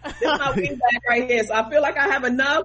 this 0.05 0.21
is 0.21 0.39
my 0.39 0.53
weed 0.55 0.79
right 1.09 1.31
here. 1.31 1.45
So 1.45 1.55
I 1.55 1.71
feel 1.71 1.81
like 1.81 1.97
I 1.97 2.09
have 2.09 2.25
enough. 2.25 2.65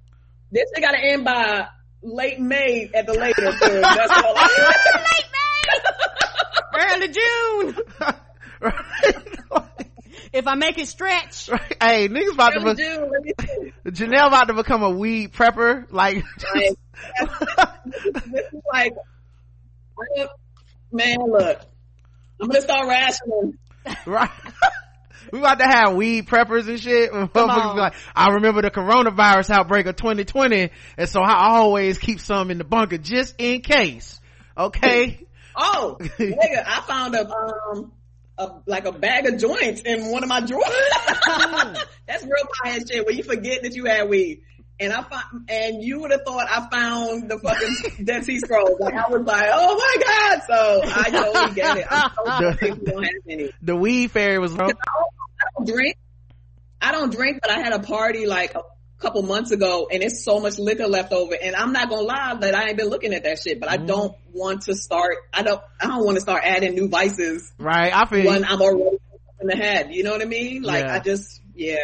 This 0.52 0.66
thing 0.74 0.84
got 0.84 0.91
to 0.91 1.00
end 1.00 1.24
by 1.24 1.68
late 2.02 2.40
May 2.40 2.90
at 2.94 3.06
the 3.08 3.14
latest. 3.14 3.60
So 3.60 3.82
that's 3.82 4.12
all 4.12 4.34
I 4.36 4.90
Early 6.80 7.08
June. 7.08 7.78
if 10.34 10.48
I 10.48 10.56
make 10.56 10.77
it 10.77 10.88
stretch. 10.88 11.49
Right. 11.49 11.76
Hey, 11.81 12.07
niggas 12.07 12.34
about 12.34 12.56
Early 12.56 12.76
to 12.76 12.81
June, 12.84 13.10
let 13.11 13.23
me 13.23 13.34
see. 13.40 13.73
be, 13.84 13.91
Janelle 13.91 14.27
about 14.27 14.48
to 14.49 14.53
become 14.53 14.84
a 14.84 14.90
weed 14.90 15.34
prepper. 15.34 15.86
Like, 15.91 16.23
Like, 16.53 16.76
this 17.86 18.45
is 18.53 18.61
like, 18.72 18.94
man, 20.91 21.18
look, 21.19 21.60
I'm 22.41 22.48
gonna 22.48 22.61
start 22.61 22.88
rationing. 22.88 23.57
right. 24.06 24.30
we 25.31 25.40
about 25.40 25.60
to 25.60 25.65
have 25.65 25.95
weed 25.95 26.27
preppers 26.27 26.68
and 26.68 26.80
shit. 26.80 27.11
When 27.11 27.30
on. 27.36 27.76
be 27.76 27.80
like, 27.81 27.94
I 28.15 28.34
remember 28.34 28.61
the 28.61 28.72
coronavirus 28.72 29.49
outbreak 29.52 29.86
of 29.86 29.95
2020, 29.95 30.69
and 30.98 31.10
so 31.10 31.22
I 31.22 31.56
always 31.57 31.98
keep 31.98 32.19
some 32.19 32.52
in 32.52 32.57
the 32.57 32.64
bunker 32.64 32.98
just 32.98 33.36
in 33.38 33.61
case. 33.61 34.19
Okay. 34.57 35.26
Oh, 35.56 35.98
nigga, 35.99 36.64
I 36.65 36.81
found 36.88 37.15
a 37.15 37.30
um 37.30 37.91
a 38.40 38.61
like 38.66 38.86
a 38.86 38.91
bag 38.91 39.28
of 39.28 39.38
joints 39.38 39.82
in 39.82 40.11
one 40.11 40.24
of 40.24 40.30
my 40.30 40.40
drawers. 40.40 40.66
Mm. 40.66 41.78
That's 42.07 42.24
real 42.24 42.48
pie 42.64 42.80
shit 42.80 43.06
where 43.06 43.14
you 43.14 43.24
forget 43.24 43.64
that 43.64 43.76
you 43.76 43.86
had 43.86 44.10
weed. 44.10 44.41
And 44.82 44.94
I 44.94 45.03
found, 45.03 45.49
and 45.49 45.84
you 45.84 45.99
would 45.99 46.11
have 46.11 46.22
thought 46.26 46.48
I 46.49 46.70
found 46.70 47.30
the 47.30 47.38
fucking 47.38 48.06
Dead 48.06 48.24
Sea 48.24 48.40
Scrolls. 48.40 48.80
Like 48.80 48.94
I 48.94 49.10
was 49.10 49.24
like, 49.24 49.49
oh 49.53 49.76
my 49.76 50.03
god! 50.06 50.41
So 50.48 50.82
I 50.86 51.10
totally 51.10 51.53
get 51.53 51.78
it. 51.78 51.88
I'm 51.90 52.11
so 52.16 52.26
sorry 52.26 52.57
if 52.61 52.61
you 52.61 52.86
don't 52.86 53.03
have 53.03 53.14
any. 53.30 53.49
The 53.61 53.76
weed 53.76 54.11
fairy 54.11 54.40
was 54.40 54.53
wrong. 54.53 54.70
I 54.70 54.74
don't, 54.74 54.78
I 55.41 55.45
don't 55.57 55.68
drink. 55.68 55.98
I 56.82 56.91
don't 56.94 57.14
drink, 57.14 57.40
but 57.41 57.52
I 57.52 57.60
had 57.60 57.74
a 57.74 57.80
party 57.80 58.26
like 58.26 58.56
a 58.56 58.61
couple 58.99 59.21
months 59.23 59.51
ago, 59.51 59.88
and 59.91 60.03
it's 60.03 60.23
so 60.23 60.39
much 60.39 60.59
liquor 60.59 60.88
left 60.88 61.13
over. 61.13 61.34
And 61.41 61.55
I'm 61.55 61.71
not 61.71 61.89
gonna 61.89 62.01
lie 62.01 62.35
that 62.41 62.53
I 62.55 62.67
ain't 62.67 62.77
been 62.77 62.89
looking 62.89 63.13
at 63.13 63.23
that 63.23 63.39
shit, 63.39 63.59
but 63.59 63.69
I 63.69 63.77
don't 63.77 64.15
want 64.34 64.63
to 64.63 64.76
start. 64.76 65.15
I 65.34 65.41
don't. 65.43 65.61
I 65.81 65.88
don't 65.88 66.05
want 66.05 66.15
to 66.15 66.21
start 66.21 66.43
adding 66.43 66.76
new 66.76 66.89
vices 66.89 67.51
Right. 67.57 67.95
I 67.95 68.05
feel 68.05 68.26
when 68.26 68.45
I'm 68.45 68.61
already 68.61 68.97
in 69.41 69.47
the 69.47 69.55
head. 69.55 69.93
You 69.93 70.03
know 70.03 70.11
what 70.11 70.21
I 70.21 70.26
mean? 70.26 70.63
Like 70.63 70.84
Yeah. 70.84 70.95
I 70.95 70.99
just, 70.99 71.41
yeah, 71.55 71.76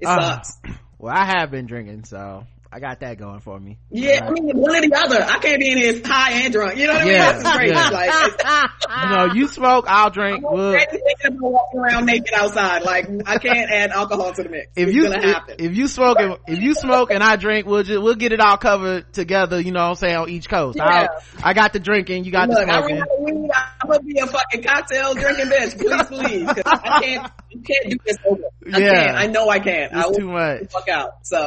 it 0.00 0.06
Uh, 0.06 0.20
sucks. 0.42 0.58
Well, 1.00 1.14
I 1.14 1.24
have 1.26 1.52
been 1.52 1.66
drinking, 1.66 2.02
so 2.06 2.44
I 2.70 2.80
got 2.80 3.00
that 3.00 3.16
going 3.18 3.40
for 3.40 3.58
me. 3.58 3.78
Yeah, 3.90 4.20
uh, 4.24 4.28
I 4.28 4.30
mean 4.32 4.50
one 4.54 4.76
or 4.76 4.80
the 4.82 4.94
other. 4.94 5.22
I 5.22 5.38
can't 5.38 5.58
be 5.58 5.70
in 5.72 5.78
here 5.78 6.02
high 6.04 6.32
and 6.44 6.52
drunk. 6.52 6.76
You 6.76 6.86
know 6.86 6.92
what 6.92 7.02
I 7.02 7.04
mean? 7.06 7.14
Yeah, 7.14 7.32
That's 7.32 7.56
crazy. 7.56 7.74
yeah. 7.74 7.88
Like 7.88 8.08
it's- 8.10 8.68
You 9.08 9.16
know, 9.16 9.34
you 9.34 9.48
smoke, 9.48 9.84
I'll 9.88 10.10
drink. 10.10 10.44
I'm 10.46 10.52
We'll, 10.52 10.72
thinking 10.78 11.38
walking 11.40 11.80
around 11.80 12.04
naked 12.06 12.34
outside. 12.34 12.82
Like 12.82 13.08
I 13.26 13.38
can't 13.38 13.70
add 13.70 13.90
alcohol 13.90 14.32
to 14.34 14.42
the 14.42 14.48
mix. 14.50 14.66
if 14.76 14.88
it's 14.88 14.94
you 14.96 15.04
gonna 15.04 15.16
if, 15.18 15.24
happen. 15.24 15.54
if 15.58 15.76
you 15.76 15.88
smoke 15.88 16.18
and 16.20 16.36
if 16.46 16.58
you 16.60 16.74
smoke 16.74 17.10
and 17.10 17.22
I 17.22 17.36
drink, 17.36 17.66
we'll 17.66 17.82
just 17.84 18.02
we'll 18.02 18.14
get 18.16 18.32
it 18.32 18.40
all 18.40 18.58
covered 18.58 19.12
together. 19.14 19.60
You 19.60 19.72
know 19.72 19.80
what 19.84 19.88
I'm 19.90 19.94
saying 19.94 20.16
on 20.16 20.28
each 20.28 20.48
coast. 20.48 20.76
Yeah. 20.76 21.06
I 21.42 21.54
got 21.54 21.72
the 21.72 21.80
drinking, 21.80 22.24
you 22.24 22.32
got 22.32 22.48
Look, 22.50 22.58
the 22.66 22.70
I 22.72 22.78
smoking. 22.80 22.96
ran 22.96 23.02
out 23.02 23.08
of 23.18 23.24
weed. 23.24 23.50
I'm 23.82 23.88
gonna 23.88 24.02
be 24.02 24.18
a 24.18 24.26
fucking 24.26 24.62
cocktail 24.62 25.14
drinking 25.14 25.46
bitch. 25.46 25.78
Please, 25.78 26.06
please, 26.08 26.62
I 26.66 27.00
can't, 27.02 27.32
you 27.50 27.60
can't 27.62 27.90
do 27.90 27.96
this 28.04 28.16
over. 28.26 28.42
I 28.74 28.78
Yeah. 28.78 28.90
can't. 29.04 29.16
I 29.16 29.26
know 29.26 29.48
I 29.48 29.58
can't. 29.58 29.94
I 29.94 30.00
It's 30.00 30.08
will 30.08 30.14
too 30.16 30.28
much. 30.28 30.70
fuck 30.70 30.88
out. 30.90 31.10
So 31.26 31.46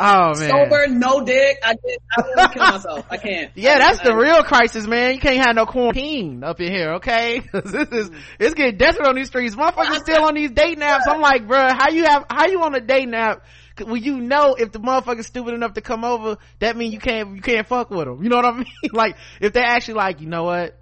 Oh 0.00 0.34
man. 0.38 0.48
sober, 0.50 0.86
no 0.88 1.24
dick. 1.24 1.58
I 1.64 1.74
just, 1.74 1.98
I 2.16 2.22
will 2.22 2.48
kill 2.48 2.62
myself. 2.62 3.06
I 3.10 3.16
can't. 3.16 3.50
Yeah, 3.56 3.74
I- 3.74 3.78
that's 3.78 4.00
the 4.00 4.12
I- 4.12 4.16
real 4.16 4.42
crisis, 4.44 4.86
man. 4.86 5.14
You 5.14 5.20
can't 5.20 5.44
have 5.44 5.56
no 5.56 5.66
quarantine 5.66 6.44
up 6.44 6.60
in 6.60 6.70
here, 6.72 6.94
okay? 6.94 7.40
this 7.52 7.64
is 7.74 8.10
mm. 8.10 8.20
it's 8.38 8.54
getting 8.54 8.76
desperate 8.76 9.08
on 9.08 9.16
these 9.16 9.26
streets. 9.26 9.56
Motherfuckers 9.56 10.00
still 10.00 10.24
on 10.24 10.34
these 10.34 10.52
date 10.52 10.78
naps. 10.78 11.04
I'm 11.08 11.20
like, 11.20 11.48
bruh, 11.48 11.72
how 11.76 11.90
you 11.90 12.04
have 12.04 12.26
how 12.30 12.46
you 12.46 12.62
on 12.62 12.74
a 12.74 12.80
date 12.80 13.08
nap? 13.08 13.44
Well, 13.80 13.96
you 13.96 14.20
know 14.20 14.54
if 14.54 14.72
the 14.72 14.80
motherfucker's 14.80 15.26
stupid 15.26 15.54
enough 15.54 15.74
to 15.74 15.80
come 15.80 16.04
over, 16.04 16.36
that 16.58 16.76
means 16.76 16.92
you 16.94 17.00
can't 17.00 17.36
you 17.36 17.42
can't 17.42 17.66
fuck 17.66 17.90
with 17.90 18.06
them. 18.06 18.22
You 18.22 18.28
know 18.28 18.36
what 18.36 18.44
I 18.44 18.52
mean? 18.58 18.66
like 18.92 19.16
if 19.40 19.52
they're 19.52 19.64
actually 19.64 19.94
like, 19.94 20.20
you 20.20 20.26
know 20.28 20.44
what, 20.44 20.76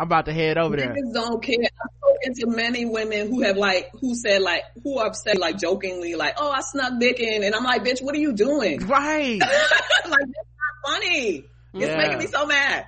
I'm 0.00 0.06
about 0.06 0.24
to 0.26 0.32
head 0.32 0.56
over 0.56 0.78
there. 0.78 0.94
Niggas 0.94 1.12
don't 1.12 1.42
care. 1.42 1.56
I've 1.60 1.90
spoken 1.98 2.34
to 2.36 2.56
many 2.56 2.86
women 2.86 3.28
who 3.28 3.42
have 3.42 3.58
like, 3.58 3.90
who 4.00 4.14
said 4.14 4.40
like, 4.40 4.62
who 4.82 4.96
are 4.98 5.08
upset 5.08 5.38
like 5.38 5.58
jokingly 5.58 6.14
like, 6.14 6.36
oh, 6.38 6.50
I 6.50 6.60
snuck 6.62 6.98
dick 6.98 7.20
in. 7.20 7.44
And 7.44 7.54
I'm 7.54 7.64
like, 7.64 7.84
bitch, 7.84 8.00
what 8.02 8.14
are 8.14 8.18
you 8.18 8.32
doing? 8.32 8.80
Right. 8.86 9.38
like, 9.40 9.50
that's 9.50 10.08
not 10.08 10.94
funny. 10.94 11.36
It's 11.36 11.46
Yeah. 11.74 11.98
making 11.98 12.16
me 12.18 12.26
so 12.28 12.46
mad. 12.46 12.86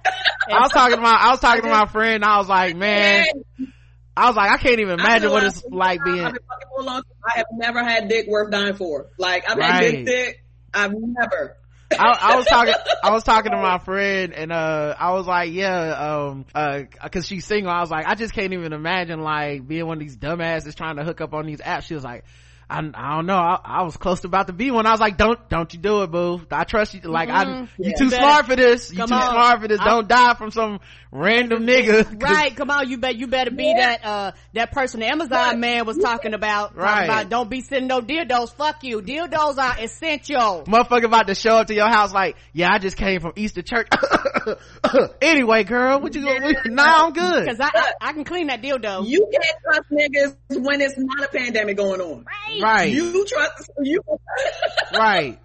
I 0.50 0.60
was 0.62 0.72
talking 0.72 0.96
to 0.96 1.02
my 1.02 1.12
I 1.20 1.30
was 1.32 1.40
talking 1.40 1.62
to 1.64 1.68
my 1.68 1.84
friend. 1.84 2.14
And 2.14 2.24
I 2.24 2.38
was 2.38 2.48
like, 2.48 2.76
man, 2.78 3.26
I 4.16 4.28
was 4.28 4.36
like, 4.36 4.50
I 4.50 4.56
can't 4.56 4.80
even 4.80 4.98
imagine 4.98 5.30
what 5.30 5.44
it's 5.44 5.62
like 5.70 6.02
being. 6.02 6.18
I've 6.24 6.32
been 6.32 6.42
fucking 6.48 6.68
for 6.74 6.80
a 6.80 6.84
long 6.86 7.02
time. 7.02 7.04
I 7.26 7.36
have 7.36 7.46
never 7.52 7.84
had 7.84 8.08
dick 8.08 8.26
worth 8.26 8.50
dying 8.50 8.74
for. 8.74 9.08
Like, 9.18 9.44
I've 9.50 9.58
had 9.58 9.70
Right. 9.70 9.80
big 9.92 10.06
dick. 10.06 10.44
I've 10.72 10.92
never. 10.94 11.58
I, 11.98 12.36
was 12.36 12.46
talking, 12.46 12.74
I 13.02 13.10
was 13.10 13.24
talking 13.24 13.52
to 13.52 13.58
my 13.58 13.78
friend 13.78 14.32
and, 14.34 14.52
uh, 14.52 14.94
I 14.98 15.12
was 15.12 15.26
like, 15.26 15.52
yeah, 15.52 15.90
um, 15.90 16.46
uh, 16.54 16.82
cause 17.10 17.26
she's 17.26 17.44
single. 17.44 17.72
I 17.72 17.80
was 17.80 17.90
like, 17.90 18.06
I 18.06 18.14
just 18.14 18.34
can't 18.34 18.52
even 18.52 18.72
imagine 18.72 19.20
like 19.20 19.66
being 19.66 19.86
one 19.86 19.98
of 19.98 20.00
these 20.00 20.16
dumbasses 20.16 20.74
trying 20.74 20.96
to 20.96 21.04
hook 21.04 21.20
up 21.20 21.34
on 21.34 21.46
these 21.46 21.60
apps. 21.60 21.84
She 21.84 21.94
was 21.94 22.04
like, 22.04 22.24
I, 22.72 22.78
I 22.94 23.16
don't 23.16 23.26
know. 23.26 23.36
I, 23.36 23.58
I 23.62 23.82
was 23.82 23.96
close 23.96 24.20
to 24.20 24.28
about 24.28 24.46
to 24.46 24.52
be 24.54 24.70
one. 24.70 24.86
I 24.86 24.92
was 24.92 25.00
like, 25.00 25.16
don't, 25.18 25.38
don't 25.50 25.72
you 25.74 25.78
do 25.78 26.02
it, 26.02 26.10
boo. 26.10 26.40
I 26.50 26.64
trust 26.64 26.94
you. 26.94 27.00
Like, 27.02 27.28
I, 27.28 27.44
Mhm. 27.44 27.68
you 27.78 27.90
Yeah. 27.90 27.92
too 27.98 28.10
Better- 28.10 28.22
smart 28.22 28.46
for 28.46 28.56
this. 28.56 28.90
You 28.90 28.98
Come 28.98 29.08
too 29.08 29.14
on. 29.14 29.30
smart 29.30 29.60
for 29.60 29.68
this. 29.68 29.80
I- 29.80 29.84
don't 29.84 30.08
die 30.08 30.34
from 30.34 30.50
some 30.50 30.80
random 31.10 31.66
nigga. 31.66 32.20
Right, 32.22 32.56
come 32.56 32.70
on, 32.70 32.88
you 32.88 32.96
bet 32.96 33.16
you 33.16 33.26
better 33.26 33.50
be 33.50 33.64
Yeah. 33.76 33.96
that 33.98 34.04
uh 34.06 34.32
that 34.54 34.72
person 34.72 35.00
the 35.00 35.06
Amazon 35.08 35.60
man 35.60 35.84
was 35.84 35.98
talking 35.98 36.32
about. 36.32 36.68
talking 36.70 36.82
Right. 36.82 37.04
about 37.04 37.28
don't 37.28 37.50
be 37.50 37.60
sending 37.60 37.88
no 37.88 38.00
dildos. 38.00 38.54
Fuck 38.54 38.82
you. 38.84 39.02
Dildos 39.02 39.58
are 39.58 39.76
essential. 39.78 40.64
Motherfucker 40.66 41.04
about 41.04 41.26
to 41.26 41.34
show 41.34 41.56
up 41.58 41.66
to 41.66 41.74
your 41.74 41.88
house 41.88 42.14
like, 42.14 42.36
yeah, 42.54 42.70
I 42.72 42.78
just 42.78 42.96
came 42.96 43.20
from 43.20 43.32
Easter 43.36 43.60
church. 43.60 43.88
anyway, 45.20 45.64
girl, 45.64 46.00
what 46.00 46.14
you 46.14 46.22
gonna, 46.22 46.54
nah, 46.66 47.06
I'm 47.06 47.12
good. 47.12 47.46
Cause 47.46 47.60
I, 47.60 47.70
I 47.74 47.92
I 48.00 48.12
can 48.12 48.24
clean 48.24 48.46
that 48.48 48.62
dildo. 48.62 49.06
You 49.06 49.28
can't 49.30 49.56
trust 49.64 49.90
niggas 49.90 50.62
when 50.64 50.80
it's 50.80 50.94
not 50.96 51.24
a 51.24 51.28
pandemic 51.28 51.76
going 51.76 52.00
on. 52.00 52.24
Right, 52.24 52.60
You 52.92 53.24
trust, 53.26 53.70
you, 53.82 54.00
right. 54.94 55.38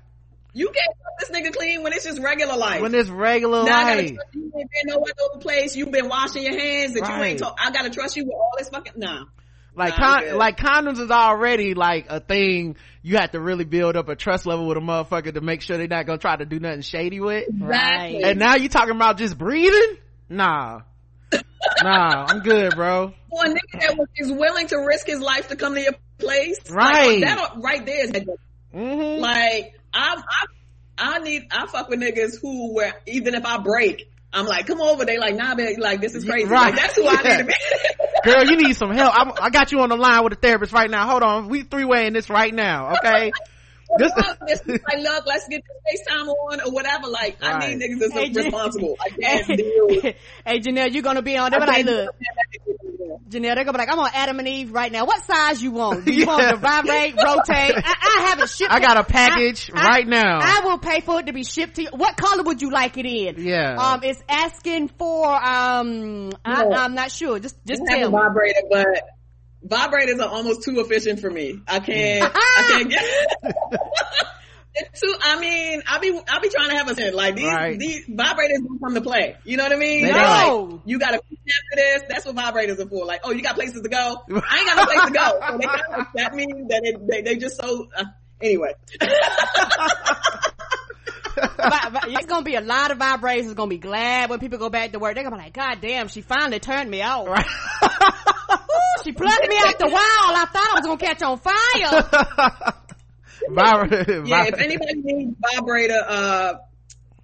you 0.53 0.65
can't 0.67 0.97
trust 1.01 1.31
this 1.31 1.31
nigga 1.31 1.53
clean 1.53 1.83
when 1.83 1.93
it's 1.93 2.05
just 2.05 2.21
regular 2.21 2.55
life. 2.55 2.81
When 2.81 2.93
it's 2.93 3.09
regular 3.09 3.63
Now 3.63 3.79
I 3.79 3.95
gotta 3.95 4.13
trust 4.13 4.29
you 4.33 4.51
ain't 4.57 4.69
been 4.71 4.85
no 4.85 4.95
other 4.97 5.39
place. 5.39 5.75
You've 5.75 5.91
been 5.91 6.09
washing 6.09 6.43
your 6.43 6.57
hands 6.57 6.95
and 6.95 7.07
you 7.07 7.13
ain't 7.23 7.39
talk. 7.39 7.57
I 7.61 7.71
gotta 7.71 7.89
trust 7.89 8.15
you 8.15 8.25
with 8.25 8.33
all 8.33 8.51
this 8.57 8.69
fucking 8.69 8.93
nah. 8.97 9.25
Like 9.75 9.97
Nah, 9.97 10.21
con- 10.21 10.37
like 10.37 10.57
condoms 10.57 10.99
is 10.99 11.11
already 11.11 11.75
like 11.75 12.07
a 12.09 12.19
thing 12.19 12.77
you 13.03 13.17
have 13.17 13.31
to 13.31 13.39
really 13.39 13.63
build 13.63 13.95
up 13.95 14.09
a 14.09 14.15
trust 14.15 14.47
level 14.47 14.67
with 14.67 14.77
a 14.77 14.81
motherfucker 14.81 15.33
to 15.33 15.41
make 15.41 15.61
sure 15.61 15.77
they're 15.77 15.87
not 15.87 16.07
gonna 16.07 16.17
try 16.17 16.35
to 16.35 16.45
do 16.45 16.59
nothing 16.59 16.81
shady 16.81 17.19
with. 17.19 17.45
Right. 17.53 18.21
And 18.23 18.39
now 18.39 18.55
you 18.55 18.69
talking 18.69 18.95
about 18.95 19.17
just 19.17 19.37
breathing? 19.37 19.97
Nah. 20.29 20.81
nah, 21.83 22.25
I'm 22.27 22.39
good, 22.39 22.75
bro. 22.75 23.13
For 23.29 23.45
a 23.45 23.49
nigga 23.49 23.79
that 23.81 23.97
was, 23.97 24.07
is 24.15 24.31
willing 24.31 24.67
to 24.67 24.77
risk 24.77 25.05
his 25.05 25.19
life 25.19 25.49
to 25.49 25.55
come 25.55 25.75
to 25.75 25.81
your 25.81 25.93
place, 26.17 26.59
Right. 26.69 27.19
Like, 27.21 27.21
that 27.21 27.51
right 27.57 27.85
there 27.85 28.03
is 28.05 28.11
hmm 28.71 29.21
like 29.21 29.73
I 29.93 30.15
I 30.17 30.45
I 30.97 31.19
need 31.19 31.43
I 31.51 31.67
fuck 31.67 31.89
with 31.89 31.99
niggas 31.99 32.39
who 32.41 32.73
where 32.73 32.93
even 33.05 33.35
if 33.35 33.45
I 33.45 33.57
break, 33.59 34.11
I'm 34.33 34.45
like, 34.45 34.67
come 34.67 34.81
over. 34.81 35.05
They 35.05 35.17
like, 35.17 35.35
nah, 35.35 35.55
man, 35.55 35.75
like 35.79 36.01
this 36.01 36.15
is 36.15 36.25
crazy. 36.25 36.47
Right. 36.47 36.73
Like 36.73 36.75
that's 36.75 36.95
who 36.95 37.07
I 37.07 37.21
need 37.21 37.37
to 37.37 37.45
be. 37.45 37.53
Girl, 38.23 38.43
you 38.45 38.57
need 38.57 38.75
some 38.75 38.91
help. 38.91 39.13
I'm, 39.15 39.31
I 39.41 39.49
got 39.49 39.71
you 39.71 39.79
on 39.81 39.89
the 39.89 39.95
line 39.95 40.23
with 40.23 40.33
a 40.33 40.35
therapist 40.37 40.73
right 40.73 40.89
now. 40.89 41.07
Hold 41.07 41.23
on. 41.23 41.49
We 41.49 41.63
three 41.63 41.85
weighing 41.85 42.13
this 42.13 42.29
right 42.29 42.53
now. 42.53 42.95
Okay. 42.95 43.31
This- 43.97 44.11
this, 44.45 44.59
this, 44.67 44.81
like, 44.85 44.99
look, 45.01 45.25
let's 45.25 45.47
get 45.47 45.63
this 45.63 46.03
FaceTime 46.09 46.27
on 46.27 46.59
or 46.59 46.73
whatever. 46.73 47.07
Like, 47.07 47.37
I 47.41 47.69
need 47.69 47.81
niggas 47.81 47.99
that's 47.99 48.11
Hey, 48.11 48.29
Jan- 48.31 48.43
responsible. 48.43 48.97
I 48.99 49.09
hey, 49.17 49.37
can't 49.45 49.57
deal 49.57 49.87
with 49.87 50.15
hey 50.45 50.59
Janelle, 50.59 50.91
you 50.93 51.01
gonna 51.01 51.21
be 51.21 51.37
on 51.37 51.51
there? 51.51 51.61
I 51.61 51.65
But 51.65 51.69
like, 51.69 51.85
look, 51.85 51.95
deal 51.95 52.05
with 52.05 52.46
Janelle, 53.29 53.55
they're 53.55 53.65
gonna 53.65 53.73
be 53.73 53.77
like, 53.79 53.91
I'm 53.91 53.99
on 53.99 54.09
Adam 54.13 54.39
and 54.39 54.47
Eve 54.47 54.71
right 54.71 54.91
now. 54.91 55.05
What 55.05 55.21
size 55.23 55.61
you 55.61 55.71
want? 55.71 56.05
Do 56.05 56.13
you 56.13 56.21
Yeah. 56.21 56.25
want 56.27 56.49
to 56.49 56.55
vibrate, 56.57 57.15
rotate? 57.15 57.75
I, 57.75 57.95
I 58.19 58.25
have 58.29 58.39
it 58.39 58.49
shipped. 58.49 58.71
I 58.71 58.79
got 58.79 58.97
a 58.97 59.03
package 59.03 59.69
I- 59.73 59.81
I- 59.81 59.87
right 59.89 60.07
now. 60.07 60.39
I 60.41 60.61
will 60.65 60.77
pay 60.77 61.01
for 61.01 61.19
it 61.19 61.25
to 61.27 61.33
be 61.33 61.43
shipped 61.43 61.75
to 61.75 61.83
you. 61.83 61.89
What 61.91 62.15
color 62.17 62.43
would 62.43 62.61
you 62.61 62.71
like 62.71 62.97
it 62.97 63.05
in? 63.05 63.43
Yeah. 63.45 63.75
Um, 63.75 63.99
it's 64.03 64.21
asking 64.29 64.87
for 64.89 65.27
um, 65.27 66.31
I, 66.45 66.63
No. 66.63 66.71
I'm 66.77 66.95
not 66.95 67.11
sure. 67.11 67.39
Just 67.39 67.57
just 67.65 67.81
I 67.89 67.97
have 67.97 67.99
tell 67.99 68.09
a 68.09 68.11
me. 68.11 68.17
vibrator, 68.27 68.61
but 68.69 68.87
vibrators 69.67 70.21
are 70.23 70.29
almost 70.29 70.63
too 70.63 70.79
efficient 70.79 71.19
for 71.19 71.29
me. 71.29 71.59
I 71.67 71.79
can't. 71.79 72.31
I 72.33 72.63
can't 72.69 72.89
get. 72.89 73.55
It's 74.79 75.01
too. 75.01 75.13
I 75.21 75.39
mean, 75.39 75.81
I 75.87 75.97
be 75.99 76.09
I 76.29 76.39
be 76.39 76.49
trying 76.49 76.69
to 76.69 76.75
have 76.77 76.89
a 76.89 76.95
sin 76.95 77.13
like 77.13 77.35
these 77.35 77.45
Right. 77.45 77.77
these 77.79 78.05
vibrators 78.07 78.59
don't 78.67 78.79
come 78.83 78.93
to 78.95 79.01
play. 79.01 79.35
You 79.43 79.57
know 79.57 79.63
what 79.63 79.71
I 79.73 79.75
mean? 79.77 80.03
They 80.05 80.11
They're. 80.11 80.21
Like, 80.23 80.79
you 80.85 80.99
got 80.99 81.11
to 81.11 81.21
pee 81.29 81.37
after 81.37 81.75
this. 81.75 82.03
That's 82.09 82.25
what 82.25 82.35
vibrators 82.35 82.79
are 82.79 82.87
for. 82.89 83.05
Like, 83.05 83.21
oh, 83.23 83.31
you 83.31 83.41
got 83.41 83.55
places 83.55 83.81
to 83.81 83.89
go. 83.89 83.97
I 84.29 84.57
ain't 84.57 84.67
got 84.67 84.77
no 84.77 84.85
place 84.85 85.05
to 85.05 85.11
go. 85.11 85.39
So 85.49 85.57
they 85.57 85.65
kinda, 85.67 86.07
that 86.15 86.35
means 86.35 86.67
that 86.69 86.81
it, 86.83 87.07
they 87.07 87.21
they 87.21 87.35
just 87.37 87.59
so. 87.61 87.87
Uh, 87.97 88.03
anyway, 88.41 88.73
Vi- 91.37 91.89
vi- 91.91 91.99
it's 92.07 92.25
gonna 92.25 92.43
be 92.43 92.55
a 92.55 92.61
lot 92.61 92.89
of 92.91 92.97
vibrators. 92.97 93.45
It's 93.45 93.53
gonna 93.53 93.69
be 93.69 93.77
glad 93.77 94.29
when 94.29 94.39
people 94.39 94.57
go 94.57 94.69
back 94.69 94.91
to 94.93 94.99
work. 94.99 95.13
They're 95.15 95.23
gonna 95.23 95.35
be 95.37 95.43
like, 95.43 95.53
God 95.53 95.79
damn, 95.81 96.07
she 96.07 96.21
finally 96.21 96.59
turned 96.59 96.89
me 96.89 97.01
out. 97.01 97.27
Right. 97.27 97.45
she 99.03 99.11
plugged 99.11 99.47
me 99.47 99.55
out 99.59 99.77
the 99.77 99.85
wall. 99.87 99.99
I 99.99 100.45
thought 100.51 100.67
I 100.71 100.79
was 100.79 100.85
gonna 100.85 100.97
catch 100.97 101.21
on 101.21 101.37
fire. 101.37 102.73
yeah, 104.25 104.45
if 104.45 104.59
anybody 104.59 104.95
needs 104.95 105.35
vibrator, 105.53 106.03
uh, 106.07 106.53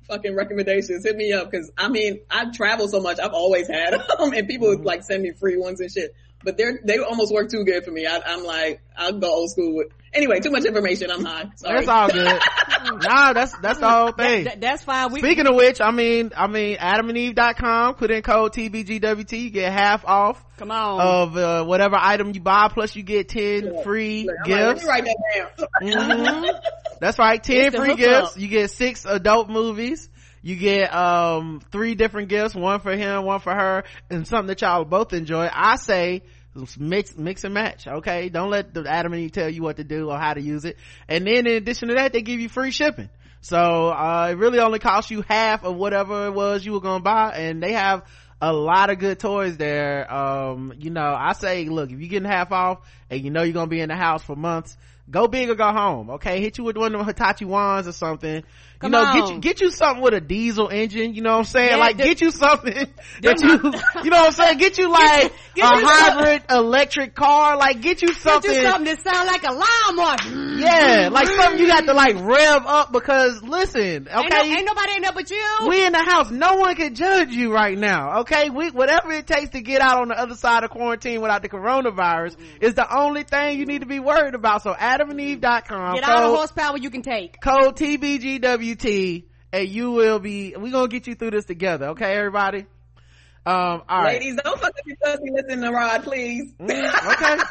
fucking 0.07 0.35
recommendations, 0.35 1.03
hit 1.03 1.15
me 1.15 1.34
up. 1.34 1.52
Cause 1.52 1.72
I 1.77 1.90
mean, 1.90 2.19
I 2.30 2.52
travel 2.52 2.88
so 2.88 2.99
much. 2.99 3.19
I've 3.19 3.34
always 3.34 3.68
had 3.68 3.94
them 3.94 4.03
and 4.34 4.48
people 4.48 4.69
mm-hmm. 4.69 4.84
like 4.84 5.03
send 5.03 5.23
me 5.23 5.31
free 5.31 5.57
ones 5.57 5.80
and 5.80 5.91
shit, 5.91 6.14
but 6.44 6.57
they're, 6.57 6.80
they 6.84 6.99
almost 6.99 7.34
work 7.34 7.49
too 7.49 7.64
good 7.64 7.84
for 7.84 7.91
me. 7.91 8.06
I, 8.06 8.34
am 8.34 8.44
like, 8.44 8.82
I'll 8.98 9.14
go 9.14 9.28
old 9.28 9.52
school 9.52 9.76
with, 9.76 9.88
anyway, 10.14 10.40
too 10.40 10.52
much 10.52 10.65
information. 10.65 11.11
I'm 11.11 11.24
high. 11.24 11.49
Sorry. 11.56 11.86
That's 11.86 11.88
all 11.88 12.10
good. 12.10 12.41
nah, 13.03 13.34
that's, 13.34 13.57
that's 13.57 13.80
the 13.80 13.90
whole 13.90 14.11
thing. 14.11 14.45
That, 14.45 14.52
that, 14.52 14.61
that's 14.61 14.84
fine. 14.84 15.11
We, 15.11 15.20
Speaking 15.20 15.48
of 15.48 15.56
which, 15.56 15.82
I 15.82 15.91
mean, 15.91 16.32
I 16.36 16.48
mean, 16.48 16.78
adamandeve.com, 16.78 17.95
put 17.95 18.11
in 18.11 18.22
code 18.22 18.53
TBGWT, 18.53 19.40
you 19.40 19.49
get 19.49 19.72
half 19.72 20.06
off. 20.06 20.44
Come 20.57 20.72
on. 20.72 21.02
Of, 21.02 21.38
uh, 21.38 21.65
whatever 21.65 21.95
item 21.99 22.32
you 22.34 22.41
buy, 22.41 22.70
plus 22.72 22.95
you 22.95 23.03
get 23.03 23.30
10 23.30 23.41
yeah. 23.44 23.84
free 23.84 24.26
Look, 24.26 24.45
gifts. 24.45 24.86
Like, 24.86 25.06
write 25.06 25.06
that 25.06 25.68
down. 25.82 25.90
mm-hmm. 25.90 26.57
That's 26.99 27.20
right. 27.20 27.44
10 27.44 27.57
it's 27.57 27.76
free 27.76 27.95
gifts. 27.95 28.32
Up. 28.34 28.40
You 28.40 28.48
get 28.48 28.72
six 28.72 29.06
adult 29.06 29.49
movies. 29.49 30.10
You 30.44 30.56
get, 30.56 30.94
um, 30.94 31.61
three 31.72 31.95
different 31.95 32.30
gifts, 32.30 32.53
one 32.53 32.82
for 32.82 32.95
him, 32.95 33.24
one 33.24 33.40
for 33.40 33.53
her, 33.53 33.86
and 34.11 34.28
something 34.28 34.48
that 34.48 34.61
y'all 34.61 34.86
both 34.86 35.14
enjoy. 35.14 35.49
I 35.52 35.78
say, 35.78 36.22
mix 36.78 37.18
mix 37.18 37.44
and 37.44 37.53
match 37.53 37.88
okay? 37.88 38.30
Don't 38.30 38.49
let 38.49 38.74
the 38.74 38.86
adam 38.88 39.14
and 39.14 39.22
eve 39.24 39.32
tell 39.32 39.49
you 39.49 39.64
what 39.64 39.78
to 39.78 39.84
do 39.84 40.10
or 40.10 40.18
how 40.18 40.34
to 40.34 40.41
use 40.41 40.65
it. 40.65 40.78
And 41.07 41.26
then 41.26 41.48
in 41.48 41.56
addition 41.56 41.90
to 41.90 41.95
that 41.95 42.14
they 42.14 42.22
give 42.22 42.40
you 42.40 42.49
free 42.49 42.72
shipping. 42.72 43.10
So 43.41 43.57
uh, 43.57 44.30
it 44.32 44.38
really 44.38 44.60
only 44.60 44.80
costs 44.80 45.11
you 45.11 45.24
half 45.28 45.64
of 45.65 45.76
whatever 45.76 46.28
it 46.28 46.32
was 46.34 46.65
you 46.65 46.74
were 46.74 46.82
gonna 46.82 47.03
buy 47.03 47.34
and 47.36 47.61
they 47.61 47.74
have 47.74 48.03
a 48.41 48.53
lot 48.53 48.90
of 48.90 48.99
good 48.99 49.20
toys 49.20 49.57
there. 49.57 50.11
Um, 50.14 50.74
you 50.78 50.90
know 50.90 51.15
i 51.18 51.34
say 51.34 51.65
look 51.65 51.91
if 51.91 51.99
you're 51.99 52.10
getting 52.10 52.30
half 52.30 52.52
off 52.52 52.80
and 53.10 53.22
you 53.22 53.32
know 53.32 53.44
you're 53.44 53.53
gonna 53.53 53.68
be 53.68 53.82
in 53.82 53.90
the 53.90 53.95
house 53.95 54.24
for 54.24 54.36
months 54.36 54.78
go 55.10 55.28
big 55.28 55.49
or 55.49 55.56
go 55.56 55.72
home 55.72 56.11
okay? 56.11 56.40
Hit 56.40 56.57
you 56.57 56.64
with 56.64 56.78
one 56.78 56.94
of 56.94 56.99
them 56.99 57.07
hitachi 57.07 57.45
wands 57.45 57.88
or 57.88 57.94
something 57.94 58.44
Come 58.84 58.91
you 58.91 58.99
know, 58.99 59.05
on. 59.05 59.15
get 59.18 59.30
you, 59.30 59.39
get 59.39 59.61
you 59.61 59.72
something 59.72 60.03
with 60.03 60.14
a 60.14 60.19
diesel 60.19 60.68
engine, 60.68 61.14
you 61.14 61.22
know 61.22 61.31
what 61.31 61.38
I'm 61.38 61.43
saying? 61.45 61.69
Yeah, 61.69 61.77
like, 61.77 61.95
the, 61.95 62.03
get 62.03 62.19
you 62.19 62.31
something 62.31 62.73
that 63.22 63.41
you, 63.41 64.03
you 64.03 64.10
know 64.10 64.18
what 64.18 64.27
I'm 64.27 64.31
saying? 64.34 64.57
Get 64.57 64.77
you 64.77 64.91
like 64.91 65.22
get, 65.22 65.34
get 65.55 65.73
a 65.73 65.80
you 65.80 65.85
hybrid 65.88 66.41
something. 66.41 66.57
electric 66.57 67.15
car, 67.15 67.55
like 67.55 67.80
get 67.80 68.01
you 68.01 68.11
something. 68.11 68.51
Get 68.51 68.61
you 68.61 68.69
something 68.69 68.93
that 68.93 69.01
sound 69.01 69.27
like 69.27 69.43
a 69.43 69.53
lawnmower. 69.53 70.60
Yeah, 70.60 71.10
like 71.14 71.27
something 71.27 71.61
you 71.61 71.68
got 71.68 71.85
to 71.85 71.93
like 71.93 72.15
rev 72.19 72.65
up 72.65 72.91
because 72.91 73.41
listen, 73.41 74.10
okay? 74.10 74.18
Ain't, 74.18 74.30
no, 74.30 74.41
ain't 74.41 74.65
nobody 74.65 74.95
in 74.97 75.01
there 75.03 75.14
but 75.14 75.31
you. 75.31 75.57
We 75.69 75.85
in 75.85 75.93
the 75.93 76.03
house. 76.03 76.30
No 76.30 76.55
one 76.55 76.76
can 76.76 76.93
judge 76.93 77.30
you 77.30 77.53
right 77.53 77.77
now, 77.77 78.19
okay? 78.22 78.49
We, 78.49 78.69
whatever 78.72 79.14
it 79.14 79.27
takes 79.27 79.51
to 79.51 79.61
get 79.61 79.80
out 79.80 80.01
on 80.01 80.10
the 80.10 80.19
other 80.19 80.35
side 80.35 80.65
of 80.65 80.72
quarantine 80.72 81.22
without 81.22 81.41
the 81.41 81.47
coronavirus 81.47 82.35
mm-hmm. 82.35 82.65
is 82.65 82.73
the 82.73 82.93
only 82.93 83.23
thing 83.23 83.60
you 83.60 83.65
need 83.65 83.80
to 83.80 83.88
be 83.88 84.01
worried 84.01 84.35
about. 84.35 84.61
So 84.61 84.73
adamandeve.com. 84.73 85.95
Get 85.95 86.03
all 86.03 86.31
the 86.31 86.35
horsepower 86.35 86.77
you 86.77 86.89
can 86.89 87.01
take. 87.01 87.39
Code 87.39 87.77
TBGW 87.77 88.72
WT 88.73 89.23
and 89.53 89.69
you 89.69 89.91
will 89.91 90.19
be, 90.19 90.55
We're 90.57 90.71
gonna 90.71 90.87
get 90.87 91.07
you 91.07 91.15
through 91.15 91.31
this 91.31 91.45
together. 91.45 91.87
Okay, 91.89 92.15
everybody? 92.15 92.65
Um, 93.45 93.83
all 93.89 94.03
right. 94.03 94.19
Ladies, 94.19 94.39
don't 94.43 94.59
fuck 94.59 94.69
up 94.69 94.85
your 94.85 94.97
pussy. 94.97 95.31
Listen 95.31 95.61
to 95.61 95.71
Rod, 95.71 96.03
please. 96.03 96.53
Mm, 96.59 97.13
okay. 97.13 97.43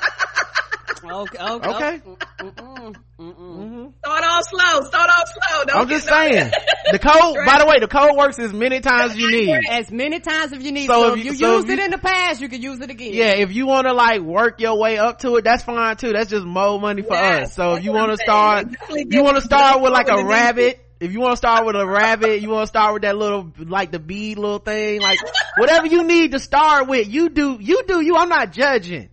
okay. 1.05 1.39
Okay. 1.39 1.69
okay. 1.69 2.01
Mm-mm, 2.41 2.95
mm-mm. 3.21 3.93
Start 3.99 4.25
off 4.25 4.43
slow. 4.49 4.89
Start 4.89 5.11
off 5.11 5.29
slow. 5.29 5.65
Don't 5.65 5.77
I'm 5.77 5.89
just 5.89 6.09
saying. 6.09 6.51
the 6.93 6.99
code, 6.99 7.37
by 7.45 7.59
the 7.59 7.67
way, 7.67 7.79
the 7.79 7.89
code 7.89 8.17
works 8.17 8.39
as 8.39 8.55
many 8.55 8.81
times 8.81 9.13
as 9.13 9.19
you 9.19 9.31
need. 9.31 9.55
As 9.69 9.91
many 9.91 10.19
times 10.21 10.55
as 10.55 10.63
you 10.63 10.73
need. 10.73 10.87
So, 10.87 11.09
so 11.09 11.13
if 11.15 11.25
you, 11.25 11.35
so 11.35 11.57
used 11.57 11.69
if 11.69 11.77
you, 11.77 11.83
it 11.83 11.85
in 11.85 11.91
the 11.91 11.99
past, 11.99 12.41
you 12.41 12.49
can 12.49 12.63
use 12.63 12.81
it 12.81 12.89
again. 12.89 13.13
Yeah, 13.13 13.35
if 13.37 13.53
you 13.53 13.67
want 13.67 13.87
to 13.87 13.93
like 13.93 14.23
work 14.23 14.61
your 14.61 14.79
way 14.79 14.97
up 14.97 15.19
to 15.21 15.37
it, 15.37 15.45
that's 15.45 15.63
fine 15.63 15.97
too. 15.99 16.13
That's 16.13 16.31
just 16.31 16.47
more 16.47 16.81
money 16.81 17.03
for 17.03 17.15
yes, 17.15 17.51
us. 17.51 17.55
So 17.55 17.75
if 17.75 17.85
you 17.85 17.93
want 17.93 18.13
to 18.13 18.17
start, 18.17 18.69
you 18.91 19.23
want 19.23 19.37
to 19.37 19.43
start 19.43 19.83
with 19.83 19.93
like 19.93 20.09
a 20.09 20.25
rabbit 20.25 20.81
if 21.03 21.13
you 21.13 21.19
want 21.19 21.33
to 21.33 21.37
start 21.37 21.67
with 21.67 21.75
a 21.75 21.85
rabbit, 21.85 22.43
you 22.43 22.49
want 22.51 22.63
to 22.63 22.67
start 22.69 22.93
with 22.95 23.03
that 23.03 23.17
little, 23.17 23.53
like 23.59 23.91
the 23.91 23.99
bead 23.99 24.39
little 24.39 24.61
thing, 24.61 25.01
like 25.01 25.19
whatever 25.57 25.89
you 25.89 26.05
need 26.05 26.31
to 26.31 26.39
start 26.39 26.87
with, 26.87 27.09
you 27.09 27.29
do, 27.29 27.59
you 27.61 27.83
do 27.89 28.01
you. 28.01 28.17
I'm 28.17 28.29
not 28.29 28.53
judging, 28.53 29.09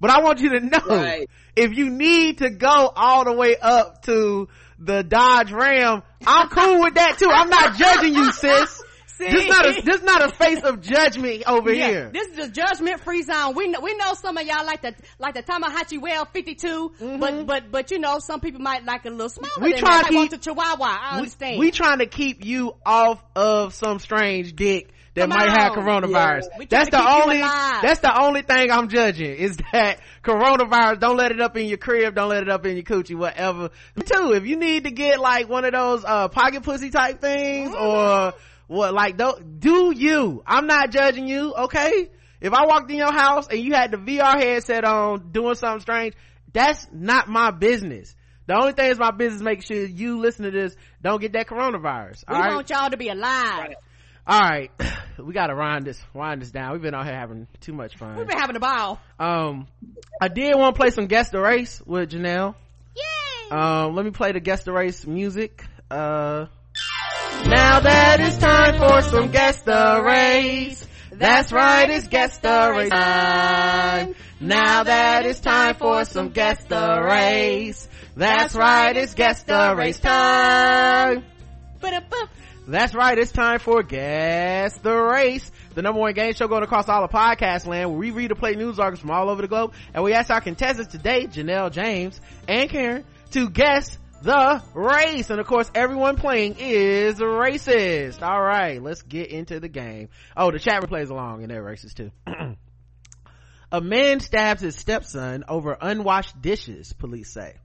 but 0.00 0.10
I 0.10 0.20
want 0.20 0.40
you 0.40 0.58
to 0.58 0.60
know 0.60 0.80
right. 0.88 1.30
if 1.54 1.76
you 1.76 1.90
need 1.90 2.38
to 2.38 2.50
go 2.50 2.92
all 2.94 3.24
the 3.24 3.32
way 3.32 3.56
up 3.56 4.02
to 4.06 4.48
the 4.80 5.04
Dodge 5.04 5.52
Ram, 5.52 6.02
I'm 6.26 6.48
cool 6.48 6.80
with 6.80 6.94
that 6.94 7.18
too. 7.18 7.30
I'm 7.32 7.50
not 7.50 7.76
judging 7.76 8.14
you, 8.14 8.32
sis. 8.32 8.77
See? 9.18 9.28
This 9.28 9.48
not 9.48 9.66
a 9.66 9.82
this 9.82 10.02
not 10.02 10.24
a 10.24 10.32
face 10.32 10.62
of 10.62 10.80
judgment 10.80 11.42
over 11.48 11.72
yeah, 11.72 11.88
here. 11.88 12.10
This 12.12 12.28
is 12.28 12.38
a 12.38 12.48
judgment 12.48 13.00
free 13.00 13.22
zone. 13.22 13.56
We 13.56 13.66
know, 13.66 13.80
we 13.80 13.96
know 13.96 14.14
some 14.14 14.36
of 14.36 14.46
y'all 14.46 14.64
like 14.64 14.82
the 14.82 14.94
like 15.18 15.34
the 15.34 15.42
Tamagotchi 15.42 16.00
well 16.00 16.24
52, 16.24 16.66
mm-hmm. 17.00 17.18
but 17.18 17.46
but 17.46 17.70
but 17.72 17.90
you 17.90 17.98
know 17.98 18.20
some 18.20 18.38
people 18.38 18.60
might 18.60 18.84
like 18.84 19.06
a 19.06 19.10
little 19.10 19.28
smaller. 19.28 19.50
We 19.60 19.72
try 19.72 20.02
to 20.02 20.08
keep, 20.08 20.30
want 20.30 20.40
Chihuahua. 20.40 20.86
I 20.86 21.16
understand. 21.16 21.58
We, 21.58 21.66
we 21.66 21.70
trying 21.72 21.98
to 21.98 22.06
keep 22.06 22.44
you 22.44 22.76
off 22.86 23.20
of 23.34 23.74
some 23.74 23.98
strange 23.98 24.54
dick 24.54 24.92
that 25.14 25.28
Come 25.28 25.30
might 25.30 25.48
on. 25.48 25.58
have 25.58 25.72
coronavirus. 25.72 26.44
Yeah. 26.56 26.66
That's 26.68 26.90
the 26.90 27.04
only 27.04 27.38
that's 27.40 28.00
the 28.00 28.22
only 28.22 28.42
thing 28.42 28.70
I'm 28.70 28.88
judging 28.88 29.34
is 29.34 29.56
that 29.72 29.98
coronavirus. 30.22 31.00
Don't 31.00 31.16
let 31.16 31.32
it 31.32 31.40
up 31.40 31.56
in 31.56 31.66
your 31.66 31.78
crib. 31.78 32.14
Don't 32.14 32.28
let 32.28 32.44
it 32.44 32.48
up 32.48 32.64
in 32.66 32.76
your 32.76 32.84
coochie. 32.84 33.16
Whatever. 33.16 33.70
Too, 34.04 34.32
if 34.34 34.46
you 34.46 34.56
need 34.56 34.84
to 34.84 34.92
get 34.92 35.18
like 35.18 35.48
one 35.48 35.64
of 35.64 35.72
those 35.72 36.04
uh 36.04 36.28
pocket 36.28 36.62
pussy 36.62 36.90
type 36.90 37.20
things 37.20 37.70
mm-hmm. 37.70 37.84
or 37.84 38.34
what, 38.68 38.94
like, 38.94 39.16
don't, 39.16 39.60
do 39.60 39.92
you. 39.94 40.42
I'm 40.46 40.66
not 40.66 40.90
judging 40.90 41.26
you, 41.26 41.54
okay? 41.54 42.10
If 42.40 42.52
I 42.52 42.66
walked 42.66 42.90
in 42.90 42.96
your 42.96 43.12
house 43.12 43.48
and 43.48 43.58
you 43.58 43.72
had 43.72 43.90
the 43.90 43.96
VR 43.96 44.40
headset 44.40 44.84
on 44.84 45.32
doing 45.32 45.56
something 45.56 45.80
strange, 45.80 46.14
that's 46.52 46.86
not 46.92 47.28
my 47.28 47.50
business. 47.50 48.14
The 48.46 48.56
only 48.56 48.72
thing 48.72 48.90
is 48.90 48.98
my 48.98 49.10
business 49.10 49.42
make 49.42 49.62
sure 49.62 49.84
you 49.84 50.20
listen 50.20 50.44
to 50.44 50.50
this 50.50 50.74
don't 51.02 51.20
get 51.20 51.32
that 51.32 51.48
coronavirus. 51.48 52.24
We 52.28 52.34
right? 52.34 52.54
want 52.54 52.70
y'all 52.70 52.90
to 52.90 52.96
be 52.96 53.08
alive. 53.08 53.74
All 54.26 54.40
right. 54.40 54.70
We 55.18 55.34
gotta 55.34 55.56
wind 55.56 55.84
this, 55.84 56.00
wind 56.14 56.42
this 56.42 56.52
down. 56.52 56.74
We've 56.74 56.80
been 56.80 56.94
out 56.94 57.04
here 57.04 57.12
having 57.12 57.48
too 57.60 57.72
much 57.72 57.96
fun. 57.96 58.16
We've 58.16 58.28
been 58.28 58.38
having 58.38 58.54
a 58.54 58.60
ball. 58.60 59.00
Um, 59.18 59.66
I 60.20 60.28
did 60.28 60.54
want 60.54 60.76
to 60.76 60.80
play 60.80 60.90
some 60.90 61.08
guest 61.08 61.32
the 61.32 61.40
race 61.40 61.82
with 61.84 62.10
Janelle. 62.10 62.54
Yay! 62.94 63.50
Um, 63.50 63.96
let 63.96 64.04
me 64.04 64.12
play 64.12 64.30
the 64.30 64.38
guest 64.38 64.64
the 64.66 64.72
race 64.72 65.04
music. 65.04 65.64
Uh, 65.90 66.46
now 67.46 67.80
that 67.80 68.20
it's 68.20 68.38
time 68.38 68.78
for 68.78 69.02
some 69.02 69.30
guest 69.30 69.64
the 69.64 70.02
race. 70.04 70.86
That's 71.12 71.50
right, 71.52 71.90
it's 71.90 72.06
guest 72.08 72.42
the 72.42 72.72
race 72.76 72.90
time. 72.90 74.14
Now 74.40 74.84
that 74.84 75.26
it's 75.26 75.40
time 75.40 75.74
for 75.74 76.04
some 76.04 76.28
guest 76.30 76.68
the 76.68 77.00
race. 77.02 77.88
That's 78.16 78.54
right, 78.54 78.96
it's 78.96 79.14
guest 79.14 79.46
the 79.46 79.74
race 79.76 79.98
time. 79.98 81.24
That's 82.68 82.94
right, 82.94 83.18
it's 83.18 83.32
time 83.32 83.60
for 83.60 83.82
Guess 83.82 84.76
the 84.80 84.94
Race, 84.94 85.50
the 85.74 85.80
number 85.80 86.00
one 86.00 86.12
game 86.12 86.34
show 86.34 86.48
going 86.48 86.62
across 86.62 86.86
all 86.86 87.02
of 87.02 87.10
podcast 87.10 87.66
land 87.66 87.88
where 87.88 87.98
we 87.98 88.10
read 88.10 88.30
and 88.30 88.38
play 88.38 88.56
news 88.56 88.78
articles 88.78 89.00
from 89.00 89.10
all 89.10 89.30
over 89.30 89.40
the 89.40 89.48
globe. 89.48 89.72
And 89.94 90.04
we 90.04 90.12
ask 90.12 90.28
our 90.30 90.42
contestants 90.42 90.92
today, 90.92 91.26
Janelle 91.26 91.72
James 91.72 92.20
and 92.46 92.68
Karen, 92.68 93.04
to 93.30 93.48
guess 93.48 93.96
the 94.22 94.62
race. 94.74 95.30
And 95.30 95.40
of 95.40 95.46
course, 95.46 95.70
everyone 95.74 96.16
playing 96.16 96.56
is 96.58 97.16
racist. 97.16 98.22
All 98.22 98.40
right, 98.40 98.82
let's 98.82 99.02
get 99.02 99.30
into 99.30 99.60
the 99.60 99.68
game. 99.68 100.08
Oh, 100.36 100.50
the 100.50 100.58
chat 100.58 100.86
plays 100.88 101.10
along 101.10 101.42
and 101.42 101.50
they're 101.50 101.62
racist 101.62 101.94
too. 101.94 102.10
A 103.70 103.80
man 103.82 104.20
stabs 104.20 104.62
his 104.62 104.76
stepson 104.76 105.44
over 105.46 105.76
unwashed 105.78 106.40
dishes, 106.40 106.94
police 106.94 107.30
say. 107.30 107.56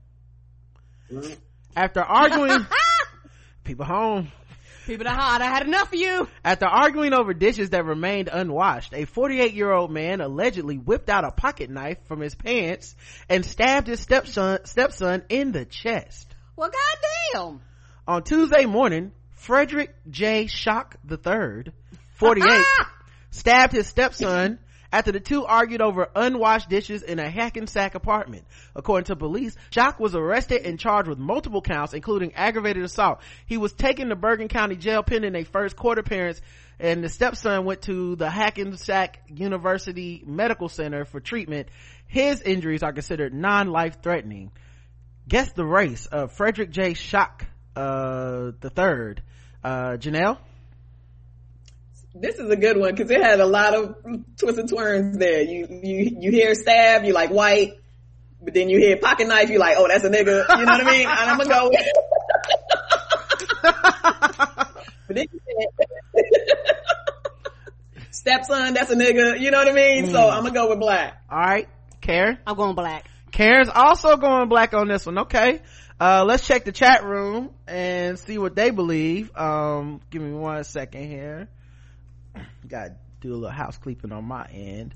Mm-hmm. 1.10 1.32
After 1.74 2.02
arguing, 2.02 2.66
people 3.64 3.86
home. 3.86 4.30
People 4.86 5.08
at 5.08 5.18
home, 5.18 5.40
I 5.40 5.46
had 5.46 5.66
enough 5.66 5.94
of 5.94 5.98
you. 5.98 6.28
After 6.44 6.66
arguing 6.66 7.14
over 7.14 7.32
dishes 7.32 7.70
that 7.70 7.86
remained 7.86 8.28
unwashed, 8.30 8.92
a 8.92 9.06
48 9.06 9.54
year 9.54 9.72
old 9.72 9.90
man 9.90 10.20
allegedly 10.20 10.76
whipped 10.76 11.08
out 11.08 11.24
a 11.24 11.30
pocket 11.30 11.70
knife 11.70 11.98
from 12.06 12.20
his 12.20 12.34
pants 12.34 12.94
and 13.30 13.46
stabbed 13.46 13.86
his 13.86 14.00
stepson, 14.00 14.66
stepson 14.66 15.22
in 15.30 15.52
the 15.52 15.64
chest. 15.64 16.33
Well, 16.56 16.70
goddamn. 16.70 17.60
On 18.06 18.22
Tuesday 18.22 18.64
morning, 18.64 19.10
Frederick 19.32 19.94
J. 20.08 20.46
Shock 20.46 20.96
III, 21.10 21.72
48, 22.14 22.64
stabbed 23.30 23.72
his 23.72 23.88
stepson 23.88 24.60
after 24.92 25.10
the 25.10 25.18
two 25.18 25.44
argued 25.44 25.82
over 25.82 26.08
unwashed 26.14 26.68
dishes 26.68 27.02
in 27.02 27.18
a 27.18 27.28
Hackensack 27.28 27.96
apartment. 27.96 28.44
According 28.76 29.06
to 29.06 29.16
police, 29.16 29.56
Shock 29.70 29.98
was 29.98 30.14
arrested 30.14 30.64
and 30.64 30.78
charged 30.78 31.08
with 31.08 31.18
multiple 31.18 31.60
counts, 31.60 31.92
including 31.92 32.34
aggravated 32.34 32.84
assault. 32.84 33.20
He 33.46 33.56
was 33.56 33.72
taken 33.72 34.10
to 34.10 34.16
Bergen 34.16 34.46
County 34.46 34.76
Jail 34.76 35.02
pending 35.02 35.34
a 35.34 35.42
first 35.42 35.74
court 35.74 35.98
appearance, 35.98 36.40
and 36.78 37.02
the 37.02 37.08
stepson 37.08 37.64
went 37.64 37.82
to 37.82 38.14
the 38.14 38.30
Hackensack 38.30 39.18
University 39.26 40.22
Medical 40.24 40.68
Center 40.68 41.04
for 41.04 41.18
treatment. 41.18 41.68
His 42.06 42.40
injuries 42.42 42.84
are 42.84 42.92
considered 42.92 43.34
non-life 43.34 44.00
threatening 44.00 44.52
guess 45.28 45.52
the 45.52 45.64
race 45.64 46.06
of 46.06 46.32
Frederick 46.32 46.70
J. 46.70 46.94
Shock, 46.94 47.46
uh, 47.76 48.52
the 48.60 48.70
third. 48.74 49.22
Uh, 49.62 49.96
Janelle? 49.96 50.38
this 52.14 52.36
is 52.36 52.48
a 52.48 52.56
good 52.56 52.76
one 52.76 52.94
because 52.94 53.10
it 53.10 53.20
had 53.20 53.40
a 53.40 53.46
lot 53.46 53.74
of 53.74 53.96
twists 54.38 54.58
and 54.58 54.68
turns 54.68 55.18
there. 55.18 55.42
You 55.42 55.66
you 55.82 56.16
you 56.20 56.30
hear 56.30 56.54
stab, 56.54 57.04
you 57.04 57.12
like 57.12 57.30
white, 57.30 57.72
but 58.40 58.54
then 58.54 58.68
you 58.68 58.78
hear 58.78 58.96
pocket 58.96 59.26
knife, 59.26 59.50
you 59.50 59.58
like, 59.58 59.76
oh, 59.78 59.88
that's 59.88 60.04
a 60.04 60.10
nigga. 60.10 60.48
You 60.58 60.64
know 60.64 60.72
what 60.72 60.86
I 60.86 60.90
mean? 60.90 61.08
And 61.08 61.30
I'm 61.30 61.38
gonna 61.38 61.50
go. 61.50 61.70
With 61.70 61.86
but 63.62 65.16
then 65.16 65.26
you 65.32 65.40
said, 65.44 65.66
stepson, 68.12 68.74
that's 68.74 68.90
a 68.90 68.96
nigga. 68.96 69.40
You 69.40 69.50
know 69.50 69.58
what 69.58 69.68
I 69.68 69.72
mean? 69.72 70.06
Mm. 70.06 70.12
So 70.12 70.28
I'm 70.28 70.44
gonna 70.44 70.54
go 70.54 70.68
with 70.68 70.78
black. 70.78 71.20
All 71.28 71.38
right, 71.38 71.68
Karen. 72.00 72.38
I'm 72.46 72.54
going 72.56 72.76
black. 72.76 73.06
Karen's 73.34 73.68
also 73.68 74.16
going 74.16 74.48
black 74.48 74.74
on 74.74 74.86
this 74.86 75.04
one. 75.04 75.18
Okay. 75.18 75.60
Uh, 76.00 76.24
let's 76.24 76.46
check 76.46 76.64
the 76.64 76.70
chat 76.70 77.02
room 77.02 77.50
and 77.66 78.16
see 78.16 78.38
what 78.38 78.54
they 78.54 78.70
believe. 78.70 79.36
Um, 79.36 80.00
give 80.08 80.22
me 80.22 80.30
one 80.30 80.62
second 80.62 81.08
here. 81.08 81.48
Gotta 82.68 82.94
do 83.20 83.32
a 83.32 83.34
little 83.34 83.50
house 83.50 83.76
cleaning 83.76 84.12
on 84.12 84.24
my 84.24 84.46
end. 84.52 84.94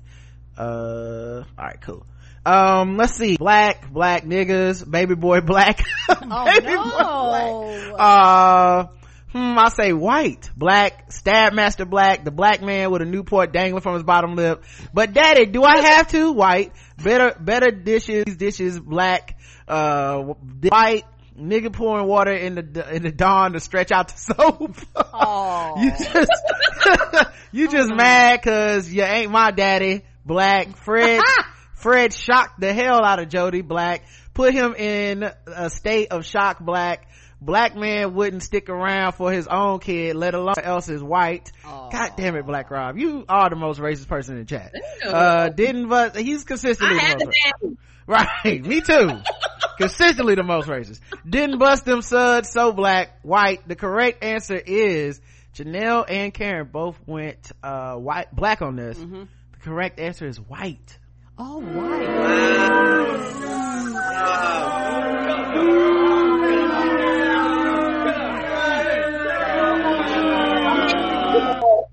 Uh, 0.57 1.43
alright, 1.57 1.81
cool. 1.81 2.05
Um, 2.45 2.95
let's 2.95 3.15
see. 3.15 3.35
Black, 3.35 3.91
black 3.91 4.23
niggas, 4.23 4.89
baby 4.89 5.15
boy 5.15 5.41
black. 5.45 5.83
oh 6.09 6.45
baby 6.45 6.65
no. 6.65 6.83
Boy 6.83 7.89
black. 7.91 7.99
Uh, 7.99 8.85
hmm, 9.31 9.57
I 9.57 9.69
say 9.69 9.93
white, 9.93 10.49
black, 10.55 11.11
stab 11.11 11.53
master 11.53 11.85
black, 11.85 12.23
the 12.23 12.31
black 12.31 12.61
man 12.61 12.91
with 12.91 13.01
a 13.01 13.05
Newport 13.05 13.51
dangling 13.51 13.81
from 13.81 13.95
his 13.95 14.03
bottom 14.03 14.35
lip. 14.35 14.63
But 14.93 15.13
daddy, 15.13 15.45
do 15.45 15.63
I 15.63 15.79
have 15.81 16.07
to? 16.09 16.31
White, 16.31 16.73
better, 17.03 17.35
better 17.39 17.71
dishes, 17.71 18.35
dishes, 18.37 18.79
black, 18.79 19.37
uh, 19.67 20.17
white, 20.17 21.05
nigga 21.39 21.71
pouring 21.71 22.07
water 22.07 22.33
in 22.33 22.55
the 22.55 22.95
in 22.95 23.03
the 23.03 23.11
Dawn 23.11 23.53
to 23.53 23.59
stretch 23.59 23.91
out 23.91 24.09
the 24.09 24.17
soap. 24.35 24.75
Oh, 24.95 25.75
you 25.79 25.91
just 25.91 26.31
you 27.51 27.67
just 27.69 27.93
mad 27.93 28.41
cause 28.41 28.89
you 28.91 29.03
ain't 29.03 29.31
my 29.31 29.51
daddy. 29.51 30.03
Black 30.25 30.75
Fred 30.77 31.21
Fred 31.73 32.13
shocked 32.13 32.59
the 32.59 32.73
hell 32.73 33.03
out 33.03 33.19
of 33.19 33.29
Jody 33.29 33.61
Black, 33.61 34.03
put 34.33 34.53
him 34.53 34.75
in 34.75 35.23
a 35.47 35.69
state 35.69 36.11
of 36.11 36.25
shock. 36.25 36.59
Black 36.59 37.08
black 37.41 37.75
man 37.75 38.13
wouldn't 38.13 38.43
stick 38.43 38.69
around 38.69 39.13
for 39.13 39.31
his 39.31 39.47
own 39.47 39.79
kid, 39.79 40.15
let 40.15 40.33
alone 40.33 40.55
else 40.61 40.89
is 40.89 41.01
white. 41.01 41.51
Oh. 41.65 41.89
God 41.91 42.13
damn 42.17 42.35
it, 42.35 42.45
Black 42.45 42.69
Rob. 42.71 42.97
You 42.97 43.25
are 43.27 43.49
the 43.49 43.55
most 43.55 43.79
racist 43.79 44.07
person 44.07 44.35
in 44.35 44.41
the 44.41 44.45
chat. 44.45 44.73
Uh, 45.05 45.49
didn't, 45.49 45.87
but 45.87 46.15
he's 46.15 46.43
consistently 46.43 46.97
the 46.97 47.25
most 47.25 47.77
Right. 48.07 48.65
Me 48.65 48.81
too. 48.81 49.09
Consistently 49.77 50.35
the 50.35 50.43
most 50.43 50.67
racist. 50.67 50.99
Didn't 51.27 51.59
bust 51.59 51.85
them 51.85 52.01
suds 52.01 52.49
so 52.49 52.73
black, 52.73 53.19
white. 53.21 53.67
The 53.67 53.75
correct 53.75 54.23
answer 54.23 54.55
is 54.55 55.21
Janelle 55.55 56.05
and 56.09 56.33
Karen 56.33 56.67
both 56.71 56.97
went, 57.05 57.51
uh, 57.61 57.95
white, 57.95 58.33
black 58.35 58.61
on 58.61 58.75
this. 58.75 58.97
Mm-hmm. 58.97 59.23
The 59.53 59.59
correct 59.61 59.99
answer 59.99 60.27
is 60.27 60.39
white. 60.39 60.97
All 61.37 61.61
white. 61.61 62.07
Wow. 63.93 65.95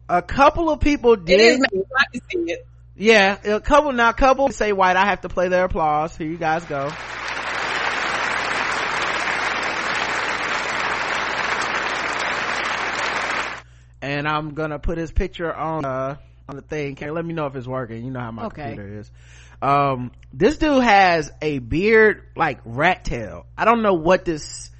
A 0.08 0.22
couple 0.22 0.70
of 0.70 0.80
people 0.80 1.16
did. 1.16 1.60
yeah 2.94 3.38
a 3.44 3.60
couple 3.60 3.92
now 3.92 4.10
a 4.10 4.14
couple 4.14 4.48
say 4.50 4.72
white 4.72 4.96
i 4.96 5.04
have 5.04 5.20
to 5.22 5.28
play 5.28 5.48
their 5.48 5.64
applause. 5.64 6.16
Here 6.16 6.28
you 6.28 6.38
guys 6.38 6.64
go. 6.64 6.90
And 14.00 14.28
i'm 14.28 14.54
gonna 14.54 14.78
put 14.78 14.98
his 14.98 15.10
picture 15.10 15.52
on 15.52 15.84
uh 15.84 16.16
on 16.48 16.56
the 16.56 16.62
thing. 16.62 16.94
Can 16.94 17.12
let 17.12 17.24
me 17.24 17.34
know 17.34 17.46
if 17.46 17.56
it's 17.56 17.66
working? 17.66 18.04
You 18.04 18.12
know 18.12 18.20
how 18.20 18.30
my 18.30 18.46
okay. 18.46 18.62
computer 18.66 19.00
is. 19.00 19.10
Um 19.60 20.12
this 20.32 20.58
dude 20.58 20.84
has 20.84 21.32
a 21.42 21.58
beard 21.58 22.22
like 22.36 22.60
rat 22.64 23.04
tail. 23.04 23.46
I 23.58 23.64
don't 23.64 23.82
know 23.82 23.94
what 23.94 24.24
this 24.24 24.70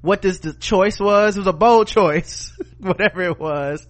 what 0.00 0.20
this 0.20 0.40
the 0.40 0.52
choice 0.52 0.98
was. 0.98 1.36
It 1.36 1.40
was 1.40 1.46
a 1.46 1.52
bold 1.52 1.86
choice 1.98 2.52
whatever 2.80 3.22
it 3.22 3.38
was 3.38 3.86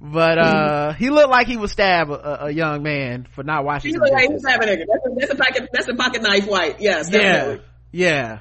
but 0.00 0.38
uh 0.38 0.92
he 0.92 1.10
looked 1.10 1.30
like 1.30 1.46
he 1.46 1.56
would 1.56 1.70
stab 1.70 2.10
a, 2.10 2.46
a 2.46 2.50
young 2.50 2.82
man 2.82 3.26
for 3.32 3.42
not 3.42 3.64
washing 3.64 3.92
he 3.92 3.98
looked 3.98 4.12
like 4.12 4.28
he 4.28 4.32
was 4.32 4.42
stabbing 4.42 4.68
a 4.68 4.76
that's 4.76 5.06
a, 5.06 5.14
that's 5.18 5.32
a 5.32 5.36
pocket 5.36 5.68
that's 5.72 5.88
a 5.88 5.94
pocket 5.94 6.22
knife 6.22 6.46
white 6.46 6.80
yes 6.80 7.08
definitely. 7.08 7.64
yeah 7.92 8.08
yeah 8.32 8.38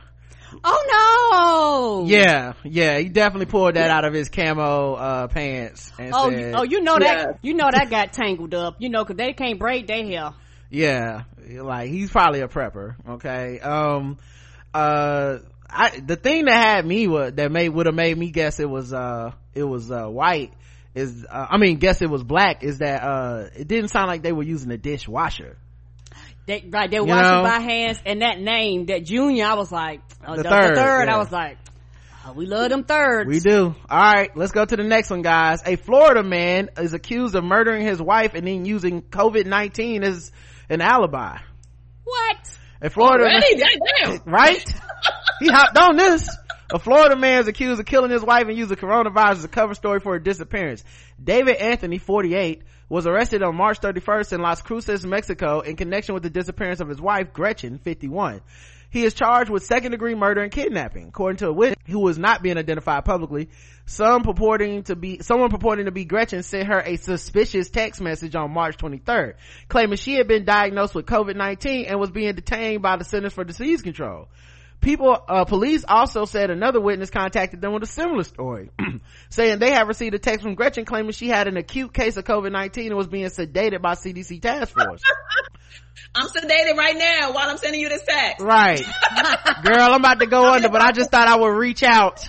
Oh 0.63 2.03
no! 2.05 2.09
Yeah, 2.09 2.53
yeah, 2.63 2.99
he 2.99 3.09
definitely 3.09 3.47
pulled 3.47 3.75
that 3.75 3.89
out 3.89 4.05
of 4.05 4.13
his 4.13 4.29
camo 4.29 4.93
uh, 4.93 5.27
pants. 5.27 5.91
oh, 5.99 6.29
said, 6.29 6.55
oh, 6.55 6.63
you 6.63 6.81
know 6.81 6.97
that, 6.97 7.39
you 7.41 7.55
know 7.55 7.69
that 7.69 7.89
got 7.89 8.13
tangled 8.13 8.53
up. 8.53 8.77
You 8.79 8.89
know, 8.89 9.03
cause 9.03 9.17
they 9.17 9.33
can't 9.33 9.59
braid 9.59 9.87
their 9.87 10.05
hair. 10.05 10.31
Yeah, 10.69 11.23
like 11.47 11.89
he's 11.89 12.09
probably 12.09 12.41
a 12.41 12.47
prepper. 12.47 12.95
Okay. 13.07 13.59
Um. 13.59 14.17
Uh. 14.73 15.39
I 15.67 15.99
the 15.99 16.15
thing 16.15 16.45
that 16.45 16.53
had 16.53 16.85
me 16.85 17.07
was 17.07 17.33
that 17.33 17.51
made 17.51 17.69
would 17.69 17.87
have 17.87 17.95
made 17.95 18.17
me 18.17 18.29
guess 18.29 18.59
it 18.59 18.69
was 18.69 18.93
uh 18.93 19.31
it 19.53 19.63
was 19.63 19.91
uh 19.91 20.05
white 20.05 20.53
is 20.95 21.25
uh, 21.29 21.47
i 21.49 21.57
mean 21.57 21.77
guess 21.77 22.01
it 22.01 22.09
was 22.09 22.23
black 22.23 22.63
is 22.63 22.79
that 22.79 23.03
uh 23.03 23.49
it 23.55 23.67
didn't 23.67 23.89
sound 23.89 24.07
like 24.07 24.23
they 24.23 24.31
were 24.31 24.43
using 24.43 24.71
a 24.71 24.77
dishwasher. 24.77 25.57
They 26.47 26.63
right 26.69 26.89
they 26.89 26.99
were 26.99 27.07
washing 27.07 27.43
by 27.43 27.59
hands 27.59 27.99
and 28.05 28.21
that 28.21 28.39
name 28.39 28.85
that 28.85 29.03
junior 29.03 29.45
i 29.45 29.55
was 29.55 29.71
like 29.71 30.01
uh, 30.23 30.35
the, 30.35 30.43
the, 30.43 30.49
third, 30.49 30.71
the 30.71 30.75
third 30.81 31.07
yeah. 31.07 31.15
i 31.15 31.17
was 31.17 31.31
like 31.31 31.57
oh, 32.25 32.33
we 32.33 32.45
love 32.45 32.69
them 32.69 32.83
thirds. 32.83 33.27
We 33.27 33.39
do. 33.39 33.75
All 33.89 33.99
right 33.99 34.29
let's 34.35 34.51
go 34.51 34.63
to 34.63 34.75
the 34.75 34.83
next 34.83 35.09
one 35.09 35.21
guys. 35.21 35.61
A 35.65 35.75
florida 35.75 36.23
man 36.23 36.69
is 36.77 36.93
accused 36.93 37.35
of 37.35 37.43
murdering 37.43 37.85
his 37.85 38.01
wife 38.01 38.35
and 38.35 38.47
then 38.47 38.65
using 38.65 39.01
covid-19 39.01 40.03
as 40.03 40.31
an 40.69 40.81
alibi. 40.81 41.39
What? 42.03 42.57
A 42.81 42.89
florida 42.89 43.25
Already? 43.25 43.57
Man, 44.05 44.21
right? 44.25 44.81
He 45.39 45.47
hopped 45.49 45.77
on 45.77 45.97
this 45.97 46.29
a 46.71 46.79
Florida 46.79 47.15
man 47.15 47.41
is 47.41 47.47
accused 47.47 47.79
of 47.79 47.85
killing 47.85 48.11
his 48.11 48.23
wife 48.23 48.47
and 48.47 48.57
using 48.57 48.75
coronavirus 48.75 49.31
as 49.31 49.45
a 49.45 49.49
cover 49.49 49.75
story 49.75 49.99
for 49.99 50.13
her 50.13 50.19
disappearance. 50.19 50.83
David 51.23 51.57
Anthony, 51.57 51.99
48, 51.99 52.63
was 52.89 53.05
arrested 53.05 53.43
on 53.43 53.55
March 53.55 53.79
31st 53.81 54.33
in 54.33 54.41
Las 54.41 54.61
Cruces, 54.61 55.05
Mexico 55.05 55.59
in 55.59 55.75
connection 55.75 56.13
with 56.13 56.23
the 56.23 56.29
disappearance 56.29 56.79
of 56.79 56.89
his 56.89 56.99
wife, 56.99 57.33
Gretchen, 57.33 57.77
51. 57.77 58.41
He 58.89 59.03
is 59.03 59.13
charged 59.13 59.49
with 59.49 59.65
second 59.65 59.91
degree 59.91 60.15
murder 60.15 60.41
and 60.41 60.51
kidnapping. 60.51 61.09
According 61.09 61.37
to 61.37 61.49
a 61.49 61.53
witness 61.53 61.77
who 61.85 61.99
was 61.99 62.17
not 62.17 62.41
being 62.41 62.57
identified 62.57 63.03
publicly, 63.03 63.49
some 63.85 64.23
purporting 64.23 64.83
to 64.83 64.95
be, 64.95 65.19
someone 65.21 65.49
purporting 65.49 65.85
to 65.85 65.91
be 65.91 66.05
Gretchen 66.05 66.43
sent 66.43 66.67
her 66.67 66.79
a 66.79 66.95
suspicious 66.95 67.69
text 67.69 67.99
message 67.99 68.35
on 68.35 68.51
March 68.51 68.77
23rd, 68.77 69.33
claiming 69.67 69.97
she 69.97 70.15
had 70.15 70.27
been 70.27 70.45
diagnosed 70.45 70.95
with 70.95 71.05
COVID-19 71.05 71.89
and 71.89 71.99
was 71.99 72.11
being 72.11 72.35
detained 72.35 72.81
by 72.81 72.95
the 72.95 73.03
Centers 73.03 73.33
for 73.33 73.43
Disease 73.43 73.81
Control 73.81 74.29
people 74.81 75.17
uh, 75.27 75.45
police 75.45 75.83
also 75.87 76.25
said 76.25 76.49
another 76.49 76.79
witness 76.79 77.09
contacted 77.09 77.61
them 77.61 77.73
with 77.73 77.83
a 77.83 77.87
similar 77.87 78.23
story 78.23 78.69
saying 79.29 79.59
they 79.59 79.71
have 79.71 79.87
received 79.87 80.13
a 80.15 80.19
text 80.19 80.41
from 80.41 80.55
gretchen 80.55 80.85
claiming 80.85 81.11
she 81.11 81.27
had 81.27 81.47
an 81.47 81.57
acute 81.57 81.93
case 81.93 82.17
of 82.17 82.23
covid-19 82.23 82.87
and 82.87 82.95
was 82.95 83.07
being 83.07 83.25
sedated 83.25 83.81
by 83.81 83.93
cdc 83.93 84.41
task 84.41 84.73
force 84.73 85.01
i'm 86.15 86.27
sedated 86.27 86.75
right 86.75 86.97
now 86.97 87.33
while 87.33 87.49
i'm 87.49 87.57
sending 87.57 87.81
you 87.81 87.89
this 87.89 88.03
text 88.07 88.43
right 88.43 88.79
girl 89.63 89.81
i'm 89.81 90.01
about 90.01 90.19
to 90.19 90.27
go 90.27 90.53
under 90.53 90.69
but 90.69 90.81
i 90.81 90.91
just 90.91 91.11
thought 91.11 91.27
i 91.27 91.35
would 91.35 91.55
reach 91.55 91.83
out 91.83 92.27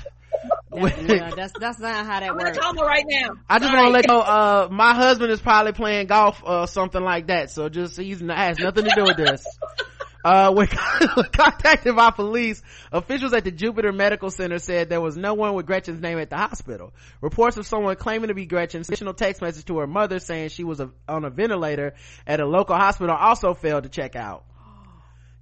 yeah, 0.74 1.30
that's 1.34 1.52
that's 1.58 1.78
not 1.78 2.06
how 2.06 2.20
that 2.20 2.30
I'm 2.30 2.36
works. 2.36 2.58
I'm 2.60 2.76
right 2.76 3.04
now. 3.08 3.30
I 3.48 3.58
just 3.58 3.72
want 3.72 3.86
to 3.86 3.90
let 3.90 4.06
you 4.06 4.12
know, 4.12 4.20
uh, 4.20 4.68
my 4.70 4.94
husband 4.94 5.30
is 5.30 5.40
probably 5.40 5.72
playing 5.72 6.06
golf 6.06 6.42
or 6.44 6.66
something 6.66 7.02
like 7.02 7.28
that. 7.28 7.50
So 7.50 7.68
just 7.68 7.96
he's 7.96 8.20
has 8.20 8.58
nothing 8.58 8.84
to 8.84 8.92
do 8.94 9.04
with 9.04 9.16
this. 9.16 9.44
Uh, 10.26 10.50
when 10.50 10.66
contacted 11.32 11.94
by 11.94 12.10
police, 12.10 12.60
officials 12.90 13.32
at 13.32 13.44
the 13.44 13.52
Jupiter 13.52 13.92
Medical 13.92 14.28
Center 14.28 14.58
said 14.58 14.88
there 14.88 15.00
was 15.00 15.16
no 15.16 15.34
one 15.34 15.54
with 15.54 15.66
Gretchen's 15.66 16.00
name 16.00 16.18
at 16.18 16.30
the 16.30 16.36
hospital. 16.36 16.92
Reports 17.20 17.58
of 17.58 17.64
someone 17.64 17.94
claiming 17.94 18.26
to 18.26 18.34
be 18.34 18.44
Gretchen, 18.44 18.80
additional 18.80 19.14
text 19.14 19.40
message 19.40 19.66
to 19.66 19.78
her 19.78 19.86
mother 19.86 20.18
saying 20.18 20.48
she 20.48 20.64
was 20.64 20.80
a, 20.80 20.90
on 21.08 21.24
a 21.24 21.30
ventilator 21.30 21.94
at 22.26 22.40
a 22.40 22.44
local 22.44 22.74
hospital 22.74 23.14
also 23.14 23.54
failed 23.54 23.84
to 23.84 23.88
check 23.88 24.16
out. 24.16 24.44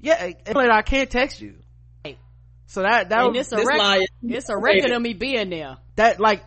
Yeah, 0.00 0.32
I 0.54 0.82
can't 0.82 1.08
text 1.08 1.40
you. 1.40 1.54
So 2.66 2.82
that 2.82 3.08
that 3.08 3.26
was, 3.26 3.38
it's 3.38 3.52
a 3.52 3.64
record. 3.64 4.06
It's 4.22 4.50
a 4.50 4.58
record 4.58 4.90
of 4.90 5.00
me 5.00 5.14
being 5.14 5.48
there. 5.48 5.78
That 5.96 6.20
like 6.20 6.42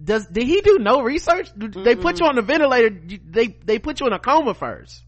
does 0.00 0.26
did 0.26 0.46
he 0.46 0.60
do 0.60 0.78
no 0.78 1.02
research? 1.02 1.50
They 1.56 1.96
put 1.96 2.20
you 2.20 2.26
on 2.26 2.36
the 2.36 2.42
ventilator. 2.42 2.90
They 2.90 3.48
they 3.48 3.80
put 3.80 3.98
you 3.98 4.06
in 4.06 4.12
a 4.12 4.20
coma 4.20 4.54
first. 4.54 5.02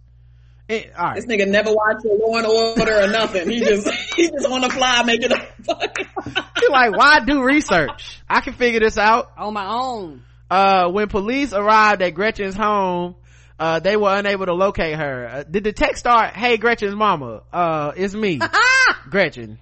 It, 0.73 0.87
eh, 0.87 1.03
right. 1.03 1.17
This 1.17 1.27
nigga 1.27 1.47
never 1.49 1.71
watched 1.71 2.05
a 2.05 2.15
Law 2.15 2.39
and 2.39 2.47
Order 2.47 3.05
or 3.05 3.09
nothing. 3.09 3.51
He 3.51 3.61
just 3.61 3.91
he 4.17 4.31
just 4.31 4.47
on 4.47 4.63
the 4.63 4.71
fly 4.71 5.03
making 5.05 5.33
up. 5.33 5.47
You're 6.61 6.71
like, 6.71 6.97
why 6.97 7.21
do 7.21 7.43
research? 7.43 8.21
I 8.29 8.41
can 8.41 8.55
figure 8.55 8.81
this 8.81 8.97
out 8.97 9.33
on 9.37 9.53
my 9.53 9.67
own. 9.67 10.23
Uh, 10.51 10.91
when 10.91 11.09
police 11.09 11.53
arrived 11.53 12.03
at 12.03 12.15
Gretchen's 12.15 12.57
home, 12.57 13.17
uh, 13.59 13.81
they 13.81 13.97
were 13.97 14.15
unable 14.15 14.47
to 14.47 14.55
locate 14.55 14.97
her. 14.97 15.29
Uh, 15.29 15.43
did 15.45 15.65
the 15.65 15.73
text 15.73 15.99
start, 16.01 16.35
"Hey, 16.35 16.57
Gretchen's 16.57 16.95
mama, 16.95 17.43
uh, 17.53 17.93
it's 17.97 18.15
me, 18.15 18.41
Gretchen." 19.11 19.59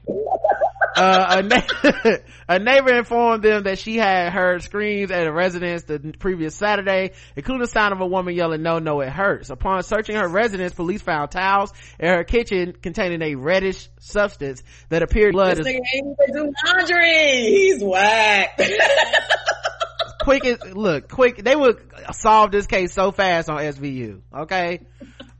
Uh, 0.96 1.36
a, 1.38 1.42
na- 1.42 2.16
a, 2.48 2.58
neighbor 2.58 2.94
informed 2.96 3.42
them 3.42 3.64
that 3.64 3.78
she 3.78 3.96
had 3.96 4.32
heard 4.32 4.62
screams 4.62 5.10
at 5.10 5.26
a 5.26 5.32
residence 5.32 5.84
the 5.84 5.98
previous 6.18 6.54
Saturday, 6.54 7.12
including 7.36 7.60
the 7.60 7.68
sound 7.68 7.92
of 7.92 8.00
a 8.00 8.06
woman 8.06 8.34
yelling, 8.34 8.62
no, 8.62 8.78
no, 8.78 9.00
it 9.00 9.08
hurts. 9.08 9.50
Upon 9.50 9.82
searching 9.82 10.16
her 10.16 10.28
residence, 10.28 10.72
police 10.74 11.02
found 11.02 11.30
towels 11.30 11.72
in 11.98 12.08
her 12.08 12.24
kitchen 12.24 12.72
containing 12.72 13.22
a 13.22 13.34
reddish 13.36 13.88
substance 14.00 14.62
that 14.88 15.02
appeared 15.02 15.32
blood. 15.32 15.58
This 15.58 15.66
nigga 15.66 15.80
ain't 15.94 16.16
even 16.28 16.34
do 16.34 16.52
laundry. 16.66 17.38
He's 17.38 17.82
whack. 17.82 18.60
quick, 20.20 20.64
look, 20.74 21.08
quick, 21.08 21.42
they 21.42 21.56
would 21.56 21.80
solve 22.12 22.50
this 22.50 22.66
case 22.66 22.92
so 22.92 23.12
fast 23.12 23.48
on 23.48 23.58
SVU. 23.58 24.22
Okay. 24.34 24.80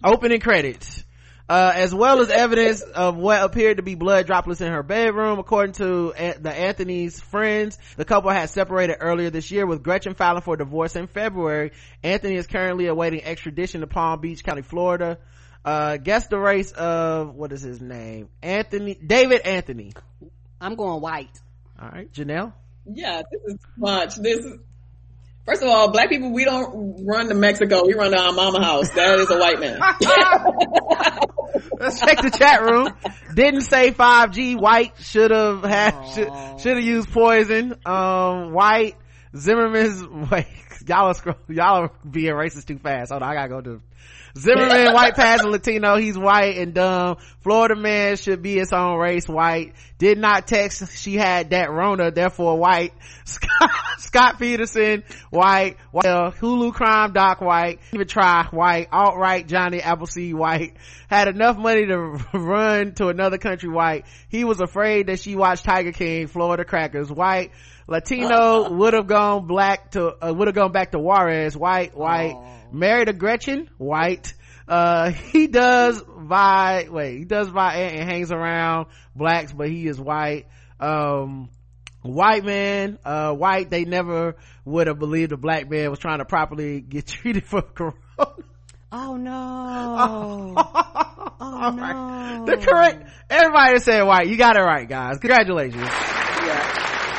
Opening 0.02 0.40
credits 0.40 1.04
uh, 1.50 1.72
as 1.74 1.92
well 1.92 2.20
as 2.20 2.30
evidence 2.30 2.80
of 2.80 3.16
what 3.16 3.42
appeared 3.42 3.78
to 3.78 3.82
be 3.82 3.96
blood 3.96 4.24
droplets 4.24 4.60
in 4.60 4.70
her 4.70 4.84
bedroom. 4.84 5.40
According 5.40 5.72
to 5.74 6.14
the 6.40 6.52
Anthony's 6.52 7.20
friends, 7.20 7.76
the 7.96 8.04
couple 8.04 8.30
had 8.30 8.50
separated 8.50 8.98
earlier 9.00 9.30
this 9.30 9.50
year 9.50 9.66
with 9.66 9.82
Gretchen 9.82 10.14
filing 10.14 10.42
for 10.42 10.56
divorce 10.56 10.94
in 10.94 11.08
February. 11.08 11.72
Anthony 12.04 12.36
is 12.36 12.46
currently 12.46 12.86
awaiting 12.86 13.24
extradition 13.24 13.80
to 13.80 13.88
Palm 13.88 14.20
Beach 14.20 14.44
County, 14.44 14.62
Florida. 14.62 15.18
Uh, 15.64 15.96
guess 15.96 16.28
the 16.28 16.38
race 16.38 16.70
of, 16.70 17.34
what 17.34 17.50
is 17.50 17.62
his 17.62 17.80
name? 17.80 18.28
Anthony, 18.42 18.94
David 18.94 19.40
Anthony. 19.40 19.92
I'm 20.60 20.76
going 20.76 21.00
white. 21.00 21.36
All 21.82 21.88
right, 21.88 22.12
Janelle? 22.12 22.52
Yeah, 22.86 23.22
this 23.28 23.54
is 23.54 23.60
much. 23.76 24.14
This 24.14 24.38
is, 24.38 24.54
First 25.50 25.62
of 25.64 25.68
all, 25.68 25.90
black 25.90 26.08
people, 26.10 26.30
we 26.32 26.44
don't 26.44 27.04
run 27.04 27.26
to 27.26 27.34
Mexico. 27.34 27.84
We 27.84 27.94
run 27.94 28.12
to 28.12 28.16
our 28.16 28.32
mama 28.32 28.64
house. 28.64 28.88
That 28.90 29.18
is 29.18 29.28
a 29.30 29.36
white 29.36 29.58
man. 29.58 29.80
Let's 31.80 31.98
check 31.98 32.22
the 32.22 32.30
chat 32.30 32.62
room. 32.62 32.90
Didn't 33.34 33.62
say 33.62 33.90
5G. 33.90 34.60
White 34.60 34.92
should 35.00 35.32
have 35.32 35.64
had, 35.64 36.60
should 36.60 36.76
have 36.76 36.84
used 36.84 37.10
poison. 37.10 37.74
Um, 37.84 38.52
white, 38.52 38.94
Zimmerman's, 39.36 40.04
wait, 40.30 40.46
y'all 40.86 41.06
are, 41.06 41.14
scroll, 41.14 41.36
y'all 41.48 41.84
are 41.84 41.92
being 42.08 42.32
racist 42.32 42.66
too 42.66 42.78
fast. 42.78 43.10
Hold 43.10 43.22
on, 43.22 43.30
I 43.30 43.34
gotta 43.34 43.48
go 43.48 43.60
to 43.60 43.80
Zimmerman, 44.36 44.92
white 44.92 45.14
passing 45.14 45.50
Latino, 45.50 45.96
he's 45.96 46.18
white 46.18 46.56
and 46.56 46.74
dumb. 46.74 47.16
Florida 47.40 47.76
man 47.76 48.16
should 48.16 48.42
be 48.42 48.58
its 48.58 48.72
own 48.72 48.98
race, 48.98 49.28
white. 49.28 49.74
Did 49.98 50.18
not 50.18 50.46
text, 50.46 50.96
she 50.98 51.14
had 51.14 51.50
that 51.50 51.70
Rona, 51.70 52.10
therefore 52.10 52.58
white. 52.58 52.92
Scott, 53.24 53.70
Scott 53.98 54.38
Peterson, 54.38 55.04
white. 55.30 55.76
white. 55.92 56.04
Hulu 56.04 56.72
crime, 56.72 57.12
Doc 57.12 57.40
White. 57.40 57.80
Even 57.92 58.06
try, 58.08 58.46
white. 58.50 58.88
Alt-right, 58.92 59.46
Johnny 59.46 59.80
Appleseed, 59.80 60.34
white. 60.34 60.76
Had 61.08 61.28
enough 61.28 61.56
money 61.56 61.86
to 61.86 61.98
run 62.32 62.92
to 62.94 63.08
another 63.08 63.38
country, 63.38 63.68
white. 63.68 64.06
He 64.28 64.44
was 64.44 64.60
afraid 64.60 65.06
that 65.06 65.20
she 65.20 65.36
watched 65.36 65.64
Tiger 65.64 65.92
King, 65.92 66.26
Florida 66.26 66.64
Crackers, 66.64 67.10
white. 67.10 67.52
Latino 67.90 68.70
would 68.76 68.94
have 68.94 69.06
gone 69.06 69.46
black 69.46 69.90
to, 69.90 70.14
uh, 70.24 70.32
would 70.32 70.48
have 70.48 70.54
gone 70.54 70.72
back 70.72 70.92
to 70.92 70.98
Juarez, 70.98 71.54
white, 71.56 71.94
white. 71.94 72.34
Aww 72.34 72.60
married 72.72 73.08
a 73.08 73.12
Gretchen, 73.12 73.68
white. 73.78 74.34
Uh, 74.68 75.10
he 75.10 75.46
does 75.46 76.02
buy, 76.02 76.86
wait, 76.88 77.18
he 77.18 77.24
does 77.24 77.50
buy 77.50 77.74
and 77.74 78.08
hangs 78.08 78.30
around 78.30 78.86
blacks, 79.16 79.52
but 79.52 79.68
he 79.68 79.86
is 79.86 80.00
white. 80.00 80.46
Um, 80.78 81.50
white 82.02 82.44
man, 82.44 82.98
uh, 83.04 83.34
white, 83.34 83.68
they 83.68 83.84
never 83.84 84.36
would 84.64 84.86
have 84.86 84.98
believed 84.98 85.32
a 85.32 85.36
black 85.36 85.68
man 85.68 85.90
was 85.90 85.98
trying 85.98 86.18
to 86.18 86.24
properly 86.24 86.80
get 86.80 87.06
treated 87.06 87.44
for 87.44 87.62
corona. 87.62 87.96
Oh 88.92 89.16
no. 89.16 90.54
Oh, 91.42 91.56
oh 91.56 91.70
no. 91.70 91.82
Right. 91.82 92.46
The 92.46 92.56
correct, 92.58 93.10
everybody 93.30 93.78
said 93.78 94.02
white. 94.02 94.28
You 94.28 94.36
got 94.36 94.56
it 94.56 94.60
right, 94.60 94.86
guys. 94.88 95.18
Congratulations. 95.18 95.82
Yeah. 95.82 97.09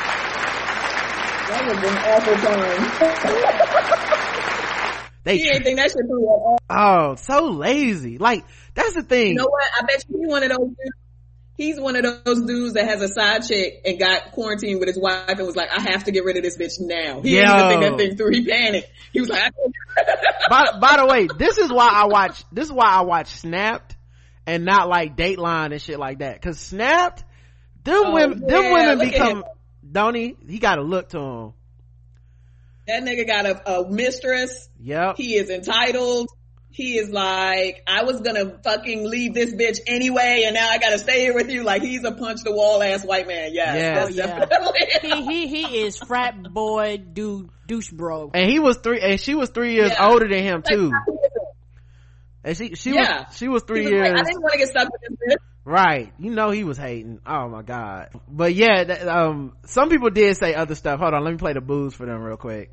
That 1.52 1.66
was 1.68 1.78
an 1.84 1.96
awful 2.12 2.36
time. 2.36 4.08
They 5.24 5.38
he 5.38 5.48
ain't 5.50 5.62
think 5.62 5.78
that 5.78 5.90
shit 5.90 6.06
through 6.08 6.24
at 6.24 6.30
all. 6.30 6.58
Oh, 6.68 7.14
so 7.14 7.50
lazy. 7.50 8.18
Like, 8.18 8.44
that's 8.74 8.94
the 8.94 9.02
thing. 9.02 9.28
You 9.28 9.34
know 9.34 9.48
what? 9.48 9.64
I 9.78 9.86
bet 9.86 10.04
you 10.08 10.18
he's 10.18 10.28
one 10.28 10.42
of 10.42 10.48
those 10.48 10.68
dudes. 10.68 10.96
He's 11.56 11.78
one 11.78 11.96
of 11.96 12.24
those 12.24 12.42
dudes 12.42 12.74
that 12.74 12.86
has 12.86 13.02
a 13.02 13.08
side 13.08 13.46
chick 13.46 13.82
and 13.84 13.98
got 13.98 14.32
quarantined 14.32 14.80
with 14.80 14.88
his 14.88 14.98
wife 14.98 15.28
and 15.28 15.46
was 15.46 15.54
like, 15.54 15.68
I 15.70 15.80
have 15.92 16.04
to 16.04 16.10
get 16.10 16.24
rid 16.24 16.36
of 16.36 16.42
this 16.42 16.58
bitch 16.58 16.80
now. 16.80 17.20
He 17.20 17.36
Yo. 17.36 17.42
didn't 17.42 17.68
think 17.68 17.80
that 17.82 17.98
thing 17.98 18.16
through. 18.16 18.30
He 18.32 18.44
panicked. 18.44 18.90
He 19.12 19.20
was 19.20 19.28
like, 19.28 19.52
by, 20.48 20.64
by 20.80 20.96
the 20.96 21.06
way, 21.06 21.28
this 21.38 21.58
is 21.58 21.70
why 21.70 21.88
I 21.88 22.06
watch, 22.06 22.42
this 22.50 22.66
is 22.66 22.72
why 22.72 22.86
I 22.86 23.02
watch 23.02 23.28
Snapped 23.28 23.96
and 24.46 24.64
not 24.64 24.88
like 24.88 25.16
Dateline 25.16 25.72
and 25.72 25.80
shit 25.80 26.00
like 26.00 26.18
that. 26.18 26.42
Cause 26.42 26.58
Snapped, 26.58 27.22
them 27.84 28.02
oh, 28.06 28.14
women, 28.14 28.42
yeah, 28.42 28.48
them 28.48 28.72
women 28.72 28.98
become, 28.98 29.44
don't 29.92 30.14
he? 30.14 30.36
He 30.48 30.58
got 30.58 30.78
a 30.78 30.82
look 30.82 31.10
to 31.10 31.18
him 31.18 31.52
that 32.86 33.02
nigga 33.02 33.26
got 33.26 33.46
a, 33.46 33.80
a 33.80 33.90
mistress. 33.90 34.68
Yep. 34.80 35.16
He 35.16 35.36
is 35.36 35.50
entitled. 35.50 36.28
He 36.70 36.96
is 36.96 37.10
like, 37.10 37.82
I 37.86 38.04
was 38.04 38.22
gonna 38.22 38.58
fucking 38.64 39.08
leave 39.08 39.34
this 39.34 39.52
bitch 39.54 39.80
anyway, 39.86 40.44
and 40.46 40.54
now 40.54 40.70
I 40.70 40.78
gotta 40.78 40.98
stay 40.98 41.20
here 41.20 41.34
with 41.34 41.50
you. 41.50 41.64
Like 41.64 41.82
he's 41.82 42.02
a 42.02 42.12
punch 42.12 42.40
the 42.44 42.52
wall 42.52 42.82
ass 42.82 43.04
white 43.04 43.28
man. 43.28 43.50
Yes, 43.52 44.14
yeah, 44.14 44.26
yeah. 44.38 44.96
he, 45.02 45.26
he 45.26 45.46
he 45.48 45.82
is 45.82 45.98
frat 45.98 46.42
boy 46.42 46.96
dude 46.96 47.50
douche 47.66 47.90
bro. 47.90 48.30
And 48.32 48.50
he 48.50 48.58
was 48.58 48.78
three, 48.78 49.00
and 49.02 49.20
she 49.20 49.34
was 49.34 49.50
three 49.50 49.74
years 49.74 49.90
yeah. 49.90 50.08
older 50.08 50.26
than 50.26 50.42
him 50.42 50.62
too. 50.62 50.92
And 52.42 52.56
she 52.56 52.74
she 52.74 52.94
yeah. 52.94 53.26
was 53.26 53.36
she 53.36 53.48
was 53.48 53.64
three 53.64 53.82
was 53.82 53.90
years. 53.90 54.10
Like, 54.10 54.20
I 54.20 54.24
didn't 54.24 54.40
want 54.42 54.52
to 54.54 54.58
get 54.58 54.68
stuck 54.68 54.88
with 54.90 55.00
this 55.02 55.36
bitch. 55.36 55.51
Right. 55.64 56.12
You 56.18 56.30
know 56.30 56.50
he 56.50 56.64
was 56.64 56.76
hating. 56.76 57.20
Oh 57.26 57.48
my 57.48 57.62
god. 57.62 58.08
But 58.28 58.54
yeah, 58.54 58.84
that, 58.84 59.06
um, 59.06 59.56
some 59.66 59.90
people 59.90 60.10
did 60.10 60.36
say 60.36 60.54
other 60.54 60.74
stuff. 60.74 60.98
Hold 61.00 61.14
on, 61.14 61.22
let 61.24 61.30
me 61.30 61.36
play 61.38 61.52
the 61.52 61.60
booze 61.60 61.94
for 61.94 62.04
them 62.06 62.22
real 62.22 62.36
quick. 62.36 62.70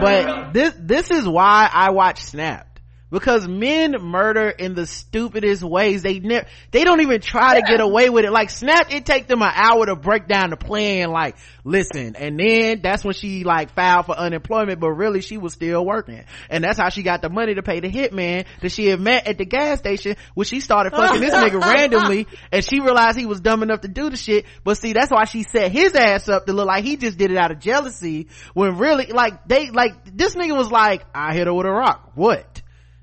But 0.00 0.52
this, 0.54 0.74
this 0.78 1.10
is 1.10 1.28
why 1.28 1.68
I 1.70 1.90
watch 1.90 2.22
Snap 2.22 2.69
because 3.10 3.46
men 3.46 3.96
murder 4.00 4.48
in 4.48 4.74
the 4.74 4.86
stupidest 4.86 5.62
ways. 5.62 6.02
They 6.02 6.20
never, 6.20 6.46
they 6.70 6.84
don't 6.84 7.00
even 7.00 7.20
try 7.20 7.60
to 7.60 7.62
get 7.66 7.80
away 7.80 8.10
with 8.10 8.24
it. 8.24 8.32
Like 8.32 8.50
Snap, 8.50 8.92
it 8.92 9.04
take 9.06 9.26
them 9.26 9.42
an 9.42 9.52
hour 9.52 9.86
to 9.86 9.96
break 9.96 10.28
down 10.28 10.50
the 10.50 10.56
plan. 10.56 11.10
Like, 11.10 11.36
listen, 11.64 12.16
and 12.16 12.38
then 12.38 12.80
that's 12.82 13.04
when 13.04 13.14
she 13.14 13.44
like 13.44 13.74
filed 13.74 14.06
for 14.06 14.16
unemployment, 14.16 14.80
but 14.80 14.90
really 14.90 15.20
she 15.20 15.38
was 15.38 15.52
still 15.52 15.84
working. 15.84 16.24
And 16.48 16.64
that's 16.64 16.78
how 16.78 16.88
she 16.88 17.02
got 17.02 17.22
the 17.22 17.28
money 17.28 17.54
to 17.54 17.62
pay 17.62 17.80
the 17.80 17.90
hitman 17.90 18.46
that 18.62 18.70
she 18.72 18.86
had 18.86 19.00
met 19.00 19.26
at 19.26 19.38
the 19.38 19.44
gas 19.44 19.78
station 19.78 20.16
when 20.34 20.44
she 20.44 20.60
started 20.60 20.90
fucking 20.90 21.20
this 21.20 21.34
nigga 21.34 21.60
randomly 21.60 22.26
and 22.52 22.64
she 22.64 22.80
realized 22.80 23.18
he 23.18 23.26
was 23.26 23.40
dumb 23.40 23.62
enough 23.62 23.80
to 23.82 23.88
do 23.88 24.10
the 24.10 24.16
shit. 24.16 24.44
But 24.64 24.78
see, 24.78 24.92
that's 24.92 25.10
why 25.10 25.24
she 25.24 25.42
set 25.42 25.72
his 25.72 25.94
ass 25.94 26.28
up 26.28 26.46
to 26.46 26.52
look 26.52 26.66
like 26.66 26.84
he 26.84 26.96
just 26.96 27.18
did 27.18 27.30
it 27.30 27.36
out 27.36 27.50
of 27.50 27.60
jealousy 27.60 28.28
when 28.54 28.78
really, 28.78 29.06
like, 29.06 29.46
they, 29.46 29.70
like, 29.70 30.16
this 30.16 30.34
nigga 30.34 30.56
was 30.56 30.70
like, 30.70 31.04
I 31.14 31.34
hit 31.34 31.46
her 31.46 31.54
with 31.54 31.66
a 31.66 31.70
rock. 31.70 32.12
What? 32.14 32.49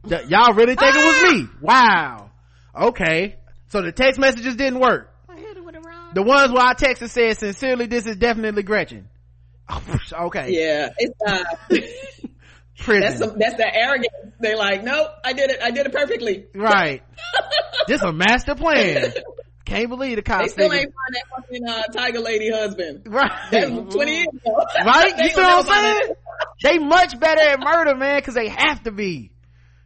Y'all 0.09 0.53
really 0.53 0.75
think 0.75 0.95
ah! 0.95 0.99
it 0.99 1.05
was 1.05 1.33
me? 1.33 1.47
Ah! 1.51 1.57
Wow. 1.61 2.31
Okay. 2.89 3.35
So 3.69 3.81
the 3.81 3.91
text 3.91 4.19
messages 4.19 4.55
didn't 4.55 4.79
work. 4.79 5.13
The 6.13 6.23
ones 6.23 6.51
where 6.51 6.63
I 6.63 6.73
texted 6.73 7.09
said, 7.09 7.37
sincerely, 7.37 7.85
this 7.85 8.05
is 8.05 8.15
definitely 8.15 8.63
Gretchen. 8.63 9.09
okay. 10.13 10.47
Yeah. 10.51 10.89
It's, 10.97 11.19
uh, 11.25 11.43
Prison. 12.77 13.01
That's, 13.01 13.17
some, 13.17 13.39
that's 13.39 13.55
the 13.55 13.75
arrogance. 13.75 14.33
They're 14.39 14.55
like, 14.55 14.83
nope, 14.83 15.09
I 15.25 15.33
did 15.33 15.49
it. 15.49 15.59
I 15.61 15.71
did 15.71 15.87
it 15.87 15.91
perfectly. 15.91 16.45
Right. 16.53 17.01
this 17.87 18.01
a 18.03 18.13
master 18.13 18.55
plan. 18.55 19.13
Can't 19.65 19.89
believe 19.89 20.15
the 20.15 20.21
cops. 20.21 20.53
They 20.53 20.63
still 20.63 20.73
ain't 20.73 20.93
find 20.93 21.13
that 21.13 21.23
fucking 21.35 21.67
uh, 21.67 21.83
tiger 21.91 22.19
lady 22.19 22.49
husband. 22.51 23.01
Right. 23.05 23.31
That's 23.51 23.67
20 23.67 24.11
years 24.11 24.27
ago. 24.27 24.55
Right? 24.85 25.13
you 25.17 25.29
see 25.29 25.41
what 25.41 25.69
I'm 25.69 25.83
saying? 25.83 26.15
they 26.63 26.77
much 26.77 27.19
better 27.19 27.41
at 27.41 27.59
murder, 27.59 27.95
man, 27.95 28.21
cause 28.21 28.35
they 28.35 28.47
have 28.47 28.83
to 28.83 28.91
be. 28.91 29.31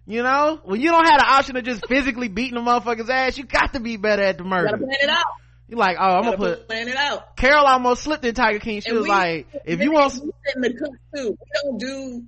You 0.05 0.23
know, 0.23 0.59
when 0.63 0.81
you 0.81 0.89
don't 0.89 1.05
have 1.05 1.19
the 1.19 1.27
option 1.27 1.57
of 1.57 1.63
just 1.63 1.87
physically 1.87 2.27
beating 2.27 2.57
a 2.57 2.61
motherfucker's 2.61 3.09
ass, 3.09 3.37
you 3.37 3.45
got 3.45 3.73
to 3.73 3.79
be 3.79 3.97
better 3.97 4.23
at 4.23 4.37
the 4.37 4.43
murder. 4.43 4.77
You 4.77 4.85
plan 4.85 4.97
it 5.01 5.09
out. 5.09 5.25
You're 5.67 5.79
like, 5.79 5.97
oh, 5.99 6.03
I'm 6.03 6.23
gonna 6.23 6.37
put 6.37 6.67
plan 6.67 6.89
it 6.89 6.97
out. 6.97 7.37
Carole 7.37 7.65
almost 7.65 8.03
slipped 8.03 8.25
in 8.25 8.35
Tiger 8.35 8.59
King. 8.59 8.81
She 8.81 8.89
and 8.89 8.97
was 8.97 9.05
we, 9.05 9.09
like, 9.09 9.47
if 9.63 9.79
you 9.79 9.93
want, 9.93 10.13
in 10.15 10.61
the 10.61 10.73
cut 10.73 10.89
too. 11.15 11.29
We 11.29 11.61
don't 11.63 11.79
do 11.79 12.23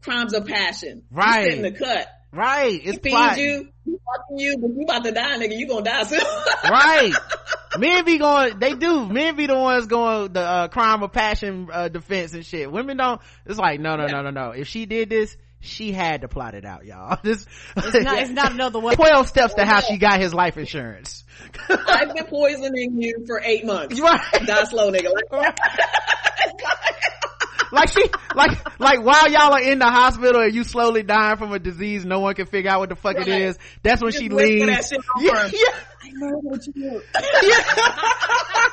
crimes 0.00 0.32
of 0.32 0.46
passion. 0.46 1.02
Right. 1.10 1.54
In 1.54 1.62
the 1.62 1.72
cut. 1.72 2.06
Right. 2.30 2.80
It's 2.84 2.98
he 3.02 3.42
you, 3.42 3.68
he 3.84 3.96
fucking 3.96 4.38
you, 4.38 4.58
but 4.58 4.68
you 4.68 4.82
about 4.82 5.02
to 5.04 5.12
die, 5.12 5.38
nigga. 5.38 5.58
You 5.58 5.66
gonna 5.66 5.82
die 5.82 6.02
soon. 6.04 6.20
right. 6.70 7.12
Men 7.78 8.04
be 8.04 8.18
going, 8.18 8.58
they 8.58 8.74
do. 8.74 9.06
Men 9.06 9.34
be 9.34 9.46
the 9.46 9.56
ones 9.56 9.86
going 9.86 10.32
the 10.32 10.40
uh, 10.40 10.68
crime 10.68 11.02
of 11.02 11.12
passion 11.12 11.68
uh, 11.72 11.88
defense 11.88 12.34
and 12.34 12.44
shit. 12.44 12.70
Women 12.70 12.98
don't. 12.98 13.20
It's 13.46 13.58
like, 13.58 13.80
no, 13.80 13.96
no, 13.96 14.04
yeah. 14.06 14.12
no, 14.12 14.22
no, 14.22 14.30
no. 14.30 14.50
If 14.50 14.68
she 14.68 14.86
did 14.86 15.10
this, 15.10 15.36
she 15.60 15.92
had 15.92 16.20
to 16.22 16.28
plot 16.28 16.54
it 16.54 16.64
out, 16.64 16.84
y'all. 16.84 17.18
This 17.28 17.46
it's 17.76 18.04
not, 18.04 18.18
it's 18.18 18.30
not 18.30 18.52
another 18.52 18.78
one. 18.84 18.94
Twelve 18.94 19.28
steps 19.28 19.54
to 19.54 19.64
how 19.64 19.80
she 19.80 19.96
got 19.98 20.20
his 20.20 20.32
life 20.32 20.56
insurance. 20.56 21.24
I've 21.68 22.14
been 22.14 22.24
poisoning 22.26 23.00
you 23.00 23.24
for 23.26 23.40
eight 23.44 23.64
months. 23.64 24.00
Right. 24.08 24.20
Die 24.46 24.64
slow, 24.64 24.90
nigga. 24.90 25.10
like 27.72 27.88
she, 27.90 28.02
like, 28.34 28.80
like 28.80 29.04
while 29.04 29.30
y'all 29.30 29.52
are 29.52 29.60
in 29.60 29.78
the 29.78 29.86
hospital 29.90 30.40
and 30.42 30.54
you 30.54 30.64
slowly 30.64 31.02
dying 31.02 31.36
from 31.36 31.52
a 31.52 31.58
disease, 31.58 32.04
no 32.04 32.20
one 32.20 32.34
can 32.34 32.46
figure 32.46 32.70
out 32.70 32.80
what 32.80 32.88
the 32.88 32.96
fuck 32.96 33.16
right. 33.16 33.28
it 33.28 33.42
is. 33.42 33.58
That's 33.82 34.00
when 34.00 34.12
Just 34.12 34.22
she 34.22 34.28
leaves. 34.30 34.92
yeah, 35.20 35.50
yeah. 35.52 35.74
I 36.02 36.10
know 36.12 36.38
what 36.42 36.66
you. 36.74 37.02
Yeah. 37.42 38.67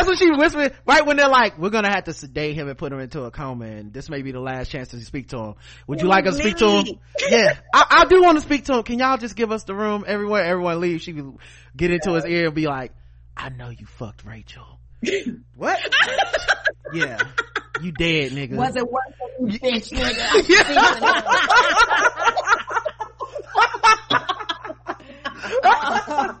That's 0.00 0.08
what 0.08 0.18
she 0.18 0.30
whispered 0.30 0.74
right 0.86 1.04
when 1.04 1.18
they're 1.18 1.28
like, 1.28 1.58
"We're 1.58 1.68
gonna 1.68 1.92
have 1.92 2.04
to 2.04 2.14
sedate 2.14 2.54
him 2.54 2.68
and 2.68 2.78
put 2.78 2.90
him 2.90 3.00
into 3.00 3.24
a 3.24 3.30
coma, 3.30 3.66
and 3.66 3.92
this 3.92 4.08
may 4.08 4.22
be 4.22 4.32
the 4.32 4.40
last 4.40 4.70
chance 4.70 4.88
to 4.88 5.00
speak 5.04 5.28
to 5.28 5.38
him. 5.38 5.54
Would 5.88 6.00
you 6.00 6.08
like 6.08 6.26
us 6.26 6.36
to 6.36 6.42
speak 6.42 6.56
to 6.56 6.68
him? 6.70 6.86
yeah, 7.28 7.58
I, 7.74 8.02
I 8.02 8.04
do 8.06 8.22
want 8.22 8.38
to 8.38 8.42
speak 8.42 8.64
to 8.66 8.78
him. 8.78 8.82
Can 8.82 8.98
y'all 8.98 9.18
just 9.18 9.36
give 9.36 9.52
us 9.52 9.64
the 9.64 9.74
room 9.74 10.04
everywhere? 10.06 10.44
Everyone 10.44 10.80
leave. 10.80 11.02
She 11.02 11.12
would 11.12 11.36
get 11.76 11.90
into 11.90 12.14
his 12.14 12.24
ear 12.24 12.46
and 12.46 12.54
be 12.54 12.66
like, 12.66 12.92
"I 13.36 13.50
know 13.50 13.68
you 13.68 13.84
fucked 13.84 14.24
Rachel. 14.24 14.80
what? 15.54 15.78
yeah, 16.94 17.18
you 17.82 17.92
dead, 17.92 18.32
nigga. 18.32 18.56
Was 18.56 18.76
it 18.76 18.90
worth 18.90 19.02
it, 19.20 19.62
bitch, 19.62 19.92
nigga? 19.92 20.46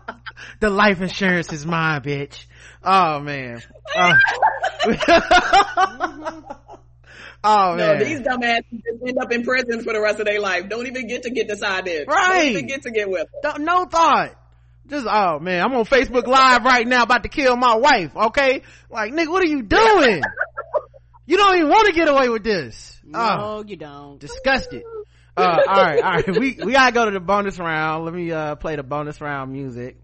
the 0.60 0.70
life 0.70 1.00
insurance 1.00 1.52
is 1.52 1.66
mine, 1.66 2.00
bitch. 2.00 2.46
Oh 2.82 3.20
man. 3.20 3.62
Uh, 3.94 4.14
oh 7.44 7.76
man. 7.76 7.98
No, 7.98 8.04
these 8.04 8.20
dumbasses 8.20 8.64
just 8.70 9.02
end 9.06 9.18
up 9.20 9.30
in 9.32 9.42
prison 9.44 9.82
for 9.82 9.92
the 9.92 10.00
rest 10.00 10.18
of 10.20 10.26
their 10.26 10.40
life. 10.40 10.68
Don't 10.68 10.86
even 10.86 11.06
get 11.06 11.24
to 11.24 11.30
get 11.30 11.48
decided. 11.48 12.08
Right. 12.08 12.38
Don't 12.38 12.46
even 12.52 12.66
get 12.66 12.82
to 12.82 12.90
get 12.90 13.10
with 13.10 13.28
them. 13.42 13.64
No 13.64 13.84
thought. 13.84 14.34
Just 14.86 15.06
oh 15.08 15.38
man, 15.38 15.62
I'm 15.62 15.72
on 15.74 15.84
Facebook 15.84 16.26
Live 16.26 16.64
right 16.64 16.86
now 16.86 17.04
about 17.04 17.22
to 17.22 17.28
kill 17.28 17.56
my 17.56 17.76
wife. 17.76 18.16
Okay, 18.16 18.62
like 18.90 19.12
nigga, 19.12 19.28
what 19.28 19.42
are 19.42 19.46
you 19.46 19.62
doing? 19.62 20.22
you 21.26 21.36
don't 21.36 21.56
even 21.56 21.68
want 21.68 21.86
to 21.86 21.92
get 21.92 22.08
away 22.08 22.28
with 22.28 22.42
this. 22.42 22.98
No, 23.04 23.20
oh, 23.20 23.64
you 23.64 23.76
don't. 23.76 24.18
Disgusted. 24.18 24.82
Uh, 25.36 25.58
all 25.68 25.82
right, 25.82 26.02
all 26.02 26.10
right. 26.10 26.28
We 26.28 26.58
we 26.64 26.72
gotta 26.72 26.92
go 26.92 27.04
to 27.04 27.12
the 27.12 27.20
bonus 27.20 27.58
round. 27.58 28.04
Let 28.04 28.14
me 28.14 28.32
uh 28.32 28.56
play 28.56 28.74
the 28.76 28.82
bonus 28.82 29.20
round 29.20 29.52
music. 29.52 29.96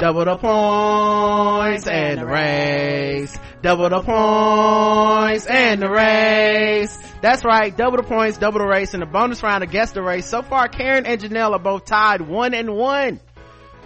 Double 0.00 0.24
the 0.24 0.36
points 0.38 1.86
and 1.86 2.20
the 2.20 2.26
race. 2.26 3.38
Double 3.60 3.90
the 3.90 4.00
points 4.00 5.46
and 5.46 5.82
the 5.82 5.90
race. 5.90 6.96
That's 7.20 7.44
right. 7.44 7.76
Double 7.76 7.98
the 7.98 8.02
points, 8.02 8.38
double 8.38 8.60
the 8.60 8.66
race, 8.66 8.94
and 8.94 9.02
the 9.02 9.06
bonus 9.06 9.42
round 9.42 9.62
against 9.62 9.92
the 9.92 10.02
race. 10.02 10.24
So 10.24 10.40
far, 10.40 10.68
Karen 10.68 11.04
and 11.04 11.20
Janelle 11.20 11.52
are 11.52 11.58
both 11.58 11.84
tied 11.84 12.22
one 12.22 12.54
and 12.54 12.74
one. 12.74 13.20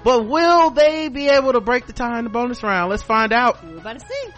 But 0.05 0.29
will 0.29 0.71
they 0.71 1.09
be 1.09 1.29
able 1.31 1.53
to 1.55 1.61
break 1.61 1.87
the 1.87 1.93
tie 1.93 2.19
in 2.19 2.25
the 2.25 2.31
bonus 2.31 2.63
round? 2.63 2.91
Let's 2.91 3.03
find 3.03 3.33
out. 3.33 3.65
We're 3.65 3.79
about 3.79 3.99
to 3.99 4.07
see. 4.07 4.31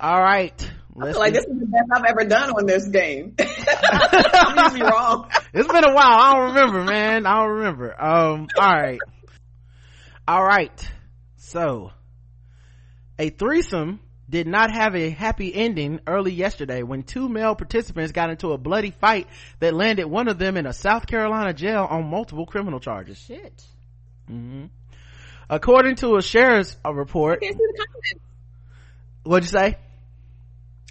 All 0.00 0.22
right. 0.22 0.70
I 0.98 1.12
feel 1.12 1.18
like 1.18 1.34
this 1.34 1.44
is 1.44 1.58
the 1.58 1.66
best 1.66 1.90
I've 1.92 2.04
ever 2.08 2.24
done 2.24 2.50
on 2.50 2.64
this 2.64 2.88
game. 2.88 3.34
I'm 3.38 4.64
usually 4.64 4.90
wrong. 4.90 5.30
It's 5.52 5.68
been 5.70 5.84
a 5.84 5.92
while. 5.94 6.18
I 6.18 6.34
don't 6.34 6.54
remember, 6.54 6.84
man. 6.84 7.26
I 7.26 7.40
don't 7.40 7.50
remember. 7.50 8.02
Um, 8.02 8.48
all 8.58 8.72
right. 8.72 8.98
All 10.26 10.42
right. 10.44 10.90
So, 11.48 11.92
a 13.18 13.30
threesome 13.30 14.00
did 14.28 14.46
not 14.46 14.70
have 14.70 14.94
a 14.94 15.08
happy 15.08 15.54
ending 15.54 16.00
early 16.06 16.30
yesterday 16.30 16.82
when 16.82 17.04
two 17.04 17.26
male 17.26 17.54
participants 17.54 18.12
got 18.12 18.28
into 18.28 18.52
a 18.52 18.58
bloody 18.58 18.90
fight 18.90 19.28
that 19.60 19.72
landed 19.72 20.04
one 20.04 20.28
of 20.28 20.38
them 20.38 20.58
in 20.58 20.66
a 20.66 20.74
South 20.74 21.06
Carolina 21.06 21.54
jail 21.54 21.86
on 21.88 22.04
multiple 22.10 22.44
criminal 22.44 22.80
charges. 22.80 23.16
Shit. 23.16 23.64
Mm-hmm. 24.30 24.66
According 25.48 25.96
to 25.96 26.16
a 26.16 26.22
sheriff's 26.22 26.76
report. 26.84 27.42
What'd 29.22 29.50
you 29.50 29.58
say? 29.58 29.78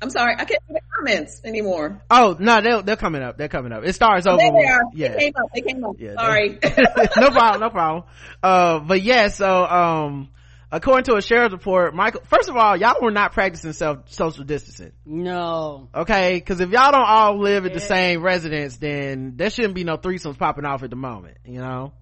I'm 0.02 0.10
sorry, 0.10 0.34
I 0.34 0.46
can't 0.46 0.64
see 0.68 0.74
the 0.74 0.82
comments 0.98 1.40
anymore. 1.44 2.02
Oh 2.10 2.36
no, 2.40 2.62
they're 2.62 2.82
they're 2.82 2.96
coming 2.96 3.22
up. 3.22 3.38
They're 3.38 3.48
coming 3.48 3.72
up. 3.72 3.84
It 3.84 3.94
starts 3.94 4.26
over. 4.26 4.38
There 4.38 4.52
they 4.52 4.68
are. 4.68 4.82
Yeah, 4.94 5.10
they 5.10 5.20
came 5.20 5.34
up. 5.38 5.50
They 5.54 5.62
came 5.62 5.84
up. 5.84 5.96
Yeah, 6.00 6.16
sorry. 6.16 6.60
no 7.18 7.30
problem. 7.32 7.62
No 7.62 7.70
problem. 7.70 8.04
Uh, 8.42 8.80
but 8.80 9.04
yeah. 9.04 9.28
So 9.28 9.66
um, 9.66 10.30
according 10.72 11.06
to 11.06 11.16
a 11.16 11.22
sheriff's 11.22 11.54
report, 11.54 11.96
Michael. 11.96 12.22
First 12.26 12.50
of 12.50 12.56
all, 12.56 12.78
y'all 12.78 13.02
were 13.02 13.12
not 13.12 13.34
practicing 13.34 13.74
self 13.74 14.12
social 14.12 14.44
distancing. 14.44 14.92
No. 15.06 15.90
Okay, 15.94 16.36
because 16.36 16.60
if 16.60 16.70
y'all 16.70 16.92
don't 16.92 17.06
all 17.06 17.40
live 17.40 17.66
at 17.66 17.72
yeah. 17.72 17.78
the 17.80 17.86
same 17.86 18.22
residence, 18.22 18.78
then 18.78 19.34
there 19.36 19.50
shouldn't 19.50 19.76
be 19.76 19.84
no 19.84 19.98
threesomes 19.98 20.38
popping 20.38 20.66
off 20.66 20.84
at 20.84 20.90
the 20.90 20.96
moment. 20.96 21.38
You 21.46 21.60
know. 21.60 21.94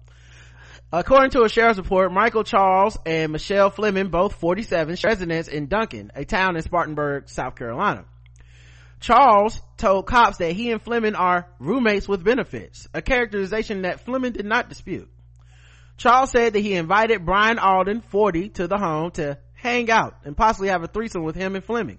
According 0.92 1.30
to 1.30 1.42
a 1.42 1.48
sheriff's 1.48 1.78
report, 1.78 2.12
Michael 2.12 2.44
Charles 2.44 2.96
and 3.04 3.32
Michelle 3.32 3.70
Fleming, 3.70 4.08
both 4.08 4.36
47, 4.36 4.96
residents 5.02 5.48
in 5.48 5.66
Duncan, 5.66 6.12
a 6.14 6.24
town 6.24 6.56
in 6.56 6.62
Spartanburg, 6.62 7.28
South 7.28 7.56
Carolina. 7.56 8.04
Charles 9.00 9.60
told 9.76 10.06
cops 10.06 10.38
that 10.38 10.52
he 10.52 10.70
and 10.70 10.80
Fleming 10.80 11.16
are 11.16 11.48
roommates 11.58 12.08
with 12.08 12.24
benefits, 12.24 12.88
a 12.94 13.02
characterization 13.02 13.82
that 13.82 14.00
Fleming 14.00 14.32
did 14.32 14.46
not 14.46 14.68
dispute. 14.68 15.10
Charles 15.96 16.30
said 16.30 16.52
that 16.52 16.60
he 16.60 16.74
invited 16.74 17.24
Brian 17.24 17.58
Alden, 17.58 18.02
40, 18.02 18.50
to 18.50 18.68
the 18.68 18.76
home 18.76 19.10
to 19.12 19.38
hang 19.54 19.90
out 19.90 20.14
and 20.24 20.36
possibly 20.36 20.68
have 20.68 20.82
a 20.82 20.86
threesome 20.86 21.24
with 21.24 21.36
him 21.36 21.54
and 21.54 21.64
Fleming. 21.64 21.98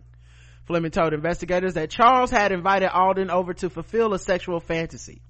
Fleming 0.65 0.91
told 0.91 1.13
investigators 1.13 1.73
that 1.75 1.89
Charles 1.89 2.29
had 2.29 2.51
invited 2.51 2.89
Alden 2.89 3.31
over 3.31 3.53
to 3.55 3.69
fulfill 3.69 4.13
a 4.13 4.19
sexual 4.19 4.59
fantasy. 4.59 5.21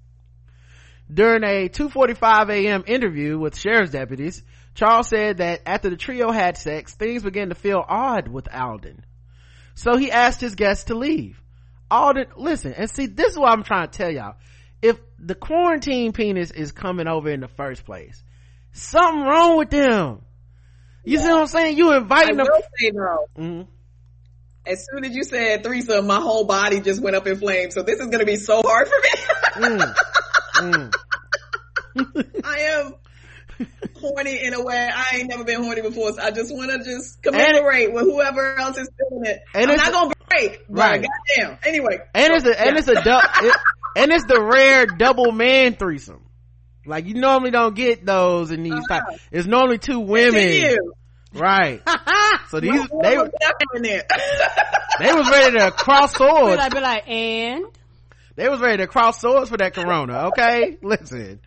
During 1.11 1.43
a 1.43 1.69
2.45 1.69 2.49
a.m. 2.49 2.83
interview 2.85 3.37
with 3.37 3.57
sheriff's 3.57 3.91
deputies, 3.91 4.43
Charles 4.75 5.07
said 5.07 5.37
that 5.37 5.61
after 5.65 5.89
the 5.89 5.95
trio 5.95 6.31
had 6.31 6.57
sex, 6.57 6.93
things 6.93 7.23
began 7.23 7.49
to 7.49 7.55
feel 7.55 7.83
odd 7.87 8.27
with 8.27 8.53
Alden. 8.53 9.05
So 9.75 9.95
he 9.95 10.11
asked 10.11 10.41
his 10.41 10.55
guests 10.55 10.85
to 10.85 10.95
leave. 10.95 11.41
Alden, 11.89 12.27
listen, 12.35 12.73
and 12.73 12.89
see, 12.89 13.05
this 13.05 13.31
is 13.31 13.39
what 13.39 13.51
I'm 13.51 13.63
trying 13.63 13.89
to 13.89 13.97
tell 13.97 14.11
y'all. 14.11 14.35
If 14.81 14.99
the 15.17 15.35
quarantine 15.35 16.11
penis 16.11 16.51
is 16.51 16.71
coming 16.71 17.07
over 17.07 17.29
in 17.29 17.39
the 17.39 17.47
first 17.47 17.85
place, 17.85 18.21
something 18.77 19.23
wrong 19.23 19.57
with 19.57 19.69
them. 19.69 20.21
You 21.03 21.19
yeah. 21.19 21.25
see 21.25 21.31
what 21.31 21.41
I'm 21.41 21.47
saying? 21.47 21.77
You 21.77 21.93
inviting 21.93 22.37
them. 22.37 22.47
Say, 22.79 22.91
mm-hmm. 22.91 23.61
As 24.65 24.85
soon 24.91 25.05
as 25.05 25.15
you 25.15 25.23
said 25.23 25.63
threesome, 25.63 26.05
my 26.07 26.19
whole 26.19 26.43
body 26.43 26.81
just 26.81 27.01
went 27.01 27.15
up 27.15 27.25
in 27.27 27.37
flames. 27.37 27.73
So 27.73 27.83
this 27.83 27.99
is 27.99 28.07
going 28.07 28.19
to 28.19 28.25
be 28.25 28.35
so 28.35 28.61
hard 28.61 28.87
for 28.87 28.99
me. 29.01 29.67
mm. 29.67 29.93
Mm. 30.55 30.93
I 32.43 32.59
am 32.59 32.95
horny 33.99 34.43
in 34.43 34.53
a 34.53 34.63
way 34.63 34.89
I 34.93 35.17
ain't 35.17 35.29
never 35.29 35.43
been 35.43 35.63
horny 35.63 35.81
before. 35.81 36.13
So 36.13 36.21
I 36.21 36.31
just 36.31 36.53
want 36.53 36.71
to 36.71 36.83
just 36.83 37.21
commemorate 37.21 37.85
and, 37.85 37.95
with 37.95 38.03
whoever 38.03 38.57
else 38.57 38.77
is 38.77 38.89
doing 39.09 39.25
it. 39.25 39.41
And 39.53 39.71
I'm 39.71 39.77
not 39.77 39.91
gonna 39.91 40.13
break, 40.29 40.63
right? 40.69 41.05
Goddamn. 41.37 41.57
Anyway, 41.63 41.99
and 42.13 42.33
it's 42.33 42.45
a 42.45 42.61
and 42.61 42.77
it's 42.77 42.87
a 42.87 42.95
du- 43.03 43.47
it, 43.47 43.55
and 43.95 44.11
it's 44.11 44.25
the 44.25 44.41
rare 44.41 44.85
double 44.85 45.31
man 45.31 45.75
threesome. 45.75 46.26
Like 46.87 47.05
you 47.05 47.15
normally 47.15 47.51
don't 47.51 47.75
get 47.75 48.05
those 48.05 48.51
in 48.51 48.63
these 48.63 48.73
uh-huh. 48.73 49.01
type. 49.01 49.19
It's 49.31 49.45
normally 49.47 49.77
two 49.77 49.99
women. 49.99 50.77
Right. 51.33 51.81
so 52.49 52.59
these 52.59 52.87
they 53.01 53.17
they 54.99 55.13
was 55.13 55.29
ready 55.29 55.57
to 55.59 55.71
cross 55.71 56.15
swords. 56.15 56.61
I'd 56.61 56.73
be 56.73 56.79
like, 56.79 57.07
and 57.07 57.65
they 58.35 58.47
was 58.49 58.59
ready 58.59 58.77
to 58.77 58.87
cross 58.87 59.19
swords 59.19 59.49
for 59.49 59.57
that 59.57 59.73
corona, 59.73 60.27
okay? 60.29 60.77
Listen. 60.83 61.39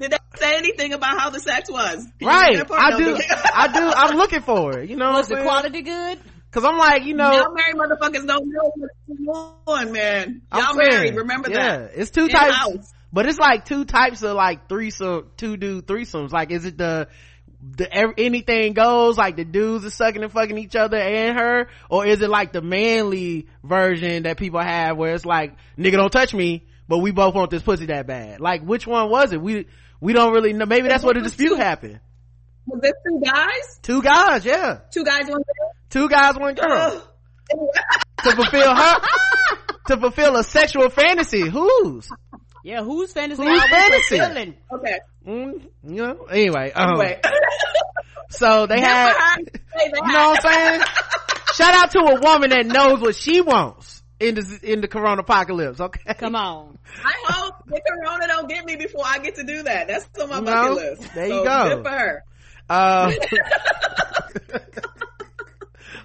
Did 0.00 0.10
they 0.10 0.18
say 0.36 0.56
anything 0.56 0.92
about 0.92 1.20
how 1.20 1.30
the 1.30 1.38
sex 1.40 1.70
was? 1.70 2.06
Can 2.18 2.28
right. 2.28 2.70
I 2.70 2.98
do. 2.98 3.16
I 3.54 3.68
do. 3.68 3.92
I'm 3.94 4.16
looking 4.16 4.42
for 4.42 4.78
it. 4.78 4.90
You 4.90 4.96
know, 4.96 5.12
was 5.12 5.28
the 5.28 5.42
quality 5.42 5.82
good? 5.82 6.18
Cause 6.54 6.64
I'm 6.64 6.78
like, 6.78 7.02
you 7.02 7.14
know, 7.14 7.32
y'all 7.32 7.52
married 7.52 7.74
motherfuckers 7.74 8.28
don't 8.28 8.48
know 8.48 8.72
what's 8.76 8.94
going 9.08 9.54
on, 9.66 9.92
man. 9.92 10.42
Y'all 10.54 10.76
married. 10.76 11.16
Remember 11.16 11.50
yeah, 11.50 11.78
that? 11.78 11.90
It's 11.96 12.12
two 12.12 12.26
In 12.26 12.28
types, 12.28 12.54
house. 12.54 12.94
but 13.12 13.26
it's 13.26 13.40
like 13.40 13.64
two 13.64 13.84
types 13.84 14.22
of 14.22 14.36
like 14.36 14.68
threesome, 14.68 15.32
two 15.36 15.56
dude 15.56 15.84
threesomes. 15.84 16.30
Like, 16.30 16.52
is 16.52 16.64
it 16.64 16.78
the 16.78 17.08
the 17.76 17.92
anything 18.18 18.72
goes 18.72 19.18
like 19.18 19.34
the 19.34 19.44
dudes 19.44 19.84
are 19.84 19.90
sucking 19.90 20.22
and 20.22 20.30
fucking 20.30 20.56
each 20.56 20.76
other 20.76 20.96
and 20.96 21.36
her 21.36 21.68
or 21.90 22.06
is 22.06 22.20
it 22.20 22.30
like 22.30 22.52
the 22.52 22.62
manly 22.62 23.48
version 23.64 24.22
that 24.24 24.36
people 24.36 24.60
have 24.60 24.96
where 24.96 25.14
it's 25.14 25.24
like 25.24 25.56
nigga 25.78 25.92
don't 25.92 26.12
touch 26.12 26.34
me 26.34 26.66
but 26.88 26.98
we 26.98 27.10
both 27.10 27.34
want 27.34 27.50
this 27.50 27.62
pussy 27.62 27.86
that 27.86 28.06
bad 28.06 28.38
like 28.38 28.62
which 28.62 28.86
one 28.86 29.08
was 29.08 29.32
it 29.32 29.40
we 29.40 29.66
we 29.98 30.12
don't 30.12 30.34
really 30.34 30.52
know 30.52 30.66
maybe 30.66 30.88
that's 30.88 31.02
where 31.02 31.14
the 31.14 31.22
dispute 31.22 31.56
happened 31.56 32.00
was 32.66 32.80
it 32.82 32.94
two 33.06 33.20
guys 33.24 33.78
two 33.82 34.02
guys 34.02 34.44
yeah 34.44 34.78
two 34.90 35.04
guys 35.04 35.24
one 35.28 35.42
girl 35.42 35.72
two 35.90 36.08
guys 36.08 36.34
one 36.36 36.54
girl 36.54 37.02
to 38.22 38.32
fulfill 38.36 38.74
her 38.74 39.00
to 39.88 39.96
fulfill 39.98 40.36
a 40.36 40.44
sexual 40.44 40.88
fantasy 40.90 41.48
whose 41.48 42.08
yeah, 42.66 42.82
whose 42.82 43.12
fantasy? 43.12 43.44
Whose 43.44 43.60
fantasy? 43.64 44.18
Okay. 44.72 44.98
Mm, 45.26 45.52
you 45.86 46.02
know. 46.02 46.24
Anyway. 46.30 46.72
Um, 46.72 46.92
anyway. 46.92 47.20
so 48.30 48.66
they 48.66 48.80
had. 48.80 49.38
You 49.38 49.90
know 50.00 50.30
what 50.30 50.44
I'm 50.46 50.52
saying? 50.52 50.82
Shout 51.52 51.74
out 51.74 51.90
to 51.90 51.98
a 51.98 52.20
woman 52.22 52.48
that 52.50 52.64
knows 52.64 53.02
what 53.02 53.16
she 53.16 53.42
wants. 53.42 54.02
in 54.18 54.36
the 54.36 54.60
in 54.62 54.80
the 54.80 54.88
corona 54.88 55.20
apocalypse. 55.20 55.78
Okay, 55.78 56.14
Come 56.14 56.36
on. 56.36 56.78
I 57.04 57.12
hope 57.34 57.54
the 57.66 57.82
corona 57.86 58.28
don't 58.28 58.48
get 58.48 58.64
me 58.64 58.76
before 58.76 59.04
I 59.04 59.18
get 59.18 59.34
to 59.34 59.44
do 59.44 59.64
that. 59.64 59.86
That's 59.88 60.08
on 60.18 60.30
my 60.30 60.40
No, 60.40 60.44
bucket 60.74 61.00
list. 61.00 61.14
there 61.14 61.26
you 61.26 61.34
So, 61.34 61.44
go. 61.44 61.68
Good 61.76 61.84
for 61.84 61.90
her. 61.90 62.24
Uh, 62.68 63.12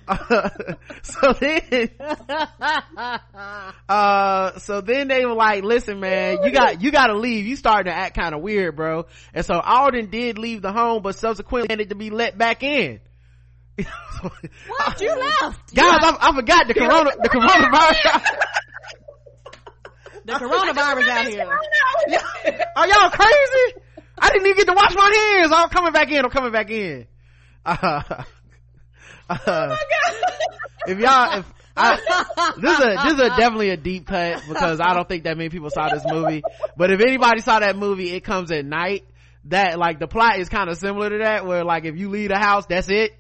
so 1.03 1.34
then, 1.34 1.90
uh, 3.88 4.57
so 4.57 4.81
then 4.81 5.07
they 5.07 5.23
were 5.23 5.36
like, 5.36 5.64
listen, 5.64 5.99
man, 5.99 6.40
you 6.44 6.52
got, 6.52 6.81
you 6.81 6.91
gotta 6.91 7.14
leave. 7.14 7.45
You 7.45 7.56
starting 7.56 7.91
to 7.91 7.98
act 7.98 8.15
kind 8.15 8.34
of 8.34 8.41
weird, 8.41 8.76
bro. 8.76 9.06
And 9.34 9.45
so 9.45 9.60
Alden 9.60 10.10
did 10.10 10.40
leave 10.40 10.64
the 10.64 10.72
home, 10.72 11.03
but 11.03 11.15
subsequently 11.15 11.68
needed 11.69 11.90
to 11.90 11.95
be 11.95 12.10
let 12.10 12.38
back 12.38 12.64
in. 12.64 13.02
What? 14.22 14.99
You 14.99 15.15
left. 15.41 15.76
Guys, 15.76 15.99
I, 16.02 16.18
I 16.19 16.36
forgot 16.36 16.68
the 16.68 16.73
corona, 16.73 17.11
the 17.22 17.30
coronavirus. 17.30 18.23
The 20.26 20.34
coronavirus 20.34 21.07
out 21.07 21.27
here. 21.27 22.65
Are 22.76 22.88
y'all 22.88 23.10
crazy? 23.10 23.76
I 24.22 24.30
didn't 24.30 24.48
even 24.48 24.58
get 24.58 24.68
to 24.68 24.74
wash 24.74 24.96
my 24.96 25.38
hands. 25.38 25.52
I'm 25.54 25.70
coming 25.70 25.94
back 25.94 26.12
in. 26.12 26.24
I'm 26.24 26.32
coming 26.32 26.52
back 26.52 26.70
in. 26.70 27.08
Uh, 27.66 28.02
uh, 29.30 29.76
if 30.88 31.00
y'all, 31.00 31.40
if 31.40 31.54
I, 31.76 31.96
this 32.58 32.80
is 32.80 32.86
a, 32.86 32.90
this 33.04 33.14
is 33.14 33.20
a 33.20 33.30
definitely 33.30 33.70
a 33.70 33.78
deep 33.78 34.08
cut 34.08 34.44
because 34.48 34.80
I 34.82 34.94
don't 34.94 35.08
think 35.08 35.24
that 35.24 35.38
many 35.38 35.50
people 35.50 35.70
saw 35.70 35.90
this 35.90 36.04
movie. 36.06 36.44
But 36.76 36.91
if 36.91 37.00
anybody 37.02 37.41
saw 37.41 37.60
that 37.60 37.78
movie, 37.78 38.12
it 38.12 38.24
comes 38.24 38.52
at 38.52 38.66
night. 38.66 39.06
That 39.46 39.80
like 39.80 40.00
the 40.00 40.08
plot 40.08 40.40
is 40.40 40.50
kind 40.50 40.70
of 40.70 40.78
similar 40.78 41.10
to 41.10 41.18
that, 41.20 41.46
where 41.46 41.64
like 41.64 41.86
if 41.86 41.96
you 41.96 42.10
leave 42.10 42.30
the 42.30 42.38
house, 42.38 42.66
that's 42.68 42.90
it. 42.90 43.14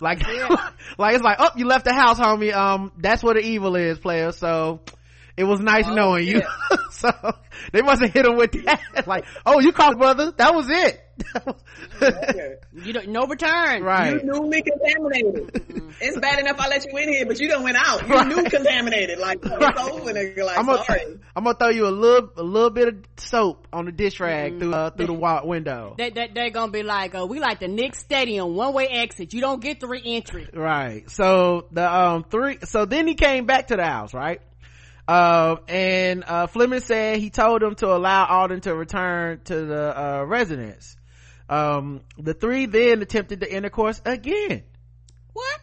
Like, 0.00 0.20
like 0.98 1.14
it's 1.14 1.22
like, 1.22 1.36
oh, 1.38 1.50
you 1.56 1.66
left 1.66 1.84
the 1.84 1.94
house, 1.94 2.18
homie. 2.18 2.52
Um, 2.52 2.90
that's 2.98 3.22
what 3.22 3.36
the 3.36 3.42
evil 3.42 3.76
is, 3.76 3.98
player. 3.98 4.32
So 4.32 4.80
it 5.36 5.44
was 5.44 5.60
nice 5.60 5.86
knowing 5.86 6.26
you. 6.26 6.42
so 6.90 7.10
they 7.72 7.82
must 7.82 8.02
have 8.02 8.12
hit 8.12 8.26
him 8.26 8.36
with 8.36 8.52
that. 8.64 8.80
like, 9.06 9.24
oh, 9.46 9.60
you 9.60 9.72
called 9.72 9.98
brother. 9.98 10.32
That 10.32 10.54
was 10.54 10.66
it. 10.70 11.00
You 12.74 12.92
don't, 12.94 13.08
no 13.10 13.26
return. 13.26 13.82
right. 13.84 14.14
You 14.14 14.22
newly 14.24 14.62
contaminated. 14.62 15.92
it's 16.00 16.18
bad 16.18 16.38
enough 16.40 16.58
I 16.58 16.68
let 16.68 16.84
you 16.84 16.96
in 16.98 17.08
here, 17.10 17.26
but 17.26 17.38
you 17.38 17.48
don't 17.48 17.62
went 17.62 17.76
out. 17.76 18.08
You 18.08 18.14
Right. 18.14 18.26
new 18.26 18.42
contaminated. 18.44 19.18
Like 19.18 19.44
Right. 19.44 19.70
it's 19.76 19.80
over, 19.80 20.10
nigga. 20.12 20.44
Like 20.44 20.58
I'm 20.58 20.66
gonna, 20.66 20.84
sorry. 20.84 21.18
I'm 21.36 21.44
gonna 21.44 21.56
throw 21.58 21.68
you 21.68 21.86
a 21.86 21.90
little, 21.90 22.30
a 22.36 22.42
little 22.42 22.70
bit 22.70 22.88
of 22.88 22.94
soap 23.18 23.68
on 23.72 23.84
the 23.84 23.92
dish 23.92 24.18
rag 24.20 24.58
through, 24.58 24.72
uh, 24.74 24.90
through 24.90 25.06
the 25.06 25.12
wa- 25.12 25.44
window. 25.44 25.94
They, 25.98 26.10
they, 26.10 26.28
they're 26.34 26.50
gonna 26.50 26.72
be 26.72 26.82
like, 26.82 27.14
uh, 27.14 27.26
we 27.26 27.38
like 27.40 27.60
the 27.60 27.68
Knicks 27.68 27.98
Stadium, 28.00 28.54
one 28.56 28.72
way 28.74 28.88
exit. 28.88 29.32
You 29.32 29.40
don't 29.42 29.60
get 29.62 29.78
the 29.80 29.86
re-entry. 29.86 30.48
Right. 30.52 31.08
So 31.10 31.66
the, 31.70 31.88
um, 31.92 32.24
three, 32.28 32.58
so 32.64 32.84
then 32.86 33.06
he 33.06 33.14
came 33.14 33.44
back 33.46 33.68
to 33.68 33.76
the 33.76 33.84
house, 33.84 34.12
right? 34.14 34.40
Uh, 35.08 35.56
and, 35.68 36.24
uh, 36.26 36.46
Fleming 36.46 36.80
said 36.80 37.18
he 37.18 37.30
told 37.30 37.62
him 37.62 37.74
to 37.76 37.88
allow 37.88 38.24
Alden 38.26 38.60
to 38.62 38.74
return 38.74 39.40
to 39.44 39.64
the, 39.64 40.00
uh, 40.00 40.24
residence. 40.24 40.96
Um, 41.48 42.02
the 42.18 42.34
three 42.34 42.66
then 42.66 43.02
attempted 43.02 43.40
the 43.40 43.52
intercourse 43.52 44.00
again. 44.04 44.62
What? 45.32 45.60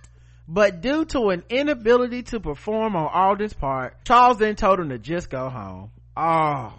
But 0.47 0.81
due 0.81 1.05
to 1.05 1.29
an 1.29 1.43
inability 1.49 2.23
to 2.23 2.39
perform 2.39 2.95
on 2.95 3.07
Alden's 3.13 3.53
part, 3.53 4.03
Charles 4.03 4.37
then 4.39 4.55
told 4.55 4.79
him 4.79 4.89
to 4.89 4.97
just 4.97 5.29
go 5.29 5.47
home. 5.49 5.91
Oh. 6.17 6.73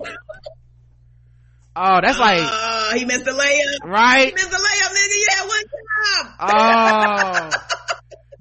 Oh, 1.76 2.00
that's 2.02 2.18
like, 2.18 2.42
Uh, 2.44 2.94
he 2.94 3.04
missed 3.04 3.24
the 3.24 3.30
layup. 3.30 3.84
He 3.84 3.88
right? 3.88 4.34
missed 4.34 4.50
the 4.50 4.56
layup, 4.56 4.90
nigga. 4.90 5.16
You 5.16 5.26
had 5.30 5.46
one 5.48 5.64
job. 5.70 6.26
Oh. 6.40 7.50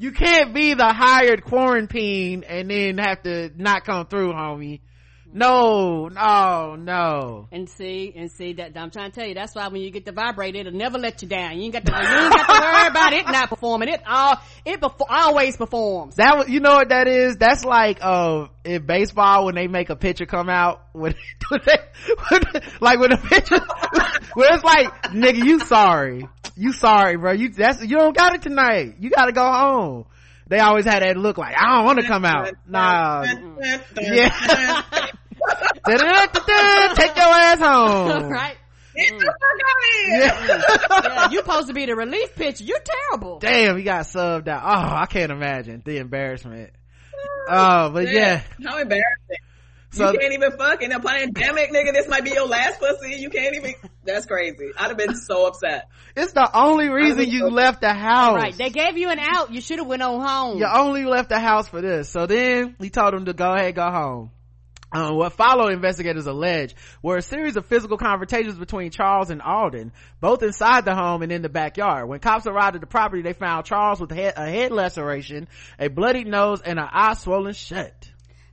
You 0.02 0.14
can't 0.14 0.54
be 0.54 0.76
the 0.76 0.94
hired 0.94 1.44
quarantine 1.44 2.46
and 2.46 2.72
then 2.72 3.00
have 3.00 3.22
to 3.24 3.52
not 3.58 3.84
come 3.84 4.08
through, 4.08 4.32
homie. 4.32 4.80
No, 5.32 6.08
no, 6.08 6.76
no. 6.76 7.48
And 7.52 7.70
see, 7.70 8.14
and 8.16 8.32
see 8.32 8.54
that 8.54 8.76
I'm 8.76 8.90
trying 8.90 9.12
to 9.12 9.20
tell 9.20 9.28
you, 9.28 9.36
that's 9.36 9.54
why 9.54 9.68
when 9.68 9.82
you 9.82 9.92
get 9.92 10.06
the 10.06 10.12
vibrator, 10.12 10.60
it'll 10.60 10.74
never 10.74 10.98
let 10.98 11.22
you 11.22 11.28
down. 11.28 11.58
You 11.58 11.66
ain't 11.66 11.74
got 11.74 11.86
to, 11.86 11.92
you 11.92 11.98
ain't 11.98 12.34
got 12.34 12.48
to 12.48 12.62
worry 12.62 12.88
about 12.88 13.14
it 13.14 13.26
not 13.26 13.50
performing. 13.50 13.90
It 13.90 14.02
all, 14.08 14.38
it 14.66 14.80
befo- 14.80 15.06
always 15.08 15.56
performs. 15.56 16.16
That 16.16 16.38
was, 16.38 16.50
you 16.50 16.60
know 16.60 16.76
what 16.76 16.90
that 16.90 17.08
is? 17.08 17.38
That's 17.38 17.64
like, 17.64 18.00
uh, 18.02 18.48
in 18.64 18.86
baseball 18.86 19.46
when 19.46 19.56
they 19.56 19.68
make 19.68 19.90
a 19.90 19.96
pitcher 19.96 20.26
come 20.26 20.50
out 20.50 20.84
when, 20.94 21.14
when 21.50 21.62
they, 21.66 21.78
when, 22.30 22.42
like 22.82 23.00
when 23.00 23.12
a 23.12 23.18
pitcher, 23.18 23.60
where 24.34 24.54
it's 24.54 24.64
like, 24.64 25.04
nigga, 25.12 25.44
you 25.44 25.60
sorry. 25.60 26.28
You 26.56 26.74
sorry, 26.74 27.16
bro. 27.18 27.34
You, 27.34 27.50
that's, 27.50 27.82
you 27.82 27.98
don't 27.98 28.18
got 28.18 28.36
it 28.36 28.42
tonight. 28.42 28.96
You 29.00 29.12
gotta 29.12 29.32
go 29.32 29.50
home. 29.50 30.06
They 30.50 30.60
always 30.60 30.86
had 30.86 31.04
that 31.04 31.16
look 31.16 31.38
like, 31.38 31.56
I 31.58 31.78
don't 31.78 31.86
want 31.86 32.00
to 32.00 32.08
come 32.08 32.26
out. 32.26 32.54
Nah. 32.68 33.24
Yeah. 34.02 34.84
Take 36.96 37.16
your 37.16 37.26
ass 37.26 37.60
home. 37.60 38.30
right? 38.30 38.58
Get 38.96 39.18
the 39.18 39.26
fuck 39.26 39.30
out 39.30 39.78
of 39.78 39.84
here. 39.94 40.20
Yeah. 40.20 41.04
Yeah, 41.04 41.30
you 41.32 41.38
supposed 41.40 41.68
to 41.68 41.74
be 41.74 41.86
the 41.86 41.96
relief 41.96 42.36
pitcher. 42.36 42.64
You're 42.64 42.82
terrible. 43.10 43.40
Damn, 43.40 43.78
he 43.78 43.84
got 43.84 44.06
subbed 44.06 44.48
out. 44.48 44.64
Oh, 44.64 44.96
I 44.96 45.06
can't 45.06 45.32
imagine 45.32 45.82
the 45.86 45.98
embarrassment. 45.98 46.72
Oh, 47.48 47.90
but 47.92 48.12
yeah. 48.12 48.42
How 48.66 48.80
embarrassing. 48.80 49.38
So 49.92 50.12
you 50.12 50.20
can't 50.20 50.34
even 50.34 50.52
fuck 50.52 50.84
in 50.84 50.92
a 50.92 51.00
pandemic, 51.00 51.72
nigga. 51.72 51.94
This 51.94 52.08
might 52.08 52.24
be 52.24 52.32
your 52.32 52.48
last 52.48 52.80
pussy. 52.80 53.16
You 53.16 53.30
can't 53.30 53.56
even. 53.56 53.74
That's 54.04 54.26
crazy. 54.26 54.72
I'd 54.78 54.90
have 54.90 54.98
been 54.98 55.16
so 55.16 55.48
upset. 55.48 55.88
it's 56.16 56.34
the 56.34 56.50
only 56.54 56.90
reason 56.90 57.30
you 57.30 57.50
left 57.50 57.82
the 57.82 57.94
house. 57.94 58.36
Right. 58.36 58.58
They 58.58 58.70
gave 58.70 58.98
you 58.98 59.10
an 59.10 59.20
out. 59.20 59.52
You 59.52 59.62
should 59.62 59.80
have 59.80 59.88
went 59.88 60.02
on 60.02 60.22
home. 60.22 60.60
You 60.60 60.68
only 60.72 61.06
left 61.06 61.30
the 61.30 61.40
house 61.40 61.68
for 61.68 61.82
this. 61.82 62.10
So 62.10 62.28
then 62.28 62.76
he 62.80 62.90
told 62.90 63.14
him 63.14 63.26
to 63.26 63.34
go 63.34 63.54
ahead, 63.54 63.76
go 63.76 63.90
home. 63.90 64.32
Um, 64.92 65.18
what 65.18 65.34
followed, 65.34 65.72
investigators 65.72 66.26
allege, 66.26 66.76
were 67.04 67.18
a 67.18 67.22
series 67.22 67.56
of 67.58 67.66
physical 67.68 67.98
confrontations 67.98 68.58
between 68.58 68.90
Charles 68.90 69.30
and 69.30 69.40
Alden, 69.40 69.92
both 70.20 70.42
inside 70.42 70.86
the 70.86 70.96
home 70.96 71.22
and 71.22 71.32
in 71.32 71.44
the 71.44 71.50
backyard. 71.50 72.10
When 72.10 72.20
cops 72.20 72.48
arrived 72.48 72.74
at 72.76 72.82
the 72.82 72.88
property, 72.88 73.22
they 73.22 73.34
found 73.34 73.66
Charles 73.66 74.02
with 74.02 74.10
head, 74.12 74.34
a 74.36 74.50
head 74.50 74.72
laceration, 74.72 75.48
a 75.78 75.90
bloodied 75.90 76.26
nose, 76.26 76.62
and 76.64 76.80
an 76.80 76.88
eye 76.92 77.14
swollen 77.14 77.54
shut. 77.54 78.09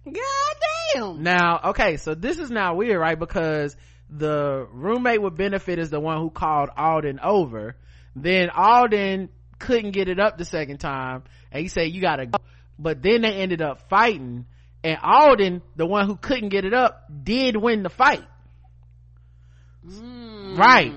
God 0.07 0.57
damn. 0.95 1.23
Now, 1.23 1.61
okay, 1.67 1.97
so 1.97 2.15
this 2.15 2.39
is 2.39 2.51
now 2.51 2.75
weird, 2.77 2.99
right? 2.99 3.19
Because 3.19 3.77
the 4.09 4.67
roommate 4.73 5.21
with 5.21 5.37
benefit 5.37 5.79
is 5.79 5.91
the 5.91 6.01
one 6.01 6.21
who 6.21 6.31
called 6.31 6.71
Alden 6.77 7.21
over. 7.23 7.77
Then 8.15 8.51
Alden 8.51 9.31
couldn't 9.59 9.91
get 9.91 10.09
it 10.09 10.21
up 10.21 10.39
the 10.39 10.45
second 10.45 10.79
time, 10.79 11.25
and 11.51 11.63
he 11.63 11.69
said, 11.69 11.91
you 11.91 12.01
gotta 12.01 12.27
go. 12.27 12.39
But 12.79 13.03
then 13.03 13.23
they 13.23 13.33
ended 13.33 13.63
up 13.63 13.89
fighting, 13.89 14.47
and 14.85 14.99
Alden, 15.03 15.63
the 15.77 15.87
one 15.87 16.07
who 16.07 16.17
couldn't 16.17 16.51
get 16.51 16.65
it 16.65 16.75
up, 16.75 17.05
did 17.25 17.57
win 17.57 17.83
the 17.83 17.91
fight. 17.91 18.25
Hmm. 19.85 20.57
Right. 20.57 20.93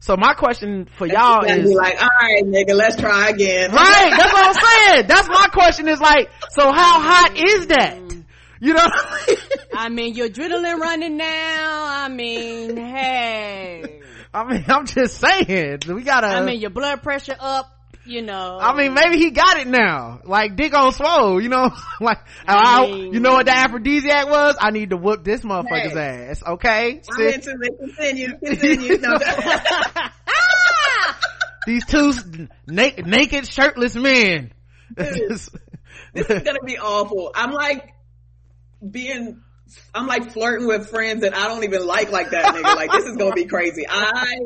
So 0.00 0.16
my 0.16 0.32
question 0.32 0.88
for 0.96 1.06
y'all 1.06 1.44
And 1.44 1.62
is, 1.62 1.72
like, 1.72 2.00
all 2.02 2.08
right, 2.22 2.42
nigga, 2.42 2.74
let's 2.74 2.96
try 2.96 3.28
again. 3.28 3.70
right, 3.70 4.10
that's 4.16 4.32
what 4.32 4.46
I'm 4.46 4.54
saying. 4.54 5.06
That's 5.06 5.28
my 5.28 5.46
question 5.52 5.88
is 5.88 6.00
like, 6.00 6.30
so 6.50 6.72
how 6.72 7.00
hot 7.00 7.32
is 7.36 7.66
that? 7.66 7.98
You 8.60 8.74
know 8.74 8.82
I 8.84 9.24
mean? 9.26 9.36
I 9.74 9.88
mean, 9.88 10.14
your 10.14 10.28
adrenaline 10.28 10.78
running 10.78 11.16
now. 11.16 11.84
I 11.86 12.08
mean, 12.08 12.76
hey. 12.76 14.00
I 14.34 14.44
mean, 14.44 14.64
I'm 14.68 14.86
just 14.86 15.18
saying, 15.18 15.80
we 15.88 16.02
gotta. 16.02 16.26
I 16.26 16.44
mean, 16.44 16.60
your 16.60 16.70
blood 16.70 17.02
pressure 17.02 17.36
up. 17.38 17.76
You 18.06 18.22
know. 18.22 18.58
I 18.60 18.74
mean, 18.76 18.94
maybe 18.94 19.18
he 19.18 19.30
got 19.30 19.58
it 19.58 19.66
now. 19.66 20.20
Like 20.24 20.56
dick 20.56 20.74
on 20.74 20.92
swole, 20.92 21.40
you 21.40 21.48
know? 21.48 21.70
like, 22.00 22.18
I, 22.46 22.86
mean- 22.86 23.12
you 23.14 23.20
know 23.20 23.32
what 23.34 23.46
the 23.46 23.52
aphrodisiac 23.54 24.28
was? 24.28 24.56
I 24.58 24.70
need 24.70 24.90
to 24.90 24.96
whoop 24.96 25.22
this 25.22 25.42
motherfucker's 25.42 25.92
Hey. 25.92 26.28
ass. 26.30 26.42
Okay? 26.44 27.02
I'm 27.10 27.20
into 27.26 27.50
it. 27.60 27.78
Continue. 27.78 28.38
Continue. 28.38 28.98
No, 28.98 29.18
these 31.66 31.84
two 31.86 32.12
na- 32.66 32.90
naked, 33.04 33.46
shirtless 33.46 33.94
men. 33.94 34.52
this 34.96 35.50
is 36.14 36.26
gonna 36.42 36.62
be 36.64 36.78
awful. 36.78 37.30
I'm 37.34 37.52
like 37.52 37.92
being, 38.88 39.40
I'm 39.94 40.06
like 40.06 40.32
flirting 40.32 40.66
with 40.66 40.88
friends 40.88 41.22
that 41.22 41.36
I 41.36 41.48
don't 41.48 41.64
even 41.64 41.86
like 41.86 42.10
like 42.10 42.30
that, 42.30 42.54
nigga. 42.54 42.62
Like 42.76 42.90
this 42.92 43.04
is 43.04 43.16
gonna 43.16 43.34
be 43.34 43.46
crazy. 43.46 43.84
I 43.88 44.36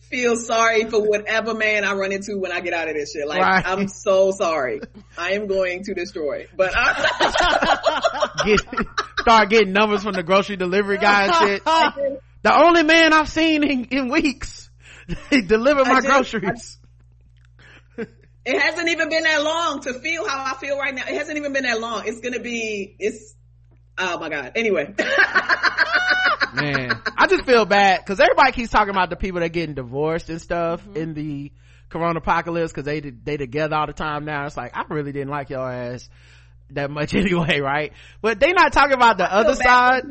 feel 0.00 0.36
sorry 0.36 0.84
for 0.84 1.00
whatever 1.00 1.54
man 1.54 1.82
I 1.84 1.94
run 1.94 2.12
into 2.12 2.38
when 2.38 2.52
I 2.52 2.60
get 2.60 2.72
out 2.74 2.88
of 2.88 2.94
this 2.94 3.12
shit. 3.12 3.26
Like 3.26 3.40
Right. 3.40 3.66
I'm 3.66 3.88
so 3.88 4.30
sorry. 4.32 4.80
I 5.18 5.32
am 5.32 5.46
going 5.46 5.82
to 5.84 5.94
destroy. 5.94 6.46
But 6.56 6.72
I, 6.76 8.40
Get, 8.44 8.60
start 9.20 9.48
getting 9.50 9.72
numbers 9.72 10.02
from 10.02 10.12
the 10.12 10.22
grocery 10.22 10.56
delivery 10.56 10.98
guy 10.98 11.24
and 11.24 11.34
shit. 11.34 11.64
The 12.42 12.54
only 12.54 12.82
man 12.82 13.12
I've 13.14 13.28
seen 13.30 13.64
in, 13.64 13.84
in 13.86 14.08
weeks. 14.08 14.70
He 15.30 15.42
delivered 15.42 15.86
my 15.86 16.00
just- 16.00 16.06
groceries. 16.06 16.78
it 17.98 18.60
hasn't 18.60 18.88
even 18.88 19.08
been 19.08 19.22
that 19.24 19.42
long 19.42 19.80
to 19.82 19.94
feel 19.94 20.26
how 20.28 20.52
I 20.54 20.58
feel 20.58 20.78
right 20.78 20.94
now. 20.94 21.02
It 21.08 21.14
hasn't 21.16 21.36
even 21.38 21.52
been 21.52 21.64
that 21.64 21.80
long. 21.80 22.04
It's 22.06 22.20
gonna 22.20 22.40
be. 22.40 22.94
It's. 22.98 23.33
Oh 23.98 24.18
my 24.18 24.28
god. 24.28 24.52
Anyway. 24.56 24.94
man 26.54 27.02
i 27.16 27.26
just 27.26 27.44
feel 27.44 27.64
bad 27.64 27.98
because 27.98 28.20
everybody 28.20 28.52
keeps 28.52 28.70
talking 28.70 28.90
about 28.90 29.10
the 29.10 29.16
people 29.16 29.40
that 29.40 29.48
getting 29.48 29.74
divorced 29.74 30.30
and 30.30 30.40
stuff 30.40 30.80
mm-hmm. 30.84 30.96
in 30.96 31.14
the 31.14 31.50
corona 31.88 32.18
apocalypse 32.18 32.70
because 32.70 32.84
they 32.84 33.00
they 33.00 33.36
together 33.36 33.74
all 33.74 33.88
the 33.88 33.92
time 33.92 34.24
now 34.24 34.46
it's 34.46 34.56
like 34.56 34.70
i 34.72 34.84
really 34.88 35.10
didn't 35.10 35.30
like 35.30 35.50
your 35.50 35.68
ass 35.68 36.08
that 36.70 36.90
much 36.90 37.14
anyway, 37.14 37.60
right? 37.60 37.92
But 38.20 38.40
they 38.40 38.52
not 38.52 38.72
talking 38.72 38.94
about 38.94 39.18
the 39.18 39.32
other 39.32 39.54
side. 39.54 40.04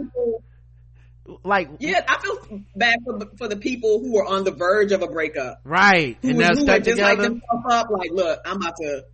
Like 1.44 1.70
yeah, 1.80 2.04
I 2.06 2.20
feel 2.20 2.64
bad 2.76 2.98
for 3.06 3.18
the, 3.18 3.26
for 3.38 3.48
the 3.48 3.56
people 3.56 4.00
who 4.00 4.18
are 4.18 4.26
on 4.26 4.44
the 4.44 4.52
verge 4.52 4.92
of 4.92 5.02
a 5.02 5.08
breakup, 5.08 5.62
right? 5.64 6.18
Who, 6.22 6.30
and 6.30 6.40
they're 6.40 6.50
who 6.50 6.66
just 6.66 6.84
together. 6.84 7.02
like 7.02 7.18
themselves 7.18 7.66
up, 7.70 7.90
like, 7.90 8.12
look, 8.12 8.42
I'm 8.46 8.58
about 8.58 8.76
to, 8.82 9.06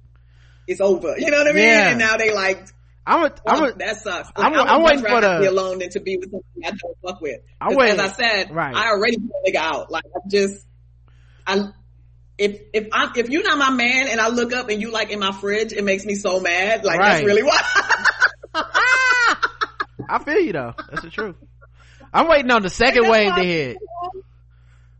it's 0.65 0.81
over. 0.81 1.19
You 1.19 1.29
know 1.29 1.37
what 1.37 1.47
I 1.47 1.51
mean? 1.51 1.63
Yeah. 1.63 1.89
And 1.89 1.99
now 1.99 2.17
they 2.17 2.33
like. 2.33 2.65
I'm 3.09 3.23
a, 3.23 3.33
I'm 3.47 3.63
a, 3.63 3.73
that 3.73 3.97
sucks. 3.97 4.29
I'm, 4.35 4.53
I'm, 4.53 4.67
I'm 4.67 4.83
waiting 4.83 5.03
for 5.03 5.19
the 5.19 5.39
be 5.41 5.47
alone 5.47 5.79
than 5.79 5.89
to 5.89 5.99
be 5.99 6.17
with 6.17 6.29
somebody 6.29 6.63
I 6.63 6.69
don't 6.69 6.97
fuck 7.01 7.19
with. 7.21 7.41
I'm 7.59 7.75
waiting. 7.75 7.99
As 7.99 8.11
I 8.11 8.13
said, 8.13 8.53
right. 8.53 8.75
I 8.75 8.89
already 8.89 9.17
put 9.17 9.31
a 9.31 9.51
nigga 9.51 9.55
out. 9.55 9.89
Like 9.89 10.03
I'm 10.15 10.29
just, 10.29 10.63
I 11.47 11.69
if 12.37 12.61
if 12.71 12.87
I 12.93 13.11
if 13.15 13.29
you're 13.29 13.41
not 13.41 13.57
my 13.57 13.71
man 13.71 14.09
and 14.09 14.21
I 14.21 14.29
look 14.29 14.53
up 14.53 14.69
and 14.69 14.79
you 14.79 14.91
like 14.91 15.09
in 15.09 15.19
my 15.19 15.31
fridge, 15.31 15.73
it 15.73 15.83
makes 15.83 16.05
me 16.05 16.13
so 16.13 16.39
mad. 16.39 16.85
Like 16.85 16.99
right. 16.99 17.13
that's 17.13 17.25
really 17.25 17.41
what. 17.41 17.65
I 20.07 20.23
feel 20.23 20.39
you 20.39 20.53
though. 20.53 20.75
That's 20.91 21.01
the 21.01 21.09
truth. 21.09 21.35
I'm 22.13 22.27
waiting 22.27 22.51
on 22.51 22.61
the 22.61 22.69
second 22.69 23.09
wave 23.09 23.33
to 23.33 23.43
hit. 23.43 23.77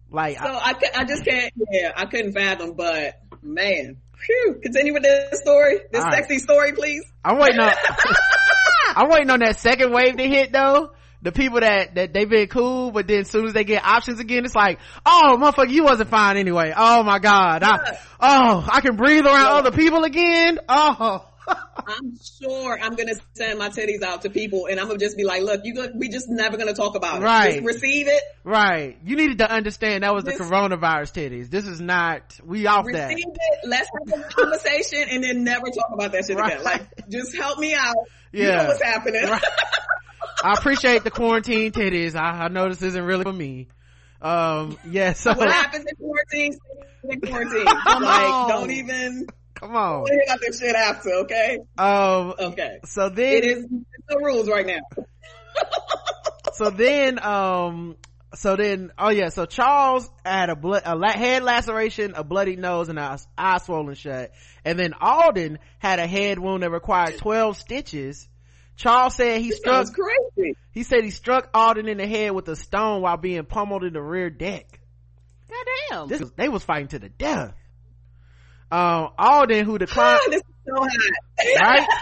Like 0.09 0.39
so, 0.39 0.45
I, 0.45 0.71
I, 0.71 1.01
I 1.01 1.05
just 1.05 1.25
can't. 1.25 1.53
Yeah, 1.71 1.91
I 1.95 2.05
couldn't 2.07 2.33
fathom. 2.33 2.73
But 2.73 3.21
man, 3.43 3.97
Phew. 4.25 4.59
continue 4.61 4.93
with 4.93 5.03
this 5.03 5.39
story, 5.41 5.79
this 5.91 6.03
sexy 6.03 6.35
right. 6.35 6.41
story, 6.41 6.73
please. 6.73 7.03
I'm 7.23 7.37
waiting 7.39 7.59
on. 7.59 7.73
I'm 8.95 9.09
waiting 9.09 9.29
on 9.29 9.39
that 9.39 9.57
second 9.57 9.91
wave 9.91 10.17
to 10.17 10.27
hit 10.27 10.51
though 10.51 10.91
the 11.21 11.31
people 11.31 11.59
that 11.59 11.95
that 11.95 12.13
they've 12.13 12.29
been 12.29 12.47
cool, 12.47 12.91
but 12.91 13.07
then 13.07 13.21
as 13.21 13.29
soon 13.29 13.45
as 13.45 13.53
they 13.53 13.63
get 13.63 13.83
options 13.83 14.19
again, 14.19 14.45
it's 14.45 14.55
like, 14.55 14.79
oh 15.05 15.37
motherfucker, 15.39 15.69
you 15.71 15.83
wasn't 15.83 16.09
fine 16.09 16.37
anyway. 16.37 16.73
Oh 16.75 17.03
my 17.03 17.19
god, 17.19 17.63
I, 17.63 17.97
oh 18.19 18.67
I 18.71 18.81
can 18.81 18.95
breathe 18.95 19.25
around 19.25 19.35
yeah. 19.35 19.59
other 19.59 19.71
people 19.71 20.03
again. 20.03 20.59
Oh. 20.67 21.25
I'm 21.87 22.17
sure 22.41 22.79
I'm 22.79 22.95
gonna 22.95 23.15
send 23.33 23.57
my 23.59 23.69
titties 23.69 24.03
out 24.03 24.21
to 24.23 24.29
people, 24.29 24.67
and 24.67 24.79
I'm 24.79 24.87
gonna 24.87 24.99
just 24.99 25.17
be 25.17 25.23
like, 25.23 25.41
"Look, 25.41 25.61
you 25.63 25.89
we 25.95 26.09
just 26.09 26.29
never 26.29 26.57
gonna 26.57 26.73
talk 26.73 26.95
about 26.95 27.21
it. 27.21 27.25
Right? 27.25 27.53
Just 27.53 27.65
receive 27.65 28.07
it. 28.07 28.21
Right. 28.43 28.97
You 29.03 29.15
needed 29.15 29.39
to 29.39 29.51
understand 29.51 30.03
that 30.03 30.13
was 30.13 30.23
the 30.23 30.33
coronavirus 30.33 31.13
titties. 31.13 31.49
This 31.49 31.65
is 31.65 31.81
not. 31.81 32.39
We 32.43 32.67
off 32.67 32.85
receive 32.85 32.99
that. 32.99 33.11
it. 33.11 33.59
Let's 33.67 33.89
have 34.07 34.19
a 34.19 34.23
conversation, 34.29 35.05
and 35.09 35.23
then 35.23 35.43
never 35.43 35.67
talk 35.67 35.89
about 35.93 36.11
that 36.11 36.25
shit 36.25 36.37
right. 36.37 36.53
again. 36.53 36.63
Like, 36.63 37.09
just 37.09 37.35
help 37.35 37.59
me 37.59 37.73
out. 37.73 37.95
Yeah. 38.31 38.45
You 38.45 38.51
know 38.51 38.65
what's 38.65 38.83
happening. 38.83 39.23
Right. 39.23 39.43
I 40.43 40.53
appreciate 40.53 41.03
the 41.03 41.11
quarantine 41.11 41.71
titties. 41.71 42.15
I, 42.15 42.45
I 42.45 42.47
know 42.47 42.69
this 42.69 42.81
isn't 42.81 43.03
really 43.03 43.23
for 43.23 43.33
me. 43.33 43.67
Um, 44.21 44.77
yeah, 44.89 45.13
so. 45.13 45.33
What 45.33 45.49
happens 45.49 45.85
in 45.85 45.95
quarantine? 45.95 46.57
In 47.03 47.21
quarantine. 47.21 47.65
like, 47.85 48.47
don't 48.49 48.71
even. 48.71 49.27
Come 49.59 49.75
on. 49.75 50.03
We'll 50.03 50.19
about 50.25 50.39
this 50.41 50.59
shit 50.59 50.75
after, 50.75 51.09
okay? 51.23 51.59
Um, 51.77 52.33
okay. 52.39 52.79
So 52.85 53.09
then. 53.09 53.33
It 53.33 53.45
is 53.45 53.65
the 54.07 54.17
rules 54.17 54.47
right 54.47 54.65
now. 54.65 55.03
so 56.53 56.69
then, 56.69 57.21
um, 57.23 57.97
so 58.35 58.55
then, 58.55 58.91
oh 58.97 59.09
yeah, 59.09 59.29
so 59.29 59.45
Charles 59.45 60.09
had 60.23 60.49
a 60.49 60.55
blood, 60.55 60.83
a 60.85 60.95
la- 60.95 61.11
head 61.11 61.43
laceration, 61.43 62.13
a 62.15 62.23
bloody 62.23 62.55
nose, 62.55 62.89
and 62.89 62.97
a 62.97 63.19
eye 63.37 63.57
swollen 63.57 63.95
shut. 63.95 64.31
And 64.63 64.79
then 64.79 64.93
Alden 64.99 65.59
had 65.79 65.99
a 65.99 66.07
head 66.07 66.39
wound 66.39 66.63
that 66.63 66.71
required 66.71 67.17
12 67.17 67.57
stitches 67.57 68.29
Charles 68.79 69.15
said 69.15 69.41
he 69.41 69.51
struck. 69.51 69.87
crazy. 69.93 70.55
He 70.71 70.83
said 70.83 71.03
he 71.03 71.09
struck 71.11 71.49
Alden 71.53 71.89
in 71.89 71.97
the 71.97 72.07
head 72.07 72.31
with 72.31 72.47
a 72.47 72.55
stone 72.55 73.01
while 73.01 73.17
being 73.17 73.43
pummeled 73.43 73.83
in 73.83 73.91
the 73.91 74.01
rear 74.01 74.29
deck. 74.29 74.79
Goddamn. 75.49 76.07
This 76.07 76.21
was, 76.21 76.31
they 76.37 76.47
was 76.47 76.63
fighting 76.63 76.87
to 76.89 76.99
the 76.99 77.09
death. 77.09 77.53
Um, 78.71 79.09
Alden, 79.17 79.65
who 79.65 79.77
declined. 79.77 80.21
this 80.29 80.41
is 80.41 80.43
so 80.65 80.75
hot. 80.75 81.61
Right? 81.61 81.87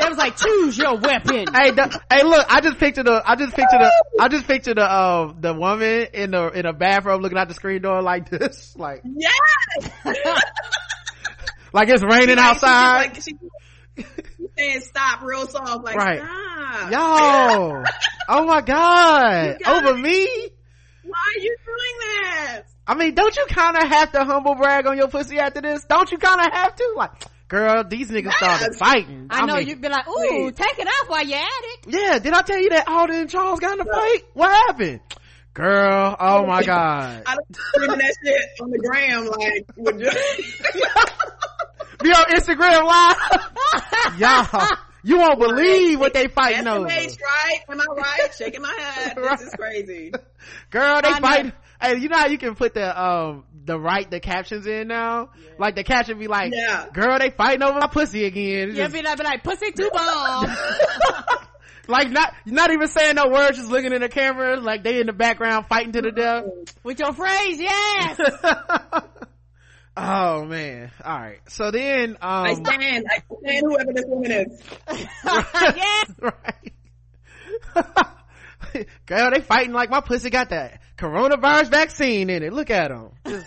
That 0.00 0.08
was 0.08 0.18
like, 0.18 0.36
choose 0.36 0.78
your 0.78 0.96
weapon. 0.96 1.46
Hey, 1.52 1.72
the, 1.72 2.00
hey, 2.10 2.22
look! 2.22 2.46
I 2.48 2.62
just 2.62 2.78
pictured 2.78 3.04
the, 3.04 3.22
I 3.24 3.36
just 3.36 3.54
pictured 3.54 3.80
the, 3.80 4.04
I 4.18 4.28
just 4.28 4.46
pictured 4.46 4.78
the, 4.78 4.82
uh, 4.82 5.34
the 5.38 5.52
woman 5.52 6.06
in 6.14 6.30
the 6.30 6.48
in 6.48 6.64
a 6.64 6.72
bathrobe 6.72 7.20
looking 7.20 7.36
out 7.36 7.48
the 7.48 7.54
screen 7.54 7.82
door 7.82 8.00
like 8.00 8.30
this, 8.30 8.74
like 8.78 9.02
yes, 9.04 9.90
like 11.74 11.90
it's 11.90 12.02
raining 12.02 12.36
like, 12.36 12.46
outside. 12.46 13.16
She, 13.16 13.34
she, 13.96 14.04
saying 14.56 14.80
stop 14.80 15.22
real 15.22 15.46
soft, 15.46 15.84
like 15.84 15.96
right. 15.96 16.20
stop. 16.20 16.90
Yo, 16.90 17.84
oh 18.28 18.46
my 18.46 18.62
god, 18.62 19.58
over 19.66 19.96
me. 19.96 20.48
Why 21.04 21.18
are 21.36 21.40
you 21.40 21.56
doing 21.66 22.22
that? 22.22 22.62
I 22.86 22.94
mean, 22.94 23.14
don't 23.14 23.34
you 23.36 23.46
kind 23.48 23.76
of 23.76 23.84
have 23.84 24.12
to 24.12 24.24
humble 24.24 24.54
brag 24.54 24.86
on 24.86 24.96
your 24.96 25.08
pussy 25.08 25.38
after 25.38 25.60
this? 25.60 25.84
Don't 25.84 26.10
you 26.10 26.18
kind 26.18 26.40
of 26.40 26.52
have 26.52 26.74
to? 26.74 26.94
Like, 26.96 27.12
girl, 27.48 27.84
these 27.84 28.10
niggas 28.10 28.24
yes. 28.24 28.36
started 28.36 28.74
fighting. 28.76 29.28
I, 29.30 29.40
I 29.40 29.46
know 29.46 29.56
mean, 29.56 29.68
you'd 29.68 29.80
be 29.80 29.88
like, 29.88 30.08
ooh, 30.08 30.12
please. 30.16 30.54
take 30.54 30.78
it 30.78 30.86
off 30.86 31.08
while 31.08 31.24
you're 31.24 31.38
at 31.38 31.44
it. 31.46 31.86
Yeah, 31.88 32.18
did 32.18 32.32
I 32.32 32.42
tell 32.42 32.58
you 32.58 32.70
that 32.70 32.88
Alden 32.88 33.16
and 33.16 33.30
Charles 33.30 33.60
got 33.60 33.78
in 33.78 33.80
a 33.80 33.84
fight? 33.84 34.22
What 34.34 34.50
happened? 34.50 35.00
Girl, 35.52 36.16
oh 36.18 36.46
my 36.46 36.62
god. 36.62 37.22
I 37.26 37.34
don't 37.34 37.56
screaming 37.56 37.98
that 37.98 38.14
shit 38.24 38.42
on 38.60 38.70
the 38.70 38.78
gram 38.78 39.26
like, 39.26 39.66
would 39.76 40.00
you? 40.00 40.10
be 42.02 42.10
on 42.10 42.24
Instagram 42.26 42.86
live. 42.86 44.18
Y'all, 44.18 44.68
you 45.02 45.18
won't 45.18 45.38
believe 45.40 45.98
what 45.98 46.14
they 46.14 46.28
fighting 46.28 46.68
over. 46.68 46.86
right? 46.86 47.16
Am 47.68 47.80
I 47.80 47.84
right? 47.96 48.34
Shaking 48.36 48.62
my 48.62 48.76
head. 48.78 49.16
Right. 49.16 49.38
This 49.38 49.48
is 49.48 49.54
crazy. 49.54 50.12
Girl, 50.70 51.00
they 51.02 51.12
fight. 51.14 51.52
Hey, 51.80 51.96
you 51.98 52.08
know 52.08 52.18
how 52.18 52.26
you 52.26 52.38
can 52.38 52.54
put 52.54 52.74
the 52.74 53.00
um 53.00 53.44
the 53.64 53.78
right 53.78 54.10
the 54.10 54.20
captions 54.20 54.66
in 54.66 54.88
now? 54.88 55.30
Yeah. 55.34 55.50
Like 55.58 55.74
the 55.76 55.84
caption 55.84 56.18
be 56.18 56.28
like, 56.28 56.52
yeah. 56.54 56.86
"Girl, 56.92 57.18
they 57.18 57.30
fighting 57.30 57.62
over 57.62 57.78
my 57.78 57.86
pussy 57.86 58.24
again." 58.24 58.70
It's 58.70 58.78
yeah, 58.78 58.84
just, 58.84 58.94
be 58.94 59.02
like, 59.02 59.18
be 59.18 59.24
like, 59.24 59.42
"Pussy 59.42 59.72
too 59.72 59.90
bomb." 59.92 60.46
like 61.88 62.10
not 62.10 62.34
not 62.46 62.70
even 62.70 62.88
saying 62.88 63.16
no 63.16 63.28
words, 63.28 63.58
just 63.58 63.70
looking 63.70 63.92
in 63.92 64.00
the 64.00 64.08
camera, 64.08 64.58
like 64.60 64.82
they 64.82 65.00
in 65.00 65.06
the 65.06 65.12
background 65.12 65.66
fighting 65.66 65.92
to 65.92 66.02
the 66.02 66.12
death 66.12 66.44
with 66.82 66.98
your 66.98 67.12
phrase. 67.12 67.60
Yes. 67.60 68.20
Oh 69.96 70.44
man. 70.44 70.92
All 71.04 71.18
right. 71.18 71.40
So 71.48 71.70
then, 71.72 72.12
um, 72.22 72.46
I 72.46 72.54
stand. 72.54 73.06
I 73.10 73.22
stand 73.42 73.66
whoever 73.66 73.92
this 73.92 74.04
woman 74.06 74.30
is. 74.30 74.62
yes. 75.76 76.10
right. 76.22 76.72
Girl, 79.06 79.30
they 79.30 79.40
fighting 79.40 79.72
like 79.72 79.90
my 79.90 80.00
pussy 80.00 80.30
got 80.30 80.50
that 80.50 80.80
coronavirus 80.96 81.70
vaccine 81.70 82.30
in 82.30 82.42
it. 82.42 82.52
Look 82.52 82.70
at 82.70 82.88
them. 82.88 83.10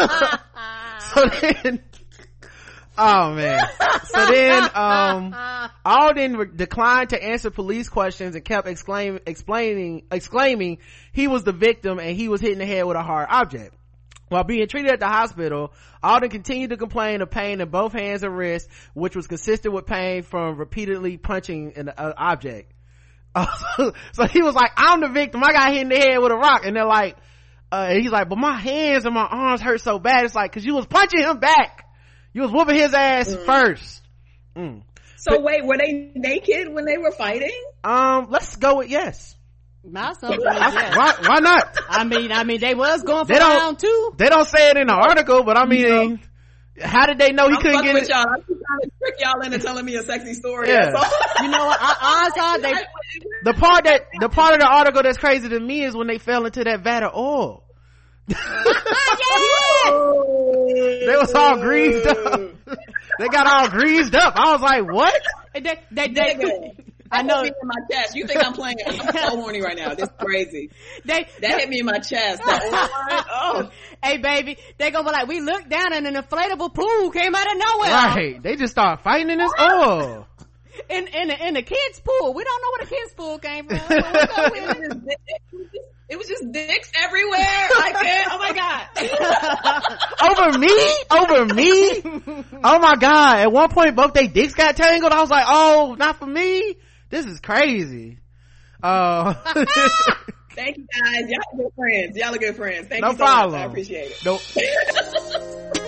so 1.00 1.26
then, 1.40 1.82
oh 2.96 3.34
man 3.34 3.60
so 4.04 4.26
then 4.26 4.62
um 4.74 5.34
alden 5.84 6.52
declined 6.56 7.10
to 7.10 7.22
answer 7.22 7.50
police 7.50 7.88
questions 7.88 8.34
and 8.34 8.44
kept 8.44 8.66
exclaiming 8.66 9.20
explaining 9.26 10.02
exclaiming 10.10 10.78
he 11.12 11.26
was 11.28 11.44
the 11.44 11.52
victim 11.52 11.98
and 11.98 12.16
he 12.16 12.28
was 12.28 12.40
hitting 12.40 12.58
the 12.58 12.66
head 12.66 12.84
with 12.84 12.96
a 12.96 13.02
hard 13.02 13.26
object 13.30 13.74
while 14.30 14.44
being 14.44 14.66
treated 14.68 14.92
at 14.92 15.00
the 15.00 15.08
hospital, 15.08 15.72
Alden 16.02 16.30
continued 16.30 16.70
to 16.70 16.76
complain 16.76 17.20
of 17.20 17.30
pain 17.30 17.60
in 17.60 17.68
both 17.68 17.92
hands 17.92 18.22
and 18.22 18.34
wrists, 18.36 18.72
which 18.94 19.16
was 19.16 19.26
consistent 19.26 19.74
with 19.74 19.86
pain 19.86 20.22
from 20.22 20.56
repeatedly 20.56 21.16
punching 21.16 21.72
an 21.74 21.88
uh, 21.88 22.12
object. 22.16 22.72
so 23.76 24.26
he 24.30 24.42
was 24.42 24.54
like, 24.54 24.70
I'm 24.76 25.00
the 25.00 25.08
victim. 25.08 25.42
I 25.42 25.52
got 25.52 25.72
hit 25.72 25.82
in 25.82 25.88
the 25.88 25.98
head 25.98 26.18
with 26.18 26.30
a 26.30 26.36
rock. 26.36 26.64
And 26.64 26.76
they're 26.76 26.86
like, 26.86 27.16
uh, 27.72 27.88
and 27.90 28.00
he's 28.00 28.12
like, 28.12 28.28
but 28.28 28.38
my 28.38 28.56
hands 28.56 29.04
and 29.04 29.14
my 29.14 29.26
arms 29.26 29.60
hurt 29.60 29.80
so 29.80 29.98
bad. 29.98 30.24
It's 30.24 30.34
like, 30.34 30.52
cause 30.52 30.64
you 30.64 30.76
was 30.76 30.86
punching 30.86 31.20
him 31.20 31.38
back. 31.38 31.86
You 32.32 32.42
was 32.42 32.52
whooping 32.52 32.76
his 32.76 32.94
ass 32.94 33.34
mm. 33.34 33.44
first. 33.44 34.02
Mm. 34.54 34.82
So 35.16 35.32
but, 35.32 35.42
wait, 35.42 35.64
were 35.64 35.76
they 35.76 36.12
naked 36.14 36.72
when 36.72 36.84
they 36.84 36.98
were 36.98 37.10
fighting? 37.10 37.60
Um, 37.82 38.28
let's 38.30 38.54
go 38.54 38.76
with 38.76 38.88
yes. 38.88 39.34
My 39.82 40.12
son, 40.12 40.38
yes. 40.42 40.96
why, 40.96 41.14
why 41.26 41.38
not? 41.40 41.78
I 41.88 42.04
mean, 42.04 42.32
I 42.32 42.44
mean, 42.44 42.60
they 42.60 42.74
was 42.74 43.02
going 43.02 43.26
for 43.26 43.32
they 43.32 43.38
round 43.38 43.78
two. 43.78 44.12
They 44.16 44.28
don't 44.28 44.46
say 44.46 44.70
it 44.70 44.76
in 44.76 44.88
the 44.88 44.92
article, 44.92 45.42
but 45.42 45.56
I 45.56 45.64
mean, 45.64 46.20
how 46.82 47.06
did 47.06 47.18
they 47.18 47.32
know 47.32 47.48
he 47.48 47.56
I'm 47.56 47.62
couldn't 47.62 47.82
get 47.82 47.94
with 47.94 48.04
it? 48.04 48.10
Y'all. 48.10 48.26
I'm 48.28 48.42
trying 48.44 48.80
to 48.82 48.90
trick 48.98 49.14
y'all 49.18 49.40
into 49.40 49.58
telling 49.58 49.84
me 49.84 49.96
a 49.96 50.02
sexy 50.02 50.34
story. 50.34 50.68
Yeah. 50.68 50.90
you 51.40 51.48
know 51.48 51.64
what? 51.64 51.78
I, 51.80 51.96
I 52.00 52.30
saw 52.36 52.56
they. 52.62 52.74
The 53.44 53.54
part 53.54 53.84
that 53.84 54.02
the 54.20 54.28
part 54.28 54.54
of 54.54 54.60
the 54.60 54.66
article 54.66 55.02
that's 55.02 55.18
crazy 55.18 55.48
to 55.48 55.58
me 55.58 55.82
is 55.84 55.96
when 55.96 56.06
they 56.06 56.18
fell 56.18 56.44
into 56.46 56.62
that 56.64 56.82
vat 56.82 57.02
of 57.02 57.14
oil. 57.14 57.64
they 58.28 58.36
was 61.16 61.32
all 61.34 61.60
greased 61.60 62.06
up. 62.06 62.16
Oh. 62.18 62.50
they 63.18 63.28
got 63.28 63.46
all 63.46 63.68
greased 63.68 64.14
up. 64.14 64.34
I 64.36 64.52
was 64.52 64.60
like, 64.60 64.84
what? 64.92 65.20
They, 65.54 65.60
they, 65.90 66.08
they, 66.08 66.74
I 67.10 67.22
know. 67.22 67.42
in 67.42 67.52
my 67.64 67.74
chest. 67.90 68.14
You 68.14 68.26
think 68.26 68.44
I'm 68.44 68.52
playing? 68.52 68.76
I'm 68.86 68.94
so 68.96 69.40
horny 69.40 69.60
right 69.60 69.76
now. 69.76 69.94
This 69.94 70.08
is 70.08 70.14
crazy. 70.18 70.70
They 71.04 71.26
that 71.40 71.60
hit 71.60 71.68
me 71.68 71.80
in 71.80 71.86
my 71.86 71.98
chest. 71.98 72.40
oh, 72.46 73.68
hey 74.02 74.16
baby, 74.18 74.56
they 74.78 74.90
gonna 74.90 75.04
be 75.04 75.10
like, 75.12 75.26
we 75.26 75.40
looked 75.40 75.68
down 75.68 75.92
and 75.92 76.06
an 76.06 76.14
inflatable 76.14 76.72
pool 76.72 77.10
came 77.10 77.34
out 77.34 77.50
of 77.50 77.58
nowhere. 77.58 77.90
Right. 77.90 78.40
They 78.42 78.54
just 78.56 78.72
start 78.72 79.02
fighting 79.02 79.30
in 79.30 79.38
this 79.38 79.52
oil. 79.60 79.68
Oh. 79.68 80.26
In 80.88 81.08
in 81.08 81.28
the, 81.28 81.46
in 81.48 81.54
the 81.54 81.62
kids 81.62 82.00
pool. 82.04 82.32
We 82.32 82.44
don't 82.44 82.62
know 82.62 82.68
where 82.78 82.86
the 82.86 82.94
kids 82.94 83.12
pool 83.14 83.38
came 83.38 83.66
from. 83.66 83.76
it 86.08 86.16
was 86.16 86.28
just 86.28 86.44
dicks 86.52 86.92
everywhere. 86.94 87.40
I 87.40 87.92
can't. 88.00 88.28
Oh 88.30 88.38
my 88.38 88.52
god. 88.54 88.86
over 90.30 90.58
me? 90.58 90.94
Over 91.10 91.44
me? 91.54 92.00
Oh 92.64 92.78
my 92.78 92.94
god. 92.94 93.40
At 93.40 93.50
one 93.52 93.68
point 93.70 93.96
both 93.96 94.14
they 94.14 94.28
dicks 94.28 94.54
got 94.54 94.76
tangled. 94.76 95.12
I 95.12 95.20
was 95.20 95.30
like, 95.30 95.46
oh, 95.48 95.96
not 95.98 96.18
for 96.18 96.26
me? 96.26 96.76
This 97.10 97.26
is 97.26 97.40
crazy. 97.40 98.18
Uh, 98.82 99.34
Thank 100.54 100.78
you 100.78 100.86
guys. 101.02 101.28
Y'all 101.28 101.40
are 101.52 101.56
good 101.64 101.72
friends. 101.76 102.16
Y'all 102.16 102.34
are 102.34 102.38
good 102.38 102.56
friends. 102.56 102.88
Thank 102.88 103.02
No 103.02 103.08
you 103.10 103.16
so 103.16 103.24
problem. 103.24 103.52
much. 103.60 103.60
I 103.60 103.70
appreciate 103.70 104.10
it. 104.12 104.24
nope. 104.24 104.40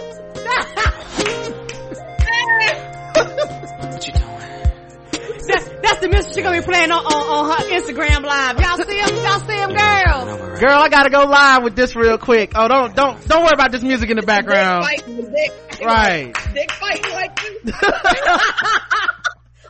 That's, 5.44 5.68
that's 5.82 6.00
the 6.00 6.08
music 6.08 6.34
she 6.34 6.42
gonna 6.42 6.60
be 6.60 6.64
playing 6.64 6.90
on, 6.92 7.04
on, 7.04 7.12
on 7.12 7.50
her 7.50 7.64
Instagram 7.76 8.22
live. 8.24 8.58
Y'all 8.60 8.76
see 8.76 8.98
him? 8.98 9.16
Y'all 9.24 9.40
see 9.40 9.56
him, 9.56 9.70
girl? 9.74 10.58
Girl, 10.58 10.78
I 10.80 10.88
gotta 10.88 11.10
go 11.10 11.24
live 11.24 11.64
with 11.64 11.74
this 11.74 11.96
real 11.96 12.16
quick. 12.16 12.52
Oh, 12.54 12.68
don't, 12.68 12.94
don't, 12.94 13.26
don't 13.26 13.42
worry 13.42 13.52
about 13.52 13.72
this 13.72 13.82
music 13.82 14.08
in 14.10 14.16
the 14.16 14.22
background. 14.22 14.86
Dick 14.88 15.00
fighting, 15.00 15.32
dick, 15.32 15.52
Right. 15.84 16.32
Dick 16.54 16.70
fighting 16.70 17.12
like 17.12 17.40
you. 17.42 19.12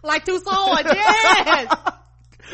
Like 0.03 0.24
two 0.24 0.39
swords, 0.41 0.83
yes. 0.85 1.77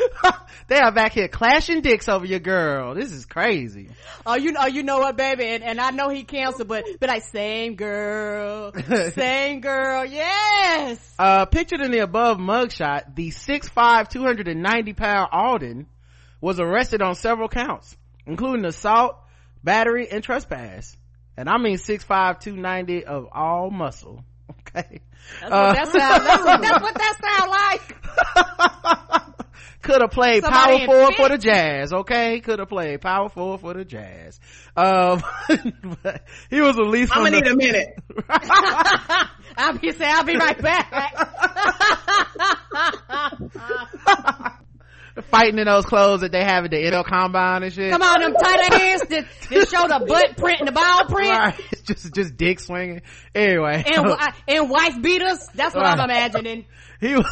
they 0.67 0.77
are 0.77 0.91
back 0.91 1.13
here 1.13 1.27
clashing 1.27 1.81
dicks 1.81 2.07
over 2.07 2.25
your 2.25 2.39
girl. 2.39 2.93
This 2.93 3.11
is 3.11 3.25
crazy. 3.25 3.89
Oh, 4.25 4.35
you 4.35 4.51
know, 4.51 4.65
you 4.65 4.83
know 4.83 4.99
what, 4.99 5.17
baby? 5.17 5.45
And, 5.45 5.63
and 5.63 5.79
I 5.79 5.91
know 5.91 6.09
he 6.09 6.23
canceled, 6.23 6.67
but, 6.67 6.85
but 6.99 7.09
like, 7.09 7.23
same 7.23 7.75
girl, 7.75 8.71
same 9.11 9.61
girl, 9.61 10.05
yes. 10.05 11.15
Uh, 11.17 11.45
pictured 11.45 11.81
in 11.81 11.91
the 11.91 11.99
above 11.99 12.37
mugshot, 12.37 13.15
the 13.15 13.29
6'5", 13.29 14.09
290 14.09 14.93
pound 14.93 15.29
Alden 15.31 15.87
was 16.41 16.59
arrested 16.59 17.01
on 17.01 17.15
several 17.15 17.49
counts, 17.49 17.97
including 18.25 18.65
assault, 18.65 19.17
battery, 19.63 20.07
and 20.09 20.23
trespass. 20.23 20.95
And 21.35 21.49
I 21.49 21.57
mean 21.57 21.77
6'5", 21.77 22.39
290 22.41 23.05
of 23.05 23.27
all 23.31 23.71
muscle. 23.71 24.23
Okay. 24.75 25.01
That's 25.41 25.51
what 25.51 25.75
that 25.75 25.87
sounds, 25.91 26.23
that's 26.23 26.43
that's 26.61 26.81
what 26.83 26.93
that 26.95 27.15
sound 27.23 27.49
like. 27.51 29.35
Could 29.81 30.01
have 30.01 30.11
played 30.11 30.43
Somebody 30.43 30.71
power 30.71 30.81
in 30.81 30.85
forward 30.87 31.15
for 31.15 31.29
the 31.29 31.37
Jazz, 31.37 31.93
okay? 31.93 32.41
Could 32.41 32.59
have 32.59 32.67
played 32.67 32.99
power 32.99 33.29
forward 33.29 33.61
for 33.61 33.73
the 33.73 33.85
Jazz. 33.85 34.37
Um, 34.75 35.23
but 36.03 36.23
he 36.49 36.59
was 36.59 36.75
released 36.77 37.15
I'm 37.15 37.23
gonna 37.23 37.39
the, 37.39 37.41
need 37.41 37.51
a 37.51 37.55
minute. 37.55 37.97
I'll 39.57 39.77
be 39.77 39.91
saying, 39.93 40.13
I'll 40.15 40.25
be 40.25 40.35
right 40.35 40.61
back. 40.61 41.25
Fighting 45.29 45.59
in 45.59 45.65
those 45.65 45.85
clothes 45.85 46.21
that 46.21 46.31
they 46.31 46.43
have 46.43 46.65
at 46.65 46.71
the 46.71 46.77
NFL 46.77 47.05
Combine 47.05 47.63
and 47.63 47.73
shit. 47.73 47.91
Come 47.91 48.01
on, 48.01 48.21
them 48.21 48.33
tight 48.33 48.73
hands 48.73 49.01
that, 49.09 49.25
that 49.49 49.67
show 49.69 49.87
the 49.87 50.05
butt 50.05 50.37
print 50.37 50.59
and 50.59 50.67
the 50.67 50.71
ball 50.71 51.05
print. 51.05 51.29
Right. 51.29 51.59
It's 51.71 51.81
just, 52.01 52.13
just 52.13 52.37
dick 52.37 52.59
swinging. 52.59 53.01
Anyway. 53.35 53.83
And, 53.85 54.15
and 54.47 54.69
wife 54.69 55.01
beaters. 55.01 55.45
That's 55.55 55.75
what 55.75 55.85
I'm 55.85 55.99
imagining. 55.99 56.65
he 57.01 57.15
was, 57.15 57.25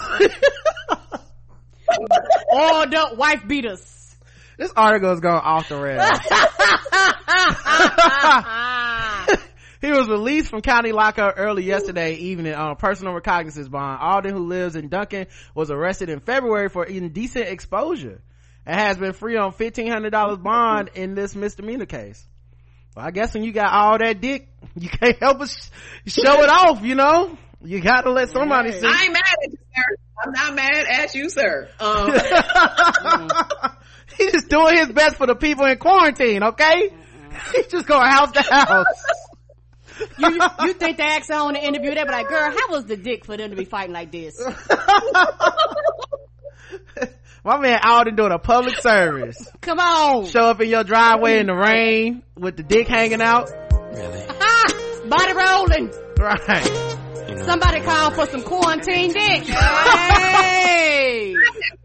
All 2.51 2.89
the 2.89 3.15
wife 3.15 3.47
beaters. 3.47 4.15
this 4.57 4.73
article 4.75 5.11
is 5.13 5.19
going 5.19 5.35
off 5.35 5.69
the 5.69 5.77
rails. 5.77 6.09
He 9.81 9.91
was 9.91 10.07
released 10.07 10.49
from 10.49 10.61
county 10.61 10.91
lockup 10.91 11.35
early 11.37 11.63
yesterday 11.63 12.15
evening 12.15 12.53
on 12.53 12.71
a 12.71 12.75
personal 12.75 13.13
recognizance 13.13 13.67
bond. 13.67 13.99
Alden, 14.01 14.33
who 14.33 14.47
lives 14.47 14.75
in 14.75 14.89
Duncan, 14.89 15.27
was 15.55 15.71
arrested 15.71 16.09
in 16.09 16.19
February 16.19 16.69
for 16.69 16.83
indecent 16.83 17.47
exposure 17.47 18.21
and 18.65 18.79
has 18.79 18.97
been 18.97 19.13
free 19.13 19.37
on 19.37 19.53
$1,500 19.53 20.43
bond 20.43 20.91
in 20.95 21.15
this 21.15 21.35
misdemeanor 21.35 21.85
case. 21.85 22.25
Well, 22.95 23.05
I 23.05 23.11
guess 23.11 23.33
when 23.33 23.43
you 23.43 23.51
got 23.51 23.71
all 23.71 23.97
that 23.97 24.21
dick, 24.21 24.49
you 24.75 24.89
can't 24.89 25.17
help 25.19 25.39
but 25.39 25.49
show 26.05 26.43
it 26.43 26.49
off, 26.49 26.83
you 26.83 26.95
know? 26.95 27.37
You 27.63 27.81
gotta 27.81 28.11
let 28.11 28.29
somebody 28.29 28.71
see. 28.71 28.85
I 28.85 29.03
ain't 29.03 29.13
mad 29.13 29.23
at 29.43 29.51
you, 29.51 29.57
sir. 29.75 29.95
I'm 30.23 30.31
not 30.31 30.55
mad 30.55 30.85
at 30.89 31.15
you, 31.15 31.29
sir. 31.29 31.69
Um, 31.79 32.11
He's 34.17 34.31
just 34.31 34.49
doing 34.49 34.77
his 34.77 34.91
best 34.91 35.17
for 35.17 35.27
the 35.27 35.35
people 35.35 35.65
in 35.65 35.77
quarantine, 35.77 36.43
okay? 36.43 36.89
He's 37.53 37.67
just 37.67 37.85
going 37.85 38.09
house 38.09 38.31
to 38.31 38.41
house. 38.41 38.85
You, 40.17 40.39
you 40.61 40.73
think 40.73 40.97
they 40.97 41.03
asked 41.03 41.29
her 41.29 41.35
on 41.35 41.53
the 41.53 41.63
interview, 41.63 41.93
they 41.95 42.03
be 42.03 42.09
like, 42.09 42.27
girl, 42.27 42.51
how 42.51 42.69
was 42.69 42.85
the 42.85 42.97
dick 42.97 43.25
for 43.25 43.37
them 43.37 43.51
to 43.51 43.55
be 43.55 43.65
fighting 43.65 43.93
like 43.93 44.11
this? 44.11 44.39
My 47.43 47.57
man 47.59 47.79
Alden 47.81 48.15
doing 48.15 48.31
a 48.31 48.39
public 48.39 48.79
service. 48.81 49.37
Come 49.61 49.79
on. 49.79 50.25
Show 50.25 50.41
up 50.41 50.59
in 50.59 50.69
your 50.69 50.83
driveway 50.83 51.39
in 51.39 51.47
the 51.47 51.55
rain 51.55 52.23
with 52.35 52.57
the 52.57 52.63
dick 52.63 52.87
hanging 52.87 53.21
out. 53.21 53.49
Ah, 53.69 54.65
body 55.07 55.33
rolling. 55.33 55.91
Right. 56.19 56.65
Somebody 57.45 57.81
call 57.81 58.11
for 58.11 58.25
some 58.25 58.43
quarantine 58.43 59.13
dick. 59.13 59.43
Hey. 59.43 61.35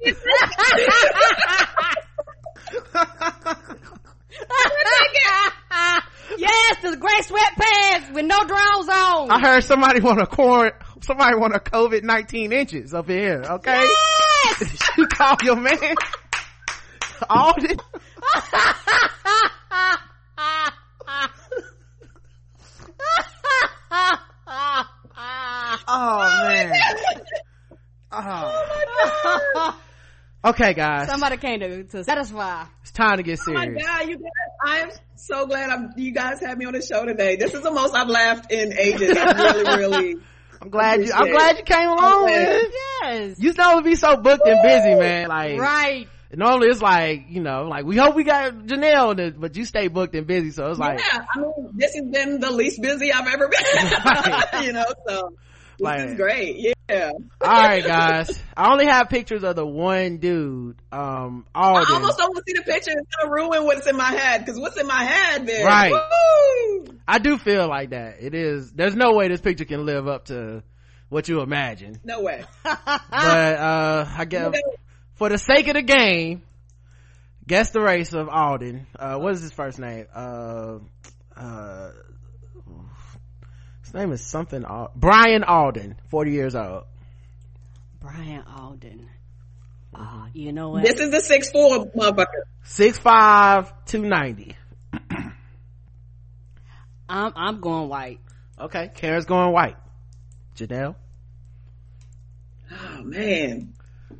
yes, 6.38 6.76
the 6.82 6.96
gray 6.96 7.20
sweatpants 7.20 8.12
with 8.12 8.26
no 8.26 8.38
drawers 8.44 8.88
on. 8.88 9.30
I 9.30 9.40
heard 9.40 9.64
somebody 9.64 10.00
want 10.00 10.20
a 10.20 10.26
quar 10.26 10.72
somebody 11.02 11.36
want 11.36 11.54
a 11.54 11.58
COVID 11.58 12.02
19 12.02 12.52
inches 12.52 12.94
up 12.94 13.10
in 13.10 13.18
here, 13.18 13.44
okay? 13.50 13.86
Yes. 14.44 14.88
you 14.98 15.06
call 15.06 15.36
your 15.42 15.56
man 15.56 15.94
Alden. 17.28 17.76
Oh 25.94 26.18
man. 26.48 26.72
Oh. 28.12 28.20
oh. 29.54 29.78
Okay 30.44 30.74
guys. 30.74 31.08
Somebody 31.08 31.36
came 31.36 31.60
to, 31.60 31.84
to 31.84 32.02
satisfy. 32.04 32.64
It's 32.82 32.90
time 32.90 33.18
to 33.18 33.22
get 33.22 33.38
oh 33.46 33.52
my 33.52 33.64
serious. 33.64 33.86
god, 33.86 34.08
you 34.08 34.16
guys! 34.16 34.26
I 34.64 34.78
am 34.80 34.90
so 35.14 35.46
glad 35.46 35.70
I'm, 35.70 35.90
you 35.96 36.10
guys 36.12 36.40
had 36.40 36.58
me 36.58 36.64
on 36.66 36.72
the 36.72 36.82
show 36.82 37.04
today. 37.06 37.36
This 37.36 37.54
is 37.54 37.62
the 37.62 37.70
most 37.70 37.94
I've 37.94 38.08
laughed 38.08 38.50
in 38.50 38.72
ages. 38.76 39.16
I'm 39.16 39.36
really, 39.36 39.76
really. 39.78 40.16
I'm 40.60 40.68
glad 40.70 41.04
you 41.04 41.12
I'm 41.12 41.30
glad 41.30 41.58
you 41.58 41.64
came 41.64 41.88
along, 41.88 42.24
Okay. 42.24 42.44
man. 42.44 42.60
Yes. 43.04 43.36
You 43.40 43.52
know 43.54 43.78
to 43.78 43.82
be 43.84 43.94
so 43.96 44.16
booked 44.16 44.46
and 44.46 44.62
busy, 44.62 44.94
man. 44.94 45.28
Like 45.28 45.58
right. 45.58 46.08
normally 46.32 46.68
it's 46.68 46.80
like, 46.82 47.24
you 47.28 47.40
know, 47.40 47.64
like 47.68 47.84
we 47.84 47.96
hope 47.96 48.14
we 48.14 48.22
got 48.24 48.52
Janelle, 48.52 49.12
in 49.12 49.18
it, 49.20 49.40
but 49.40 49.56
you 49.56 49.64
stay 49.64 49.88
booked 49.88 50.14
and 50.14 50.24
busy, 50.26 50.50
so 50.52 50.70
it's 50.70 50.78
like 50.78 51.00
yeah, 51.00 51.24
I 51.34 51.38
mean, 51.40 51.70
this 51.74 51.94
has 51.94 52.04
been 52.04 52.38
the 52.40 52.50
least 52.52 52.80
busy 52.82 53.12
I've 53.12 53.26
ever 53.26 53.48
Right. 54.04 54.44
been. 54.52 54.62
you 54.64 54.72
know, 54.72 54.84
so 55.08 55.30
this 55.78 55.80
Like- 55.80 56.00
is 56.10 56.14
great. 56.16 56.56
Yeah. 56.58 56.72
All 56.92 57.18
right 57.40 57.84
guys. 57.84 58.42
I 58.56 58.70
only 58.72 58.86
have 58.86 59.08
pictures 59.08 59.44
of 59.44 59.56
the 59.56 59.66
one 59.66 60.18
dude, 60.18 60.76
um 60.90 61.46
Alden. 61.54 61.86
I 61.88 61.94
almost 61.94 62.18
don't 62.18 62.28
want 62.34 62.44
to 62.46 62.52
see 62.52 62.58
the 62.58 62.64
picture. 62.64 62.90
It's 62.92 63.16
gonna 63.16 63.32
ruin 63.32 63.64
what's 63.64 63.86
in 63.86 63.96
my 63.96 64.10
head 64.10 64.44
because 64.44 64.58
what's 64.60 64.78
in 64.78 64.86
my 64.86 65.04
head, 65.04 65.46
man. 65.46 65.64
Right. 65.64 65.92
Woo! 65.92 66.98
I 67.06 67.18
do 67.18 67.38
feel 67.38 67.68
like 67.68 67.90
that. 67.90 68.16
It 68.20 68.34
is 68.34 68.72
there's 68.72 68.94
no 68.94 69.14
way 69.14 69.28
this 69.28 69.40
picture 69.40 69.64
can 69.64 69.86
live 69.86 70.06
up 70.08 70.26
to 70.26 70.62
what 71.08 71.28
you 71.28 71.40
imagine. 71.40 72.00
No 72.04 72.22
way. 72.22 72.44
But 72.64 72.88
uh 73.10 74.06
I 74.16 74.24
guess 74.24 74.54
for 75.14 75.28
the 75.28 75.38
sake 75.38 75.68
of 75.68 75.74
the 75.74 75.82
game, 75.82 76.42
guess 77.46 77.70
the 77.70 77.80
race 77.80 78.12
of 78.12 78.28
Alden. 78.28 78.86
Uh, 78.98 79.18
what 79.18 79.32
is 79.34 79.42
his 79.42 79.52
first 79.52 79.78
name? 79.78 80.06
Uh, 80.14 80.78
uh, 81.36 81.90
his 83.92 84.00
name 84.00 84.12
is 84.12 84.22
something. 84.22 84.64
Al- 84.64 84.90
Brian 84.96 85.44
Alden, 85.44 85.96
forty 86.08 86.32
years 86.32 86.54
old. 86.54 86.84
Brian 88.00 88.42
Alden. 88.56 89.06
Ah, 89.94 90.28
you 90.32 90.52
know 90.52 90.70
what? 90.70 90.82
This 90.82 90.98
is 90.98 91.10
the 91.10 91.20
six 91.20 91.50
four 91.50 91.86
motherfucker. 91.86 92.44
Six 92.64 92.96
five, 92.96 93.70
two 93.84 94.00
ninety. 94.00 94.56
I'm 97.08 97.32
I'm 97.36 97.60
going 97.60 97.90
white. 97.90 98.20
Okay, 98.58 98.90
Karen's 98.94 99.26
going 99.26 99.52
white. 99.52 99.76
Janelle. 100.56 100.94
Oh 102.70 103.02
man. 103.02 103.74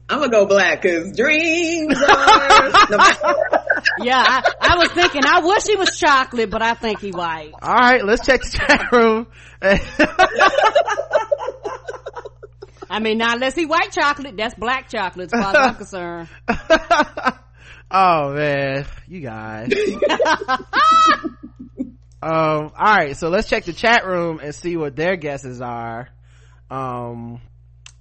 I'm 0.08 0.18
gonna 0.18 0.30
go 0.30 0.44
black 0.46 0.82
because 0.82 1.16
dreams 1.16 1.96
are. 1.96 3.58
Yeah, 4.00 4.22
I, 4.24 4.52
I 4.60 4.76
was 4.76 4.92
thinking 4.92 5.22
I 5.24 5.40
wish 5.40 5.64
he 5.64 5.76
was 5.76 5.98
chocolate, 5.98 6.50
but 6.50 6.62
I 6.62 6.74
think 6.74 7.00
he 7.00 7.10
white. 7.10 7.52
All 7.60 7.74
right, 7.74 8.04
let's 8.04 8.24
check 8.24 8.42
the 8.42 8.50
chat 8.50 8.92
room. 8.92 9.26
I 12.90 12.98
mean, 13.00 13.18
not 13.18 13.34
unless 13.36 13.54
he 13.54 13.64
white 13.64 13.90
chocolate, 13.92 14.36
that's 14.36 14.54
black 14.54 14.88
chocolate 14.90 15.32
as 15.32 15.40
far 15.40 15.50
as 15.56 15.68
I'm 15.68 15.74
concerned. 15.76 16.28
oh 17.90 18.34
man, 18.34 18.84
you 19.08 19.20
guys. 19.20 19.72
um, 22.22 22.70
all 22.70 22.70
right, 22.78 23.16
so 23.16 23.28
let's 23.30 23.48
check 23.48 23.64
the 23.64 23.72
chat 23.72 24.04
room 24.06 24.40
and 24.42 24.54
see 24.54 24.76
what 24.76 24.94
their 24.94 25.16
guesses 25.16 25.62
are. 25.62 26.08
Um, 26.70 27.40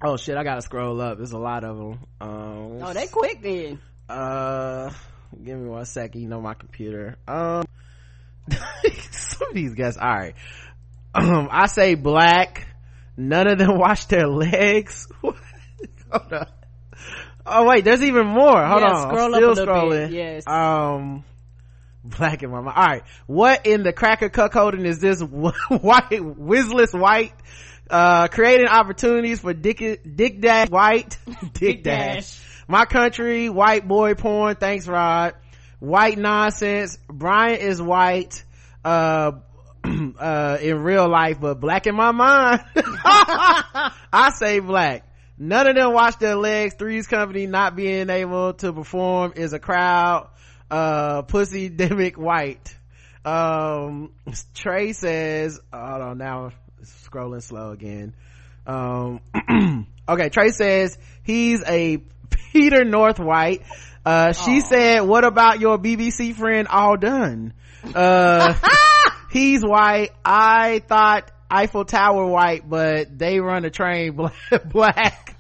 oh 0.04 0.18
shit, 0.18 0.36
I 0.36 0.44
gotta 0.44 0.62
scroll 0.62 1.00
up. 1.00 1.18
There's 1.18 1.32
a 1.32 1.38
lot 1.40 1.64
of 1.64 1.78
them. 1.78 2.00
Um, 2.20 2.84
Oh, 2.84 2.92
they 2.94 3.08
quick 3.08 3.42
then. 3.42 3.80
uh, 4.10 4.92
give 5.42 5.58
me 5.58 5.70
one 5.70 5.86
second. 5.86 6.22
You 6.22 6.28
know 6.28 6.42
my 6.42 6.54
computer. 6.54 7.16
Um, 7.30 7.64
some 9.12 9.48
of 9.50 9.54
these 9.56 9.74
guys. 9.74 9.96
All 9.96 10.10
right. 10.10 10.36
Um, 11.14 11.48
I 11.52 11.68
say 11.68 11.96
black. 11.96 12.68
None 13.18 13.48
of 13.48 13.58
them 13.58 13.78
wash 13.78 14.06
their 14.06 14.28
legs. 14.28 15.08
Hold 15.22 15.36
on. 16.34 16.48
Oh 17.46 17.66
wait, 17.68 17.84
there's 17.84 18.04
even 18.04 18.28
more. 18.28 18.64
Hold 18.66 18.82
Yeah, 18.82 18.92
on. 18.94 19.10
scroll 19.10 19.36
I'm 19.36 19.42
still 19.56 19.66
scrolling. 19.66 20.10
bit, 20.10 20.12
yes. 20.12 20.48
Um, 20.48 21.24
black 22.04 22.44
in 22.44 22.52
my 22.52 22.62
mind. 22.62 22.78
All 22.78 22.86
right. 22.86 23.04
What 23.28 23.66
in 23.66 23.84
the 23.84 23.94
cracker 23.94 24.30
cuckolding 24.30 24.86
is 24.86 25.00
this 25.00 25.22
white, 25.70 26.20
whizless 26.22 26.94
white, 26.94 27.34
uh, 27.90 28.28
creating 28.28 28.68
opportunities 28.68 29.40
for 29.42 29.54
dick, 29.54 29.80
dick 30.16 30.40
dash 30.42 30.70
white, 30.70 31.18
dick, 31.26 31.54
Dick 31.54 31.84
dash. 31.84 32.16
dash. 32.16 32.64
My 32.68 32.86
country, 32.86 33.50
white 33.50 33.88
boy 33.88 34.14
porn. 34.14 34.56
Thanks, 34.56 34.88
Rod. 34.88 35.34
White 35.80 36.18
nonsense. 36.18 36.98
Brian 37.10 37.60
is 37.60 37.82
white, 37.82 38.44
uh, 38.86 39.32
uh, 40.20 40.58
in 40.62 40.80
real 40.84 41.08
life, 41.10 41.40
but 41.40 41.60
black 41.60 41.88
in 41.88 41.95
my 41.95 42.12
mind. 42.12 42.62
I 42.76 44.32
say 44.36 44.60
black. 44.60 45.08
None 45.38 45.68
of 45.68 45.76
them 45.76 45.94
wash 45.94 46.18
their 46.18 46.36
legs. 46.36 46.76
Three's 46.78 47.08
company 47.08 47.48
not 47.48 47.76
being 47.76 48.10
able 48.10 48.53
to 48.53 48.72
perform 48.74 49.34
is 49.36 49.53
a 49.53 49.60
crowd. 49.60 50.30
Uh, 50.70 51.24
pussy 51.24 51.70
demic 51.76 52.16
white. 52.16 52.76
Um, 53.26 54.12
Trey 54.53 54.94
says, 54.94 55.60
hold 55.74 56.02
on 56.02 56.18
now, 56.18 56.52
scrolling 56.84 57.41
slow 57.41 57.72
again. 57.72 58.16
Um, 58.66 59.20
okay, 60.10 60.30
Trey 60.30 60.49
says 60.49 60.98
he's 61.24 61.64
a 61.68 62.03
Peter 62.52 62.84
North 62.84 63.20
white. 63.20 63.64
Uh, 64.06 64.34
she 64.34 64.62
said, 64.62 65.02
what 65.02 65.24
about 65.24 65.60
your 65.60 65.78
BBC 65.78 66.36
friend 66.36 66.68
Alden? 66.68 67.53
Uh, 67.95 68.53
he's 69.32 69.64
white. 69.64 70.12
I 70.24 70.80
thought 70.80 71.32
Eiffel 71.49 71.86
Tower 71.86 72.26
white, 72.28 72.70
but 72.70 73.18
they 73.18 73.40
run 73.40 73.64
the 73.64 73.70
train 73.70 74.14
black. 74.66 75.36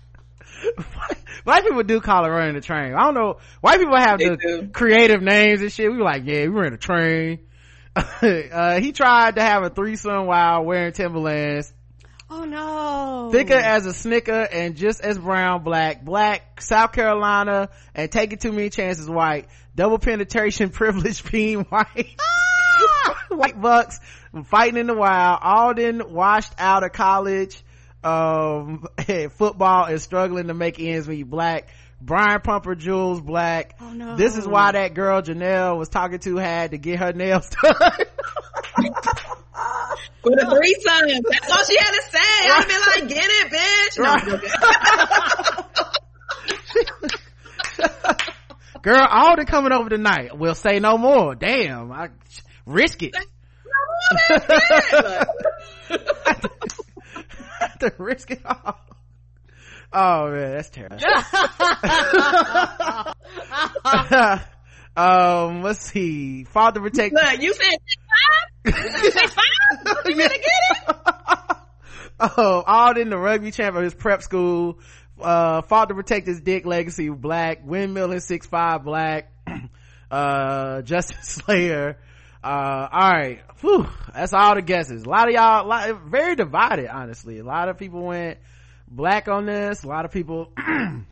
black. 1.43 1.63
People 1.63 1.83
do 1.83 2.01
call 2.01 2.25
it 2.25 2.29
running 2.29 2.55
the 2.55 2.61
train. 2.61 2.93
I 2.93 3.03
don't 3.03 3.13
know. 3.15 3.37
White 3.61 3.79
people 3.79 3.97
have 3.97 4.19
They 4.19 4.29
the 4.29 4.37
do. 4.37 4.67
creative 4.69 5.21
names 5.21 5.61
and 5.61 5.71
shit. 5.71 5.91
We 5.91 5.97
were 5.97 6.03
like, 6.03 6.23
yeah, 6.25 6.41
we 6.41 6.47
ran 6.47 6.73
a 6.73 6.77
train. 6.77 7.39
uh, 7.95 8.79
he 8.79 8.91
tried 8.93 9.35
to 9.35 9.41
have 9.41 9.63
a 9.63 9.69
threesome 9.69 10.25
while 10.25 10.63
wearing 10.63 10.93
Timberlands. 10.93 11.73
Oh 12.29 12.45
no. 12.45 13.29
Thicker 13.33 13.55
as 13.57 13.85
a 13.85 13.93
snicker 13.93 14.47
and 14.53 14.77
just 14.77 15.01
as 15.01 15.19
brown, 15.19 15.63
black, 15.63 16.05
black, 16.05 16.61
South 16.61 16.93
Carolina, 16.93 17.67
and 17.93 18.09
taking 18.09 18.37
too 18.37 18.53
many 18.53 18.69
chances, 18.69 19.09
white. 19.09 19.47
Double 19.75 19.99
penetration, 19.99 20.69
privilege, 20.71 21.29
being 21.29 21.61
white. 21.65 22.15
white 23.29 23.59
bucks, 23.59 23.99
fighting 24.45 24.77
in 24.77 24.87
the 24.87 24.93
wild. 24.95 25.39
Alden 25.41 26.13
washed 26.13 26.53
out 26.57 26.83
of 26.83 26.91
college, 26.91 27.61
um, 28.03 28.85
football 29.31 29.85
and 29.85 30.01
struggling 30.01 30.47
to 30.47 30.53
make 30.53 30.79
ends 30.79 31.07
meet, 31.07 31.23
black. 31.23 31.69
Brian 32.03 32.41
Pumper, 32.41 32.73
Jules, 32.73 33.21
black. 33.21 33.75
Oh, 33.79 33.93
no. 33.93 34.15
This 34.15 34.35
is 34.35 34.47
why 34.47 34.71
that 34.71 34.95
girl 34.95 35.21
Janelle 35.21 35.77
was 35.77 35.87
talking 35.87 36.17
to 36.19 36.37
had 36.37 36.71
to 36.71 36.79
get 36.79 36.97
her 36.99 37.13
nails 37.13 37.47
done. 37.61 37.73
For 40.23 40.31
the 40.31 40.45
threesome. 40.49 41.23
That's 41.29 41.51
all 41.51 41.63
she 41.65 41.77
had 41.77 41.91
to 41.91 42.01
say. 42.09 42.49
I'd 42.49 42.67
be 42.67 42.73
like, 43.01 43.09
get 43.09 43.29
it, 43.29 43.51
bitch. 43.51 43.99
No, 44.03 44.09
I'm 44.09 44.29
joking. 44.29 44.49
Girl, 48.81 49.07
Alden 49.07 49.45
coming 49.45 49.71
over 49.71 49.89
tonight. 49.89 50.35
We'll 50.35 50.55
say 50.55 50.79
no 50.79 50.97
more. 50.97 51.35
Damn, 51.35 51.91
I 51.91 52.09
risk 52.71 53.03
it. 53.03 53.13
to 57.79 57.93
risk 57.97 58.31
it 58.31 58.41
all. 58.45 58.79
Oh 59.93 60.31
man, 60.31 60.53
that's 60.53 60.69
terrible. 60.69 60.97
um, 64.95 65.63
let's 65.63 65.81
see. 65.81 66.45
Father 66.45 66.79
protect. 66.79 67.13
Look, 67.13 67.41
you 67.41 67.53
said 67.53 67.75
six 67.85 68.01
five? 68.07 68.47
You 69.03 69.11
said 69.11 69.29
five? 69.29 69.97
You 70.05 70.15
better 70.15 70.35
get 70.35 70.45
it? 70.87 70.95
oh, 72.37 72.63
Alden, 72.65 73.09
the 73.09 73.17
rugby 73.17 73.51
champ 73.51 73.75
of 73.75 73.83
his 73.83 73.93
prep 73.93 74.21
school, 74.21 74.79
uh, 75.21 75.61
to 75.61 75.93
protect 75.93 76.25
his 76.25 76.39
dick 76.39 76.65
legacy, 76.65 77.09
black, 77.09 77.59
windmill 77.65 78.11
and 78.11 78.23
six 78.23 78.47
five, 78.47 78.85
black, 78.85 79.29
uh, 80.11 80.81
Justin 80.83 81.21
Slayer, 81.21 81.97
uh, 82.43 82.87
alright, 82.93 83.41
Whew, 83.61 83.87
that's 84.13 84.33
all 84.33 84.55
the 84.55 84.63
guesses. 84.63 85.03
A 85.03 85.09
lot 85.09 85.27
of 85.27 85.35
y'all, 85.35 85.67
lot, 85.67 86.01
very 86.07 86.35
divided, 86.35 86.87
honestly. 86.87 87.37
A 87.37 87.43
lot 87.43 87.69
of 87.69 87.77
people 87.77 88.01
went 88.01 88.39
black 88.87 89.27
on 89.27 89.45
this, 89.45 89.83
a 89.83 89.87
lot 89.87 90.03
of 90.03 90.11
people, 90.11 90.51
a 90.57 91.03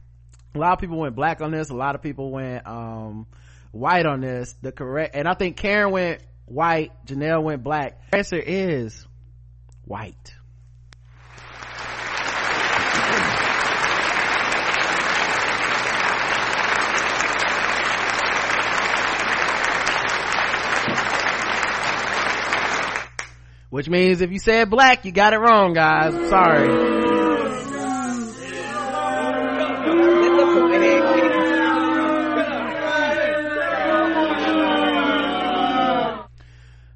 lot 0.56 0.74
of 0.74 0.80
people 0.80 0.98
went 0.98 1.16
black 1.16 1.42
on 1.42 1.52
this, 1.52 1.70
a 1.70 1.76
lot 1.76 1.94
of 1.94 2.02
people 2.02 2.32
went, 2.32 2.66
um, 2.68 3.28
white 3.72 4.08
on 4.08 4.22
this, 4.22 4.56
the 4.64 4.72
correct, 4.72 5.16
and 5.16 5.28
I 5.28 5.36
think 5.36 5.58
Karen 5.58 5.92
went 5.92 6.24
white, 6.46 6.92
Janelle 7.06 7.44
went 7.44 7.64
black. 7.64 8.02
the 8.10 8.18
Answer 8.18 8.40
is 8.40 9.06
white. 9.86 10.34
Which 23.70 23.88
means 23.88 24.22
if 24.22 24.32
you 24.32 24.40
said 24.40 24.70
black, 24.70 25.06
you 25.06 25.12
got 25.12 25.34
it 25.34 25.38
wrong, 25.38 25.74
guys. 25.74 26.16
I'm 26.16 26.28
sorry. 26.28 26.70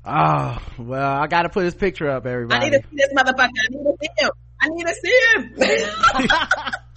Oh, 0.06 0.62
well, 0.78 1.12
I 1.12 1.28
gotta 1.28 1.50
put 1.50 1.64
his 1.64 1.76
picture 1.76 2.10
up, 2.10 2.26
everybody. 2.26 2.66
I 2.66 2.70
need 2.70 2.82
to 2.82 2.88
see 2.90 2.98
this 2.98 3.14
motherfucker. 3.14 3.50
I 3.50 3.70
need 3.70 3.84
to 3.84 3.98
see 4.02 4.10
him. 4.18 4.32
I 4.62 4.68
need 4.70 4.86
to 4.86 4.94
see 4.94 6.28
him. 6.28 6.30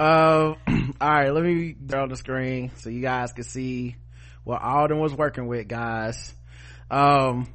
Uh, 0.00 0.54
all 1.00 1.10
right, 1.10 1.30
let 1.30 1.44
me 1.44 1.72
get 1.72 1.98
on 1.98 2.08
the 2.08 2.16
screen 2.16 2.70
so 2.76 2.88
you 2.88 3.02
guys 3.02 3.32
can 3.32 3.44
see 3.44 3.96
what 4.44 4.62
Alden 4.62 4.98
was 4.98 5.12
working 5.12 5.46
with, 5.46 5.68
guys. 5.68 6.34
Um, 6.90 7.48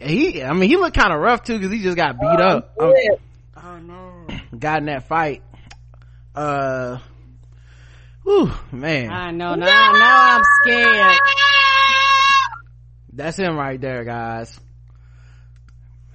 he, 0.00 0.42
I 0.42 0.52
mean, 0.52 0.68
he 0.68 0.76
looked 0.76 0.96
kind 0.96 1.12
of 1.12 1.20
rough 1.20 1.42
too 1.44 1.58
because 1.58 1.72
he 1.72 1.82
just 1.82 1.96
got 1.96 2.20
beat 2.20 2.40
up. 2.40 2.74
Um, 2.80 2.94
Oh 3.60 3.78
no. 3.78 4.26
got 4.58 4.78
in 4.78 4.86
that 4.86 5.08
fight. 5.08 5.42
Uh, 6.34 6.98
whew, 8.22 8.50
man, 8.70 9.10
I 9.10 9.30
know. 9.32 9.54
Now, 9.56 9.92
now 9.92 10.36
I'm 10.36 10.44
scared. 10.62 11.16
that's 13.12 13.36
him 13.36 13.56
right 13.56 13.80
there, 13.80 14.04
guys. 14.04 14.58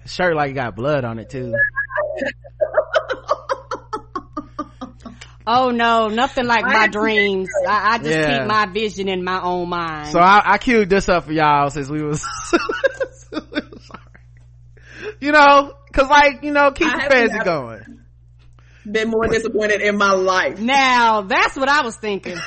His 0.04 0.14
shirt 0.14 0.36
like 0.36 0.50
he 0.50 0.54
got 0.54 0.76
blood 0.76 1.04
on 1.04 1.20
it 1.20 1.30
too. 1.30 1.54
Oh 5.46 5.72
no, 5.72 6.08
nothing 6.08 6.46
like 6.46 6.66
my 6.66 6.88
dreams. 6.88 7.50
I, 7.68 7.96
I 7.96 7.98
just 7.98 8.18
Yeah. 8.18 8.40
keep 8.40 8.48
my 8.48 8.66
vision 8.66 9.10
in 9.10 9.26
my 9.26 9.42
own 9.42 9.68
mind. 9.68 10.14
So 10.14 10.20
I, 10.20 10.42
I 10.54 10.58
queued 10.58 10.90
this 10.90 11.10
up 11.10 11.26
for 11.26 11.34
y'all 11.34 11.70
since 11.70 11.90
we 11.90 12.02
was, 12.02 12.22
sorry. 12.22 12.64
You 15.24 15.32
know, 15.32 15.74
cause 15.94 16.10
like, 16.10 16.44
you 16.44 16.52
know, 16.52 16.72
keep 16.72 16.88
I 16.88 16.96
the 16.96 17.02
haven't 17.04 17.18
fancy 17.18 17.38
had- 17.38 17.46
going. 17.46 18.00
Been 18.92 19.10
more 19.10 19.26
disappointed 19.28 19.80
in 19.80 19.98
my 19.98 20.12
life. 20.12 20.60
now 20.60 21.22
that's 21.22 21.56
what 21.56 21.70
I 21.70 21.84
was 21.84 21.96
thinking. 21.96 22.36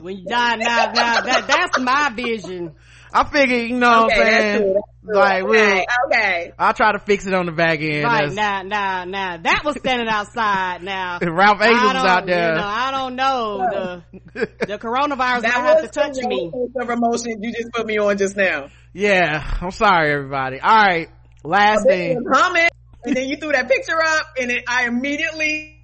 when 0.00 0.18
you 0.18 0.24
die, 0.24 0.54
now, 0.56 0.92
now 0.92 1.20
that 1.22 1.46
that's 1.48 1.78
my 1.80 2.10
vision. 2.14 2.74
I 3.12 3.24
figured, 3.24 3.68
you 3.68 3.76
know 3.76 4.04
what 4.04 4.12
I'm 4.12 4.18
that's 4.20 4.20
saying? 4.30 4.72
That's 4.72 4.84
cool. 5.04 5.14
Like, 5.14 5.42
we'll, 5.44 5.54
okay, 5.60 5.86
okay. 6.06 6.52
I'll 6.58 6.72
try 6.72 6.92
to 6.92 6.98
fix 7.00 7.26
it 7.26 7.34
on 7.34 7.46
the 7.46 7.52
back 7.52 7.80
end. 7.80 8.04
Right 8.04 8.28
That's- 8.30 8.34
now, 8.34 8.62
now, 8.62 9.04
now 9.04 9.36
that 9.42 9.62
was 9.64 9.76
standing 9.78 10.06
outside. 10.08 10.82
Now 10.84 11.18
Ralph 11.20 11.60
Angel 11.60 11.88
I 11.88 11.94
was 11.94 12.04
out 12.04 12.26
there. 12.26 12.52
You 12.52 12.58
know, 12.60 12.64
I 12.66 12.90
don't 12.92 13.16
know 13.16 14.02
the 14.32 14.32
the 14.66 14.78
coronavirus 14.78 15.42
That 15.42 15.54
gonna 15.54 15.66
have 15.68 15.82
to 15.82 15.88
touch 15.88 16.16
me. 16.24 16.48
roller 16.52 16.68
coaster 16.68 16.82
of 16.82 16.90
emotions 16.96 17.36
you 17.40 17.52
just 17.52 17.72
put 17.72 17.84
me 17.86 17.98
on 17.98 18.16
just 18.16 18.36
now. 18.36 18.68
Yeah, 18.92 19.58
I'm 19.60 19.70
sorry 19.70 20.12
everybody. 20.12 20.60
Alright, 20.60 21.08
last 21.44 21.86
thing. 21.86 22.22
Comment, 22.32 22.70
and 23.04 23.16
then 23.16 23.28
you 23.28 23.36
threw 23.36 23.52
that 23.52 23.68
picture 23.68 24.00
up, 24.00 24.26
and 24.40 24.50
then 24.50 24.60
I 24.68 24.86
immediately 24.86 25.78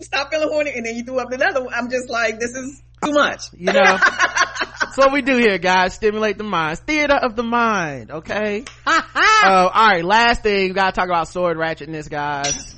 stopped 0.00 0.32
feeling 0.32 0.48
horny, 0.48 0.72
and 0.74 0.86
then 0.86 0.96
you 0.96 1.04
threw 1.04 1.18
up 1.18 1.32
another 1.32 1.64
one. 1.64 1.74
I'm 1.74 1.90
just 1.90 2.08
like, 2.08 2.38
this 2.38 2.52
is 2.52 2.82
too 3.04 3.12
much. 3.12 3.44
You 3.52 3.72
know, 3.72 3.98
that's 3.98 4.96
what 4.96 5.12
we 5.12 5.22
do 5.22 5.36
here, 5.36 5.58
guys. 5.58 5.94
Stimulate 5.94 6.38
the 6.38 6.44
mind. 6.44 6.78
Theater 6.80 7.14
of 7.14 7.36
the 7.36 7.42
mind, 7.42 8.10
okay? 8.10 8.64
uh, 8.86 9.00
alright, 9.44 10.04
last 10.04 10.42
thing, 10.42 10.68
we 10.68 10.74
gotta 10.74 10.92
talk 10.92 11.06
about 11.06 11.28
sword 11.28 11.56
ratchetness, 11.56 12.08
guys. 12.08 12.74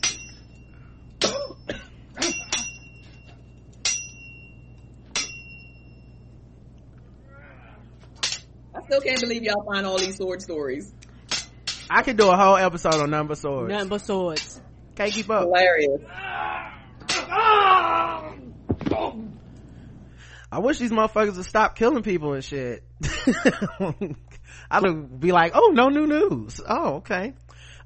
Still 8.85 9.01
can't 9.01 9.21
believe 9.21 9.43
y'all 9.43 9.65
find 9.65 9.87
all 9.87 9.99
these 9.99 10.17
sword 10.17 10.43
stories. 10.43 10.93
I 11.91 12.03
could 12.03 12.17
do 12.17 12.31
a 12.31 12.37
whole 12.37 12.57
episode 12.57 12.95
on 12.95 13.11
number 13.11 13.35
swords. 13.35 13.71
Nothing 13.71 13.89
but 13.89 14.01
swords. 14.01 14.61
Can't 14.97 15.13
keep 15.13 15.29
up. 15.31 15.43
Hilarious. 15.43 16.01
I 20.55 20.59
wish 20.59 20.79
these 20.79 20.93
motherfuckers 20.93 21.37
would 21.37 21.45
stop 21.47 21.77
killing 21.77 22.03
people 22.03 22.33
and 22.35 22.45
shit. 22.45 22.85
I 24.71 24.81
would 24.81 25.21
be 25.21 25.33
like, 25.33 25.53
oh, 25.55 25.73
no 25.75 25.89
new 25.89 26.07
news. 26.07 26.61
Oh, 26.67 26.97
okay. 26.97 27.35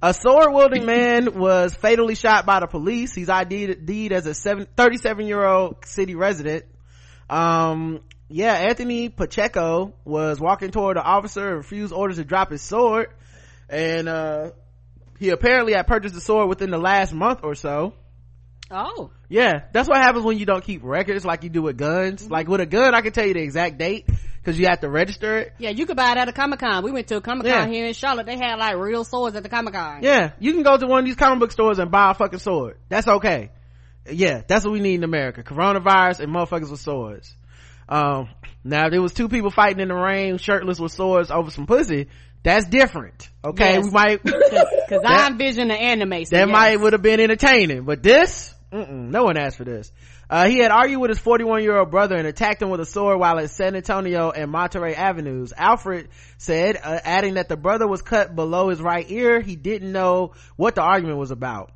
A 0.03 0.15
sword 0.15 0.53
wielding 0.53 0.85
man 0.87 1.39
was 1.39 1.75
fatally 1.75 2.15
shot 2.15 2.47
by 2.47 2.61
the 2.61 2.67
police. 2.67 3.15
He's 3.15 3.29
ID'd 3.29 4.13
as 4.13 4.27
a 4.27 4.65
37 4.67 5.27
year 5.27 5.45
old 5.45 5.85
city 5.87 6.15
resident. 6.15 6.67
Um, 7.31 8.01
yeah, 8.29 8.55
Anthony 8.55 9.09
Pacheco 9.09 9.95
was 10.05 10.41
walking 10.41 10.71
toward 10.71 10.97
the 10.97 11.03
officer 11.03 11.49
and 11.49 11.57
refused 11.59 11.93
orders 11.93 12.17
to 12.17 12.25
drop 12.25 12.51
his 12.51 12.63
sword. 12.63 13.09
And, 13.69 14.09
uh, 14.09 14.51
he 15.19 15.31
apparently 15.31 15.73
had 15.73 15.87
purchased 15.87 16.15
the 16.15 16.21
sword 16.21 16.49
within 16.49 16.71
the 16.71 16.79
last 16.79 17.13
month 17.13 17.41
or 17.43 17.55
so. 17.55 17.95
Oh. 18.71 19.11
Yeah, 19.29 19.63
that's 19.73 19.89
what 19.89 19.99
happens 19.99 20.25
when 20.25 20.39
you 20.39 20.47
don't 20.47 20.63
keep 20.63 20.83
records 20.85 21.25
like 21.25 21.43
you 21.43 21.51
do 21.51 21.63
with 21.63 21.77
guns. 21.77 22.23
Mm-hmm. 22.23 22.33
Like 22.33 22.49
with 22.49 22.61
a 22.61 22.67
gun, 22.67 22.95
I 22.95 23.01
can 23.01 23.13
tell 23.13 23.27
you 23.27 23.35
the 23.35 23.43
exact 23.43 23.79
date 23.79 24.09
because 24.39 24.59
you 24.59 24.67
have 24.69 24.81
to 24.81 24.89
register 24.89 25.39
it. 25.39 25.53
Yeah, 25.59 25.71
you 25.71 25.87
could 25.87 25.97
buy 25.97 26.13
it 26.13 26.19
at 26.19 26.29
a 26.29 26.33
Comic 26.33 26.61
Con. 26.61 26.85
We 26.85 26.93
went 26.93 27.09
to 27.09 27.17
a 27.17 27.21
Comic 27.21 27.47
Con 27.47 27.53
yeah. 27.53 27.67
here 27.67 27.87
in 27.87 27.95
Charlotte. 27.95 28.27
They 28.27 28.37
had 28.37 28.57
like 28.57 28.77
real 28.77 29.05
swords 29.05 29.37
at 29.37 29.43
the 29.43 29.49
Comic 29.49 29.75
Con. 29.75 30.03
Yeah, 30.03 30.33
you 30.39 30.53
can 30.53 30.63
go 30.63 30.77
to 30.77 30.87
one 30.87 31.01
of 31.01 31.05
these 31.07 31.17
comic 31.17 31.41
book 31.41 31.53
stores 31.53 31.79
and 31.79 31.91
buy 31.91 32.11
a 32.11 32.15
fucking 32.15 32.39
sword. 32.39 32.79
That's 32.89 33.09
okay. 33.09 33.51
Yeah, 34.11 34.43
that's 34.47 34.65
what 34.65 34.73
we 34.73 34.81
need 34.81 34.97
in 34.97 35.05
America. 35.05 35.43
Coronavirus 35.43 36.21
and 36.21 36.35
motherfuckers 36.35 36.71
with 36.71 36.81
swords. 36.81 37.35
Um, 37.89 38.29
now 38.65 38.89
there 38.91 39.01
was 39.01 39.13
two 39.13 39.29
people 39.29 39.51
fighting 39.51 39.81
in 39.81 39.89
the 39.89 39.95
rain, 39.95 40.39
shirtless 40.39 40.79
with 40.79 40.93
swords 40.93 41.31
over 41.31 41.51
some 41.51 41.67
pussy. 41.67 42.09
That's 42.43 42.67
different. 42.67 43.29
Okay, 43.45 43.75
yes. 43.75 43.85
we 43.85 43.91
might 43.91 44.23
because 44.23 45.03
I 45.05 45.27
envision 45.29 45.69
the 45.69 45.75
anime. 45.75 46.25
So 46.25 46.37
that 46.37 46.49
yes. 46.49 46.53
might 46.53 46.77
would 46.77 46.93
have 46.93 47.03
been 47.03 47.21
entertaining, 47.21 47.85
but 47.85 48.03
this, 48.03 48.55
no 48.73 49.25
one 49.25 49.37
asked 49.37 49.57
for 49.57 49.65
this. 49.65 49.91
Uh, 50.31 50.47
he 50.47 50.59
had 50.59 50.71
argued 50.71 51.01
with 51.01 51.09
his 51.09 51.19
41 51.19 51.63
year 51.63 51.79
old 51.79 51.91
brother 51.91 52.15
and 52.15 52.27
attacked 52.27 52.61
him 52.61 52.69
with 52.69 52.81
a 52.81 52.87
sword 52.87 53.19
while 53.19 53.39
at 53.39 53.51
San 53.51 53.75
Antonio 53.75 54.31
and 54.31 54.51
Monterey 54.51 54.95
Avenues. 54.95 55.55
Alfred 55.57 56.09
said, 56.37 56.77
uh, 56.77 57.01
adding 57.03 57.35
that 57.35 57.49
the 57.49 57.57
brother 57.57 57.89
was 57.89 58.03
cut 58.03 58.37
below 58.37 58.69
his 58.69 58.81
right 58.81 59.11
ear. 59.11 59.41
He 59.41 59.57
didn't 59.57 59.91
know 59.91 60.35
what 60.57 60.75
the 60.75 60.83
argument 60.83 61.19
was 61.19 61.31
about. 61.31 61.73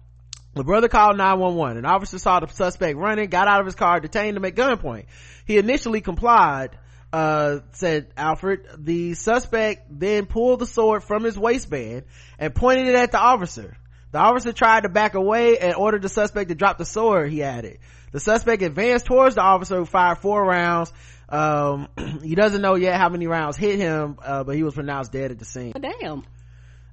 The 0.55 0.65
brother 0.65 0.89
called 0.89 1.16
911. 1.16 1.79
An 1.79 1.85
officer 1.87 2.19
saw 2.19 2.41
the 2.41 2.49
suspect 2.49 2.99
running, 2.99 3.29
got 3.31 3.49
out 3.49 3.61
of 3.61 3.66
his 3.66 3.74
car, 3.74 4.01
detained 4.01 4.37
him 4.37 4.45
at 4.45 4.55
gunpoint. 4.55 5.07
He 5.47 5.57
initially 5.57 6.03
complied, 6.03 6.79
uh, 7.12 7.61
said 7.73 8.09
Alfred. 8.16 8.66
The 8.79 9.15
suspect 9.15 9.87
then 9.89 10.27
pulled 10.27 10.61
the 10.61 10.66
sword 10.66 11.05
from 11.05 11.24
his 11.24 11.39
waistband 11.39 12.05
and 12.39 12.55
pointed 12.55 12.89
it 12.89 12.95
at 12.95 13.12
the 13.12 13.19
officer. 13.19 13.77
The 14.11 14.19
officer 14.19 14.53
tried 14.53 14.83
to 14.83 14.91
back 14.91 15.15
away 15.15 15.59
and 15.59 15.74
ordered 15.74 16.03
the 16.03 16.11
suspect 16.11 16.51
to 16.51 16.55
drop 16.55 16.77
the 16.77 16.85
sword, 16.85 17.31
he 17.31 17.43
added. 17.43 17.79
The 18.12 18.20
suspect 18.20 18.62
advanced 18.62 19.07
towards 19.07 19.37
the 19.37 19.41
officer 19.41 19.77
who 19.77 19.87
fired 19.87 20.19
four 20.19 20.45
rounds. 20.45 20.93
Um, 21.31 21.89
he 22.23 22.35
doesn't 22.35 22.61
know 22.61 22.74
yet 22.74 23.01
how 23.01 23.09
many 23.09 23.27
rounds 23.27 23.57
hit 23.57 23.79
him, 23.79 24.19
uh, 24.23 24.45
but 24.45 24.55
he 24.55 24.62
was 24.62 24.74
pronounced 24.74 25.12
dead 25.12 25.31
at 25.31 25.39
the 25.39 25.47
scene. 25.47 25.73
Damn. 25.73 26.24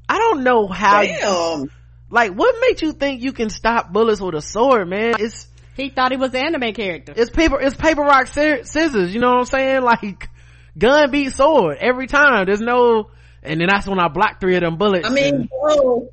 I 0.07 0.17
don't 0.17 0.43
know 0.43 0.67
how. 0.67 1.03
Damn. 1.03 1.59
You, 1.59 1.69
like, 2.09 2.33
what 2.33 2.55
makes 2.61 2.81
you 2.81 2.93
think 2.93 3.21
you 3.21 3.33
can 3.33 3.49
stop 3.49 3.91
bullets 3.91 4.21
with 4.21 4.35
a 4.35 4.41
sword, 4.41 4.89
man? 4.89 5.15
It's, 5.19 5.47
he 5.75 5.89
thought 5.89 6.11
he 6.11 6.17
was 6.17 6.31
the 6.31 6.39
anime 6.39 6.73
character. 6.73 7.13
It's 7.15 7.29
paper, 7.29 7.59
it's 7.59 7.75
paper, 7.75 8.01
rock, 8.01 8.27
scissors. 8.27 9.13
You 9.13 9.19
know 9.19 9.31
what 9.31 9.39
I'm 9.39 9.45
saying? 9.45 9.81
Like, 9.83 10.29
gun 10.77 11.11
beat 11.11 11.31
sword 11.33 11.77
every 11.79 12.07
time. 12.07 12.45
There's 12.45 12.61
no, 12.61 13.11
and 13.43 13.61
then 13.61 13.67
that's 13.67 13.87
when 13.87 13.99
I 13.99 14.07
blocked 14.07 14.41
three 14.41 14.55
of 14.55 14.61
them 14.61 14.77
bullets. 14.77 15.07
I 15.07 15.11
mean, 15.11 15.35
and, 15.35 15.49
bro, 15.49 16.09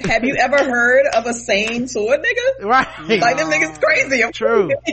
have 0.00 0.24
you 0.24 0.36
ever 0.38 0.58
heard 0.58 1.06
of 1.14 1.26
a 1.26 1.34
sane 1.34 1.88
sword 1.88 2.20
nigga? 2.20 2.64
Right. 2.68 2.86
Like 3.00 3.36
them 3.36 3.50
niggas 3.50 3.80
crazy. 3.80 4.22
I'm 4.22 4.32
True. 4.32 4.70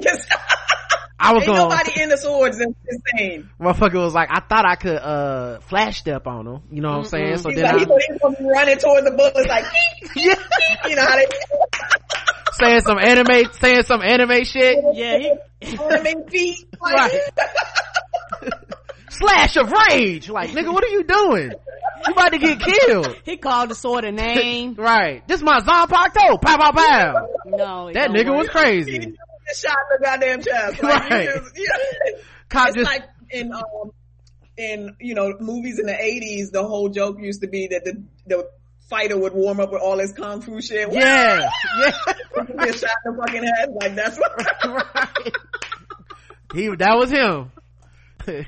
I 1.18 1.34
was 1.34 1.44
Ain't 1.44 1.56
going. 1.56 1.70
nobody 1.70 2.02
in 2.02 2.10
the 2.10 2.18
swords 2.18 2.58
is 2.60 2.68
insane. 2.90 3.50
Motherfucker 3.60 3.96
was 4.04 4.14
like, 4.14 4.30
I 4.32 4.42
thought 4.42 4.66
I 4.66 4.76
could 4.76 4.98
uh 4.98 5.60
flash 5.62 6.00
step 6.00 6.28
on 6.28 6.46
him. 6.46 6.62
You 6.72 6.82
know 6.82 6.90
what 6.90 6.98
I'm 6.98 7.04
saying? 7.06 7.38
So 7.38 7.50
He's 7.50 7.58
then 7.60 7.66
like, 7.66 7.76
I, 7.76 7.80
he 7.80 7.86
thought 7.86 8.02
he 8.02 8.12
was 8.14 8.20
gonna 8.22 8.38
be 8.38 8.44
running 8.46 8.78
toward 8.78 9.06
the 9.06 9.12
bullets 9.12 9.48
like, 9.48 9.66
yeah. 10.16 10.36
you 10.90 10.96
know 10.96 11.06
how 11.06 11.16
they 11.16 11.26
saying 12.54 12.82
some 12.82 13.00
anime, 13.00 13.52
saying 13.54 13.84
some 13.84 14.02
anime 14.02 14.44
shit. 14.44 14.78
Yeah, 14.94 15.18
he, 15.62 15.78
anime 15.78 16.28
feet. 16.30 16.66
Like, 16.82 16.94
Right. 16.96 18.52
Slash 19.10 19.56
of 19.56 19.72
rage. 19.72 20.30
Like, 20.30 20.50
nigga, 20.52 20.74
what 20.74 20.84
are 20.84 20.90
you 20.90 21.04
doing? 21.06 21.52
You 22.06 22.12
about 22.14 22.34
to 22.34 22.38
get 22.38 22.60
killed. 22.60 23.16
he 23.24 23.38
called 23.38 23.70
the 23.70 23.76
sword 23.76 24.04
a 24.04 24.12
name. 24.12 24.76
right. 24.76 25.26
This 25.28 25.42
my 25.42 25.62
Zanpakuto. 25.62 26.42
Pow, 26.42 26.58
pow, 26.58 26.72
pow. 26.74 27.28
No, 27.46 27.92
That 27.94 28.10
nigga 28.12 28.30
work. 28.32 28.40
was 28.40 28.50
crazy. 28.50 29.16
He 29.56 29.62
just 29.62 29.64
shot 29.64 29.78
in 29.92 29.98
the 30.00 30.06
goddamn 30.06 30.42
chest. 30.42 30.84
Like, 30.84 31.10
Right. 31.10 31.26
you 31.26 31.34
just, 31.34 31.52
yeah. 31.58 32.20
Cop 32.50 32.68
It's 32.70 32.78
just, 32.78 32.86
like 32.90 33.04
in 33.32 33.52
um 33.54 33.92
in 34.58 34.96
you 35.00 35.16
know 35.16 35.34
movies 35.40 35.80
in 35.80 35.86
the 35.86 36.02
eighties, 36.02 36.52
the 36.52 36.64
whole 36.66 36.90
joke 36.90 37.18
used 37.20 37.42
to 37.42 37.48
be 37.48 37.68
that 37.68 37.84
the 37.84 38.04
the 38.28 38.50
fighter 38.90 39.18
would 39.18 39.34
warm 39.34 39.60
up 39.60 39.72
with 39.72 39.82
all 39.82 39.98
his 39.98 40.14
kung 40.14 40.42
fu 40.42 40.62
shit. 40.62 40.92
yeah, 40.94 41.50
yeah. 41.80 41.92
Get 42.64 42.76
shot 42.80 42.90
in 43.06 43.16
the 43.16 43.18
fucking 43.26 43.44
head. 43.44 43.70
Like 43.82 43.96
that's 43.96 44.18
what. 44.18 44.32
right. 44.96 45.34
He, 46.54 46.68
that 46.76 46.96
was 46.96 47.10
him. 47.10 47.52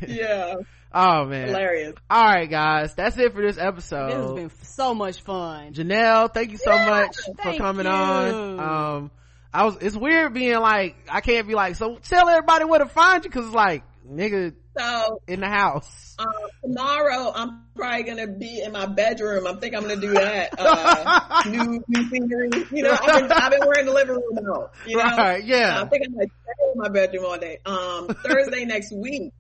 yeah, 0.08 0.56
Oh 0.94 1.26
man. 1.26 1.48
hilarious. 1.48 1.94
All 2.10 2.24
right, 2.24 2.50
guys. 2.50 2.94
That's 2.96 3.18
it 3.18 3.34
for 3.34 3.42
this 3.42 3.58
episode. 3.58 4.10
This 4.12 4.16
has 4.22 4.34
been 4.34 4.52
so 4.64 4.94
much 4.96 5.22
fun. 5.22 5.74
Janelle, 5.74 6.34
thank 6.34 6.52
you 6.52 6.58
so 6.58 6.72
much 6.72 7.16
for 7.42 7.54
coming 7.58 7.86
you. 7.86 7.92
on. 7.92 8.60
Um, 8.60 9.12
I 9.54 9.66
was, 9.66 9.78
it's 9.82 9.96
weird 9.96 10.34
being 10.34 10.60
like, 10.60 10.96
I 11.10 11.22
can't 11.22 11.48
be 11.48 11.56
like, 11.56 11.76
so 11.76 11.98
tell 11.98 12.28
everybody 12.30 12.66
where 12.66 12.80
to 12.80 12.86
find 12.88 13.24
you, 13.24 13.30
cause 13.32 13.46
it's 13.46 13.56
like, 13.56 13.84
nigga 14.08 14.54
So 14.78 15.22
in 15.28 15.40
the 15.40 15.48
house. 15.48 16.16
um, 16.20 16.28
tomorrow, 16.64 17.32
I'm 17.34 17.64
probably 17.76 18.04
gonna 18.04 18.28
be 18.28 18.62
in 18.62 18.72
my 18.72 18.86
bedroom. 18.86 19.48
I 19.48 19.54
think 19.54 19.76
I'm 19.76 19.82
gonna 19.84 19.96
do 19.98 20.14
that. 20.14 20.50
Uh, 20.58 21.44
new 21.50 21.84
new 21.88 22.10
scenery. 22.10 22.50
You 22.72 22.84
know, 22.84 22.92
I've 23.00 23.22
been, 23.22 23.32
I've 23.32 23.52
been 23.52 23.68
wearing 23.68 23.86
the 23.86 23.94
living 23.94 24.16
room 24.16 24.38
out. 24.54 24.74
You 24.86 24.98
know, 24.98 25.04
Right, 25.04 25.44
yeah. 25.44 25.82
I 25.82 25.86
think 25.88 26.04
I'm 26.06 26.14
gonna 26.14 26.28
stay 26.28 26.72
in 26.74 26.80
my 26.80 26.90
bedroom 26.90 27.26
all 27.26 27.38
day. 27.38 27.60
Um, 27.66 28.08
Thursday 28.08 28.66
next 28.66 28.94
week, 28.96 29.34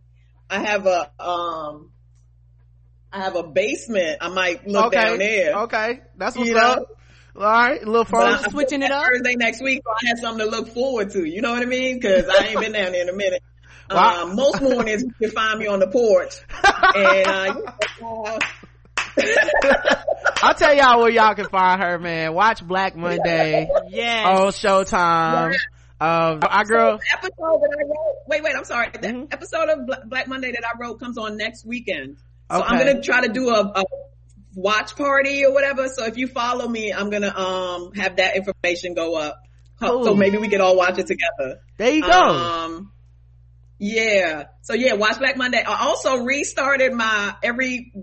I 0.49 0.59
have 0.59 0.85
a 0.85 1.11
um, 1.21 1.91
I 3.11 3.21
have 3.21 3.35
a 3.35 3.43
basement. 3.43 4.17
I 4.21 4.29
might 4.29 4.67
look 4.67 4.87
okay. 4.87 5.01
down 5.01 5.17
there. 5.19 5.55
Okay. 5.63 6.01
That's 6.17 6.35
what's 6.35 6.49
You 6.49 6.55
know? 6.55 6.85
Up. 7.37 7.43
All 7.43 7.51
right. 7.51 7.81
A 7.81 7.85
little 7.85 8.03
But 8.03 8.09
phone. 8.09 8.21
I'm 8.45 8.51
switching 8.51 8.81
it 8.81 8.91
up? 8.91 9.05
Thursday 9.05 9.35
next 9.35 9.61
week, 9.61 9.81
so 9.83 9.91
I 9.91 10.07
have 10.09 10.19
something 10.19 10.45
to 10.45 10.51
look 10.51 10.69
forward 10.69 11.11
to. 11.11 11.23
You 11.27 11.41
know 11.41 11.51
what 11.53 11.61
I 11.61 11.65
mean? 11.65 11.99
Because 11.99 12.25
I 12.29 12.47
ain't 12.47 12.59
been 12.59 12.71
down 12.73 12.91
there 12.91 13.01
in 13.03 13.09
a 13.09 13.13
minute. 13.13 13.43
Wow. 13.89 14.23
Um, 14.23 14.35
most 14.35 14.61
mornings 14.61 15.01
you 15.03 15.13
can 15.17 15.31
find 15.31 15.57
me 15.59 15.67
on 15.67 15.79
the 15.79 15.87
porch, 15.87 16.41
and 16.93 17.25
uh, 17.25 18.39
I'll 20.43 20.53
tell 20.55 20.73
y'all 20.75 20.99
where 20.99 21.09
y'all 21.09 21.33
can 21.35 21.47
find 21.47 21.81
her, 21.81 21.97
man. 21.97 22.33
Watch 22.33 22.67
Black 22.67 22.97
Monday 22.97 23.69
Yes. 23.87 24.25
on 24.27 24.47
Showtime. 24.51 25.53
Um, 26.01 26.39
our 26.43 26.65
girl, 26.65 26.97
the 26.97 27.03
episode 27.13 27.61
that 27.61 27.77
I 27.79 27.83
wrote. 27.83 28.15
Wait, 28.27 28.43
wait. 28.43 28.53
I'm 28.57 28.65
sorry. 28.65 28.89
The 28.91 28.99
Mhm. 29.07 29.33
episode 29.33 29.69
of 29.69 30.09
Black 30.09 30.27
Monday 30.27 30.51
that 30.51 30.63
I 30.65 30.77
wrote 30.77 30.99
comes 30.99 31.17
on 31.17 31.37
next 31.37 31.65
weekend. 31.65 32.17
So 32.51 32.57
Okay. 32.57 32.67
I'm 32.67 32.77
gonna 32.85 33.01
try 33.01 33.21
to 33.25 33.29
do 33.31 33.49
a, 33.49 33.61
a 33.61 33.83
watch 34.57 34.95
party 34.95 35.45
or 35.45 35.53
whatever. 35.53 35.87
So 35.87 36.05
if 36.05 36.17
you 36.17 36.27
follow 36.27 36.67
me, 36.67 36.91
I'm 36.91 37.09
gonna 37.11 37.33
um 37.37 37.93
have 37.93 38.17
that 38.17 38.35
information 38.35 38.95
go 38.95 39.15
up. 39.15 39.39
So 39.79 40.15
maybe 40.15 40.37
we 40.37 40.49
could 40.49 40.59
all 40.59 40.75
watch 40.75 40.97
it 40.97 41.05
together. 41.05 41.59
there 41.77 41.93
you 41.93 42.01
go. 42.01 42.11
Um, 42.11 42.91
yeah. 43.77 44.45
So 44.63 44.73
yeah, 44.73 44.93
watch 44.93 45.19
Black 45.19 45.37
Monday. 45.37 45.61
I 45.61 45.85
also 45.85 46.23
restarted 46.23 46.91
my 46.93 47.35
every 47.43 47.93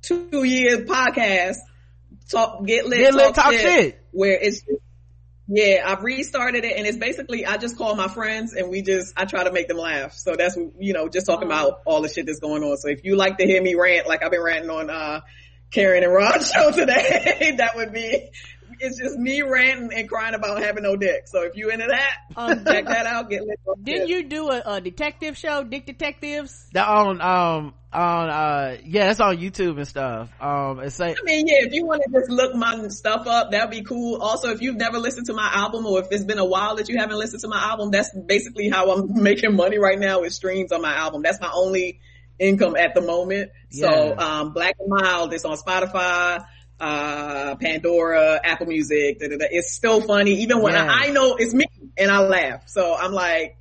two 0.00 0.44
year 0.44 0.78
podcast. 0.86 1.56
Talk, 2.30 2.64
get 2.66 2.86
lit, 2.86 3.00
Get 3.00 3.14
lit, 3.14 3.34
talk, 3.34 3.44
talk 3.44 3.52
shit, 3.52 3.60
shit. 3.60 4.00
Where 4.10 4.38
it's, 4.40 4.62
yeah, 5.46 5.82
I've 5.86 6.02
restarted 6.02 6.64
it 6.64 6.76
and 6.76 6.86
it's 6.86 6.98
basically, 6.98 7.46
I 7.46 7.56
just 7.56 7.78
call 7.78 7.94
my 7.94 8.08
friends 8.08 8.52
and 8.54 8.68
we 8.70 8.82
just, 8.82 9.14
I 9.16 9.24
try 9.24 9.44
to 9.44 9.52
make 9.52 9.66
them 9.68 9.78
laugh. 9.78 10.12
So 10.12 10.34
that's, 10.36 10.56
you 10.78 10.92
know, 10.92 11.08
just 11.08 11.26
talking 11.26 11.48
about 11.48 11.80
all 11.86 12.02
the 12.02 12.08
shit 12.08 12.26
that's 12.26 12.40
going 12.40 12.62
on. 12.62 12.76
So 12.78 12.88
if 12.88 13.02
you 13.02 13.16
like 13.16 13.38
to 13.38 13.46
hear 13.46 13.62
me 13.62 13.74
rant, 13.74 14.06
like 14.06 14.22
I've 14.22 14.30
been 14.30 14.42
ranting 14.42 14.70
on, 14.70 14.90
uh, 14.90 15.20
Karen 15.70 16.02
and 16.02 16.12
Rod 16.12 16.40
show 16.54 16.70
today, 16.70 17.54
that 17.58 17.76
would 17.76 17.92
be, 17.92 18.28
it's 18.80 18.98
just 18.98 19.16
me 19.18 19.42
ranting 19.42 19.92
and 19.92 20.08
crying 20.08 20.34
about 20.34 20.62
having 20.62 20.84
no 20.84 20.96
dick. 20.96 21.26
So 21.26 21.42
if 21.42 21.56
you 21.56 21.70
into 21.70 21.86
that, 21.88 22.16
Um, 22.36 22.64
check 22.66 22.84
that 22.86 23.06
out. 23.06 23.28
Get 23.28 23.42
lit. 23.44 23.58
Didn't 23.82 24.08
shit. 24.08 24.24
you 24.24 24.28
do 24.28 24.50
a, 24.50 24.62
a 24.64 24.80
detective 24.80 25.36
show, 25.36 25.64
Dick 25.64 25.84
Detectives? 25.86 26.68
That 26.72 26.86
on, 26.86 27.20
um, 27.20 27.74
on, 27.92 28.28
uh, 28.28 28.76
yeah, 28.84 29.10
it's 29.10 29.18
on 29.20 29.38
YouTube 29.38 29.78
and 29.78 29.88
stuff. 29.88 30.30
Um, 30.40 30.80
it's 30.80 30.98
like, 31.00 31.16
I 31.20 31.24
mean, 31.24 31.46
yeah, 31.48 31.66
if 31.66 31.72
you 31.72 31.86
want 31.86 32.02
to 32.06 32.20
just 32.20 32.30
look 32.30 32.54
my 32.54 32.86
stuff 32.88 33.26
up, 33.26 33.50
that'd 33.50 33.70
be 33.70 33.82
cool. 33.82 34.20
Also, 34.22 34.50
if 34.50 34.62
you've 34.62 34.76
never 34.76 34.98
listened 34.98 35.26
to 35.26 35.34
my 35.34 35.50
album 35.52 35.84
or 35.86 36.00
if 36.00 36.06
it's 36.10 36.24
been 36.24 36.38
a 36.38 36.44
while 36.44 36.76
that 36.76 36.88
you 36.88 36.98
haven't 36.98 37.18
listened 37.18 37.40
to 37.40 37.48
my 37.48 37.58
album, 37.60 37.90
that's 37.90 38.10
basically 38.14 38.68
how 38.68 38.92
I'm 38.92 39.22
making 39.22 39.54
money 39.56 39.78
right 39.78 39.98
now 39.98 40.22
is 40.22 40.34
streams 40.36 40.70
on 40.70 40.82
my 40.82 40.94
album. 40.94 41.22
That's 41.22 41.40
my 41.40 41.50
only 41.52 42.00
income 42.38 42.76
at 42.76 42.94
the 42.94 43.00
moment. 43.00 43.50
So, 43.70 44.16
um, 44.18 44.52
Black 44.52 44.74
and 44.78 44.88
Mild 44.88 45.32
is 45.34 45.44
on 45.44 45.56
Spotify, 45.56 46.44
uh, 46.80 47.56
Pandora, 47.56 48.40
Apple 48.42 48.66
Music. 48.66 49.18
Da, 49.18 49.28
da, 49.28 49.36
da. 49.36 49.46
It's 49.50 49.72
still 49.74 50.00
funny, 50.00 50.42
even 50.42 50.62
when 50.62 50.74
Yeah. 50.74 50.86
I, 50.90 51.06
I 51.06 51.10
know 51.10 51.36
it's 51.38 51.52
me 51.54 51.66
and 51.96 52.10
I 52.10 52.20
laugh. 52.20 52.68
So 52.68 52.94
I'm 52.94 53.12
like, 53.12 53.56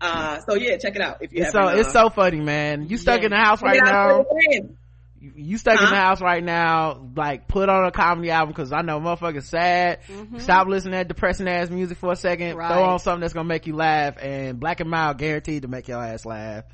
uh, 0.00 0.40
so 0.40 0.54
yeah, 0.54 0.76
check 0.78 0.96
it 0.96 1.02
out 1.02 1.18
if 1.22 1.32
you 1.32 1.42
it's 1.42 1.52
so 1.52 1.60
haven't, 1.60 1.78
it's 1.80 1.92
so 1.92 2.08
funny 2.08 2.40
man 2.40 2.88
you 2.88 2.96
stuck 2.96 3.20
Yeah. 3.20 3.26
in 3.26 3.30
the 3.32 3.36
house 3.36 3.60
right 3.62 3.78
now 3.84 4.08
for 4.08 4.20
a 4.22 4.24
friend. 4.50 4.76
you 5.20 5.58
stuck 5.58 5.78
in 5.78 5.84
Huh? 5.84 5.90
the 5.90 5.96
house 6.00 6.22
right 6.22 6.42
now 6.42 7.06
like 7.14 7.46
put 7.46 7.68
on 7.68 7.84
a 7.84 7.90
comedy 7.92 8.30
album 8.30 8.52
because 8.54 8.72
i 8.72 8.80
know 8.80 8.98
motherfuckers 8.98 9.42
sad 9.42 9.98
stop 10.38 10.68
listening 10.68 10.92
to 10.92 10.96
that 11.00 11.08
depressing 11.08 11.46
ass 11.48 11.68
music 11.68 11.98
for 11.98 12.12
a 12.12 12.16
second 12.16 12.56
Right. 12.56 12.72
throw 12.72 12.82
on 12.84 12.98
something 12.98 13.20
that's 13.20 13.34
gonna 13.34 13.46
make 13.46 13.66
you 13.66 13.76
laugh 13.76 14.16
and 14.22 14.58
black 14.58 14.80
and 14.80 14.88
mild 14.88 15.18
guaranteed 15.18 15.62
to 15.62 15.68
make 15.68 15.86
your 15.86 16.02
ass 16.02 16.24
laugh 16.24 16.64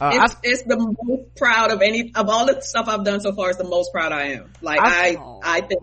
uh, 0.00 0.04
I- 0.04 0.24
It's, 0.24 0.36
it's 0.42 0.62
the 0.64 0.76
most 0.78 1.34
proud 1.36 1.70
of 1.70 1.82
any 1.82 2.12
of 2.14 2.28
all 2.28 2.46
the 2.46 2.60
stuff 2.60 2.88
I've 2.88 3.04
done 3.04 3.20
so 3.20 3.32
far. 3.32 3.50
It's 3.50 3.58
the 3.58 3.64
most 3.68 3.92
proud 3.92 4.12
I 4.12 4.32
am. 4.32 4.52
Like 4.60 4.80
I- 4.80 5.16
I, 5.16 5.58
I 5.58 5.60
think 5.62 5.82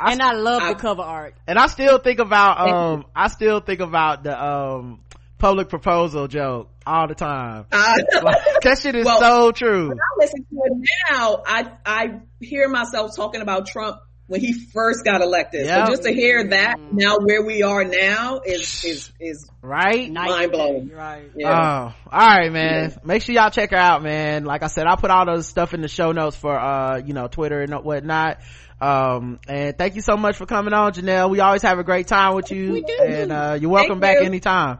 I- 0.00 0.12
and 0.12 0.22
I 0.22 0.32
love 0.32 0.62
I- 0.62 0.72
the 0.74 0.78
cover 0.78 1.02
art. 1.02 1.34
and 1.48 1.58
i 1.58 1.66
still 1.66 1.98
think 1.98 2.20
about 2.20 2.60
um 2.70 3.04
i 3.16 3.26
still 3.26 3.58
think 3.60 3.80
about 3.80 4.22
the 4.22 4.40
um 4.44 5.00
public 5.38 5.68
proposal 5.68 6.28
joke 6.28 6.70
all 6.86 7.08
the 7.08 7.16
time 7.16 7.66
uh, 7.72 7.96
like, 8.22 8.36
that 8.62 8.78
shit 8.80 8.94
is 8.94 9.04
Well, 9.04 9.20
so 9.20 9.50
true 9.52 9.88
when 9.88 9.98
I 9.98 10.18
listen 10.18 10.44
to 10.50 10.56
it 10.66 10.88
now, 11.10 11.42
I 11.44 11.70
I 11.84 12.20
hear 12.40 12.68
myself 12.68 13.16
talking 13.16 13.40
about 13.40 13.66
Trump 13.66 13.98
when 14.28 14.40
he 14.40 14.52
first 14.52 15.04
got 15.04 15.22
elected. 15.22 15.66
Yeah. 15.66 15.86
So 15.86 15.92
just 15.92 16.04
to 16.04 16.12
hear 16.12 16.48
that 16.48 16.76
now 16.92 17.16
where 17.18 17.42
we 17.42 17.62
are 17.62 17.82
now 17.82 18.40
is 18.44 18.84
is 18.84 19.12
is 19.18 19.50
right 19.62 20.12
Mind 20.12 20.52
blowing. 20.52 20.90
Right. 20.90 21.30
yeah. 21.34 21.92
Oh, 22.06 22.10
all 22.12 22.28
right, 22.28 22.52
man. 22.52 22.94
Make 23.04 23.22
sure 23.22 23.34
y'all 23.34 23.50
check 23.50 23.70
her 23.70 23.76
out, 23.76 24.02
man. 24.02 24.44
Like 24.44 24.62
I 24.62 24.68
said, 24.68 24.86
I'll 24.86 24.98
put 24.98 25.10
all 25.10 25.26
those 25.26 25.46
stuff 25.46 25.74
in 25.74 25.80
the 25.80 25.88
show 25.88 26.12
notes 26.12 26.36
for, 26.36 26.56
uh, 26.56 26.98
you 26.98 27.14
know, 27.14 27.26
Twitter 27.26 27.62
and 27.62 27.74
whatnot. 27.74 28.38
Um, 28.80 29.40
and 29.48 29.76
thank 29.76 29.96
you 29.96 30.02
so 30.02 30.16
much 30.16 30.36
for 30.36 30.46
coming 30.46 30.72
on, 30.72 30.92
Janelle. 30.92 31.30
We 31.30 31.40
always 31.40 31.62
have 31.62 31.78
a 31.78 31.84
great 31.84 32.06
time 32.06 32.36
with 32.36 32.52
you. 32.52 32.72
We 32.72 32.82
do. 32.82 32.98
And, 33.00 33.32
uh, 33.32 33.58
you're 33.60 33.70
welcome 33.70 34.00
Thank 34.00 34.02
back 34.02 34.20
you. 34.20 34.26
anytime. 34.26 34.78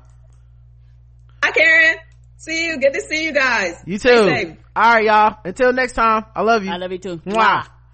Hi 1.42 1.50
Karen. 1.50 1.96
See 2.36 2.66
you. 2.66 2.78
Good 2.78 2.92
to 2.92 3.00
see 3.00 3.24
you 3.24 3.32
guys. 3.32 3.82
You 3.86 3.98
too. 3.98 4.56
All 4.76 4.92
right, 4.92 5.04
y'all. 5.04 5.38
Until 5.44 5.72
next 5.72 5.94
time, 5.94 6.26
I 6.36 6.42
love 6.42 6.64
you. 6.64 6.70
I 6.70 6.76
love 6.76 6.92
you 6.92 6.98
too. 6.98 7.16
Mwah. 7.16 7.66